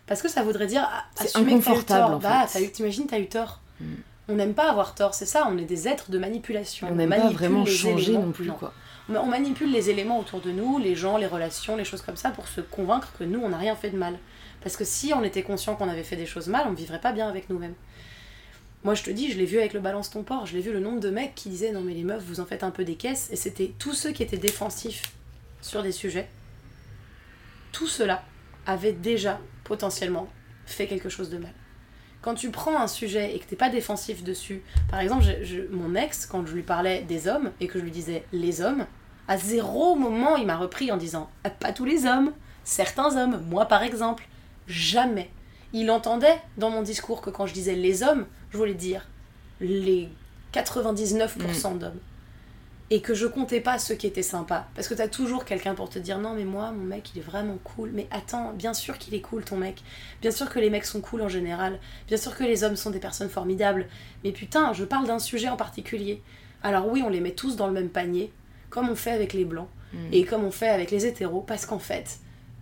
Parce 0.06 0.22
que 0.22 0.28
ça 0.28 0.42
voudrait 0.42 0.66
dire 0.66 0.88
ah, 0.90 1.04
assumer 1.22 1.58
que 1.60 1.64
t'as 1.64 1.74
eu 1.78 1.84
tort. 1.84 2.10
en 2.12 2.16
Bah, 2.16 2.46
fait. 2.46 2.58
t'as 2.58 2.64
eu- 2.64 2.72
t'imagines, 2.72 3.06
t'as 3.06 3.18
eu 3.18 3.28
tort. 3.28 3.60
Mm. 3.80 3.84
On 4.30 4.34
n'aime 4.34 4.54
pas 4.54 4.70
avoir 4.70 4.94
tort, 4.94 5.14
c'est 5.14 5.26
ça, 5.26 5.46
on 5.50 5.56
est 5.56 5.64
des 5.64 5.86
êtres 5.86 6.10
de 6.10 6.18
manipulation. 6.18 6.88
On 6.90 6.94
n'aime 6.94 7.10
pas 7.10 7.30
vraiment 7.30 7.64
changer 7.64 8.10
éléments. 8.12 8.26
non 8.26 8.32
plus, 8.32 8.50
quoi. 8.50 8.72
On 9.10 9.26
manipule 9.26 9.70
les 9.72 9.88
éléments 9.88 10.18
autour 10.18 10.40
de 10.40 10.50
nous, 10.50 10.78
les 10.78 10.94
gens, 10.94 11.16
les 11.16 11.26
relations, 11.26 11.76
les 11.76 11.84
choses 11.84 12.02
comme 12.02 12.16
ça, 12.16 12.30
pour 12.30 12.46
se 12.48 12.60
convaincre 12.60 13.08
que 13.18 13.24
nous, 13.24 13.40
on 13.40 13.48
n'a 13.50 13.56
rien 13.56 13.74
fait 13.76 13.88
de 13.90 13.96
mal. 13.96 14.18
Parce 14.62 14.76
que 14.76 14.84
si 14.84 15.12
on 15.14 15.22
était 15.22 15.42
conscient 15.42 15.76
qu'on 15.76 15.88
avait 15.88 16.02
fait 16.02 16.16
des 16.16 16.26
choses 16.26 16.48
mal, 16.48 16.64
on 16.66 16.72
ne 16.72 16.76
vivrait 16.76 17.00
pas 17.00 17.12
bien 17.12 17.28
avec 17.28 17.48
nous-mêmes. 17.48 17.74
Moi, 18.84 18.94
je 18.94 19.02
te 19.02 19.10
dis, 19.10 19.30
je 19.32 19.38
l'ai 19.38 19.44
vu 19.44 19.58
avec 19.58 19.72
le 19.72 19.80
balance 19.80 20.10
ton 20.10 20.22
porc, 20.22 20.46
je 20.46 20.54
l'ai 20.54 20.60
vu 20.60 20.72
le 20.72 20.80
nombre 20.80 21.00
de 21.00 21.10
mecs 21.10 21.34
qui 21.34 21.48
disaient 21.48 21.72
non 21.72 21.80
mais 21.80 21.94
les 21.94 22.04
meufs, 22.04 22.22
vous 22.22 22.40
en 22.40 22.46
faites 22.46 22.62
un 22.62 22.70
peu 22.70 22.84
des 22.84 22.94
caisses, 22.94 23.28
et 23.32 23.36
c'était 23.36 23.72
tous 23.78 23.94
ceux 23.94 24.12
qui 24.12 24.22
étaient 24.22 24.36
défensifs 24.36 25.02
sur 25.60 25.82
des 25.82 25.92
sujets. 25.92 26.28
Tout 27.72 27.88
cela 27.88 28.22
avait 28.66 28.92
déjà 28.92 29.40
potentiellement 29.64 30.28
fait 30.64 30.86
quelque 30.86 31.08
chose 31.08 31.30
de 31.30 31.38
mal. 31.38 31.52
Quand 32.20 32.34
tu 32.34 32.50
prends 32.50 32.80
un 32.80 32.88
sujet 32.88 33.34
et 33.34 33.38
que 33.38 33.44
t'es 33.44 33.56
pas 33.56 33.70
défensif 33.70 34.22
dessus, 34.22 34.62
par 34.90 35.00
exemple, 35.00 35.24
mon 35.70 35.94
ex, 35.94 36.26
quand 36.26 36.46
je 36.46 36.54
lui 36.54 36.62
parlais 36.62 37.02
des 37.02 37.28
hommes 37.28 37.52
et 37.60 37.68
que 37.68 37.78
je 37.78 37.84
lui 37.84 37.90
disais 37.90 38.24
les 38.32 38.60
hommes, 38.60 38.86
à 39.28 39.38
zéro 39.38 39.94
moment 39.94 40.36
il 40.36 40.46
m'a 40.46 40.56
repris 40.56 40.90
en 40.90 40.96
disant 40.96 41.30
Ah, 41.44 41.50
pas 41.50 41.72
tous 41.72 41.84
les 41.84 42.06
hommes, 42.06 42.32
certains 42.64 43.16
hommes, 43.16 43.42
moi 43.48 43.66
par 43.66 43.82
exemple, 43.82 44.26
jamais. 44.68 45.30
Il 45.72 45.90
entendait 45.90 46.38
dans 46.56 46.70
mon 46.70 46.82
discours 46.82 47.20
que 47.20 47.30
quand 47.30 47.46
je 47.46 47.52
disais 47.54 47.74
les 47.74 48.02
hommes, 48.02 48.26
je 48.50 48.56
voulais 48.56 48.74
dire 48.74 49.06
les 49.60 50.08
99% 50.52 51.78
d'hommes. 51.78 51.98
et 52.90 53.02
que 53.02 53.12
je 53.12 53.26
comptais 53.26 53.60
pas 53.60 53.78
ceux 53.78 53.94
qui 53.96 54.06
étaient 54.06 54.22
sympas. 54.22 54.66
Parce 54.74 54.88
que 54.88 54.94
t'as 54.94 55.08
toujours 55.08 55.44
quelqu'un 55.44 55.74
pour 55.74 55.90
te 55.90 55.98
dire 55.98 56.18
non 56.18 56.32
mais 56.32 56.44
moi 56.46 56.70
mon 56.72 56.84
mec 56.84 57.10
il 57.14 57.18
est 57.18 57.22
vraiment 57.22 57.58
cool. 57.62 57.90
Mais 57.92 58.06
attends, 58.10 58.52
bien 58.54 58.72
sûr 58.72 58.96
qu'il 58.96 59.12
est 59.14 59.20
cool 59.20 59.44
ton 59.44 59.56
mec. 59.58 59.82
Bien 60.22 60.30
sûr 60.30 60.48
que 60.48 60.58
les 60.58 60.70
mecs 60.70 60.86
sont 60.86 61.02
cool 61.02 61.20
en 61.20 61.28
général. 61.28 61.78
Bien 62.06 62.16
sûr 62.16 62.34
que 62.34 62.44
les 62.44 62.64
hommes 62.64 62.76
sont 62.76 62.90
des 62.90 62.98
personnes 62.98 63.28
formidables. 63.28 63.88
Mais 64.24 64.32
putain, 64.32 64.72
je 64.72 64.84
parle 64.84 65.06
d'un 65.06 65.18
sujet 65.18 65.48
en 65.50 65.56
particulier. 65.56 66.22
Alors 66.62 66.88
oui, 66.88 67.02
on 67.04 67.10
les 67.10 67.20
met 67.20 67.32
tous 67.32 67.56
dans 67.56 67.66
le 67.66 67.74
même 67.74 67.90
panier, 67.90 68.32
comme 68.70 68.88
on 68.88 68.96
fait 68.96 69.12
avec 69.12 69.32
les 69.34 69.44
blancs 69.44 69.68
Mm. 69.90 69.96
et 70.12 70.24
comme 70.26 70.44
on 70.44 70.50
fait 70.50 70.68
avec 70.68 70.90
les 70.90 71.06
hétéros, 71.06 71.40
parce 71.40 71.64
qu'en 71.64 71.78
fait, 71.78 72.18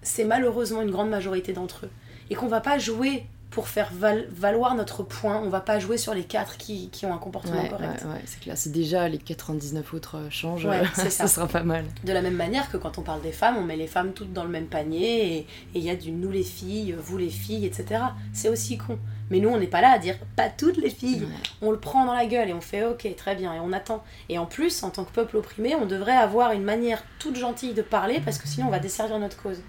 c'est 0.06 0.24
malheureusement 0.24 0.82
une 0.82 0.90
grande 0.90 1.10
majorité 1.10 1.52
d'entre 1.52 1.86
eux. 1.86 1.90
Et 2.30 2.34
qu'on 2.34 2.48
va 2.48 2.60
pas 2.60 2.78
jouer 2.78 3.26
pour 3.50 3.68
faire 3.68 3.90
val- 3.94 4.26
valoir 4.30 4.74
notre 4.74 5.02
point, 5.02 5.40
on 5.42 5.48
va 5.48 5.60
pas 5.60 5.78
jouer 5.78 5.96
sur 5.96 6.12
les 6.12 6.24
quatre 6.24 6.56
qui, 6.58 6.90
qui 6.90 7.06
ont 7.06 7.14
un 7.14 7.18
comportement 7.18 7.62
Ouais, 7.62 7.68
correct. 7.68 8.02
ouais, 8.04 8.10
ouais, 8.14 8.20
c'est 8.26 8.40
clair. 8.40 8.56
C'est 8.58 8.72
déjà 8.72 9.08
les 9.08 9.18
99 9.18 9.94
autres 9.94 10.16
euh, 10.18 10.30
changent, 10.30 10.66
Ouais, 10.66 10.80
euh, 10.80 10.84
ça. 10.94 11.08
ça 11.10 11.26
sera 11.28 11.46
pas 11.46 11.62
mal. 11.62 11.84
De 12.04 12.12
la 12.12 12.20
même 12.22 12.34
manière 12.34 12.70
que 12.70 12.76
quand 12.76 12.98
on 12.98 13.02
parle 13.02 13.22
des 13.22 13.32
femmes, 13.32 13.56
on 13.56 13.62
met 13.62 13.76
les 13.76 13.86
femmes 13.86 14.12
toutes 14.12 14.32
dans 14.32 14.42
le 14.44 14.50
même 14.50 14.66
panier 14.66 15.36
et 15.38 15.46
il 15.74 15.82
y 15.82 15.88
a 15.90 15.94
du 15.96 16.10
nous 16.10 16.30
les 16.30 16.42
filles, 16.42 16.96
vous 16.98 17.16
les 17.16 17.30
filles, 17.30 17.64
etc. 17.66 18.02
C'est 18.32 18.48
aussi 18.48 18.76
con. 18.78 18.98
Mais 19.30 19.38
nous, 19.40 19.48
on 19.48 19.58
n'est 19.58 19.66
pas 19.68 19.80
là 19.80 19.90
à 19.92 19.98
dire 19.98 20.16
pas 20.36 20.48
toutes 20.50 20.76
les 20.76 20.90
filles. 20.90 21.26
On 21.62 21.70
le 21.70 21.78
prend 21.78 22.04
dans 22.04 22.14
la 22.14 22.26
gueule 22.26 22.48
et 22.50 22.52
on 22.52 22.60
fait 22.60 22.84
ok, 22.84 23.08
très 23.16 23.36
bien, 23.36 23.54
et 23.54 23.60
on 23.60 23.72
attend. 23.72 24.04
Et 24.28 24.38
en 24.38 24.46
plus, 24.46 24.82
en 24.82 24.90
tant 24.90 25.04
que 25.04 25.12
peuple 25.12 25.36
opprimé, 25.36 25.74
on 25.76 25.86
devrait 25.86 26.16
avoir 26.16 26.52
une 26.52 26.62
manière 26.64 27.02
toute 27.20 27.36
gentille 27.36 27.74
de 27.74 27.82
parler 27.82 28.20
parce 28.24 28.38
que 28.38 28.46
sinon 28.48 28.66
on 28.66 28.70
va 28.70 28.80
desservir 28.80 29.18
notre 29.18 29.40
cause. 29.40 29.60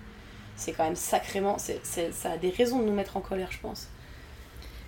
C'est 0.57 0.73
quand 0.73 0.83
même 0.83 0.95
sacrément. 0.95 1.57
c'est 1.57 1.79
c'est- 1.83 2.11
ça 2.11 2.31
a 2.31 2.37
des 2.37 2.49
raisons 2.49 2.79
de 2.79 2.85
nous 2.85 2.93
mettre 2.93 3.15
en 3.15 3.21
colère, 3.21 3.47
je 3.51 3.59
pense. 3.59 3.87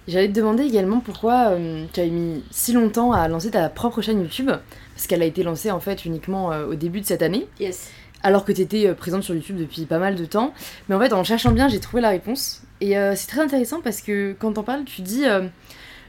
J'allais 0.08 0.28
te 0.28 0.34
demander 0.34 0.64
également 0.64 1.00
pourquoi 1.02 1.50
euh, 1.52 1.86
tu 1.94 2.00
avais 2.00 2.10
mis 2.10 2.44
si 2.52 2.74
longtemps 2.74 3.12
à 3.12 3.28
lancer 3.28 3.52
ta 3.52 3.70
propre 3.70 4.02
chaîne 4.02 4.20
YouTube, 4.22 4.50
parce 4.96 5.08
qu'elle 5.08 5.22
a 5.22 5.26
été 5.26 5.44
lancée 5.44 5.70
en 5.72 5.80
fait 5.80 6.04
uniquement 6.06 6.52
euh, 6.52 6.66
au 6.66 6.74
début 6.76 7.00
de 7.02 7.06
cette 7.06 7.22
année, 7.22 7.48
Yes. 7.60 7.92
alors 8.24 8.44
que 8.44 8.52
tu 8.52 8.62
étais 8.62 8.92
présente 8.96 9.22
sur 9.24 9.36
YouTube 9.36 9.58
depuis 9.58 9.86
pas 9.86 10.00
mal 10.00 10.16
de 10.16 10.26
temps. 10.26 10.54
Mais 10.88 10.96
en 10.96 11.00
fait, 11.00 11.14
en 11.14 11.24
cherchant 11.24 11.52
bien, 11.52 11.68
j'ai 11.70 11.80
trouvé 11.80 12.02
la 12.02 12.10
réponse. 12.10 12.64
Et 12.82 12.98
euh, 12.98 13.14
c'est 13.16 13.28
très 13.28 13.42
intéressant 13.42 13.82
parce 13.82 14.02
que 14.02 14.36
quand 14.40 14.54
t'en 14.54 14.64
parles, 14.64 14.84
tu 14.86 15.02
dis 15.04 15.26
euh, 15.28 15.48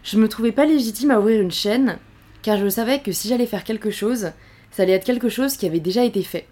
Je 0.02 0.16
me 0.18 0.28
trouvais 0.28 0.52
pas 0.52 0.64
légitime 0.64 1.11
à 1.11 1.18
ouvrir 1.20 1.42
une 1.42 1.50
chaîne, 1.50 1.98
car 2.40 2.56
je 2.56 2.68
savais 2.70 3.00
que 3.00 3.12
si 3.12 3.28
j'allais 3.28 3.44
faire 3.44 3.64
quelque 3.64 3.90
chose, 3.90 4.30
ça 4.70 4.84
allait 4.84 4.92
être 4.92 5.04
quelque 5.04 5.28
chose 5.28 5.58
qui 5.58 5.66
avait 5.66 5.80
déjà 5.80 6.04
été 6.04 6.22
fait. 6.22 6.46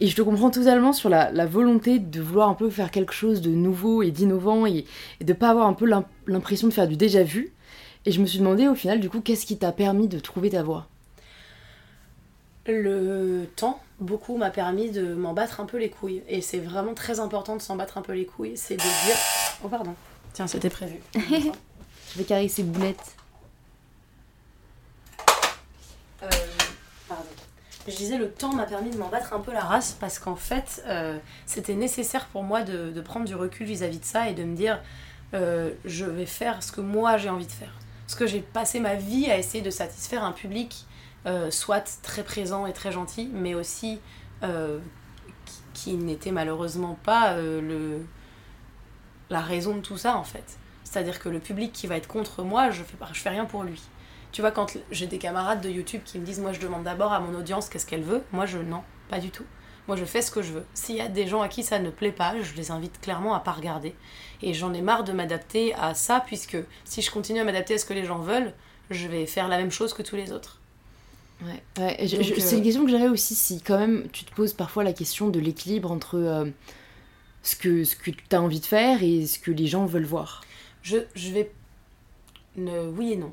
Et 0.00 0.08
je 0.08 0.14
te 0.16 0.20
comprends 0.22 0.50
totalement 0.50 0.92
sur 0.92 1.08
la, 1.08 1.30
la 1.32 1.46
volonté 1.46 1.98
de 1.98 2.20
vouloir 2.20 2.48
un 2.50 2.54
peu 2.54 2.68
faire 2.68 2.90
quelque 2.90 3.14
chose 3.14 3.40
de 3.40 3.50
nouveau 3.50 4.02
et 4.02 4.10
d'innovant 4.10 4.66
et, 4.66 4.84
et 5.20 5.24
de 5.24 5.32
pas 5.32 5.50
avoir 5.50 5.66
un 5.66 5.72
peu 5.72 5.86
l'im- 5.86 6.04
l'impression 6.26 6.68
de 6.68 6.72
faire 6.72 6.86
du 6.86 6.96
déjà 6.96 7.22
vu. 7.22 7.52
Et 8.04 8.12
je 8.12 8.20
me 8.20 8.26
suis 8.26 8.38
demandé 8.38 8.68
au 8.68 8.74
final, 8.74 9.00
du 9.00 9.08
coup, 9.08 9.20
qu'est-ce 9.20 9.46
qui 9.46 9.56
t'a 9.58 9.72
permis 9.72 10.06
de 10.06 10.18
trouver 10.18 10.50
ta 10.50 10.62
voie? 10.62 10.86
Le 12.68 13.46
temps, 13.56 13.80
beaucoup, 14.00 14.36
m'a 14.36 14.50
permis 14.50 14.90
de 14.90 15.14
m'en 15.14 15.32
battre 15.32 15.60
un 15.60 15.64
peu 15.66 15.78
les 15.78 15.88
couilles. 15.88 16.22
Et 16.28 16.40
c'est 16.42 16.58
vraiment 16.58 16.94
très 16.94 17.18
important 17.20 17.56
de 17.56 17.62
s'en 17.62 17.76
battre 17.76 17.96
un 17.96 18.02
peu 18.02 18.12
les 18.12 18.26
couilles. 18.26 18.56
C'est 18.56 18.76
de 18.76 18.82
dire. 18.82 19.16
Oh, 19.64 19.68
pardon. 19.68 19.94
Tiens, 20.34 20.46
c'était 20.46 20.68
prévu. 20.68 20.96
Je 21.14 22.18
vais 22.18 22.24
caresser 22.24 22.62
Boulette. 22.64 23.14
Euh, 26.22 26.28
pardon. 27.08 27.24
Je 27.88 27.94
disais, 27.94 28.18
le 28.18 28.30
temps 28.30 28.52
m'a 28.52 28.64
permis 28.64 28.90
de 28.90 28.98
m'en 28.98 29.08
battre 29.08 29.32
un 29.32 29.38
peu 29.38 29.52
la 29.52 29.60
race 29.60 29.96
parce 30.00 30.18
qu'en 30.18 30.34
fait, 30.34 30.82
euh, 30.86 31.18
c'était 31.46 31.74
nécessaire 31.74 32.26
pour 32.26 32.42
moi 32.42 32.62
de, 32.62 33.00
prendre 33.00 33.26
du 33.26 33.36
recul 33.36 33.66
vis-à-vis 33.66 34.00
de 34.00 34.04
ça 34.04 34.28
et 34.28 34.34
de 34.34 34.42
me 34.42 34.56
dire, 34.56 34.80
euh, 35.34 35.70
je 35.84 36.04
vais 36.04 36.26
faire 36.26 36.62
ce 36.62 36.72
que 36.72 36.80
moi 36.80 37.16
j'ai 37.16 37.30
envie 37.30 37.46
de 37.46 37.52
faire. 37.52 37.72
Parce 38.06 38.18
que 38.18 38.26
j'ai 38.26 38.40
passé 38.40 38.80
ma 38.80 38.94
vie 38.94 39.30
à 39.30 39.38
essayer 39.38 39.62
de 39.62 39.70
satisfaire 39.70 40.24
un 40.24 40.32
public, 40.32 40.84
euh, 41.26 41.50
soit 41.52 42.00
très 42.02 42.24
présent 42.24 42.66
et 42.66 42.72
très 42.72 42.90
gentil, 42.90 43.30
mais 43.32 43.54
aussi 43.54 44.00
qui, 45.74 45.94
n'était 45.94 46.30
malheureusement 46.30 46.96
pas 47.02 47.36
le, 47.36 48.04
la 49.30 49.40
raison 49.40 49.74
de 49.74 49.80
tout 49.80 49.96
ça 49.96 50.16
en 50.16 50.24
fait. 50.24 50.58
C'est-à-dire 50.84 51.18
que 51.18 51.28
le 51.28 51.40
public 51.40 51.72
qui 51.72 51.86
va 51.86 51.96
être 51.96 52.06
contre 52.06 52.42
moi, 52.42 52.70
je 52.70 52.82
fais, 52.82 52.96
je 53.12 53.20
fais 53.20 53.30
rien 53.30 53.44
pour 53.44 53.62
lui. 53.64 53.82
Tu 54.36 54.42
vois, 54.42 54.50
quand 54.50 54.76
j'ai 54.90 55.06
des 55.06 55.16
camarades 55.16 55.62
de 55.62 55.70
YouTube 55.70 56.02
qui 56.04 56.18
me 56.18 56.26
disent, 56.26 56.40
moi 56.40 56.52
je 56.52 56.60
demande 56.60 56.84
d'abord 56.84 57.10
à 57.10 57.20
mon 57.20 57.34
audience 57.38 57.70
qu'est-ce 57.70 57.86
qu'elle 57.86 58.02
veut, 58.02 58.22
moi 58.32 58.44
je, 58.44 58.58
non, 58.58 58.82
pas 59.08 59.18
du 59.18 59.30
tout. 59.30 59.46
Moi 59.88 59.96
je 59.96 60.04
fais 60.04 60.20
ce 60.20 60.30
que 60.30 60.42
je 60.42 60.52
veux. 60.52 60.66
S'il 60.74 60.96
y 60.96 61.00
a 61.00 61.08
des 61.08 61.26
gens 61.26 61.40
à 61.40 61.48
qui 61.48 61.62
ça 61.62 61.78
ne 61.78 61.88
plaît 61.88 62.12
pas, 62.12 62.34
je 62.42 62.52
les 62.54 62.70
invite 62.70 63.00
clairement 63.00 63.34
à 63.34 63.40
pas 63.40 63.52
regarder. 63.52 63.94
Et 64.42 64.52
j'en 64.52 64.74
ai 64.74 64.82
marre 64.82 65.04
de 65.04 65.12
m'adapter 65.12 65.72
à 65.76 65.94
ça, 65.94 66.22
puisque 66.26 66.58
si 66.84 67.00
je 67.00 67.10
continue 67.10 67.40
à 67.40 67.44
m'adapter 67.44 67.72
à 67.72 67.78
ce 67.78 67.86
que 67.86 67.94
les 67.94 68.04
gens 68.04 68.18
veulent, 68.18 68.52
je 68.90 69.08
vais 69.08 69.24
faire 69.24 69.48
la 69.48 69.56
même 69.56 69.70
chose 69.70 69.94
que 69.94 70.02
tous 70.02 70.16
les 70.16 70.32
autres. 70.32 70.60
Ouais, 71.40 71.62
ouais, 71.78 71.96
euh, 72.02 72.22
c'est 72.38 72.58
une 72.58 72.62
question 72.62 72.84
que 72.84 72.90
j'aurais 72.90 73.08
aussi 73.08 73.34
si 73.34 73.62
quand 73.62 73.78
même 73.78 74.06
tu 74.12 74.26
te 74.26 74.34
poses 74.34 74.52
parfois 74.52 74.84
la 74.84 74.92
question 74.92 75.28
de 75.28 75.40
l'équilibre 75.40 75.90
entre 75.90 76.18
euh, 76.18 76.44
ce 77.42 77.56
que, 77.56 77.84
ce 77.84 77.96
que 77.96 78.10
tu 78.10 78.36
as 78.36 78.42
envie 78.42 78.60
de 78.60 78.66
faire 78.66 79.02
et 79.02 79.24
ce 79.24 79.38
que 79.38 79.50
les 79.50 79.66
gens 79.66 79.86
veulent 79.86 80.04
voir. 80.04 80.42
Je, 80.82 80.98
je 81.14 81.30
vais. 81.30 81.50
Ne, 82.56 82.86
oui 82.88 83.14
et 83.14 83.16
non. 83.16 83.32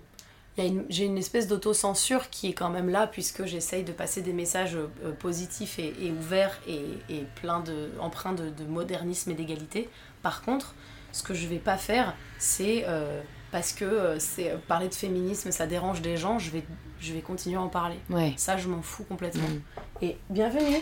J'ai 0.58 1.06
une 1.06 1.18
espèce 1.18 1.48
d'autocensure 1.48 2.30
qui 2.30 2.50
est 2.50 2.54
quand 2.54 2.70
même 2.70 2.90
là, 2.90 3.08
puisque 3.08 3.46
j'essaye 3.46 3.84
de 3.84 3.92
passer 3.92 4.22
des 4.22 4.34
messages 4.34 4.76
euh, 4.76 5.12
positifs 5.14 5.80
et, 5.80 5.94
et 6.00 6.12
ouverts 6.12 6.60
et, 6.68 6.84
et 7.10 7.26
plein 7.42 7.60
de, 7.60 7.90
empreints 8.00 8.34
de, 8.34 8.50
de 8.50 8.64
modernisme 8.66 9.32
et 9.32 9.34
d'égalité. 9.34 9.90
Par 10.22 10.42
contre, 10.44 10.76
ce 11.12 11.24
que 11.24 11.34
je 11.34 11.48
vais 11.48 11.58
pas 11.60 11.78
faire, 11.78 12.16
c'est. 12.40 12.86
euh, 12.88 13.22
parce 13.52 13.72
que 13.72 13.86
euh, 13.86 14.18
c'est 14.18 14.50
euh, 14.50 14.58
parler 14.68 14.90
de 14.90 14.96
féminisme, 14.96 15.52
ça 15.52 15.68
dérange 15.68 16.02
des 16.02 16.18
gens, 16.18 16.40
je 16.40 16.50
vais, 16.50 16.64
je 17.00 17.14
vais 17.14 17.22
continuer 17.22 17.56
à 17.56 17.62
en 17.62 17.68
parler. 17.68 17.98
Ouais. 18.10 18.34
Ça, 18.36 18.58
je 18.58 18.68
m'en 18.68 18.82
fous 18.82 19.04
complètement. 19.04 19.48
Mm. 19.48 20.04
Et 20.06 20.18
bienvenue 20.32 20.82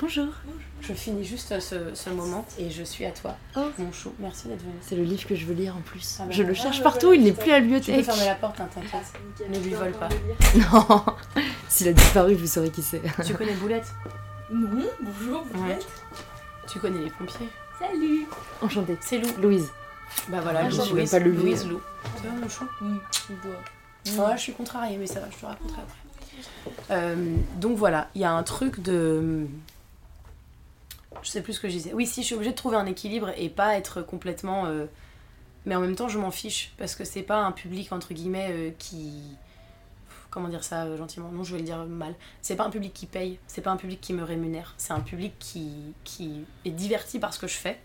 Bonjour. 0.00 0.28
Je 0.82 0.92
finis 0.92 1.24
juste 1.24 1.58
ce, 1.58 1.94
ce 1.94 2.10
moment 2.10 2.44
et 2.58 2.70
je 2.70 2.82
suis 2.82 3.06
à 3.06 3.10
toi, 3.10 3.34
Oh. 3.56 3.68
mon 3.78 3.90
chou. 3.92 4.12
Merci 4.18 4.46
d'être 4.48 4.60
venu. 4.60 4.74
C'est 4.82 4.94
le 4.94 5.04
livre 5.04 5.26
que 5.26 5.34
je 5.34 5.46
veux 5.46 5.54
lire 5.54 5.74
en 5.76 5.80
plus. 5.80 6.18
Ah 6.20 6.24
bah 6.26 6.32
je 6.32 6.42
le 6.42 6.52
cherche 6.52 6.78
Ah, 6.80 6.84
partout, 6.84 7.12
il 7.14 7.22
n'est 7.22 7.32
plus 7.32 7.50
à 7.50 7.60
la 7.60 7.60
Tu 7.60 7.68
peux 7.70 7.74
bibliothèque. 7.78 8.04
fermer 8.04 8.26
la 8.26 8.34
porte, 8.34 8.60
hein, 8.60 8.68
t'inquiète. 8.74 9.12
Ne 9.48 9.58
lui 9.58 9.72
vole 9.74 9.92
pas. 9.92 10.08
Non, 10.72 11.04
s'il 11.68 11.88
a 11.88 11.92
disparu, 11.92 12.34
vous 12.34 12.46
saurez 12.46 12.70
qui 12.70 12.82
c'est. 12.82 13.00
Tu 13.24 13.34
connais 13.34 13.54
Boulette 13.54 13.86
Non, 14.52 14.84
bonjour, 15.00 15.44
Ouais. 15.54 15.72
êtes 15.72 15.86
Tu 16.70 16.78
connais 16.78 17.02
les 17.04 17.10
pompiers 17.10 17.48
Salut 17.78 18.26
Enchantée. 18.62 18.96
C'est 19.00 19.18
Lou. 19.18 19.28
Louise. 19.40 19.70
Bah 20.28 20.40
voilà, 20.42 20.60
Ah, 20.64 20.68
Louise, 20.68 20.92
même 20.92 21.08
pas 21.08 21.18
levée. 21.18 21.42
Louise 21.42 21.66
Lou. 21.66 21.80
Ça 22.22 22.28
va 22.28 22.34
mon 22.40 22.48
chou 22.48 22.64
Oui, 22.82 22.96
tu 23.10 23.32
je 24.36 24.40
suis 24.40 24.52
contrariée, 24.52 24.98
mais 24.98 25.06
ça 25.06 25.20
va, 25.20 25.26
je 25.30 25.36
te 25.40 25.46
raconterai 25.46 25.80
après. 25.82 25.98
Euh, 26.90 27.34
donc 27.56 27.76
voilà, 27.76 28.08
il 28.14 28.20
y 28.20 28.24
a 28.24 28.30
un 28.32 28.42
truc 28.42 28.80
de. 28.80 29.46
Je 31.22 31.30
sais 31.30 31.42
plus 31.42 31.54
ce 31.54 31.60
que 31.60 31.68
je 31.68 31.72
disais. 31.74 31.92
Oui, 31.92 32.06
si, 32.06 32.22
je 32.22 32.26
suis 32.26 32.34
obligée 32.34 32.52
de 32.52 32.56
trouver 32.56 32.76
un 32.76 32.86
équilibre 32.86 33.30
et 33.36 33.48
pas 33.48 33.76
être 33.76 34.02
complètement. 34.02 34.66
euh, 34.66 34.86
Mais 35.64 35.74
en 35.74 35.80
même 35.80 35.96
temps, 35.96 36.08
je 36.08 36.18
m'en 36.18 36.30
fiche 36.30 36.72
parce 36.78 36.94
que 36.94 37.04
c'est 37.04 37.22
pas 37.22 37.38
un 37.44 37.52
public, 37.52 37.92
entre 37.92 38.14
guillemets, 38.14 38.48
euh, 38.50 38.70
qui. 38.78 39.12
Comment 40.30 40.48
dire 40.48 40.64
ça 40.64 40.84
euh, 40.84 40.96
gentiment? 40.98 41.30
Non, 41.32 41.44
je 41.44 41.52
vais 41.52 41.58
le 41.60 41.64
dire 41.64 41.84
mal. 41.86 42.14
C'est 42.42 42.56
pas 42.56 42.64
un 42.64 42.70
public 42.70 42.92
qui 42.92 43.06
paye, 43.06 43.38
c'est 43.46 43.62
pas 43.62 43.70
un 43.70 43.76
public 43.76 44.00
qui 44.00 44.12
me 44.12 44.22
rémunère. 44.22 44.74
C'est 44.76 44.92
un 44.92 45.00
public 45.00 45.32
qui, 45.38 45.70
qui 46.04 46.44
est 46.64 46.70
diverti 46.70 47.18
par 47.18 47.32
ce 47.32 47.38
que 47.38 47.46
je 47.46 47.56
fais. 47.56 47.80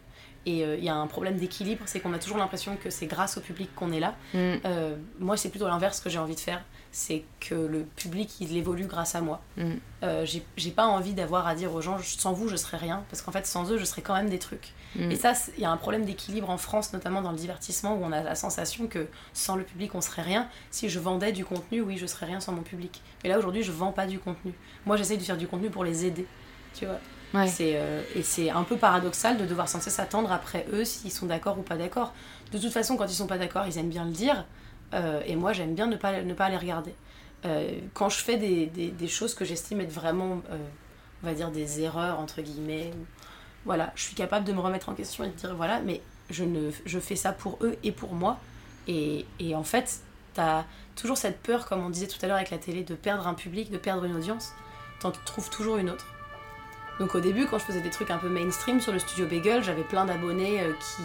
Et 0.45 0.65
euh, 0.65 0.75
il 0.77 0.83
y 0.83 0.89
a 0.89 0.95
un 0.95 1.07
problème 1.07 1.37
d'équilibre, 1.37 1.83
c'est 1.85 1.99
qu'on 1.99 2.13
a 2.13 2.19
toujours 2.19 2.37
l'impression 2.37 2.75
que 2.75 2.89
c'est 2.89 3.05
grâce 3.05 3.37
au 3.37 3.41
public 3.41 3.73
qu'on 3.75 3.91
est 3.91 3.99
là. 3.99 4.15
Mm. 4.33 4.37
Euh, 4.65 4.95
moi, 5.19 5.37
c'est 5.37 5.49
plutôt 5.49 5.67
l'inverse 5.67 5.99
que 5.99 6.09
j'ai 6.09 6.17
envie 6.17 6.35
de 6.35 6.39
faire. 6.39 6.63
C'est 6.91 7.23
que 7.39 7.55
le 7.55 7.83
public, 7.83 8.41
il 8.41 8.57
évolue 8.57 8.85
grâce 8.85 9.13
à 9.13 9.21
moi. 9.21 9.41
Mm. 9.57 9.73
Euh, 10.03 10.25
j'ai 10.57 10.71
pas 10.71 10.87
envie 10.87 11.13
d'avoir 11.13 11.47
à 11.47 11.53
dire 11.53 11.73
aux 11.73 11.81
gens, 11.81 11.99
sans 12.01 12.33
vous, 12.33 12.47
je 12.47 12.55
serais 12.55 12.77
rien. 12.77 13.03
Parce 13.09 13.21
qu'en 13.21 13.31
fait, 13.31 13.45
sans 13.45 13.71
eux, 13.71 13.77
je 13.77 13.85
serais 13.85 14.01
quand 14.01 14.15
même 14.15 14.29
des 14.29 14.39
trucs. 14.39 14.73
Mm. 14.95 15.11
Et 15.11 15.15
ça, 15.15 15.33
il 15.57 15.61
y 15.61 15.65
a 15.65 15.71
un 15.71 15.77
problème 15.77 16.05
d'équilibre 16.05 16.49
en 16.49 16.57
France, 16.57 16.91
notamment 16.91 17.21
dans 17.21 17.31
le 17.31 17.37
divertissement, 17.37 17.95
où 17.95 18.03
on 18.03 18.11
a 18.11 18.23
la 18.23 18.35
sensation 18.35 18.87
que 18.87 19.07
sans 19.33 19.55
le 19.55 19.63
public, 19.63 19.93
on 19.93 20.01
serait 20.01 20.23
rien. 20.23 20.49
Si 20.71 20.89
je 20.89 20.99
vendais 20.99 21.33
du 21.33 21.45
contenu, 21.45 21.81
oui, 21.81 21.97
je 21.97 22.07
serais 22.07 22.25
rien 22.25 22.39
sans 22.39 22.51
mon 22.51 22.63
public. 22.63 23.01
Mais 23.23 23.29
là, 23.29 23.37
aujourd'hui, 23.37 23.61
je 23.61 23.71
vends 23.71 23.91
pas 23.91 24.07
du 24.07 24.17
contenu. 24.17 24.53
Moi, 24.87 24.97
j'essaye 24.97 25.19
de 25.19 25.23
faire 25.23 25.37
du 25.37 25.47
contenu 25.47 25.69
pour 25.69 25.83
les 25.83 26.05
aider. 26.07 26.25
Tu 26.73 26.85
vois? 26.85 26.99
C'est, 27.47 27.73
euh, 27.75 28.01
et 28.15 28.23
c'est 28.23 28.49
un 28.49 28.63
peu 28.63 28.75
paradoxal 28.77 29.38
de 29.38 29.45
devoir 29.45 29.69
sans 29.69 29.79
cesse 29.82 29.99
attendre 29.99 30.32
après 30.32 30.65
eux 30.73 30.84
s'ils 30.86 31.11
sont 31.11 31.27
d'accord 31.27 31.57
ou 31.57 31.61
pas 31.61 31.77
d'accord. 31.77 32.13
De 32.51 32.57
toute 32.57 32.71
façon, 32.73 32.97
quand 32.97 33.05
ils 33.05 33.13
sont 33.15 33.27
pas 33.27 33.38
d'accord, 33.38 33.65
ils 33.67 33.77
aiment 33.77 33.89
bien 33.89 34.05
le 34.05 34.11
dire. 34.11 34.45
euh, 34.93 35.21
et 35.25 35.36
moi, 35.38 35.53
j'aime 35.53 35.73
bien 35.73 35.88
ne 35.88 35.95
pas, 35.95 36.21
ne 36.21 36.34
pas 36.34 36.49
les 36.49 36.57
regarder. 36.57 36.93
Euh, 37.45 37.71
quand 37.93 38.09
je 38.09 38.17
fais 38.17 38.38
des, 38.38 38.65
des, 38.67 38.89
des 38.91 39.07
choses 39.07 39.34
que 39.34 39.45
j'estime 39.45 39.79
être 39.82 39.91
vraiment, 39.91 40.41
on 41.23 41.25
va 41.27 41.34
dire, 41.34 41.51
des 41.51 41.82
erreurs, 41.82 42.19
entre 42.19 42.41
guillemets, 42.41 42.91
voilà, 43.65 43.91
je 43.95 44.03
suis 44.03 44.15
capable 44.15 44.45
de 44.45 44.53
me 44.53 44.59
remettre 44.59 44.89
en 44.89 44.93
question 44.95 45.23
et 45.23 45.29
de 45.29 45.34
dire, 45.34 45.55
voilà, 45.55 45.79
mais 45.82 46.01
je, 46.29 46.43
ne, 46.43 46.71
je 46.86 46.99
fais 46.99 47.15
ça 47.15 47.32
pour 47.34 47.57
eux 47.61 47.77
et 47.84 47.91
pour 47.91 48.13
moi. 48.13 48.43
Et, 48.88 49.29
et 49.39 49.55
en 49.55 49.63
fait, 49.63 50.01
t'as 50.34 50.65
toujours 50.95 51.17
cette 51.17 51.41
peur, 51.41 51.65
comme 51.67 51.84
on 51.86 51.89
disait 51.89 52.07
tout 52.07 52.17
à 52.23 52.27
l'heure 52.27 52.38
avec 52.38 52.49
la 52.51 52.57
télé, 52.57 52.84
de 52.84 52.95
perdre 52.95 53.27
un 53.27 53.34
public, 53.36 53.71
de 53.71 53.77
perdre 53.77 54.03
une 54.05 54.15
audience. 54.15 54.55
T'en 54.99 55.11
trouves 55.11 55.49
toujours 55.49 55.77
une 55.77 55.89
autre. 55.89 56.11
Donc 56.99 57.15
au 57.15 57.19
début, 57.19 57.47
quand 57.47 57.57
je 57.57 57.63
faisais 57.65 57.81
des 57.81 57.89
trucs 57.89 58.11
un 58.11 58.17
peu 58.17 58.29
mainstream 58.29 58.79
sur 58.79 58.91
le 58.91 58.99
studio 58.99 59.25
Bagel, 59.25 59.63
j'avais 59.63 59.83
plein 59.83 60.05
d'abonnés 60.05 60.61
euh, 60.61 60.73
qui, 60.79 61.01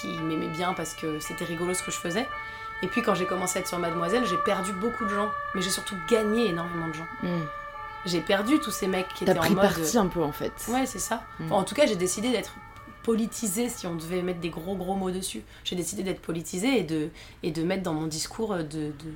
qui 0.00 0.18
m'aimaient 0.18 0.48
bien 0.48 0.72
parce 0.74 0.94
que 0.94 1.20
c'était 1.20 1.44
rigolo 1.44 1.72
ce 1.74 1.82
que 1.82 1.90
je 1.92 1.98
faisais. 1.98 2.26
Et 2.82 2.88
puis 2.88 3.00
quand 3.02 3.14
j'ai 3.14 3.26
commencé 3.26 3.58
à 3.58 3.60
être 3.60 3.68
sur 3.68 3.78
Mademoiselle, 3.78 4.24
j'ai 4.26 4.36
perdu 4.38 4.72
beaucoup 4.72 5.04
de 5.04 5.10
gens. 5.10 5.30
Mais 5.54 5.62
j'ai 5.62 5.70
surtout 5.70 5.94
gagné 6.10 6.48
énormément 6.48 6.88
de 6.88 6.94
gens. 6.94 7.06
Mm. 7.22 7.28
J'ai 8.06 8.20
perdu 8.20 8.58
tous 8.60 8.70
ces 8.70 8.86
mecs 8.88 9.08
qui 9.14 9.24
étaient 9.24 9.32
en 9.38 9.42
pris 9.42 9.54
mode. 9.54 9.62
parti 9.64 9.98
un 9.98 10.06
peu 10.06 10.22
en 10.22 10.32
fait. 10.32 10.52
Ouais, 10.68 10.84
c'est 10.86 10.98
ça. 10.98 11.22
Mm. 11.38 11.44
Enfin, 11.46 11.54
en 11.54 11.64
tout 11.64 11.74
cas, 11.74 11.86
j'ai 11.86 11.96
décidé 11.96 12.30
d'être 12.30 12.54
politisée, 13.02 13.68
si 13.68 13.86
on 13.86 13.94
devait 13.94 14.20
mettre 14.22 14.40
des 14.40 14.50
gros 14.50 14.74
gros 14.74 14.96
mots 14.96 15.10
dessus. 15.12 15.42
J'ai 15.64 15.76
décidé 15.76 16.02
d'être 16.02 16.20
politisée 16.20 16.80
et 16.80 16.82
de, 16.82 17.10
et 17.44 17.52
de 17.52 17.62
mettre 17.62 17.84
dans 17.84 17.94
mon 17.94 18.06
discours 18.08 18.52
euh, 18.52 18.62
de, 18.64 18.88
de- 18.88 19.14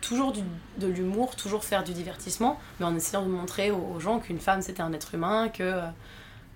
toujours 0.00 0.32
du- 0.32 0.42
de 0.78 0.86
l'humour, 0.86 1.36
toujours 1.36 1.64
faire 1.64 1.84
du 1.84 1.92
divertissement, 1.92 2.58
mais 2.80 2.86
en 2.86 2.94
essayant 2.96 3.22
de 3.22 3.28
montrer 3.30 3.70
aux, 3.70 3.92
aux 3.96 4.00
gens 4.00 4.18
qu'une 4.20 4.38
femme 4.40 4.62
c'était 4.62 4.82
un 4.82 4.92
être 4.92 5.14
humain, 5.14 5.48
que. 5.48 5.62
euh, 5.62 5.80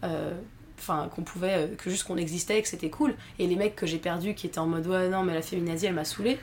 euh, 0.05 0.33
Enfin, 0.79 1.09
qu'on 1.15 1.23
pouvait. 1.23 1.55
euh, 1.59 1.77
que 1.77 1.91
juste 1.91 2.03
qu'on 2.05 2.17
existait 2.17 2.59
et 2.59 2.63
que 2.63 2.67
c'était 2.67 2.91
cool. 2.91 3.15
Et 3.39 3.47
les 3.47 3.55
mecs 3.55 3.77
que 3.77 3.87
j'ai 3.87 3.99
perdus 3.99 4.35
qui 4.35 4.49
étaient 4.49 4.59
en 4.59 4.67
mode 4.67 4.85
ouais, 4.89 5.09
non, 5.09 5.23
mais 5.23 5.33
la 5.33 5.41
féminazie 5.43 5.87
elle 5.87 5.95
m'a 5.95 6.05
saoulée, 6.05 6.41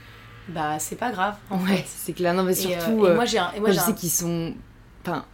bah 0.48 0.80
c'est 0.80 0.96
pas 0.96 1.12
grave. 1.12 1.36
En 1.50 1.58
Ouais, 1.60 1.76
fait. 1.78 1.84
c'est 1.88 2.14
clair. 2.14 2.34
Non, 2.34 2.44
mais 2.44 2.58
Et, 2.64 2.78
euh, 2.78 2.80
surtout. 2.80 3.06
et 3.06 3.10
euh, 3.10 3.16
moi 3.16 3.26
j'ai 3.26 3.38
un. 3.38 3.52
et 3.52 3.60
moi, 3.60 3.72
je 3.72 3.80
sais 3.80 3.92
un- 3.92 3.94
qu'ils 3.94 4.12
sont. 4.12 4.54
Enfin, 5.02 5.26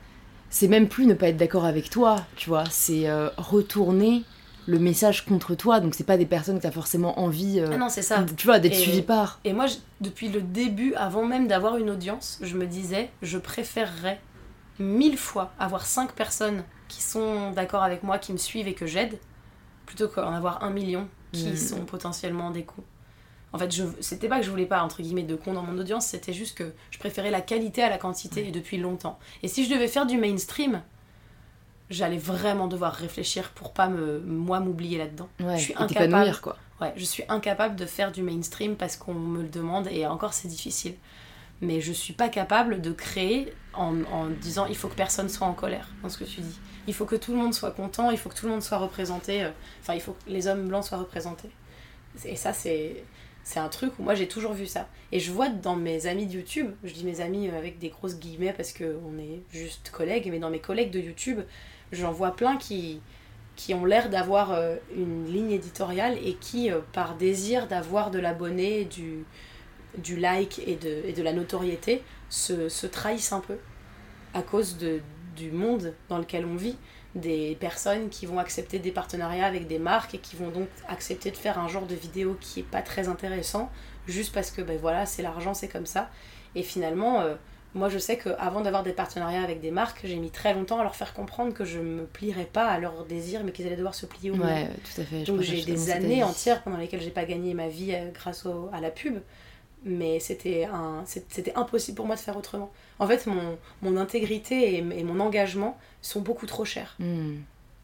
c'est 0.49 0.68
même 0.68 0.88
plus 0.88 1.06
ne 1.06 1.14
pas 1.14 1.28
être 1.28 1.38
d'accord 1.38 1.66
avec 1.66 1.91
toi, 1.91 2.16
tu 2.36 2.49
vois. 2.49 2.64
C'est 2.72 3.08
euh, 3.08 3.30
retourner 3.38 4.24
le 4.68 4.80
message 4.80 5.26
contre 5.26 5.55
toi. 5.55 5.80
Donc, 5.80 5.95
c'est 5.95 6.03
pas 6.03 6.18
des 6.18 6.26
personnes 6.26 6.57
que 6.57 6.63
t'as 6.63 6.72
forcément 6.72 7.20
envie. 7.20 7.59
euh, 7.59 7.70
Ah 7.74 7.78
non, 7.78 7.89
ça. 7.89 8.26
tu 8.38 8.47
vois, 8.47 8.59
d'être 8.59 8.76
suivi 8.76 9.01
par. 9.01 9.39
Et 9.43 9.53
moi, 9.53 9.68
je- 9.68 9.76
depuis 10.01 10.30
le 10.30 10.41
début, 10.41 10.93
avant 10.95 11.26
même 11.26 11.47
d'avoir 11.47 11.78
une 11.78 11.89
audience, 11.89 12.39
je 12.41 12.55
me 12.57 12.66
disais, 12.66 13.09
je 13.22 13.38
préférerais 13.38 14.20
mille 14.80 15.18
fois 15.18 15.51
avoir 15.59 15.86
cinq 15.86 16.13
personnes 16.13 16.63
qui 16.88 17.01
sont 17.01 17.51
d'accord 17.51 17.84
avec 17.84 18.03
moi, 18.03 18.18
qui 18.18 18.34
me 18.34 18.38
suivent 18.38 18.68
et 18.68 18.74
que 18.74 18.86
j'aide, 18.86 19.18
plutôt 19.86 20.07
qu'en 20.07 20.34
avoir 20.34 20.63
un 20.63 20.70
million 20.72 21.07
qui 21.32 21.49
Mm. 21.49 21.57
sont 21.57 21.86
potentiellement 21.86 22.51
des 22.51 22.63
cons. 22.63 22.84
En 23.53 23.57
fait, 23.57 23.70
c'était 24.01 24.28
pas 24.28 24.39
que 24.39 24.45
je 24.45 24.49
voulais 24.49 24.66
pas, 24.66 24.82
entre 24.82 25.01
guillemets, 25.01 25.24
de 25.24 25.36
cons 25.36 25.53
dans 25.53 25.61
mon 25.63 25.78
audience, 25.78 26.07
c'était 26.07 26.34
juste 26.34 26.57
que 26.57 26.74
je 26.91 26.99
préférais 26.99 27.32
la 27.32 27.39
qualité 27.41 27.84
à 27.84 27.89
la 27.89 27.97
quantité 27.97 28.47
et 28.47 28.51
depuis 28.51 28.78
longtemps. 28.78 29.18
Et 29.43 29.47
si 29.47 29.63
je 29.63 29.70
devais 29.74 29.88
faire 29.88 30.05
du 30.05 30.18
mainstream, 30.18 30.82
j'allais 31.89 32.17
vraiment 32.17 32.67
devoir 32.67 32.93
réfléchir 32.93 33.49
pour 33.51 33.73
pas 33.73 33.88
me, 33.88 34.19
moi 34.19 34.59
m'oublier 34.59 34.97
là-dedans. 34.97 35.29
Ouais, 35.39 35.57
je 35.57 35.63
suis 35.63 35.73
incapable. 35.77 36.38
quoi. 36.41 36.57
Ouais, 36.81 36.93
je 36.97 37.05
suis 37.05 37.23
incapable 37.29 37.75
de 37.75 37.86
faire 37.86 38.11
du 38.11 38.21
mainstream 38.21 38.75
parce 38.75 38.97
qu'on 38.97 39.13
me 39.13 39.41
le 39.41 39.47
demande 39.49 39.88
et 39.89 40.05
encore 40.07 40.33
c'est 40.33 40.47
difficile. 40.47 40.95
Mais 41.61 41.79
je 41.79 41.93
suis 41.93 42.13
pas 42.13 42.27
capable 42.27 42.81
de 42.81 42.91
créer 42.91 43.53
en, 43.73 44.03
en 44.11 44.27
disant 44.27 44.65
il 44.65 44.75
faut 44.75 44.89
que 44.89 44.95
personne 44.95 45.29
soit 45.29 45.47
en 45.47 45.53
colère 45.53 45.88
dans 46.03 46.09
ce 46.09 46.17
que 46.17 46.25
tu 46.25 46.41
dis. 46.41 46.59
Il 46.88 46.93
faut 46.93 47.05
que 47.05 47.15
tout 47.15 47.31
le 47.31 47.38
monde 47.38 47.53
soit 47.53 47.71
content, 47.71 48.11
il 48.11 48.17
faut 48.17 48.29
que 48.29 48.36
tout 48.36 48.45
le 48.45 48.51
monde 48.51 48.61
soit 48.61 48.77
représenté. 48.77 49.43
euh, 49.43 49.49
Enfin, 49.81 49.93
il 49.93 50.01
faut 50.01 50.11
que 50.13 50.29
les 50.29 50.47
hommes 50.47 50.67
blancs 50.67 50.83
soient 50.86 50.97
représentés. 50.97 51.49
Et 52.25 52.36
ça, 52.36 52.53
c'est. 52.53 53.03
C'est 53.47 53.59
un 53.59 53.69
truc 53.69 53.93
où 53.99 54.03
moi 54.03 54.15
j'ai 54.15 54.27
toujours 54.27 54.53
vu 54.53 54.65
ça. 54.65 54.88
Et 55.11 55.19
je 55.19 55.31
vois 55.31 55.49
dans 55.49 55.75
mes 55.75 56.07
amis 56.07 56.25
de 56.25 56.33
YouTube, 56.33 56.71
je 56.83 56.91
dis 56.91 57.03
mes 57.05 57.21
amis 57.21 57.47
avec 57.49 57.77
des 57.77 57.89
grosses 57.89 58.17
guillemets 58.17 58.53
parce 58.53 58.73
qu'on 58.73 59.19
est 59.19 59.43
juste 59.51 59.91
collègues, 59.91 60.29
mais 60.31 60.39
dans 60.39 60.49
mes 60.49 60.57
collègues 60.57 60.89
de 60.89 60.99
YouTube, 60.99 61.41
j'en 61.91 62.11
vois 62.11 62.36
plein 62.36 62.57
qui, 62.57 63.01
qui 63.55 63.73
ont 63.73 63.86
l'air 63.86 64.09
d'avoir 64.09 64.51
euh, 64.51 64.75
une 64.95 65.25
ligne 65.25 65.51
éditoriale 65.51 66.17
et 66.23 66.36
qui, 66.36 66.71
euh, 66.71 66.79
par 66.93 67.15
désir 67.15 67.67
d'avoir 67.67 68.11
de 68.11 68.19
l'abonné, 68.19 68.86
du, 68.86 69.25
du 69.97 70.17
like 70.17 70.61
et 70.65 70.75
de, 70.75 71.01
et 71.05 71.13
de 71.13 71.23
la 71.23 71.33
notoriété, 71.33 72.03
se, 72.29 72.69
se 72.69 72.88
trahissent 72.88 73.31
un 73.31 73.39
peu 73.39 73.57
à 74.33 74.41
cause 74.41 74.77
de, 74.77 75.01
du 75.36 75.51
monde 75.51 75.93
dans 76.09 76.17
lequel 76.17 76.45
on 76.45 76.55
vit. 76.55 76.77
Des 77.15 77.55
personnes 77.61 78.09
qui 78.09 78.25
vont 78.25 78.39
accepter 78.39 78.77
des 78.77 78.91
partenariats 78.91 79.45
avec 79.45 79.67
des 79.67 79.79
marques 79.79 80.15
et 80.15 80.17
qui 80.17 80.36
vont 80.36 80.49
donc 80.49 80.67
accepter 80.89 81.31
de 81.31 81.38
faire 81.38 81.57
un 81.57 81.69
genre 81.69 81.88
de 81.88 81.95
vidéo 81.95 82.36
qui 82.41 82.59
est 82.59 82.63
pas 82.63 82.81
très 82.81 83.07
intéressant 83.07 83.71
juste 84.05 84.33
parce 84.33 84.51
que 84.51 84.61
ben 84.61 84.77
voilà 84.77 85.05
c'est 85.05 85.21
l'argent 85.21 85.53
c'est 85.53 85.69
comme 85.69 85.86
ça 85.86 86.09
et 86.55 86.61
finalement 86.61 87.21
euh, 87.21 87.36
moi 87.76 87.89
je 87.89 87.99
sais 87.99 88.17
qu'avant 88.17 88.61
d'avoir 88.61 88.82
des 88.82 88.93
partenariats 88.93 89.43
avec 89.43 89.61
des 89.61 89.69
marques 89.69 89.99
j'ai 90.05 90.15
mis 90.15 90.32
très 90.32 90.53
longtemps 90.55 90.80
à 90.80 90.84
leur 90.84 90.95
faire 90.95 91.13
comprendre 91.13 91.53
que 91.53 91.65
je 91.65 91.80
me 91.80 92.05
plierais 92.05 92.49
pas 92.51 92.65
à 92.67 92.80
leurs 92.80 93.05
désirs 93.05 93.41
mais 93.43 93.51
qu'ils 93.51 93.67
allaient 93.67 93.76
devoir 93.76 93.93
se 93.93 94.07
plier 94.07 94.32
au 94.32 94.36
mien. 94.36 94.47
Ouais, 94.47 94.69
tout 94.84 95.01
à 95.01 95.03
fait. 95.03 95.23
Donc 95.23 95.41
j'ai 95.41 95.63
des 95.63 95.91
années 95.91 96.23
entières 96.23 96.63
pendant 96.63 96.78
lesquelles 96.78 97.01
j'ai 97.01 97.11
pas 97.11 97.26
gagné 97.26 97.53
ma 97.53 97.67
vie 97.67 97.91
euh, 97.93 98.09
grâce 98.11 98.47
au- 98.47 98.69
à 98.73 98.82
la 98.82 98.89
pub, 98.89 99.19
mais 99.84 100.19
c'était 100.19 100.65
un, 100.65 101.03
c'était 101.05 101.53
impossible 101.55 101.95
pour 101.97 102.07
moi 102.07 102.15
de 102.15 102.21
faire 102.21 102.38
autrement. 102.38 102.71
En 102.97 103.05
fait, 103.07 103.28
mon, 103.28 103.57
mon 103.84 103.97
intégrité 103.97 104.73
et, 104.73 104.78
et 104.78 105.03
mon 105.03 105.19
engagement 105.19 105.78
sont 106.01 106.21
beaucoup 106.21 106.47
trop 106.47 106.65
chers. 106.65 106.95
Hmm. 106.99 107.36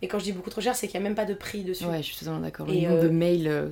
Et 0.01 0.07
quand 0.07 0.17
je 0.17 0.23
dis 0.23 0.31
beaucoup 0.31 0.49
trop 0.49 0.61
cher, 0.61 0.75
c'est 0.75 0.87
qu'il 0.87 0.99
n'y 0.99 1.05
a 1.05 1.09
même 1.09 1.15
pas 1.15 1.25
de 1.25 1.35
prix 1.35 1.63
dessus. 1.63 1.85
Ouais, 1.85 1.97
je 1.97 2.07
suis 2.07 2.15
totalement 2.17 2.39
d'accord. 2.39 2.65
Le 2.65 2.73
nombre 2.73 3.01
de 3.01 3.07
euh, 3.07 3.11
mails. 3.11 3.47
euh, 3.47 3.69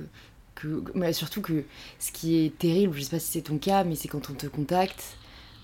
que... 0.54 0.84
mais 0.94 1.12
surtout 1.12 1.40
que 1.40 1.64
ce 1.98 2.12
qui 2.12 2.44
est 2.44 2.56
terrible, 2.56 2.94
je 2.96 3.02
sais 3.02 3.10
pas 3.10 3.18
si 3.18 3.32
c'est 3.32 3.40
ton 3.40 3.58
cas, 3.58 3.82
mais 3.82 3.96
c'est 3.96 4.06
quand 4.08 4.30
on 4.30 4.34
te 4.34 4.46
contacte 4.46 5.16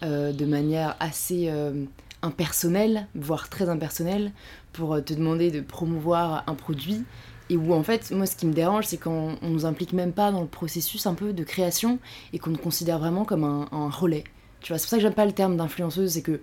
euh, 0.02 0.32
de 0.32 0.44
manière 0.44 0.94
assez 1.00 1.48
euh, 1.48 1.84
impersonnelle, 2.20 3.06
voire 3.14 3.48
très 3.48 3.70
impersonnelle, 3.70 4.32
pour 4.74 4.92
euh, 4.92 5.00
te 5.00 5.14
demander 5.14 5.50
de 5.50 5.60
promouvoir 5.60 6.44
un 6.46 6.54
produit. 6.54 7.02
Et 7.48 7.56
où 7.56 7.72
en 7.72 7.82
fait, 7.82 8.10
moi 8.10 8.26
ce 8.26 8.36
qui 8.36 8.46
me 8.46 8.52
dérange, 8.52 8.86
c'est 8.86 8.98
quand 8.98 9.36
on 9.40 9.48
nous 9.48 9.64
implique 9.64 9.92
même 9.94 10.12
pas 10.12 10.32
dans 10.32 10.42
le 10.42 10.48
processus 10.48 11.06
un 11.06 11.14
peu 11.14 11.32
de 11.32 11.44
création 11.44 11.98
et 12.32 12.38
qu'on 12.38 12.50
nous 12.50 12.58
considère 12.58 12.98
vraiment 12.98 13.24
comme 13.24 13.44
un, 13.44 13.88
relais. 13.88 14.24
Tu 14.60 14.72
vois, 14.72 14.78
c'est 14.78 14.84
pour 14.84 14.90
ça 14.90 14.96
que 14.96 15.02
j'aime 15.02 15.14
pas 15.14 15.26
le 15.26 15.32
terme 15.32 15.56
d'influenceuse, 15.56 16.10
c'est 16.10 16.22
que 16.22 16.40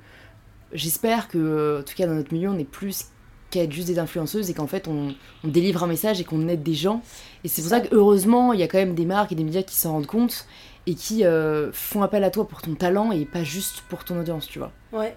j'espère 0.72 1.28
que, 1.28 1.82
en 1.82 1.84
tout 1.84 1.94
cas 1.96 2.08
dans 2.08 2.14
notre 2.14 2.34
milieu, 2.34 2.50
on 2.50 2.58
est 2.58 2.64
plus 2.64 3.08
qu'à 3.52 3.64
être 3.64 3.72
juste 3.74 3.88
des 3.88 4.00
influenceuses 4.00 4.50
et 4.50 4.54
qu'en 4.54 4.66
fait 4.66 4.88
on, 4.88 5.14
on 5.44 5.48
délivre 5.48 5.84
un 5.84 5.88
message 5.88 6.22
et 6.22 6.24
qu'on 6.24 6.48
aide 6.48 6.64
des 6.64 6.74
gens. 6.74 7.04
Et 7.44 7.50
c'est 7.50 7.62
pour 7.62 7.70
Ça. 7.70 7.82
que 7.82 7.94
heureusement, 7.94 8.54
il 8.54 8.62
y 8.62 8.64
a 8.64 8.68
quand 8.68 8.80
même 8.80 8.96
des 8.96 9.06
marques 9.06 9.34
et 9.34 9.36
des 9.36 9.44
médias 9.44 9.62
qui 9.62 9.76
s'en 9.76 9.92
rendent 9.92 10.08
compte 10.08 10.48
et 10.86 10.96
qui 10.96 11.26
euh, 11.26 11.72
font 11.72 12.02
appel 12.02 12.24
à 12.24 12.30
toi 12.30 12.48
pour 12.48 12.62
ton 12.62 12.76
talent 12.76 13.12
et 13.12 13.26
pas 13.26 13.44
juste 13.44 13.82
pour 13.90 14.04
ton 14.04 14.20
audience, 14.20 14.48
tu 14.48 14.60
vois. 14.60 14.72
Ouais. 14.92 15.16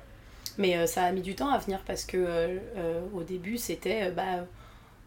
Mais 0.59 0.77
euh, 0.77 0.87
ça 0.87 1.03
a 1.03 1.13
mis 1.13 1.23
du 1.23 1.35
temps 1.35 1.51
à 1.51 1.59
venir 1.59 1.81
parce 1.87 2.05
que 2.05 2.17
euh, 2.17 3.01
au 3.15 3.23
début 3.23 3.59
c'était. 3.59 4.11
bah, 4.11 4.47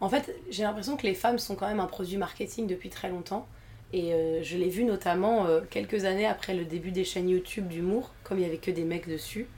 en 0.02 0.10
fait, 0.10 0.34
j'ai 0.50 0.64
l'impression 0.64 0.96
que 0.96 1.06
les 1.06 1.14
femmes 1.14 1.40
sont 1.40 1.56
quand 1.56 1.68
même 1.68 1.82
un 1.82 1.88
produit 1.88 2.18
marketing 2.18 2.68
depuis 2.68 2.90
très 2.90 3.10
longtemps. 3.10 3.48
Et 3.92 4.14
je 4.44 4.56
l'ai 4.56 4.70
vu 4.70 4.84
notamment 4.86 5.48
quelques 5.72 6.06
années 6.06 6.28
après 6.28 6.54
le 6.54 6.64
début 6.64 6.92
des 6.92 7.04
chaînes 7.04 7.28
YouTube 7.28 7.68
d'humour, 7.68 8.14
comme 8.24 8.38
il 8.38 8.44
y 8.44 8.46
avait 8.46 8.60
que 8.60 8.72
des 8.72 8.86
mecs 8.86 9.10
dessus. 9.10 9.50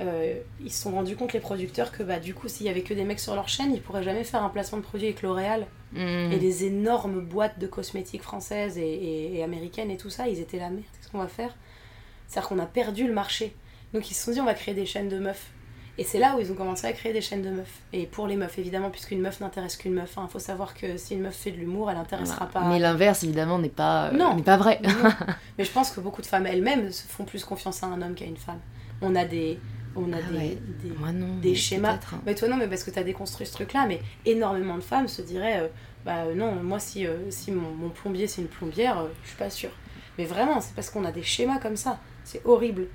Ils 0.00 0.72
se 0.72 0.82
sont 0.82 0.90
rendus 0.90 1.14
compte, 1.14 1.32
les 1.32 1.38
producteurs, 1.38 1.92
que 1.92 2.02
bah, 2.02 2.18
du 2.18 2.34
coup, 2.34 2.48
s'il 2.48 2.66
y 2.66 2.70
avait 2.70 2.82
que 2.82 2.92
des 2.92 3.04
mecs 3.04 3.20
sur 3.20 3.36
leur 3.36 3.48
chaîne, 3.48 3.72
ils 3.72 3.80
pourraient 3.80 4.02
jamais 4.02 4.24
faire 4.24 4.42
un 4.42 4.48
placement 4.48 4.78
de 4.78 4.82
produit 4.82 5.06
avec 5.06 5.22
L'Oréal. 5.22 5.68
Mm. 5.92 6.32
Et 6.32 6.38
les 6.38 6.64
énormes 6.64 7.20
boîtes 7.20 7.58
de 7.58 7.66
cosmétiques 7.66 8.22
françaises 8.22 8.76
et, 8.78 8.82
et- 8.82 9.36
et 9.38 9.42
américaines 9.42 9.90
et 9.90 9.96
tout 9.96 10.10
ça, 10.10 10.28
ils 10.28 10.38
étaient 10.40 10.58
là, 10.58 10.68
merde, 10.70 10.84
qu'est-ce 11.00 11.10
qu'on 11.10 11.18
va 11.18 11.28
faire? 11.28 11.54
C'est-à-dire 12.26 12.48
qu'on 12.48 12.58
a 12.58 12.66
perdu 12.66 13.06
le 13.06 13.14
marché. 13.14 13.54
Donc 13.94 14.10
ils 14.10 14.14
se 14.14 14.24
sont 14.24 14.32
dit, 14.32 14.40
on 14.40 14.44
va 14.44 14.54
créer 14.54 14.74
des 14.74 14.84
chaînes 14.86 15.08
de 15.08 15.18
meufs. 15.18 15.50
Et 16.00 16.04
c'est 16.04 16.18
là 16.20 16.36
où 16.36 16.40
ils 16.40 16.52
ont 16.52 16.54
commencé 16.54 16.86
à 16.86 16.92
créer 16.92 17.12
des 17.12 17.20
chaînes 17.20 17.42
de 17.42 17.50
meufs. 17.50 17.80
Et 17.92 18.06
pour 18.06 18.28
les 18.28 18.36
meufs, 18.36 18.56
évidemment, 18.58 18.88
puisqu'une 18.90 19.20
meuf 19.20 19.40
n'intéresse 19.40 19.76
qu'une 19.76 19.94
meuf. 19.94 20.14
Il 20.22 20.28
faut 20.30 20.38
savoir 20.38 20.74
que 20.74 20.96
si 20.96 21.14
une 21.14 21.22
meuf 21.22 21.34
fait 21.34 21.50
de 21.50 21.56
l'humour, 21.56 21.90
elle 21.90 21.96
n'intéressera 21.96 22.46
pas. 22.46 22.60
Mais 22.68 22.78
l'inverse, 22.78 23.24
évidemment, 23.24 23.58
n'est 23.58 23.68
pas, 23.68 24.08
euh, 24.08 24.10
Non. 24.12 24.36
n'est 24.36 24.42
pas 24.44 24.56
vrai. 24.58 24.80
Mais 25.58 25.64
je 25.64 25.72
pense 25.72 25.90
que 25.90 26.00
beaucoup 26.00 26.22
de 26.22 26.26
femmes 26.26 26.46
elles-mêmes 26.46 26.92
se 26.92 27.04
font 27.08 27.24
plus 27.24 27.42
confiance 27.44 27.82
à 27.82 27.86
un 27.86 28.00
homme 28.00 28.14
qu'à 28.14 28.26
une 28.26 28.36
femme. 28.36 28.60
On 29.02 29.16
a 29.16 29.24
des, 29.24 29.58
on 29.98 30.12
a 30.12 30.16
Ah 30.18 30.30
des, 30.32 30.38
ouais. 30.38 30.58
des- 30.82 30.90
Moi 30.98 31.12
non. 31.12 31.36
des 31.40 31.50
mais 31.50 31.54
schémas. 31.54 31.94
hein. 32.12 32.20
Mais 32.26 32.34
toi 32.34 32.48
non, 32.48 32.56
mais 32.56 32.68
parce 32.68 32.84
que 32.84 32.90
tu 32.90 32.98
as 32.98 33.04
déconstruit 33.04 33.46
ce 33.46 33.52
truc-là, 33.52 33.86
mais 33.86 34.00
énormément 34.26 34.76
de 34.76 34.82
femmes 34.82 35.08
se 35.08 35.22
diraient, 35.22 35.60
euh, 35.60 35.68
bah 36.04 36.24
euh, 36.26 36.34
non, 36.34 36.54
moi 36.62 36.78
si, 36.78 37.06
euh, 37.06 37.30
si 37.30 37.52
mon, 37.52 37.70
mon 37.74 37.90
plombier 37.90 38.26
c'est 38.26 38.42
une 38.42 38.48
plombière, 38.48 38.98
euh, 38.98 39.08
je 39.22 39.28
suis 39.28 39.38
pas 39.38 39.50
sûre. 39.50 39.70
Mais 40.18 40.24
vraiment, 40.24 40.60
c'est 40.60 40.74
parce 40.74 40.90
qu'on 40.90 41.04
a 41.04 41.12
des 41.12 41.22
schémas 41.22 41.58
comme 41.58 41.76
ça. 41.76 42.00
C'est 42.24 42.44
horrible. 42.44 42.86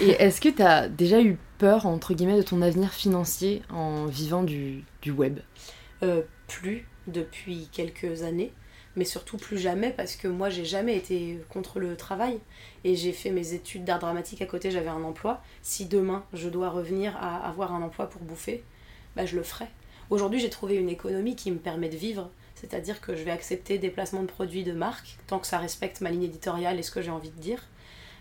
Et 0.00 0.10
est-ce 0.10 0.40
que 0.40 0.48
tu 0.48 0.62
as 0.62 0.88
déjà 0.88 1.22
eu 1.22 1.38
peur, 1.58 1.86
entre 1.86 2.14
guillemets, 2.14 2.36
de 2.36 2.42
ton 2.42 2.60
avenir 2.62 2.92
financier 2.92 3.62
en 3.70 4.06
vivant 4.06 4.42
du, 4.42 4.84
du 5.02 5.10
web? 5.10 5.40
Plus 6.46 6.86
depuis 7.06 7.68
quelques 7.72 8.22
années, 8.22 8.52
mais 8.98 9.04
surtout 9.04 9.36
plus 9.36 9.58
jamais 9.58 9.90
parce 9.90 10.16
que 10.16 10.26
moi 10.26 10.50
j'ai 10.50 10.64
jamais 10.64 10.96
été 10.96 11.38
contre 11.50 11.78
le 11.78 11.96
travail 11.96 12.40
et 12.82 12.96
j'ai 12.96 13.12
fait 13.12 13.30
mes 13.30 13.54
études 13.54 13.84
d'art 13.84 14.00
dramatique 14.00 14.42
à 14.42 14.46
côté, 14.46 14.72
j'avais 14.72 14.88
un 14.88 15.04
emploi. 15.04 15.40
Si 15.62 15.86
demain 15.86 16.24
je 16.32 16.48
dois 16.48 16.68
revenir 16.68 17.16
à 17.16 17.48
avoir 17.48 17.72
un 17.72 17.80
emploi 17.80 18.10
pour 18.10 18.20
bouffer, 18.22 18.64
bah 19.14 19.24
je 19.24 19.36
le 19.36 19.44
ferai. 19.44 19.66
Aujourd'hui 20.10 20.40
j'ai 20.40 20.50
trouvé 20.50 20.74
une 20.74 20.88
économie 20.88 21.36
qui 21.36 21.52
me 21.52 21.58
permet 21.58 21.88
de 21.88 21.96
vivre, 21.96 22.28
c'est-à-dire 22.56 23.00
que 23.00 23.14
je 23.14 23.22
vais 23.22 23.30
accepter 23.30 23.78
des 23.78 23.90
placements 23.90 24.22
de 24.22 24.26
produits 24.26 24.64
de 24.64 24.72
marque 24.72 25.16
tant 25.28 25.38
que 25.38 25.46
ça 25.46 25.58
respecte 25.58 26.00
ma 26.00 26.10
ligne 26.10 26.24
éditoriale 26.24 26.78
et 26.78 26.82
ce 26.82 26.90
que 26.90 27.00
j'ai 27.00 27.12
envie 27.12 27.30
de 27.30 27.40
dire. 27.40 27.62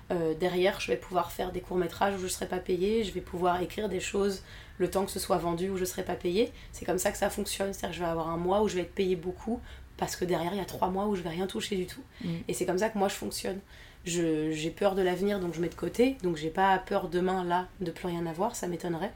Euh, 0.10 0.36
derrière, 0.36 0.80
je 0.80 0.92
vais 0.92 0.98
pouvoir 0.98 1.32
faire 1.32 1.52
des 1.52 1.60
courts-métrages 1.60 2.14
où 2.14 2.20
je 2.20 2.24
ne 2.24 2.30
serai 2.30 2.48
pas 2.48 2.60
payée, 2.60 3.04
je 3.04 3.12
vais 3.12 3.20
pouvoir 3.20 3.62
écrire 3.62 3.90
des 3.90 4.00
choses 4.00 4.42
le 4.78 4.90
temps 4.90 5.04
que 5.06 5.12
ce 5.12 5.20
soit 5.20 5.38
vendu 5.38 5.70
où 5.70 5.76
je 5.76 5.82
ne 5.82 5.86
serai 5.86 6.04
pas 6.04 6.16
payée. 6.16 6.54
C'est 6.72 6.86
comme 6.86 7.00
ça 7.00 7.12
que 7.12 7.18
ça 7.18 7.30
fonctionne. 7.30 7.74
C'est-à-dire 7.74 7.90
que 7.90 7.96
je 7.96 8.04
vais 8.04 8.10
avoir 8.10 8.30
un 8.30 8.38
mois 8.38 8.62
où 8.62 8.68
je 8.68 8.76
vais 8.76 8.84
être 8.84 8.94
payée 8.94 9.16
beaucoup 9.16 9.60
parce 9.98 10.16
que 10.16 10.26
derrière, 10.26 10.54
il 10.54 10.58
y 10.58 10.62
a 10.62 10.66
trois 10.66 10.90
mois 10.90 11.08
où 11.08 11.16
je 11.16 11.22
vais 11.22 11.30
rien 11.30 11.48
toucher 11.48 11.76
du 11.76 11.86
tout. 11.88 12.02
Mm. 12.24 12.28
Et 12.48 12.54
c'est 12.54 12.66
comme 12.66 12.78
ça 12.78 12.90
que 12.90 12.98
moi, 12.98 13.08
je 13.08 13.16
fonctionne. 13.16 13.60
J'ai 14.06 14.70
peur 14.70 14.96
de 14.96 15.02
l'avenir, 15.02 15.40
donc 15.40 15.54
je 15.54 15.60
mets 15.60 15.68
de 15.70 15.76
côté. 15.76 16.16
Donc 16.24 16.38
j'ai 16.38 16.50
pas 16.50 16.78
peur 16.78 17.10
demain, 17.10 17.44
là, 17.44 17.68
de 17.82 17.92
plus 17.92 18.08
rien 18.08 18.26
avoir. 18.26 18.56
Ça 18.56 18.68
m'étonnerait. 18.68 19.12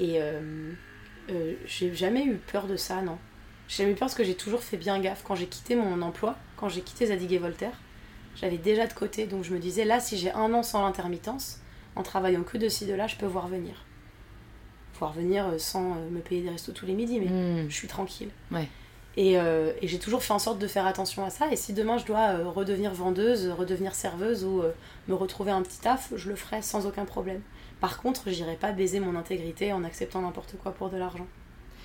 Et 0.00 0.20
euh, 0.20 0.72
euh, 1.30 1.54
j'ai 1.66 1.94
jamais 1.94 2.24
eu 2.24 2.34
peur 2.36 2.66
de 2.66 2.76
ça, 2.76 3.00
non. 3.00 3.16
J'ai 3.68 3.78
jamais 3.84 3.92
eu 3.92 3.94
peur 3.94 4.00
parce 4.08 4.14
que 4.14 4.24
j'ai 4.24 4.34
toujours 4.34 4.62
fait 4.62 4.76
bien 4.76 4.98
gaffe. 5.00 5.22
Quand 5.24 5.34
j'ai 5.34 5.46
quitté 5.46 5.76
mon 5.76 6.02
emploi, 6.02 6.36
quand 6.56 6.68
j'ai 6.68 6.82
quitté 6.82 7.06
Zadig 7.06 7.32
et 7.32 7.38
Voltaire, 7.38 7.80
j'avais 8.36 8.58
déjà 8.58 8.86
de 8.86 8.92
côté. 8.92 9.26
Donc 9.26 9.44
je 9.44 9.52
me 9.54 9.58
disais, 9.58 9.84
là, 9.84 9.98
si 10.00 10.18
j'ai 10.18 10.30
un 10.32 10.52
an 10.52 10.62
sans 10.62 10.82
l'intermittence, 10.84 11.60
en 11.96 12.02
travaillant 12.02 12.42
que 12.42 12.58
de 12.58 12.68
ci, 12.68 12.84
de 12.86 12.92
là, 12.94 13.06
je 13.06 13.16
peux 13.16 13.26
voir 13.26 13.48
venir. 13.48 13.84
Voir 14.98 15.12
venir 15.12 15.46
euh, 15.46 15.58
sans 15.58 15.94
me 16.10 16.20
payer 16.20 16.42
des 16.42 16.50
restos 16.50 16.72
tous 16.72 16.84
les 16.86 16.94
midis, 16.94 17.18
mais 17.20 17.26
Hmm. 17.28 17.68
je 17.70 17.74
suis 17.74 17.88
tranquille. 17.88 18.30
Ouais. 18.50 18.68
Et, 19.16 19.36
euh, 19.38 19.72
et 19.82 19.88
j'ai 19.88 19.98
toujours 19.98 20.22
fait 20.22 20.32
en 20.32 20.38
sorte 20.38 20.58
de 20.60 20.68
faire 20.68 20.86
attention 20.86 21.24
à 21.24 21.30
ça. 21.30 21.50
Et 21.50 21.56
si 21.56 21.72
demain 21.72 21.98
je 21.98 22.04
dois 22.04 22.28
euh, 22.38 22.48
redevenir 22.48 22.92
vendeuse, 22.94 23.48
redevenir 23.48 23.94
serveuse 23.94 24.44
ou 24.44 24.62
euh, 24.62 24.70
me 25.08 25.14
retrouver 25.14 25.50
un 25.50 25.62
petit 25.62 25.80
taf, 25.80 26.12
je 26.14 26.28
le 26.28 26.36
ferai 26.36 26.62
sans 26.62 26.86
aucun 26.86 27.04
problème. 27.04 27.40
Par 27.80 28.00
contre, 28.00 28.30
j'irai 28.30 28.54
pas 28.54 28.70
baiser 28.70 29.00
mon 29.00 29.16
intégrité 29.16 29.72
en 29.72 29.82
acceptant 29.82 30.22
n'importe 30.22 30.54
quoi 30.62 30.72
pour 30.72 30.88
de 30.90 30.96
l'argent. 30.96 31.26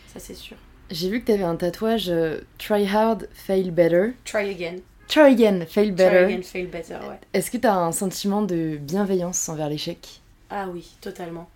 Ça, 0.07 0.19
c'est 0.19 0.35
sûr. 0.35 0.57
J'ai 0.91 1.09
vu 1.09 1.21
que 1.21 1.27
t'avais 1.27 1.43
un 1.43 1.55
tatouage 1.55 2.11
Try 2.59 2.87
hard, 2.87 3.27
fail 3.33 3.71
better. 3.71 4.13
Try 4.25 4.49
again. 4.49 4.77
Try 5.07 5.31
again, 5.33 5.65
fail 5.65 5.87
Try 5.87 5.91
better. 5.91 6.25
again, 6.25 6.41
fail 6.43 6.67
better, 6.67 6.95
ouais. 7.07 7.19
Est-ce 7.33 7.49
que 7.49 7.57
t'as 7.57 7.73
un 7.75 7.91
sentiment 7.91 8.41
de 8.43 8.77
bienveillance 8.79 9.49
envers 9.49 9.69
l'échec? 9.69 10.21
Ah 10.49 10.67
oui, 10.71 10.95
totalement. 11.01 11.49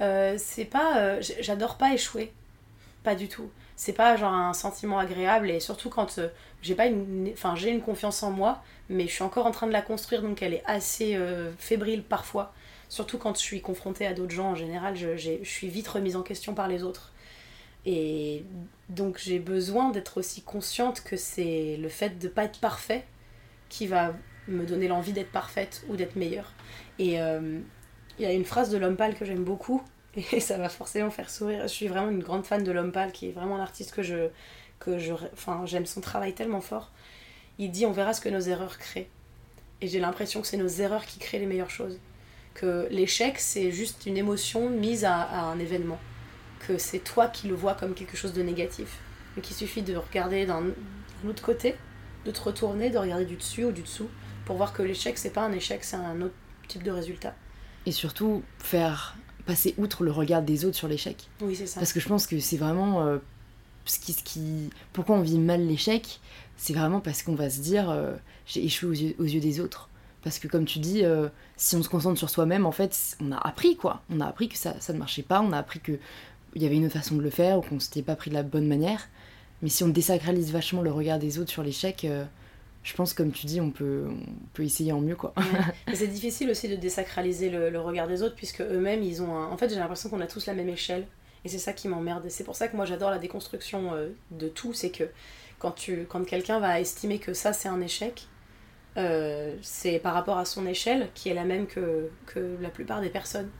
C'est 0.00 0.66
pas. 0.70 1.20
J'adore 1.40 1.76
pas 1.76 1.94
échouer. 1.94 2.32
Pas 3.02 3.14
du 3.14 3.28
tout. 3.28 3.48
C'est 3.76 3.92
pas 3.92 4.16
genre 4.16 4.32
un 4.32 4.54
sentiment 4.54 4.98
agréable 4.98 5.50
et 5.50 5.60
surtout 5.60 5.90
quand 5.90 6.18
euh, 6.18 6.28
j'ai 6.62 6.74
pas 6.74 6.86
une. 6.86 7.30
Enfin, 7.32 7.54
j'ai 7.54 7.70
une 7.70 7.82
confiance 7.82 8.22
en 8.22 8.30
moi, 8.30 8.62
mais 8.88 9.06
je 9.06 9.12
suis 9.12 9.22
encore 9.22 9.46
en 9.46 9.50
train 9.50 9.66
de 9.66 9.72
la 9.72 9.82
construire 9.82 10.22
donc 10.22 10.42
elle 10.42 10.54
est 10.54 10.62
assez 10.66 11.14
euh, 11.14 11.52
fébrile 11.58 12.02
parfois. 12.02 12.52
Surtout 12.88 13.18
quand 13.18 13.34
je 13.34 13.40
suis 13.42 13.60
confrontée 13.60 14.06
à 14.06 14.14
d'autres 14.14 14.34
gens 14.34 14.50
en 14.50 14.54
général, 14.54 14.96
je, 14.96 15.16
je 15.16 15.44
suis 15.44 15.68
vite 15.68 15.88
remise 15.88 16.16
en 16.16 16.22
question 16.22 16.54
par 16.54 16.68
les 16.68 16.82
autres. 16.82 17.12
Et 17.84 18.44
donc 18.88 19.18
j'ai 19.18 19.38
besoin 19.38 19.90
d'être 19.90 20.18
aussi 20.18 20.42
consciente 20.42 21.02
que 21.02 21.16
c'est 21.16 21.76
le 21.76 21.88
fait 21.88 22.18
de 22.18 22.28
pas 22.28 22.44
être 22.44 22.60
parfait 22.60 23.04
qui 23.68 23.86
va 23.86 24.14
me 24.48 24.64
donner 24.64 24.88
l'envie 24.88 25.12
d'être 25.12 25.30
parfaite 25.30 25.84
ou 25.88 25.96
d'être 25.96 26.16
meilleure. 26.16 26.52
Et 26.98 27.20
euh, 27.20 27.60
il 28.18 28.24
y 28.24 28.26
a 28.26 28.32
une 28.32 28.44
phrase 28.44 28.70
de 28.70 28.78
L'Homme 28.78 28.96
Pâle 28.96 29.14
que 29.14 29.24
j'aime 29.24 29.44
beaucoup 29.44 29.82
et 30.32 30.40
ça 30.40 30.56
va 30.56 30.68
forcément 30.68 31.10
faire 31.10 31.30
sourire. 31.30 31.62
Je 31.62 31.68
suis 31.68 31.88
vraiment 31.88 32.10
une 32.10 32.22
grande 32.22 32.44
fan 32.44 32.64
de 32.64 32.72
L'Homme 32.72 32.92
Pâle 32.92 33.12
qui 33.12 33.28
est 33.28 33.32
vraiment 33.32 33.56
un 33.56 33.60
artiste 33.60 33.94
que 33.94 34.02
je. 34.02 34.28
que 34.78 34.98
je 34.98 35.12
enfin, 35.32 35.62
j'aime 35.66 35.86
son 35.86 36.00
travail 36.00 36.34
tellement 36.34 36.60
fort. 36.60 36.90
Il 37.58 37.70
dit 37.70 37.86
On 37.86 37.92
verra 37.92 38.12
ce 38.12 38.20
que 38.20 38.28
nos 38.28 38.40
erreurs 38.40 38.78
créent. 38.78 39.08
Et 39.82 39.88
j'ai 39.88 40.00
l'impression 40.00 40.40
que 40.40 40.46
c'est 40.46 40.56
nos 40.56 40.68
erreurs 40.68 41.04
qui 41.04 41.18
créent 41.18 41.38
les 41.38 41.46
meilleures 41.46 41.70
choses. 41.70 41.98
Que 42.54 42.88
l'échec, 42.90 43.38
c'est 43.38 43.70
juste 43.70 44.06
une 44.06 44.16
émotion 44.16 44.70
mise 44.70 45.04
à, 45.04 45.20
à 45.20 45.40
un 45.42 45.58
événement. 45.58 45.98
Que 46.66 46.78
c'est 46.78 47.00
toi 47.00 47.28
qui 47.28 47.48
le 47.48 47.54
vois 47.54 47.74
comme 47.74 47.92
quelque 47.92 48.16
chose 48.16 48.32
de 48.32 48.42
négatif. 48.42 48.98
Mais 49.36 49.42
qu'il 49.42 49.54
suffit 49.54 49.82
de 49.82 49.94
regarder 49.94 50.46
d'un 50.46 50.64
autre 51.28 51.42
côté, 51.42 51.76
de 52.24 52.30
te 52.30 52.40
retourner, 52.40 52.88
de 52.88 52.96
regarder 52.96 53.26
du 53.26 53.36
dessus 53.36 53.64
ou 53.64 53.72
du 53.72 53.82
dessous, 53.82 54.08
pour 54.46 54.56
voir 54.56 54.72
que 54.72 54.82
l'échec, 54.82 55.18
c'est 55.18 55.30
pas 55.30 55.42
un 55.42 55.52
échec, 55.52 55.84
c'est 55.84 55.96
un 55.96 56.22
autre 56.22 56.34
type 56.68 56.82
de 56.82 56.90
résultat. 56.90 57.34
Et 57.84 57.92
surtout, 57.92 58.42
faire 58.58 59.14
passer 59.46 59.74
outre 59.78 60.04
le 60.04 60.10
regard 60.10 60.42
des 60.42 60.64
autres 60.64 60.76
sur 60.76 60.88
l'échec. 60.88 61.28
Oui, 61.40 61.54
c'est 61.56 61.66
ça. 61.66 61.80
Parce 61.80 61.92
que 61.92 62.00
je 62.00 62.08
pense 62.08 62.26
que 62.26 62.38
c'est 62.40 62.56
vraiment 62.56 63.06
euh, 63.06 63.18
ce 63.84 63.98
qui, 63.98 64.12
ce 64.12 64.22
qui... 64.22 64.70
Pourquoi 64.92 65.16
on 65.16 65.22
vit 65.22 65.38
mal 65.38 65.66
l'échec 65.66 66.20
C'est 66.56 66.74
vraiment 66.74 67.00
parce 67.00 67.22
qu'on 67.22 67.34
va 67.34 67.48
se 67.48 67.60
dire 67.60 67.88
euh, 67.88 68.14
j'ai 68.46 68.64
échoué 68.64 68.88
aux 68.88 68.92
yeux, 68.92 69.14
aux 69.18 69.24
yeux 69.24 69.40
des 69.40 69.60
autres. 69.60 69.88
Parce 70.22 70.38
que 70.40 70.48
comme 70.48 70.64
tu 70.64 70.80
dis, 70.80 71.04
euh, 71.04 71.28
si 71.56 71.76
on 71.76 71.82
se 71.82 71.88
concentre 71.88 72.18
sur 72.18 72.28
soi-même, 72.28 72.66
en 72.66 72.72
fait, 72.72 73.16
on 73.20 73.30
a 73.30 73.38
appris 73.38 73.76
quoi. 73.76 74.02
On 74.10 74.20
a 74.20 74.26
appris 74.26 74.48
que 74.48 74.58
ça, 74.58 74.74
ça 74.80 74.92
ne 74.92 74.98
marchait 74.98 75.22
pas, 75.22 75.40
on 75.40 75.52
a 75.52 75.58
appris 75.58 75.80
qu'il 75.80 75.98
y 76.56 76.66
avait 76.66 76.76
une 76.76 76.86
autre 76.86 76.94
façon 76.94 77.14
de 77.14 77.22
le 77.22 77.30
faire 77.30 77.58
ou 77.58 77.62
qu'on 77.62 77.78
s'était 77.78 78.02
pas 78.02 78.16
pris 78.16 78.30
de 78.30 78.34
la 78.34 78.42
bonne 78.42 78.66
manière. 78.66 79.08
Mais 79.62 79.68
si 79.68 79.84
on 79.84 79.88
désacralise 79.88 80.52
vachement 80.52 80.82
le 80.82 80.90
regard 80.90 81.18
des 81.18 81.38
autres 81.38 81.50
sur 81.50 81.62
l'échec, 81.62 82.06
je 82.86 82.94
pense 82.94 83.14
comme 83.14 83.32
tu 83.32 83.46
dis, 83.46 83.60
on 83.60 83.72
peut, 83.72 84.06
on 84.08 84.46
peut 84.52 84.62
essayer 84.62 84.92
en 84.92 85.00
mieux 85.00 85.16
quoi. 85.16 85.34
C'est 85.92 86.06
difficile 86.06 86.48
aussi 86.50 86.68
de 86.68 86.76
désacraliser 86.76 87.50
le, 87.50 87.68
le 87.68 87.80
regard 87.80 88.06
des 88.06 88.22
autres, 88.22 88.36
puisque 88.36 88.60
eux-mêmes, 88.60 89.02
ils 89.02 89.20
ont 89.22 89.34
un... 89.36 89.50
En 89.50 89.56
fait, 89.56 89.68
j'ai 89.68 89.74
l'impression 89.74 90.08
qu'on 90.08 90.20
a 90.20 90.28
tous 90.28 90.46
la 90.46 90.54
même 90.54 90.68
échelle, 90.68 91.04
et 91.44 91.48
c'est 91.48 91.58
ça 91.58 91.72
qui 91.72 91.88
m'emmerde. 91.88 92.24
Et 92.26 92.30
c'est 92.30 92.44
pour 92.44 92.54
ça 92.54 92.68
que 92.68 92.76
moi, 92.76 92.84
j'adore 92.84 93.10
la 93.10 93.18
déconstruction 93.18 93.92
euh, 93.92 94.10
de 94.30 94.46
tout, 94.46 94.72
c'est 94.72 94.90
que 94.90 95.02
quand, 95.58 95.72
tu... 95.72 96.06
quand 96.08 96.24
quelqu'un 96.24 96.60
va 96.60 96.80
estimer 96.80 97.18
que 97.18 97.34
ça, 97.34 97.52
c'est 97.52 97.68
un 97.68 97.80
échec, 97.80 98.28
euh, 98.96 99.56
c'est 99.62 99.98
par 99.98 100.14
rapport 100.14 100.38
à 100.38 100.44
son 100.44 100.64
échelle, 100.64 101.08
qui 101.12 101.28
est 101.28 101.34
la 101.34 101.44
même 101.44 101.66
que, 101.66 102.08
que 102.26 102.56
la 102.60 102.68
plupart 102.68 103.00
des 103.00 103.10
personnes. 103.10 103.50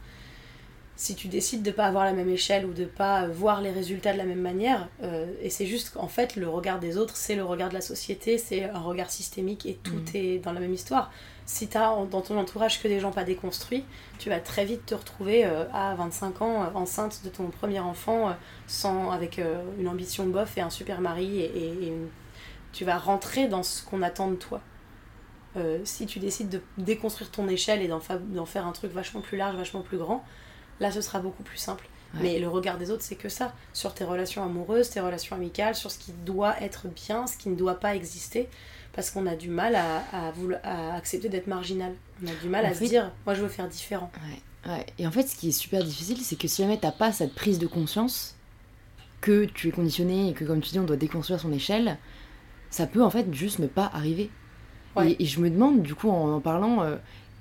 Si 0.98 1.14
tu 1.14 1.28
décides 1.28 1.62
de 1.62 1.70
pas 1.70 1.84
avoir 1.84 2.04
la 2.06 2.12
même 2.14 2.30
échelle 2.30 2.64
ou 2.64 2.72
de 2.72 2.86
pas 2.86 3.26
voir 3.28 3.60
les 3.60 3.70
résultats 3.70 4.14
de 4.14 4.18
la 4.18 4.24
même 4.24 4.40
manière, 4.40 4.88
euh, 5.02 5.26
et 5.42 5.50
c'est 5.50 5.66
juste 5.66 5.90
qu'en 5.90 6.08
fait, 6.08 6.36
le 6.36 6.48
regard 6.48 6.78
des 6.78 6.96
autres, 6.96 7.16
c'est 7.16 7.34
le 7.36 7.44
regard 7.44 7.68
de 7.68 7.74
la 7.74 7.82
société, 7.82 8.38
c'est 8.38 8.64
un 8.64 8.80
regard 8.80 9.10
systémique, 9.10 9.66
et 9.66 9.74
tout 9.74 9.96
Mhm. 9.96 10.04
est 10.14 10.38
dans 10.38 10.52
la 10.52 10.60
même 10.60 10.72
histoire 10.72 11.10
si 11.48 11.68
tu 11.68 11.76
as 11.76 11.94
dans 12.10 12.22
ton 12.22 12.36
entourage 12.38 12.82
que 12.82 12.88
des 12.88 12.98
gens 12.98 13.12
pas 13.12 13.22
déconstruits, 13.24 13.84
tu 14.18 14.30
vas 14.30 14.40
très 14.40 14.64
vite 14.64 14.84
te 14.86 14.94
retrouver 14.96 15.44
euh, 15.44 15.64
à 15.72 15.94
25 15.94 16.42
ans 16.42 16.62
euh, 16.64 16.66
enceinte 16.74 17.20
de 17.24 17.28
ton 17.28 17.44
premier 17.50 17.78
enfant 17.78 18.34
sans, 18.66 19.10
avec 19.12 19.38
euh, 19.38 19.62
une 19.78 19.86
ambition 19.86 20.26
bof 20.26 20.56
et 20.58 20.60
un 20.62 20.70
super 20.70 21.00
mari 21.00 21.38
et, 21.40 21.44
et- 21.56 21.84
et 21.84 21.86
une- 21.88 22.08
tu 22.72 22.84
vas 22.84 22.96
rentrer 22.98 23.46
dans 23.48 23.62
ce 23.62 23.84
qu'on 23.84 24.02
attend 24.02 24.28
de 24.30 24.36
toi. 24.36 24.60
Si 25.84 26.04
tu 26.04 26.18
décides 26.18 26.50
de 26.50 26.60
déconstruire 26.76 27.30
ton 27.30 27.48
échelle 27.48 27.80
et 27.80 27.88
d'en, 27.88 28.00
fa- 28.00 28.18
d'en 28.18 28.44
faire 28.44 28.66
un 28.66 28.72
truc 28.72 28.92
vachement 28.92 29.22
plus 29.22 29.38
large, 29.38 29.56
vachement 29.56 29.80
plus 29.80 29.96
grand, 29.96 30.22
là 30.80 30.90
ce 30.90 31.00
sera 31.00 31.18
beaucoup 31.20 31.42
plus 31.42 31.58
simple. 31.58 31.88
Ouais. 32.14 32.20
Mais 32.22 32.38
le 32.38 32.48
regard 32.48 32.78
des 32.78 32.90
autres, 32.90 33.02
c'est 33.02 33.16
que 33.16 33.28
ça. 33.28 33.52
Sur 33.72 33.92
tes 33.92 34.04
relations 34.04 34.42
amoureuses, 34.44 34.90
tes 34.90 35.00
relations 35.00 35.34
amicales, 35.36 35.74
sur 35.74 35.90
ce 35.90 35.98
qui 35.98 36.12
doit 36.24 36.60
être 36.62 36.86
bien, 36.88 37.26
ce 37.26 37.36
qui 37.36 37.48
ne 37.48 37.56
doit 37.56 37.80
pas 37.80 37.94
exister 37.96 38.48
parce 38.94 39.10
qu'on 39.10 39.26
a 39.26 39.36
du 39.36 39.48
mal 39.50 39.74
à, 39.74 39.98
à, 40.12 40.30
vouloir- 40.30 40.60
à 40.64 40.94
accepter 40.94 41.28
d'être 41.28 41.46
marginal. 41.48 41.92
On 42.24 42.28
a 42.28 42.34
du 42.42 42.48
mal 42.48 42.64
En 42.64 42.70
à 42.70 42.74
se 42.74 42.84
dire, 42.84 43.10
moi 43.26 43.34
je 43.34 43.42
veux 43.42 43.48
faire 43.48 43.68
différent. 43.68 44.10
Ouais, 44.66 44.72
ouais. 44.72 44.86
Et 44.98 45.06
en 45.06 45.10
fait, 45.10 45.24
ce 45.24 45.36
qui 45.36 45.48
est 45.48 45.52
super 45.52 45.84
difficile, 45.84 46.18
c'est 46.22 46.36
que 46.36 46.48
si 46.48 46.62
jamais 46.62 46.78
t'as 46.78 46.92
pas 46.92 47.12
cette 47.12 47.34
prise 47.34 47.58
de 47.58 47.66
conscience 47.66 48.36
que 49.20 49.44
tu 49.44 49.68
es 49.68 49.70
conditionné 49.72 50.30
et 50.30 50.32
que, 50.32 50.44
comme 50.44 50.60
tu 50.60 50.70
dis, 50.70 50.78
on 50.78 50.84
doit 50.84 50.96
déconstruire 50.96 51.40
son 51.40 51.52
échelle, 51.52 51.98
ça 52.70 52.86
peut 52.86 53.02
en 53.02 53.10
fait 53.10 53.32
juste 53.34 53.58
ne 53.58 53.66
pas 53.66 53.90
arriver. 53.92 54.30
Et 55.20 55.26
je 55.26 55.40
me 55.40 55.50
demande, 55.50 55.82
du 55.82 55.94
coup, 55.94 56.08
en 56.08 56.32
en 56.32 56.40
parlant, 56.40 56.82
euh, 56.82 56.96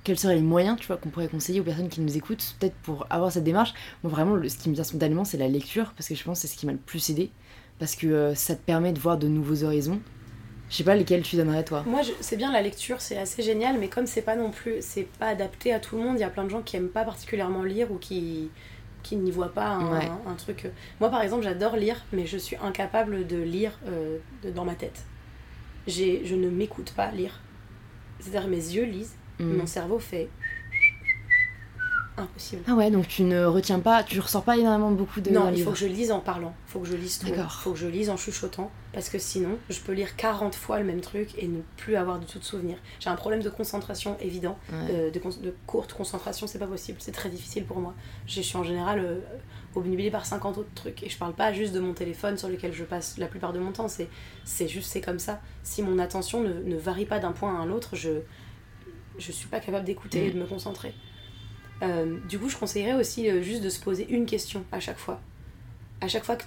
quels 0.06 0.18
seraient 0.18 0.36
les 0.36 0.42
moyens, 0.42 0.78
tu 0.80 0.88
vois, 0.88 0.96
qu'on 0.98 1.10
pourrait 1.10 1.28
conseiller 1.28 1.60
aux 1.60 1.64
personnes 1.64 1.90
qui 1.90 2.00
nous 2.00 2.16
écoutent, 2.16 2.56
peut-être 2.60 2.76
pour 2.84 3.06
avoir 3.10 3.32
cette 3.32 3.44
démarche. 3.44 3.74
Moi, 4.04 4.12
vraiment, 4.12 4.36
le- 4.36 4.48
ce 4.48 4.58
qui 4.58 4.70
me 4.70 4.74
vient 4.76 4.84
spontanément, 4.86 5.26
c'est 5.26 5.38
la 5.38 5.50
lecture, 5.50 5.92
parce 5.98 6.08
que 6.08 6.16
je 6.16 6.24
pense 6.24 6.42
que 6.42 6.48
c'est 6.48 6.54
ce 6.54 6.58
qui 6.58 6.66
m'a 6.66 6.72
le 6.72 6.78
plus 6.78 7.10
aidé, 7.10 7.32
parce 7.80 7.96
que 7.96 8.08
euh, 8.08 8.36
ça 8.36 8.56
te 8.56 8.62
permet 8.62 8.94
de 8.94 9.00
voir 9.00 9.18
de 9.18 9.28
nouveaux 9.28 9.64
horizons. 9.64 10.00
Je 10.70 10.78
sais 10.78 10.84
pas 10.84 10.96
lesquels 10.96 11.22
tu 11.24 11.36
donnerais, 11.36 11.64
toi. 11.66 11.84
Moi, 11.88 12.02
je- 12.02 12.12
c'est 12.22 12.38
bien 12.38 12.52
la 12.52 12.62
lecture, 12.62 13.02
c'est 13.02 13.18
assez 13.18 13.44
génial, 13.44 13.78
mais 13.80 13.88
comme 13.90 14.08
c'est 14.08 14.22
pas 14.22 14.36
non 14.36 14.52
plus, 14.52 14.76
c'est 14.80 15.08
pas 15.20 15.28
adapté 15.28 15.74
à 15.74 15.80
tout 15.80 15.98
le 15.98 16.04
monde, 16.04 16.16
il 16.18 16.22
y 16.22 16.24
a 16.24 16.30
plein 16.30 16.44
de 16.46 16.50
gens 16.50 16.62
qui 16.62 16.76
aiment 16.78 16.90
pas 16.90 17.04
particulièrement 17.04 17.64
lire 17.64 17.92
ou 17.92 17.98
qui 17.98 18.50
qui 19.04 19.18
n'y 19.18 19.30
voient 19.30 19.54
pas 19.54 19.68
un, 19.68 20.00
Ouais. 20.00 20.10
un 20.26 20.34
truc. 20.34 20.66
Moi, 21.00 21.12
par 21.12 21.22
exemple, 21.22 21.44
j'adore 21.44 21.76
lire, 21.76 22.04
mais 22.12 22.26
je 22.26 22.38
suis 22.40 22.56
incapable 22.56 23.28
de 23.28 23.38
lire 23.38 23.78
euh, 23.88 24.18
de- 24.44 24.50
dans 24.50 24.66
ma 24.66 24.74
tête. 24.74 25.04
J'ai, 25.86 26.26
je 26.26 26.34
ne 26.34 26.50
m'écoute 26.50 26.92
pas 26.96 27.12
lire. 27.12 27.40
C'est-à-dire 28.20 28.48
mes 28.50 28.56
yeux 28.58 28.86
lisent, 28.86 29.14
Mm. 29.40 29.58
mon 29.58 29.66
cerveau 29.66 30.00
fait 30.00 30.30
impossible. 32.18 32.62
Ah 32.68 32.76
ouais, 32.76 32.90
donc 32.92 33.08
tu 33.10 33.24
ne 33.24 33.44
retiens 33.44 33.80
pas, 33.80 34.02
tu 34.04 34.20
ressors 34.22 34.44
pas 34.44 34.58
énormément 34.58 34.92
beaucoup 34.92 35.20
de 35.20 35.30
Non, 35.32 35.52
il 35.54 35.62
faut 35.62 35.72
que 35.72 35.78
je 35.78 35.86
lise 35.86 36.12
en 36.12 36.22
parlant, 36.22 36.54
il 36.68 36.72
faut 36.72 36.80
que 36.80 36.88
je 36.88 36.96
lise 36.96 37.20
tout, 37.20 37.28
il 37.28 37.44
faut 37.62 37.74
que 37.74 37.78
je 37.78 37.88
lise 37.88 38.10
en 38.10 38.16
chuchotant, 38.16 38.72
parce 38.94 39.10
que 39.10 39.20
sinon, 39.20 39.58
je 39.70 39.80
peux 39.82 39.92
lire 39.92 40.16
40 40.16 40.56
fois 40.56 40.80
le 40.80 40.86
même 40.86 41.02
truc 41.02 41.32
et 41.38 41.48
ne 41.48 41.60
plus 41.76 41.98
avoir 41.98 42.20
du 42.20 42.26
tout 42.26 42.40
de 42.40 42.44
souvenir. 42.46 42.78
J'ai 43.02 43.10
un 43.10 43.16
problème 43.16 43.42
de 43.44 43.50
concentration 43.50 44.16
évident, 44.22 44.58
Ouais. 44.72 44.78
euh, 44.92 45.12
de, 45.12 45.54
courte 45.68 45.92
concentration, 45.92 46.48
c'est 46.48 46.60
pas 46.60 46.68
possible, 46.68 47.00
c'est 47.02 47.12
très 47.12 47.30
difficile 47.30 47.66
pour 47.66 47.80
moi. 47.80 47.94
Je 48.28 48.40
suis 48.40 48.58
en 48.58 48.64
général 48.64 49.00
euh, 49.00 49.20
obnubilée 49.76 50.12
par 50.12 50.26
50 50.26 50.58
autres 50.58 50.74
trucs, 50.74 51.04
et 51.04 51.10
je 51.10 51.18
parle 51.18 51.34
pas 51.34 51.52
juste 51.52 51.74
de 51.74 51.82
mon 51.82 51.92
téléphone 51.94 52.38
sur 52.38 52.48
lequel 52.48 52.72
je 52.72 52.86
passe 52.86 53.18
la 53.18 53.28
plupart 53.28 53.52
de 53.52 53.60
mon 53.60 53.74
temps, 53.74 53.90
c'est, 53.90 54.08
c'est 54.46 54.70
juste, 54.70 54.90
c'est 54.90 55.02
comme 55.02 55.20
ça. 55.20 55.42
Si 55.64 55.82
mon 55.84 56.00
attention 56.00 56.42
ne, 56.42 56.54
ne 56.64 56.78
varie 56.78 57.06
pas 57.06 57.20
d'un 57.20 57.34
point 57.34 57.54
à 57.54 57.58
un 57.62 57.70
autre, 57.72 57.90
je, 57.98 58.22
je 59.18 59.32
suis 59.32 59.48
pas 59.48 59.60
capable 59.60 59.86
d'écouter 59.86 60.28
et 60.28 60.32
de 60.32 60.40
me 60.40 60.46
concentrer. 60.46 60.94
Euh, 61.84 62.20
du 62.28 62.40
coup, 62.40 62.50
je 62.50 62.58
conseillerais 62.58 62.94
aussi 62.94 63.30
euh, 63.30 63.42
juste 63.42 63.62
de 63.62 63.70
se 63.70 63.80
poser 63.80 64.08
une 64.10 64.26
question 64.26 64.64
à 64.72 64.80
chaque 64.80 64.98
fois. 64.98 65.20
À 66.02 66.08
chaque 66.08 66.24
fois 66.24 66.36
que, 66.36 66.44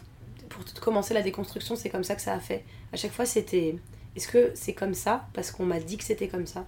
pour 0.48 0.64
commencer 0.80 1.14
la 1.14 1.22
déconstruction, 1.22 1.76
c'est 1.76 1.90
comme 1.90 2.04
ça 2.04 2.14
que 2.14 2.22
ça 2.22 2.34
a 2.34 2.40
fait. 2.40 2.64
À 2.92 2.96
chaque 2.96 3.12
fois, 3.12 3.26
c'était 3.26 3.76
est-ce 4.16 4.28
que 4.28 4.50
c'est 4.54 4.72
comme 4.72 4.94
ça 4.94 5.28
parce 5.34 5.50
qu'on 5.50 5.66
m'a 5.66 5.80
dit 5.80 5.96
que 5.96 6.04
c'était 6.04 6.28
comme 6.28 6.46
ça? 6.46 6.66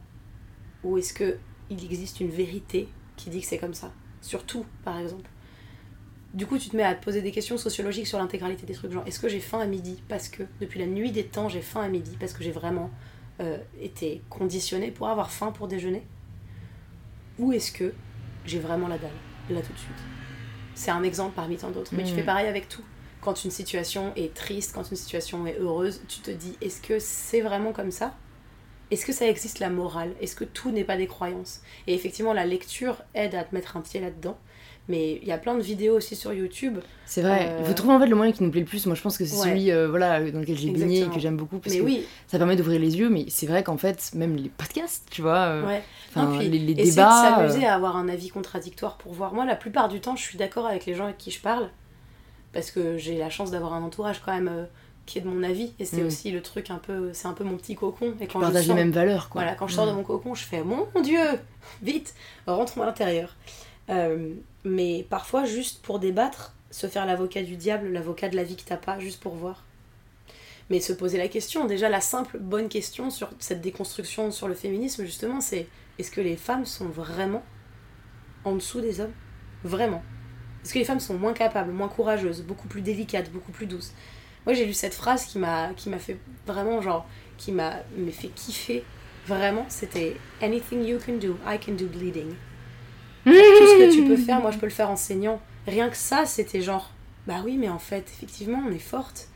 Ou 0.84 0.98
est-ce 0.98 1.12
que 1.12 1.38
il 1.70 1.84
existe 1.84 2.20
une 2.20 2.30
vérité 2.30 2.88
qui 3.16 3.30
dit 3.30 3.40
que 3.40 3.46
c'est 3.46 3.58
comme 3.58 3.74
ça? 3.74 3.92
Sur 4.20 4.44
tout, 4.44 4.66
par 4.84 4.98
exemple. 4.98 5.28
Du 6.34 6.46
coup, 6.46 6.58
tu 6.58 6.68
te 6.68 6.76
mets 6.76 6.84
à 6.84 6.94
te 6.94 7.02
poser 7.02 7.22
des 7.22 7.32
questions 7.32 7.58
sociologiques 7.58 8.06
sur 8.06 8.18
l'intégralité 8.18 8.66
des 8.66 8.74
trucs. 8.74 8.92
Genre, 8.92 9.02
est-ce 9.06 9.18
que 9.18 9.28
j'ai 9.28 9.40
faim 9.40 9.58
à 9.58 9.66
midi 9.66 10.00
Parce 10.08 10.28
que 10.28 10.44
depuis 10.60 10.78
la 10.78 10.86
nuit 10.86 11.10
des 11.10 11.24
temps, 11.24 11.48
j'ai 11.48 11.60
faim 11.60 11.82
à 11.82 11.88
midi. 11.88 12.16
Parce 12.20 12.32
que 12.32 12.44
j'ai 12.44 12.52
vraiment 12.52 12.90
euh, 13.40 13.58
été 13.80 14.22
conditionnée 14.28 14.90
pour 14.90 15.08
avoir 15.08 15.30
faim 15.30 15.52
pour 15.52 15.68
déjeuner 15.68 16.02
Ou 17.38 17.52
est-ce 17.52 17.72
que 17.72 17.94
j'ai 18.44 18.58
vraiment 18.58 18.88
la 18.88 18.98
dalle, 18.98 19.10
là 19.50 19.60
tout 19.60 19.72
de 19.72 19.78
suite 19.78 19.90
C'est 20.74 20.90
un 20.90 21.02
exemple 21.02 21.32
parmi 21.34 21.56
tant 21.56 21.70
d'autres. 21.70 21.94
Mais 21.94 22.04
tu 22.04 22.14
fais 22.14 22.22
pareil 22.22 22.48
avec 22.48 22.68
tout. 22.68 22.84
Quand 23.20 23.44
une 23.44 23.50
situation 23.50 24.12
est 24.16 24.32
triste, 24.32 24.72
quand 24.74 24.90
une 24.90 24.96
situation 24.96 25.46
est 25.46 25.58
heureuse, 25.58 26.00
tu 26.08 26.20
te 26.20 26.30
dis 26.30 26.56
est-ce 26.60 26.80
que 26.80 26.98
c'est 26.98 27.42
vraiment 27.42 27.72
comme 27.72 27.90
ça 27.90 28.14
est-ce 28.90 29.06
que 29.06 29.12
ça 29.12 29.28
existe 29.28 29.60
la 29.60 29.70
morale? 29.70 30.14
Est-ce 30.20 30.34
que 30.34 30.44
tout 30.44 30.72
n'est 30.72 30.84
pas 30.84 30.96
des 30.96 31.06
croyances? 31.06 31.62
Et 31.86 31.94
effectivement, 31.94 32.32
la 32.32 32.44
lecture 32.44 33.02
aide 33.14 33.36
à 33.36 33.44
te 33.44 33.54
mettre 33.54 33.76
un 33.76 33.82
pied 33.82 34.00
là-dedans. 34.00 34.36
Mais 34.90 35.20
il 35.22 35.28
y 35.28 35.32
a 35.32 35.38
plein 35.38 35.54
de 35.54 35.62
vidéos 35.62 35.96
aussi 35.96 36.16
sur 36.16 36.32
YouTube. 36.32 36.78
C'est 37.06 37.22
vrai. 37.22 37.46
Euh, 37.48 37.56
Il 37.60 37.66
faut 37.66 37.72
trouver 37.74 37.94
en 37.94 38.00
fait 38.00 38.06
le 38.08 38.16
moyen 38.16 38.32
qui 38.32 38.42
nous 38.42 38.50
plaît 38.50 38.60
le 38.60 38.66
plus. 38.66 38.84
Moi, 38.86 38.94
je 38.96 39.00
pense 39.02 39.16
que 39.16 39.24
c'est 39.24 39.36
Ouais. 39.38 39.48
celui 39.48 39.70
euh, 39.70 39.88
voilà, 39.88 40.20
dans 40.30 40.40
lequel 40.40 40.58
j'ai 40.58 40.70
baigné 40.70 41.02
et 41.02 41.06
que 41.08 41.18
j'aime 41.20 41.36
beaucoup. 41.36 41.58
Parce 41.58 41.74
Mais 41.74 41.80
que 41.80 41.84
oui, 41.86 42.04
ça 42.26 42.36
permet 42.38 42.56
d'ouvrir 42.56 42.80
les 42.80 42.98
yeux. 42.98 43.08
Mais 43.08 43.24
c'est 43.28 43.46
vrai 43.46 43.62
qu'en 43.62 43.76
fait, 43.78 44.10
même 44.14 44.36
les 44.36 44.48
podcasts, 44.48 45.06
tu 45.10 45.22
vois, 45.22 45.38
euh, 45.38 45.66
ouais. 45.66 45.82
Non, 46.16 46.36
puis 46.36 46.48
les, 46.48 46.58
les 46.58 46.72
essayer 46.72 46.90
débats. 46.90 47.36
de 47.36 47.48
s'amuser 47.48 47.66
euh, 47.66 47.70
à 47.70 47.74
avoir 47.74 47.96
un 47.96 48.08
avis 48.08 48.28
contradictoire 48.28 48.96
pour 48.98 49.12
voir. 49.12 49.32
Moi, 49.32 49.44
la 49.46 49.56
plupart 49.56 49.88
du 49.88 50.00
temps, 50.00 50.16
je 50.16 50.22
suis 50.22 50.36
d'accord 50.36 50.66
avec 50.66 50.84
les 50.86 50.94
gens 50.94 51.04
avec 51.04 51.18
qui 51.18 51.30
je 51.30 51.40
parle. 51.40 51.70
Parce 52.52 52.72
que 52.72 52.98
j'ai 52.98 53.16
la 53.16 53.30
chance 53.30 53.50
d'avoir 53.52 53.74
un 53.74 53.82
entourage 53.82 54.20
quand 54.24 54.32
même 54.34 54.66
qui 55.06 55.18
est 55.18 55.22
de 55.22 55.28
mon 55.28 55.42
avis. 55.44 55.72
Et 55.78 55.84
c'est 55.84 56.02
Mm. 56.02 56.06
aussi 56.06 56.30
le 56.32 56.42
truc 56.42 56.70
un 56.70 56.78
peu. 56.78 57.10
C'est 57.12 57.28
un 57.28 57.32
peu 57.32 57.44
mon 57.44 57.56
petit 57.56 57.76
cocon. 57.76 58.14
Et 58.20 58.26
quand 58.26 58.40
je 58.40 58.44
partage 58.46 58.66
les 58.66 58.74
mêmes 58.74 58.90
valeurs, 58.90 59.28
quoi. 59.28 59.42
Voilà, 59.42 59.56
quand 59.56 59.68
je 59.68 59.74
sors 59.74 59.86
de 59.86 59.92
Mm. 59.92 59.96
mon 59.96 60.02
cocon, 60.02 60.34
je 60.34 60.44
fais 60.44 60.62
Mon 60.64 60.86
Dieu, 61.02 61.20
vite, 61.82 62.12
rentrons 62.46 62.82
à 62.82 62.86
l'intérieur. 62.86 63.36
Euh, 63.88 64.34
mais 64.64 65.06
parfois, 65.08 65.44
juste 65.44 65.82
pour 65.82 65.98
débattre, 65.98 66.54
se 66.70 66.86
faire 66.86 67.06
l'avocat 67.06 67.42
du 67.42 67.56
diable, 67.56 67.88
l'avocat 67.88 68.28
de 68.28 68.36
la 68.36 68.44
vie 68.44 68.56
que 68.56 68.64
t'as 68.64 68.76
pas, 68.76 68.98
juste 68.98 69.20
pour 69.20 69.34
voir. 69.34 69.64
Mais 70.68 70.80
se 70.80 70.92
poser 70.92 71.18
la 71.18 71.28
question, 71.28 71.66
déjà 71.66 71.88
la 71.88 72.00
simple 72.00 72.38
bonne 72.38 72.68
question 72.68 73.10
sur 73.10 73.30
cette 73.38 73.60
déconstruction 73.60 74.30
sur 74.30 74.46
le 74.46 74.54
féminisme, 74.54 75.04
justement, 75.04 75.40
c'est 75.40 75.66
est-ce 75.98 76.10
que 76.10 76.20
les 76.20 76.36
femmes 76.36 76.64
sont 76.64 76.88
vraiment 76.88 77.42
en 78.44 78.54
dessous 78.54 78.80
des 78.80 79.00
hommes? 79.00 79.12
Vraiment 79.64 80.02
Est-ce 80.64 80.72
que 80.72 80.78
les 80.78 80.84
femmes 80.84 81.00
sont 81.00 81.18
moins 81.18 81.32
capables, 81.32 81.72
moins 81.72 81.88
courageuses, 81.88 82.42
beaucoup 82.42 82.68
plus 82.68 82.80
délicates, 82.80 83.30
beaucoup 83.30 83.52
plus 83.52 83.66
douces? 83.66 83.92
Moi 84.46 84.54
j'ai 84.54 84.64
lu 84.64 84.72
cette 84.72 84.94
phrase 84.94 85.26
qui 85.26 85.38
m'a 85.38 85.74
qui 85.74 85.90
m'a 85.90 85.98
fait 85.98 86.18
vraiment 86.46 86.80
genre 86.80 87.06
qui 87.36 87.52
m'a 87.52 87.82
m'a 87.96 88.10
fait 88.10 88.28
kiffer 88.28 88.84
vraiment, 89.26 89.66
c'était 89.68 90.16
anything 90.40 90.82
you 90.84 90.98
can 91.04 91.18
do, 91.18 91.36
I 91.46 91.58
can 91.58 91.72
do 91.72 91.86
bleeding. 91.86 92.34
Tout 93.24 93.32
ce 93.32 93.78
que 93.78 93.92
tu 93.94 94.04
peux 94.04 94.16
faire, 94.16 94.40
moi 94.40 94.50
je 94.50 94.58
peux 94.58 94.66
le 94.66 94.72
faire 94.72 94.90
en 94.90 94.96
saignant. 94.96 95.40
Rien 95.66 95.88
que 95.90 95.96
ça, 95.96 96.24
c'était 96.26 96.62
genre 96.62 96.90
bah 97.26 97.42
oui, 97.44 97.56
mais 97.58 97.68
en 97.68 97.78
fait, 97.78 98.10
effectivement, 98.16 98.62
on 98.66 98.72
est 98.72 98.78
forte. 98.78 99.28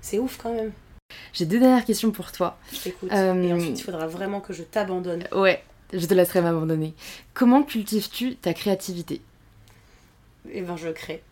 C'est 0.00 0.18
ouf 0.18 0.38
quand 0.40 0.54
même. 0.54 0.72
J'ai 1.32 1.46
deux 1.46 1.58
dernières 1.58 1.84
questions 1.84 2.10
pour 2.12 2.30
toi. 2.32 2.56
Je 2.72 2.78
t'écoute. 2.80 3.10
Euh, 3.12 3.42
Et 3.42 3.52
ensuite, 3.52 3.80
il 3.80 3.82
faudra 3.82 4.06
vraiment 4.06 4.40
que 4.40 4.52
je 4.52 4.62
t'abandonne. 4.62 5.24
Ouais, 5.34 5.62
je 5.92 6.06
te 6.06 6.14
laisserai 6.14 6.40
m'abandonner. 6.42 6.94
Comment 7.34 7.62
cultives-tu 7.64 8.36
ta 8.36 8.54
créativité? 8.54 9.20
Et 10.50 10.62
ben 10.62 10.76
je 10.76 10.88
crée. 10.88 11.22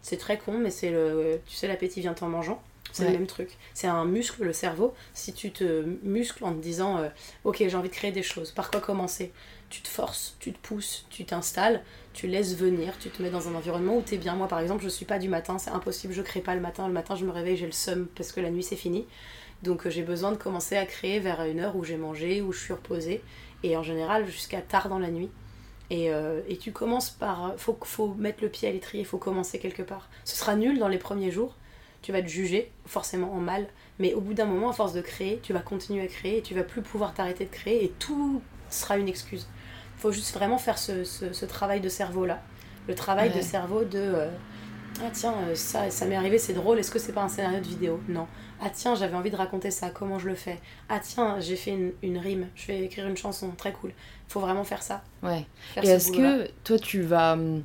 C'est 0.00 0.16
très 0.16 0.38
con, 0.38 0.58
mais 0.58 0.70
c'est 0.70 0.90
le. 0.90 1.40
Tu 1.46 1.56
sais, 1.56 1.66
l'appétit 1.68 2.00
vient 2.00 2.14
en 2.20 2.28
mangeant. 2.28 2.62
C'est 2.92 3.04
Ouais. 3.04 3.12
le 3.12 3.18
même 3.18 3.26
truc. 3.26 3.56
C'est 3.74 3.86
un 3.86 4.04
muscle, 4.04 4.44
le 4.44 4.52
cerveau. 4.52 4.94
Si 5.14 5.32
tu 5.32 5.50
te 5.50 5.82
muscles 6.02 6.44
en 6.44 6.52
te 6.52 6.60
disant, 6.62 6.98
euh, 6.98 7.08
ok, 7.44 7.56
j'ai 7.66 7.74
envie 7.74 7.88
de 7.88 7.94
créer 7.94 8.12
des 8.12 8.22
choses, 8.22 8.50
par 8.50 8.70
quoi 8.70 8.80
commencer? 8.80 9.32
Tu 9.72 9.80
te 9.80 9.88
forces, 9.88 10.36
tu 10.38 10.52
te 10.52 10.58
pousses, 10.58 11.06
tu 11.08 11.24
t'installes, 11.24 11.82
tu 12.12 12.26
laisses 12.26 12.54
venir, 12.56 12.92
tu 13.00 13.08
te 13.08 13.22
mets 13.22 13.30
dans 13.30 13.48
un 13.48 13.54
environnement 13.54 13.96
où 13.96 14.02
t'es 14.02 14.18
bien. 14.18 14.34
Moi, 14.34 14.46
par 14.46 14.60
exemple, 14.60 14.84
je 14.84 14.88
suis 14.90 15.06
pas 15.06 15.18
du 15.18 15.30
matin, 15.30 15.56
c'est 15.56 15.70
impossible, 15.70 16.12
je 16.12 16.20
crée 16.20 16.42
pas 16.42 16.54
le 16.54 16.60
matin. 16.60 16.86
Le 16.86 16.92
matin, 16.92 17.16
je 17.16 17.24
me 17.24 17.30
réveille, 17.30 17.56
j'ai 17.56 17.64
le 17.64 17.72
seum 17.72 18.06
parce 18.14 18.32
que 18.32 18.40
la 18.42 18.50
nuit 18.50 18.62
c'est 18.62 18.76
fini. 18.76 19.06
Donc 19.62 19.86
euh, 19.86 19.90
j'ai 19.90 20.02
besoin 20.02 20.30
de 20.30 20.36
commencer 20.36 20.76
à 20.76 20.84
créer 20.84 21.20
vers 21.20 21.42
une 21.44 21.58
heure 21.58 21.74
où 21.74 21.84
j'ai 21.84 21.96
mangé, 21.96 22.42
où 22.42 22.52
je 22.52 22.60
suis 22.60 22.74
reposée, 22.74 23.22
et 23.62 23.74
en 23.74 23.82
général 23.82 24.26
jusqu'à 24.26 24.60
tard 24.60 24.90
dans 24.90 24.98
la 24.98 25.10
nuit. 25.10 25.30
Et, 25.88 26.12
euh, 26.12 26.42
tu 26.60 26.70
commences 26.70 27.08
par. 27.08 27.54
Faut, 27.56 27.78
faut 27.82 28.12
mettre 28.12 28.42
le 28.42 28.50
pied 28.50 28.68
à 28.68 28.72
l'étrier, 28.72 29.04
faut 29.04 29.16
commencer 29.16 29.58
quelque 29.58 29.82
part. 29.82 30.10
Ce 30.26 30.36
sera 30.36 30.54
nul 30.54 30.78
dans 30.80 30.88
les 30.88 30.98
premiers 30.98 31.30
jours, 31.30 31.56
tu 32.02 32.12
vas 32.12 32.20
te 32.20 32.28
juger, 32.28 32.70
forcément 32.84 33.32
en 33.32 33.40
mal, 33.40 33.66
mais 33.98 34.12
au 34.12 34.20
bout 34.20 34.34
d'un 34.34 34.44
moment, 34.44 34.68
à 34.68 34.74
force 34.74 34.92
de 34.92 35.00
créer, 35.00 35.40
tu 35.42 35.54
vas 35.54 35.60
continuer 35.60 36.02
à 36.02 36.08
créer 36.08 36.36
et 36.36 36.42
tu 36.42 36.52
vas 36.54 36.62
plus 36.62 36.82
pouvoir 36.82 37.14
t'arrêter 37.14 37.46
de 37.46 37.50
créer 37.50 37.84
et 37.84 37.88
tout 37.98 38.42
sera 38.68 38.98
une 38.98 39.08
excuse. 39.08 39.46
Faut 40.02 40.12
juste 40.12 40.34
vraiment 40.34 40.58
faire 40.58 40.78
ce, 40.78 41.04
ce- 41.04 41.32
ce 41.32 41.46
travail 41.46 41.80
de 41.80 41.88
cerveau-là. 41.88 42.44
Le 42.88 42.94
travail 42.94 43.30
Ouais. 43.30 43.32
de 43.32 43.40
cerveau 43.40 43.84
de. 43.84 43.98
euh, 43.98 44.30
ah 45.00 45.10
tiens, 45.12 45.34
euh, 45.48 45.54
ça, 45.54 45.90
ça 45.90 46.06
m'est 46.06 46.16
arrivé, 46.16 46.38
c'est 46.38 46.54
drôle, 46.54 46.78
est-ce 46.78 46.90
que 46.90 46.98
c'est 46.98 47.12
pas 47.14 47.22
un 47.22 47.28
scénario 47.28 47.60
de 47.60 47.66
vidéo? 47.68 48.04
Non. 48.08 48.28
Ah 48.60 48.70
tiens, 48.70 48.94
j'avais 48.94 49.16
envie 49.16 49.30
de 49.30 49.36
raconter 49.36 49.70
ça, 49.70 49.90
comment 49.90 50.18
je 50.18 50.28
le 50.28 50.34
fais? 50.36 50.60
Ah 50.88 51.00
tiens, 51.00 51.40
j'ai 51.40 51.56
fait 51.56 51.72
une, 51.72 51.94
une 52.02 52.18
rime, 52.18 52.50
je 52.54 52.66
vais 52.68 52.82
écrire 52.84 53.06
une 53.08 53.16
chanson, 53.16 53.52
très 53.52 53.72
cool. 53.72 53.94
Faut 54.28 54.40
vraiment 54.40 54.64
faire 54.64 54.82
ça. 54.82 55.04
Ouais. 55.22 55.46
Faire 55.74 55.84
Et 55.84 55.88
ce 55.88 55.96
est-ce 55.96 56.10
que 56.10 56.50
toi, 56.64 56.78
tu 56.78 57.02
vas 57.02 57.34
hum, 57.34 57.62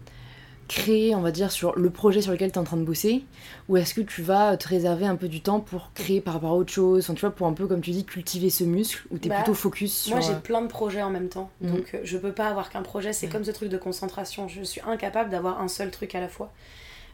créer, 0.67 1.15
on 1.15 1.21
va 1.21 1.31
dire, 1.31 1.51
sur 1.51 1.77
le 1.77 1.89
projet 1.89 2.21
sur 2.21 2.31
lequel 2.31 2.51
tu 2.51 2.55
es 2.55 2.59
en 2.59 2.63
train 2.63 2.77
de 2.77 2.83
bosser 2.83 3.23
Ou 3.69 3.77
est-ce 3.77 3.93
que 3.93 4.01
tu 4.01 4.21
vas 4.21 4.57
te 4.57 4.67
réserver 4.67 5.05
un 5.05 5.15
peu 5.15 5.27
du 5.27 5.41
temps 5.41 5.59
pour 5.59 5.91
créer 5.93 6.21
par 6.21 6.33
rapport 6.35 6.51
à 6.51 6.55
autre 6.55 6.71
chose 6.71 7.03
Enfin, 7.05 7.13
Tu 7.13 7.21
vois, 7.21 7.31
pour 7.35 7.47
un 7.47 7.53
peu, 7.53 7.67
comme 7.67 7.81
tu 7.81 7.91
dis, 7.91 8.05
cultiver 8.05 8.49
ce 8.49 8.63
muscle 8.63 9.07
Ou 9.11 9.17
tu 9.17 9.27
es 9.27 9.29
Bah, 9.29 9.37
plutôt 9.37 9.53
focus 9.53 9.95
sur... 9.95 10.15
Moi, 10.15 10.21
j'ai 10.25 10.33
euh, 10.33 10.39
plein 10.39 10.61
de 10.61 10.67
projets 10.67 11.01
en 11.01 11.09
même 11.09 11.29
temps. 11.29 11.49
Mhm. 11.61 11.71
Donc, 11.75 11.93
euh, 11.93 11.99
je 12.03 12.17
peux 12.17 12.31
pas 12.33 12.47
avoir 12.47 12.69
qu'un 12.69 12.81
projet. 12.83 13.13
C'est 13.13 13.27
Ouais. 13.27 13.31
comme 13.31 13.43
ce 13.45 13.51
truc 13.51 13.69
de 13.69 13.77
concentration. 13.77 14.47
Je 14.47 14.61
suis 14.63 14.81
incapable 14.85 15.29
d'avoir 15.29 15.61
un 15.61 15.67
seul 15.67 15.91
truc 15.91 16.13
à 16.15 16.19
la 16.19 16.27
fois. 16.27 16.51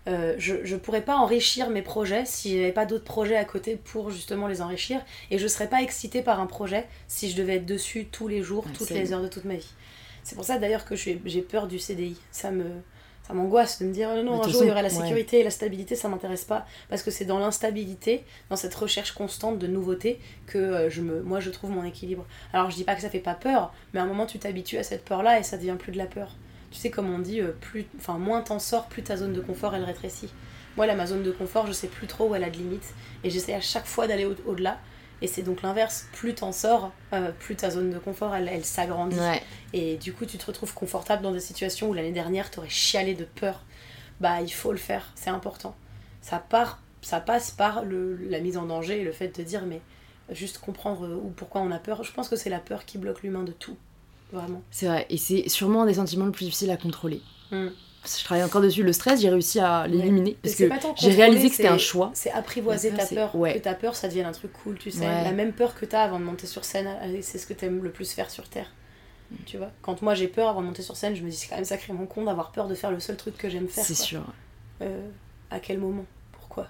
Euh, 0.09 0.35
je, 0.37 0.55
je 0.65 0.75
pourrais 0.75 1.01
pas 1.01 1.15
enrichir 1.15 1.69
mes 1.69 1.81
projets 1.81 2.23
si 2.25 2.57
j'avais 2.57 2.73
pas 2.73 2.85
d'autres 2.85 3.05
projets 3.05 3.37
à 3.37 3.45
côté 3.45 3.77
pour 3.81 4.11
justement 4.11 4.47
les 4.47 4.61
enrichir. 4.61 4.99
Et 5.31 5.37
je 5.37 5.47
serais 5.47 5.67
pas 5.69 5.81
excitée 5.81 6.21
par 6.21 6.41
un 6.41 6.45
projet 6.45 6.85
si 7.07 7.31
je 7.31 7.37
devais 7.37 7.55
être 7.55 7.65
dessus 7.65 8.07
tous 8.11 8.27
les 8.27 8.43
jours, 8.43 8.65
Ouais, 8.65 8.71
toutes 8.77 8.89
les 8.89 9.13
heures 9.13 9.21
de 9.21 9.29
toute 9.29 9.45
ma 9.45 9.55
vie. 9.55 9.69
C'est 10.25 10.35
pour 10.35 10.43
ça 10.43 10.57
d'ailleurs 10.57 10.83
que 10.85 10.95
j'ai 10.95 11.15
peur 11.41 11.67
du 11.67 11.79
CDI. 11.79 12.17
Ça 12.31 12.51
me. 12.51 12.65
Ça 13.27 13.33
m'angoisse 13.33 13.79
de 13.81 13.85
me 13.87 13.93
dire 13.93 14.09
oh 14.13 14.21
non, 14.21 14.43
un 14.43 14.47
jour 14.49 14.63
il 14.63 14.67
y 14.67 14.71
aurait 14.71 14.81
la 14.81 14.89
ouais. 14.89 14.93
sécurité 14.95 15.39
et 15.39 15.43
la 15.43 15.49
stabilité, 15.49 15.95
ça 15.95 16.09
m'intéresse 16.09 16.43
pas. 16.43 16.65
Parce 16.89 17.03
que 17.03 17.09
c'est 17.11 17.23
dans 17.25 17.39
l'instabilité, 17.39 18.23
dans 18.49 18.55
cette 18.57 18.75
recherche 18.75 19.13
constante 19.13 19.59
de 19.59 19.67
nouveautés, 19.67 20.19
que 20.45 20.57
euh, 20.57 20.89
je 20.89 21.01
me, 21.01 21.21
moi 21.21 21.39
je 21.39 21.49
trouve 21.49 21.71
mon 21.71 21.83
équilibre. 21.85 22.25
Alors 22.51 22.69
je 22.69 22.75
dis 22.75 22.83
pas 22.83 22.95
que 22.95 23.01
ça 23.01 23.09
fait 23.09 23.19
pas 23.19 23.33
peur, 23.33 23.73
mais 23.93 24.01
à 24.01 24.03
un 24.03 24.07
moment 24.07 24.25
tu 24.25 24.39
t'habitues 24.39 24.77
à 24.77 24.83
cette 24.83 25.05
peur-là 25.05 25.39
et 25.39 25.43
ça 25.43 25.57
devient 25.57 25.77
plus 25.79 25.93
de 25.93 25.97
la 25.97 26.05
peur. 26.05 26.35
Tu 26.71 26.79
sais, 26.79 26.89
comme 26.89 27.13
on 27.13 27.19
dit, 27.19 27.39
euh, 27.39 27.51
plus, 27.61 27.85
enfin, 27.97 28.17
moins 28.17 28.41
t'en 28.41 28.59
sors, 28.59 28.87
plus 28.87 29.03
ta 29.03 29.15
zone 29.15 29.31
de 29.31 29.41
confort 29.41 29.73
elle 29.75 29.83
rétrécit. 29.83 30.29
Moi, 30.75 30.87
là, 30.87 30.95
ma 30.95 31.05
zone 31.05 31.21
de 31.21 31.31
confort, 31.31 31.67
je 31.67 31.71
sais 31.71 31.87
plus 31.87 32.07
trop 32.07 32.27
où 32.29 32.35
elle 32.35 32.43
a 32.43 32.49
de 32.49 32.57
limite 32.57 32.93
et 33.23 33.29
j'essaie 33.29 33.53
à 33.53 33.61
chaque 33.61 33.85
fois 33.85 34.07
d'aller 34.07 34.25
au- 34.25 34.35
au-delà. 34.47 34.79
Et 35.21 35.27
c'est 35.27 35.41
donc 35.41 35.61
l'inverse, 35.61 36.07
plus 36.13 36.35
t'en 36.35 36.51
sors, 36.51 36.91
euh, 37.13 37.31
plus 37.31 37.55
ta 37.55 37.69
zone 37.69 37.91
de 37.91 37.99
confort 37.99 38.35
elle, 38.35 38.47
elle 38.47 38.65
s'agrandit. 38.65 39.17
Ouais. 39.17 39.41
Et 39.71 39.97
du 39.97 40.13
coup, 40.13 40.25
tu 40.25 40.37
te 40.37 40.45
retrouves 40.45 40.73
confortable 40.73 41.23
dans 41.23 41.31
des 41.31 41.39
situations 41.39 41.89
où 41.89 41.93
l'année 41.93 42.11
dernière, 42.11 42.51
t'aurais 42.51 42.69
chialé 42.69 43.13
de 43.13 43.23
peur. 43.23 43.61
Bah, 44.19 44.41
il 44.41 44.51
faut 44.51 44.71
le 44.71 44.77
faire, 44.77 45.11
c'est 45.15 45.29
important. 45.29 45.75
Ça, 46.21 46.39
part, 46.39 46.79
ça 47.01 47.19
passe 47.19 47.51
par 47.51 47.83
le, 47.83 48.15
la 48.29 48.39
mise 48.39 48.57
en 48.57 48.65
danger 48.65 49.01
et 49.01 49.03
le 49.03 49.11
fait 49.11 49.37
de 49.37 49.43
dire, 49.43 49.65
mais 49.65 49.81
juste 50.31 50.59
comprendre 50.59 51.09
ou 51.09 51.29
pourquoi 51.29 51.61
on 51.61 51.71
a 51.71 51.79
peur. 51.79 52.03
Je 52.03 52.11
pense 52.11 52.29
que 52.29 52.35
c'est 52.35 52.49
la 52.49 52.59
peur 52.59 52.85
qui 52.85 52.97
bloque 52.97 53.23
l'humain 53.23 53.43
de 53.43 53.51
tout. 53.51 53.77
Vraiment. 54.31 54.61
C'est 54.71 54.87
vrai. 54.87 55.05
Et 55.09 55.17
c'est 55.17 55.47
sûrement 55.47 55.83
un 55.83 55.85
des 55.85 55.95
sentiments 55.95 56.25
le 56.25 56.31
plus 56.31 56.45
difficiles 56.45 56.71
à 56.71 56.77
contrôler. 56.77 57.21
Mm. 57.51 57.67
Je 58.05 58.23
travaille 58.23 58.43
encore 58.43 58.61
dessus. 58.61 58.83
Le 58.83 58.91
stress, 58.93 59.21
j'ai 59.21 59.29
réussi 59.29 59.59
à 59.59 59.87
l'éliminer. 59.87 60.37
Parce 60.43 60.55
que 60.55 60.69
j'ai 60.97 61.11
réalisé 61.11 61.49
que 61.49 61.55
c'était 61.55 61.67
un 61.69 61.77
choix. 61.77 62.11
C'est 62.13 62.31
apprivoiser 62.31 62.91
ta 62.91 63.05
peur. 63.05 63.35
ouais. 63.35 63.53
Que 63.53 63.59
ta 63.59 63.73
peur, 63.73 63.95
ça 63.95 64.07
devienne 64.07 64.25
un 64.25 64.31
truc 64.33 64.51
cool, 64.63 64.77
tu 64.77 64.91
sais. 64.91 64.99
Ouais. 64.99 65.23
La 65.23 65.31
même 65.31 65.53
peur 65.53 65.75
que 65.75 65.85
t'as 65.85 66.03
avant 66.03 66.19
de 66.19 66.25
monter 66.25 66.47
sur 66.47 66.65
scène, 66.65 66.89
c'est 67.21 67.37
ce 67.37 67.45
que 67.47 67.53
t'aimes 67.53 67.83
le 67.83 67.91
plus 67.91 68.11
faire 68.11 68.29
sur 68.29 68.47
Terre. 68.49 68.71
Tu 69.45 69.57
vois 69.57 69.71
Quand 69.81 70.01
moi 70.01 70.13
j'ai 70.13 70.27
peur 70.27 70.49
avant 70.49 70.61
de 70.61 70.67
monter 70.67 70.83
sur 70.83 70.95
scène, 70.97 71.15
je 71.15 71.23
me 71.23 71.29
dis 71.29 71.35
c'est 71.35 71.47
quand 71.47 71.55
même 71.55 71.65
sacrément 71.65 72.05
con 72.05 72.25
d'avoir 72.25 72.51
peur 72.51 72.67
de 72.67 72.75
faire 72.75 72.91
le 72.91 72.99
seul 72.99 73.15
truc 73.17 73.35
que 73.37 73.49
j'aime 73.49 73.67
faire. 73.67 73.83
C'est 73.83 73.95
sûr. 73.95 74.21
Euh, 74.81 75.07
à 75.49 75.59
quel 75.59 75.79
moment? 75.79 76.05
Pourquoi? 76.33 76.67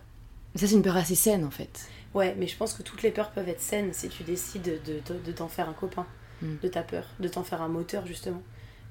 Ça, 0.56 0.68
c'est 0.68 0.76
une 0.76 0.82
peur 0.84 0.96
assez 0.96 1.16
saine 1.16 1.44
en 1.44 1.52
fait. 1.52 1.88
Ouais, 2.14 2.36
mais 2.38 2.48
je 2.48 2.56
pense 2.56 2.74
que 2.74 2.84
toutes 2.84 3.02
les 3.02 3.10
peurs 3.12 3.32
peuvent 3.32 3.50
être 3.50 3.60
saines 3.60 3.92
si 3.92 4.08
tu 4.08 4.24
décides 4.24 4.62
de, 4.62 5.02
de- 5.14 5.20
de 5.20 5.32
t'en 5.32 5.48
faire 5.48 5.68
un 5.68 5.74
copain, 5.74 6.06
Mm. 6.42 6.56
de 6.62 6.68
ta 6.68 6.84
peur, 6.84 7.06
de 7.20 7.28
t'en 7.28 7.44
faire 7.44 7.62
un 7.62 7.68
moteur 7.70 8.06
justement. 8.06 8.42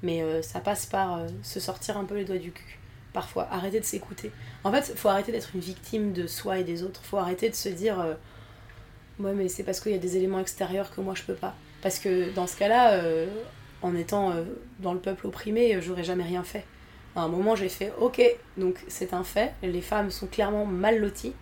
Mais 0.03 0.23
euh, 0.23 0.43
ça 0.43 0.61
passe 0.61 0.87
par 0.87 1.19
euh, 1.19 1.27
se 1.43 1.61
sortir 1.61 1.97
un 1.97 2.05
peu 2.05 2.17
les 2.17 2.25
doigts 2.25 2.39
du 2.39 2.53
cul, 2.53 2.79
parfois. 3.13 3.49
Arrêter 3.51 3.81
de 3.81 3.85
s'écouter. 3.85 4.33
En 4.65 4.73
fait, 4.73 4.93
faut 4.97 5.09
arrêter 5.09 5.33
d'être 5.33 5.51
une 5.55 5.61
victime 5.61 6.13
de 6.13 6.27
soi 6.27 6.59
et 6.59 6.65
des 6.65 6.83
autres. 6.83 7.01
Faut 7.05 7.19
arrêter 7.19 7.49
de 7.49 7.55
se 7.55 7.69
dire 7.69 8.01
euh, 8.01 8.15
Ouais, 9.19 9.35
mais 9.35 9.49
c'est 9.49 9.63
parce 9.63 9.81
qu'il 9.81 9.93
y 9.93 9.97
a 9.97 9.99
des 9.99 10.17
éléments 10.17 10.41
extérieurs 10.41 10.95
que 10.95 11.01
moi 11.01 11.15
je 11.15 11.23
peux 11.23 11.35
pas. 11.35 11.55
Parce 11.83 11.99
que 11.99 12.31
dans 12.35 12.47
ce 12.47 12.57
cas-là, 12.57 12.95
euh, 12.95 13.27
en 13.83 13.95
étant 13.95 14.33
dans 14.81 14.95
le 14.95 15.01
peuple 15.01 15.27
opprimé, 15.27 15.81
j'aurais 15.81 16.05
jamais 16.05 16.25
rien 16.25 16.45
fait. 16.45 16.65
À 17.15 17.23
un 17.23 17.29
moment, 17.29 17.55
j'ai 17.57 17.69
fait 17.69 17.93
Ok, 18.01 18.23
donc 18.57 18.83
c'est 18.89 19.13
un 19.13 19.25
fait, 19.25 19.53
les 19.63 19.83
femmes 19.83 20.11
sont 20.11 20.27
clairement 20.27 20.65
mal 20.65 20.99
loties 20.99 21.35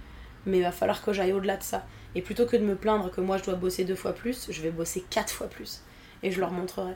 mais 0.46 0.58
il 0.58 0.62
va 0.62 0.72
falloir 0.72 1.02
que 1.02 1.12
j'aille 1.12 1.32
au-delà 1.32 1.56
de 1.56 1.62
ça. 1.62 1.86
Et 2.14 2.22
plutôt 2.22 2.46
que 2.46 2.56
de 2.56 2.64
me 2.64 2.74
plaindre 2.74 3.10
que 3.10 3.20
moi 3.20 3.38
je 3.38 3.44
dois 3.44 3.54
bosser 3.54 3.84
deux 3.84 3.94
fois 3.94 4.12
plus, 4.12 4.50
je 4.50 4.62
vais 4.62 4.70
bosser 4.70 5.04
quatre 5.10 5.32
fois 5.32 5.46
plus. 5.46 5.82
Et 6.22 6.30
je 6.30 6.40
leur 6.40 6.50
montrerai. 6.50 6.94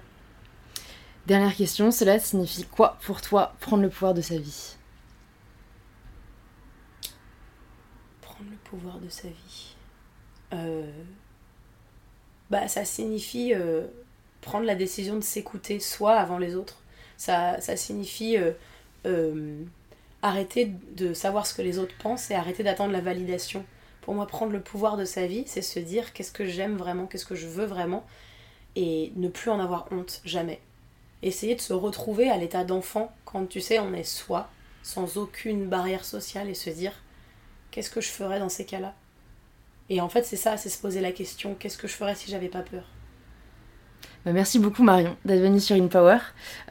Dernière 1.27 1.55
question, 1.57 1.91
cela 1.91 2.19
signifie 2.19 2.65
quoi 2.65 2.99
pour 3.03 3.21
toi 3.23 3.55
prendre 3.61 3.83
le 3.83 3.89
pouvoir 3.91 4.15
de 4.15 4.21
sa 4.21 4.37
vie 4.39 4.77
Prendre 8.21 8.51
le 8.51 8.57
pouvoir 8.59 8.99
de 9.01 9.09
sa 9.09 9.29
vie. 9.29 9.77
Euh, 10.53 11.03
Bah, 12.51 12.69
ça 12.69 12.85
signifie 12.85 13.55
euh, 13.55 13.87
prendre 14.41 14.67
la 14.67 14.75
décision 14.75 15.17
de 15.17 15.23
s'écouter 15.23 15.81
soi 15.81 16.15
avant 16.15 16.39
les 16.39 16.55
autres. 16.57 16.83
Ça, 17.17 17.59
signifie 17.77 18.37
euh, 19.07 19.65
arrêter 20.23 20.67
de 20.97 21.15
savoir 21.15 21.47
ce 21.47 21.55
que 21.55 21.63
les 21.63 21.79
autres 21.79 21.97
pensent 21.99 22.31
et 22.31 22.35
arrêter 22.35 22.63
d'attendre 22.63 22.93
la 22.93 23.01
validation. 23.01 23.65
Pour 24.03 24.15
moi, 24.15 24.27
prendre 24.27 24.53
le 24.53 24.61
pouvoir 24.63 24.97
de 24.97 25.05
sa 25.05 25.27
vie, 25.27 25.45
c'est 25.47 25.63
se 25.63 25.79
dire 25.81 26.13
qu'est-ce 26.13 26.33
que 26.33 26.47
j'aime 26.47 26.77
vraiment, 26.77 27.07
qu'est-ce 27.07 27.27
que 27.27 27.35
je 27.35 27.47
veux 27.47 27.65
vraiment, 27.67 28.05
et 28.77 29.13
ne 29.17 29.29
plus 29.29 29.51
en 29.51 29.61
avoir 29.61 29.89
honte, 29.93 30.21
jamais. 30.25 30.61
Essayer 31.25 31.55
de 31.55 31.61
se 31.63 31.73
retrouver 31.73 32.29
à 32.29 32.37
l'état 32.37 32.65
d'enfant 32.65 33.11
quand 33.25 33.47
tu 33.47 33.63
sais, 33.63 33.79
on 33.79 33.95
est 33.95 34.05
soi, 34.05 34.51
sans 34.83 35.17
aucune 35.17 35.65
barrière 35.65 36.05
sociale, 36.05 36.51
et 36.51 36.55
se 36.55 36.69
dire 36.69 36.93
qu'est-ce 37.71 37.89
que 37.89 38.03
je 38.03 38.11
ferais 38.11 38.39
dans 38.41 38.51
ces 38.51 38.67
cas-là? 38.67 38.95
Et 39.89 40.03
en 40.03 40.11
fait, 40.11 40.25
c'est 40.25 40.37
ça, 40.37 40.59
c'est 40.59 40.69
se 40.69 40.79
poser 40.79 41.01
la 41.01 41.13
question 41.13 41.55
qu'est-ce 41.59 41.79
que 41.79 41.89
je 41.89 41.95
ferais 41.95 42.15
si 42.15 42.31
j'avais 42.31 42.49
pas 42.49 42.61
peur? 42.61 42.85
Bah, 44.27 44.33
merci 44.33 44.59
beaucoup 44.59 44.83
Marion 44.83 45.17
d'être 45.25 45.41
venue 45.41 45.61
sur 45.61 45.77
InPower. 45.77 46.19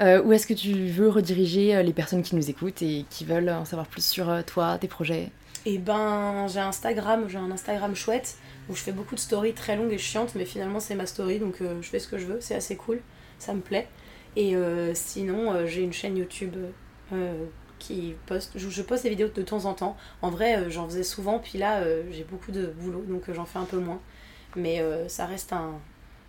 Euh, 0.01 0.21
où 0.21 0.31
est-ce 0.33 0.45
que 0.45 0.53
tu 0.53 0.85
veux 0.85 1.09
rediriger 1.09 1.75
euh, 1.75 1.81
les 1.81 1.93
personnes 1.93 2.21
qui 2.21 2.35
nous 2.35 2.47
écoutent 2.47 2.83
et 2.83 3.05
qui 3.09 3.25
veulent 3.25 3.49
en 3.49 3.65
savoir 3.65 3.87
plus 3.87 4.05
sur 4.05 4.29
euh, 4.29 4.43
toi, 4.43 4.77
tes 4.77 4.87
projets? 4.87 5.31
Eh 5.65 5.79
ben, 5.79 6.47
j'ai 6.47 6.59
Instagram, 6.59 7.25
j'ai 7.27 7.39
un 7.39 7.49
Instagram 7.49 7.95
chouette 7.95 8.35
où 8.69 8.75
je 8.75 8.81
fais 8.81 8.91
beaucoup 8.91 9.15
de 9.15 9.19
stories 9.19 9.53
très 9.53 9.75
longues 9.75 9.93
et 9.93 9.97
chiantes, 9.97 10.35
mais 10.35 10.45
finalement 10.45 10.79
c'est 10.79 10.93
ma 10.93 11.07
story 11.07 11.39
donc 11.39 11.55
je 11.59 11.87
fais 11.87 11.99
ce 11.99 12.07
que 12.07 12.17
je 12.17 12.25
veux, 12.25 12.37
c'est 12.41 12.55
assez 12.55 12.75
cool, 12.75 13.01
ça 13.39 13.53
me 13.53 13.61
plaît. 13.61 13.87
Et 14.35 14.55
sinon, 14.93 15.65
j'ai 15.65 15.81
une 15.81 15.93
chaîne 15.93 16.17
YouTube 16.17 16.55
qui 17.79 18.15
poste, 18.25 18.53
je, 18.55 18.69
je, 18.69 18.81
poste 18.81 19.03
des 19.03 19.09
vidéos 19.09 19.27
de 19.27 19.41
temps 19.41 19.65
en 19.65 19.73
temps. 19.73 19.97
En 20.21 20.29
vrai, 20.29 20.69
j'en 20.69 20.87
faisais 20.87 21.03
souvent, 21.03 21.39
puis 21.39 21.57
là 21.59 21.83
j'ai 22.11 22.23
beaucoup 22.23 22.51
de 22.51 22.67
boulot 22.67 23.03
donc 23.07 23.23
j'en 23.31 23.45
fais 23.45 23.59
un 23.59 23.65
peu 23.65 23.77
moins. 23.77 23.99
Mais 24.55 24.83
ça 25.07 25.25
reste 25.25 25.53
un, 25.53 25.79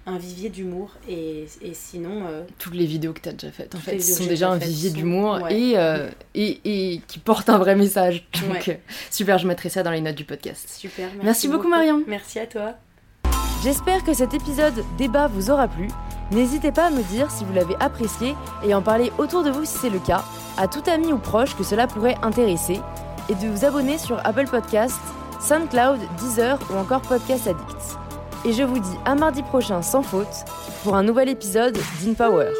un 0.06 0.18
vivier 0.18 0.50
d'humour 0.50 0.90
et, 1.08 1.46
et, 1.62 1.72
sinon 1.72 2.26
euh, 2.26 2.42
toutes 2.58 2.74
les 2.74 2.84
vidéos 2.84 3.12
que 3.12 3.20
tu 3.20 3.28
as 3.30 3.32
déjà 3.32 3.50
faites 3.50 3.74
en 3.74 3.78
fait 3.78 4.00
sont 4.00 4.26
déjà 4.26 4.50
un 4.50 4.58
vivier 4.58 4.90
d'humour 4.90 5.48
et, 5.48 5.78
euh, 5.78 6.10
et, 6.34 6.60
et, 6.64 7.00
qui 7.06 7.18
portent 7.18 7.48
un 7.48 7.58
vrai 7.58 7.74
message. 7.74 8.26
Donc 8.46 8.68
euh, 8.68 8.74
super 9.10 9.38
je 9.38 9.46
mettrai 9.46 9.70
ça 9.70 9.82
dans 9.82 9.90
les 9.90 10.00
notes 10.00 10.14
du 10.14 10.24
podcast. 10.24 10.68
Super 10.68 11.08
merci, 11.22 11.48
beaucoup, 11.48 11.58
beaucoup. 11.58 11.70
Marion. 11.70 12.02
Merci 12.06 12.38
à 12.38 12.46
toi. 12.46 12.74
J'espère 13.62 14.04
que 14.04 14.12
cet 14.12 14.34
épisode 14.34 14.84
débat 14.98 15.26
vous 15.26 15.50
aura 15.50 15.68
plu 15.68 15.88
n'hésitez 16.30 16.72
pas 16.72 16.86
à 16.86 16.90
me 16.90 17.02
dire 17.02 17.30
si 17.30 17.44
vous 17.44 17.52
l'avez 17.52 17.76
apprécié 17.80 18.34
et 18.64 18.74
en 18.74 18.82
parler 18.82 19.12
autour 19.18 19.42
de 19.42 19.50
vous 19.50 19.64
si 19.64 19.78
c'est 19.78 19.90
le 19.90 19.98
cas 19.98 20.24
à 20.56 20.68
tout 20.68 20.82
ami 20.86 21.12
ou 21.12 21.18
proche 21.18 21.56
que 21.56 21.64
cela 21.64 21.86
pourrait 21.86 22.16
intéresser 22.22 22.80
et 23.28 23.34
de 23.34 23.48
vous 23.48 23.64
abonner 23.64 23.98
sur 23.98 24.20
Apple 24.24 24.46
Podcasts 24.46 25.00
SoundCloud 25.40 26.00
Deezer 26.18 26.58
ou 26.70 26.76
encore 26.76 27.02
Podcast 27.02 27.46
Addict 27.46 27.98
et 28.44 28.52
je 28.52 28.62
vous 28.62 28.78
dis 28.78 28.96
à 29.04 29.14
mardi 29.14 29.42
prochain 29.42 29.82
sans 29.82 30.02
faute 30.02 30.44
pour 30.82 30.94
un 30.96 31.02
nouvel 31.02 31.28
épisode 31.30 31.78
d'InPower. 32.00 32.50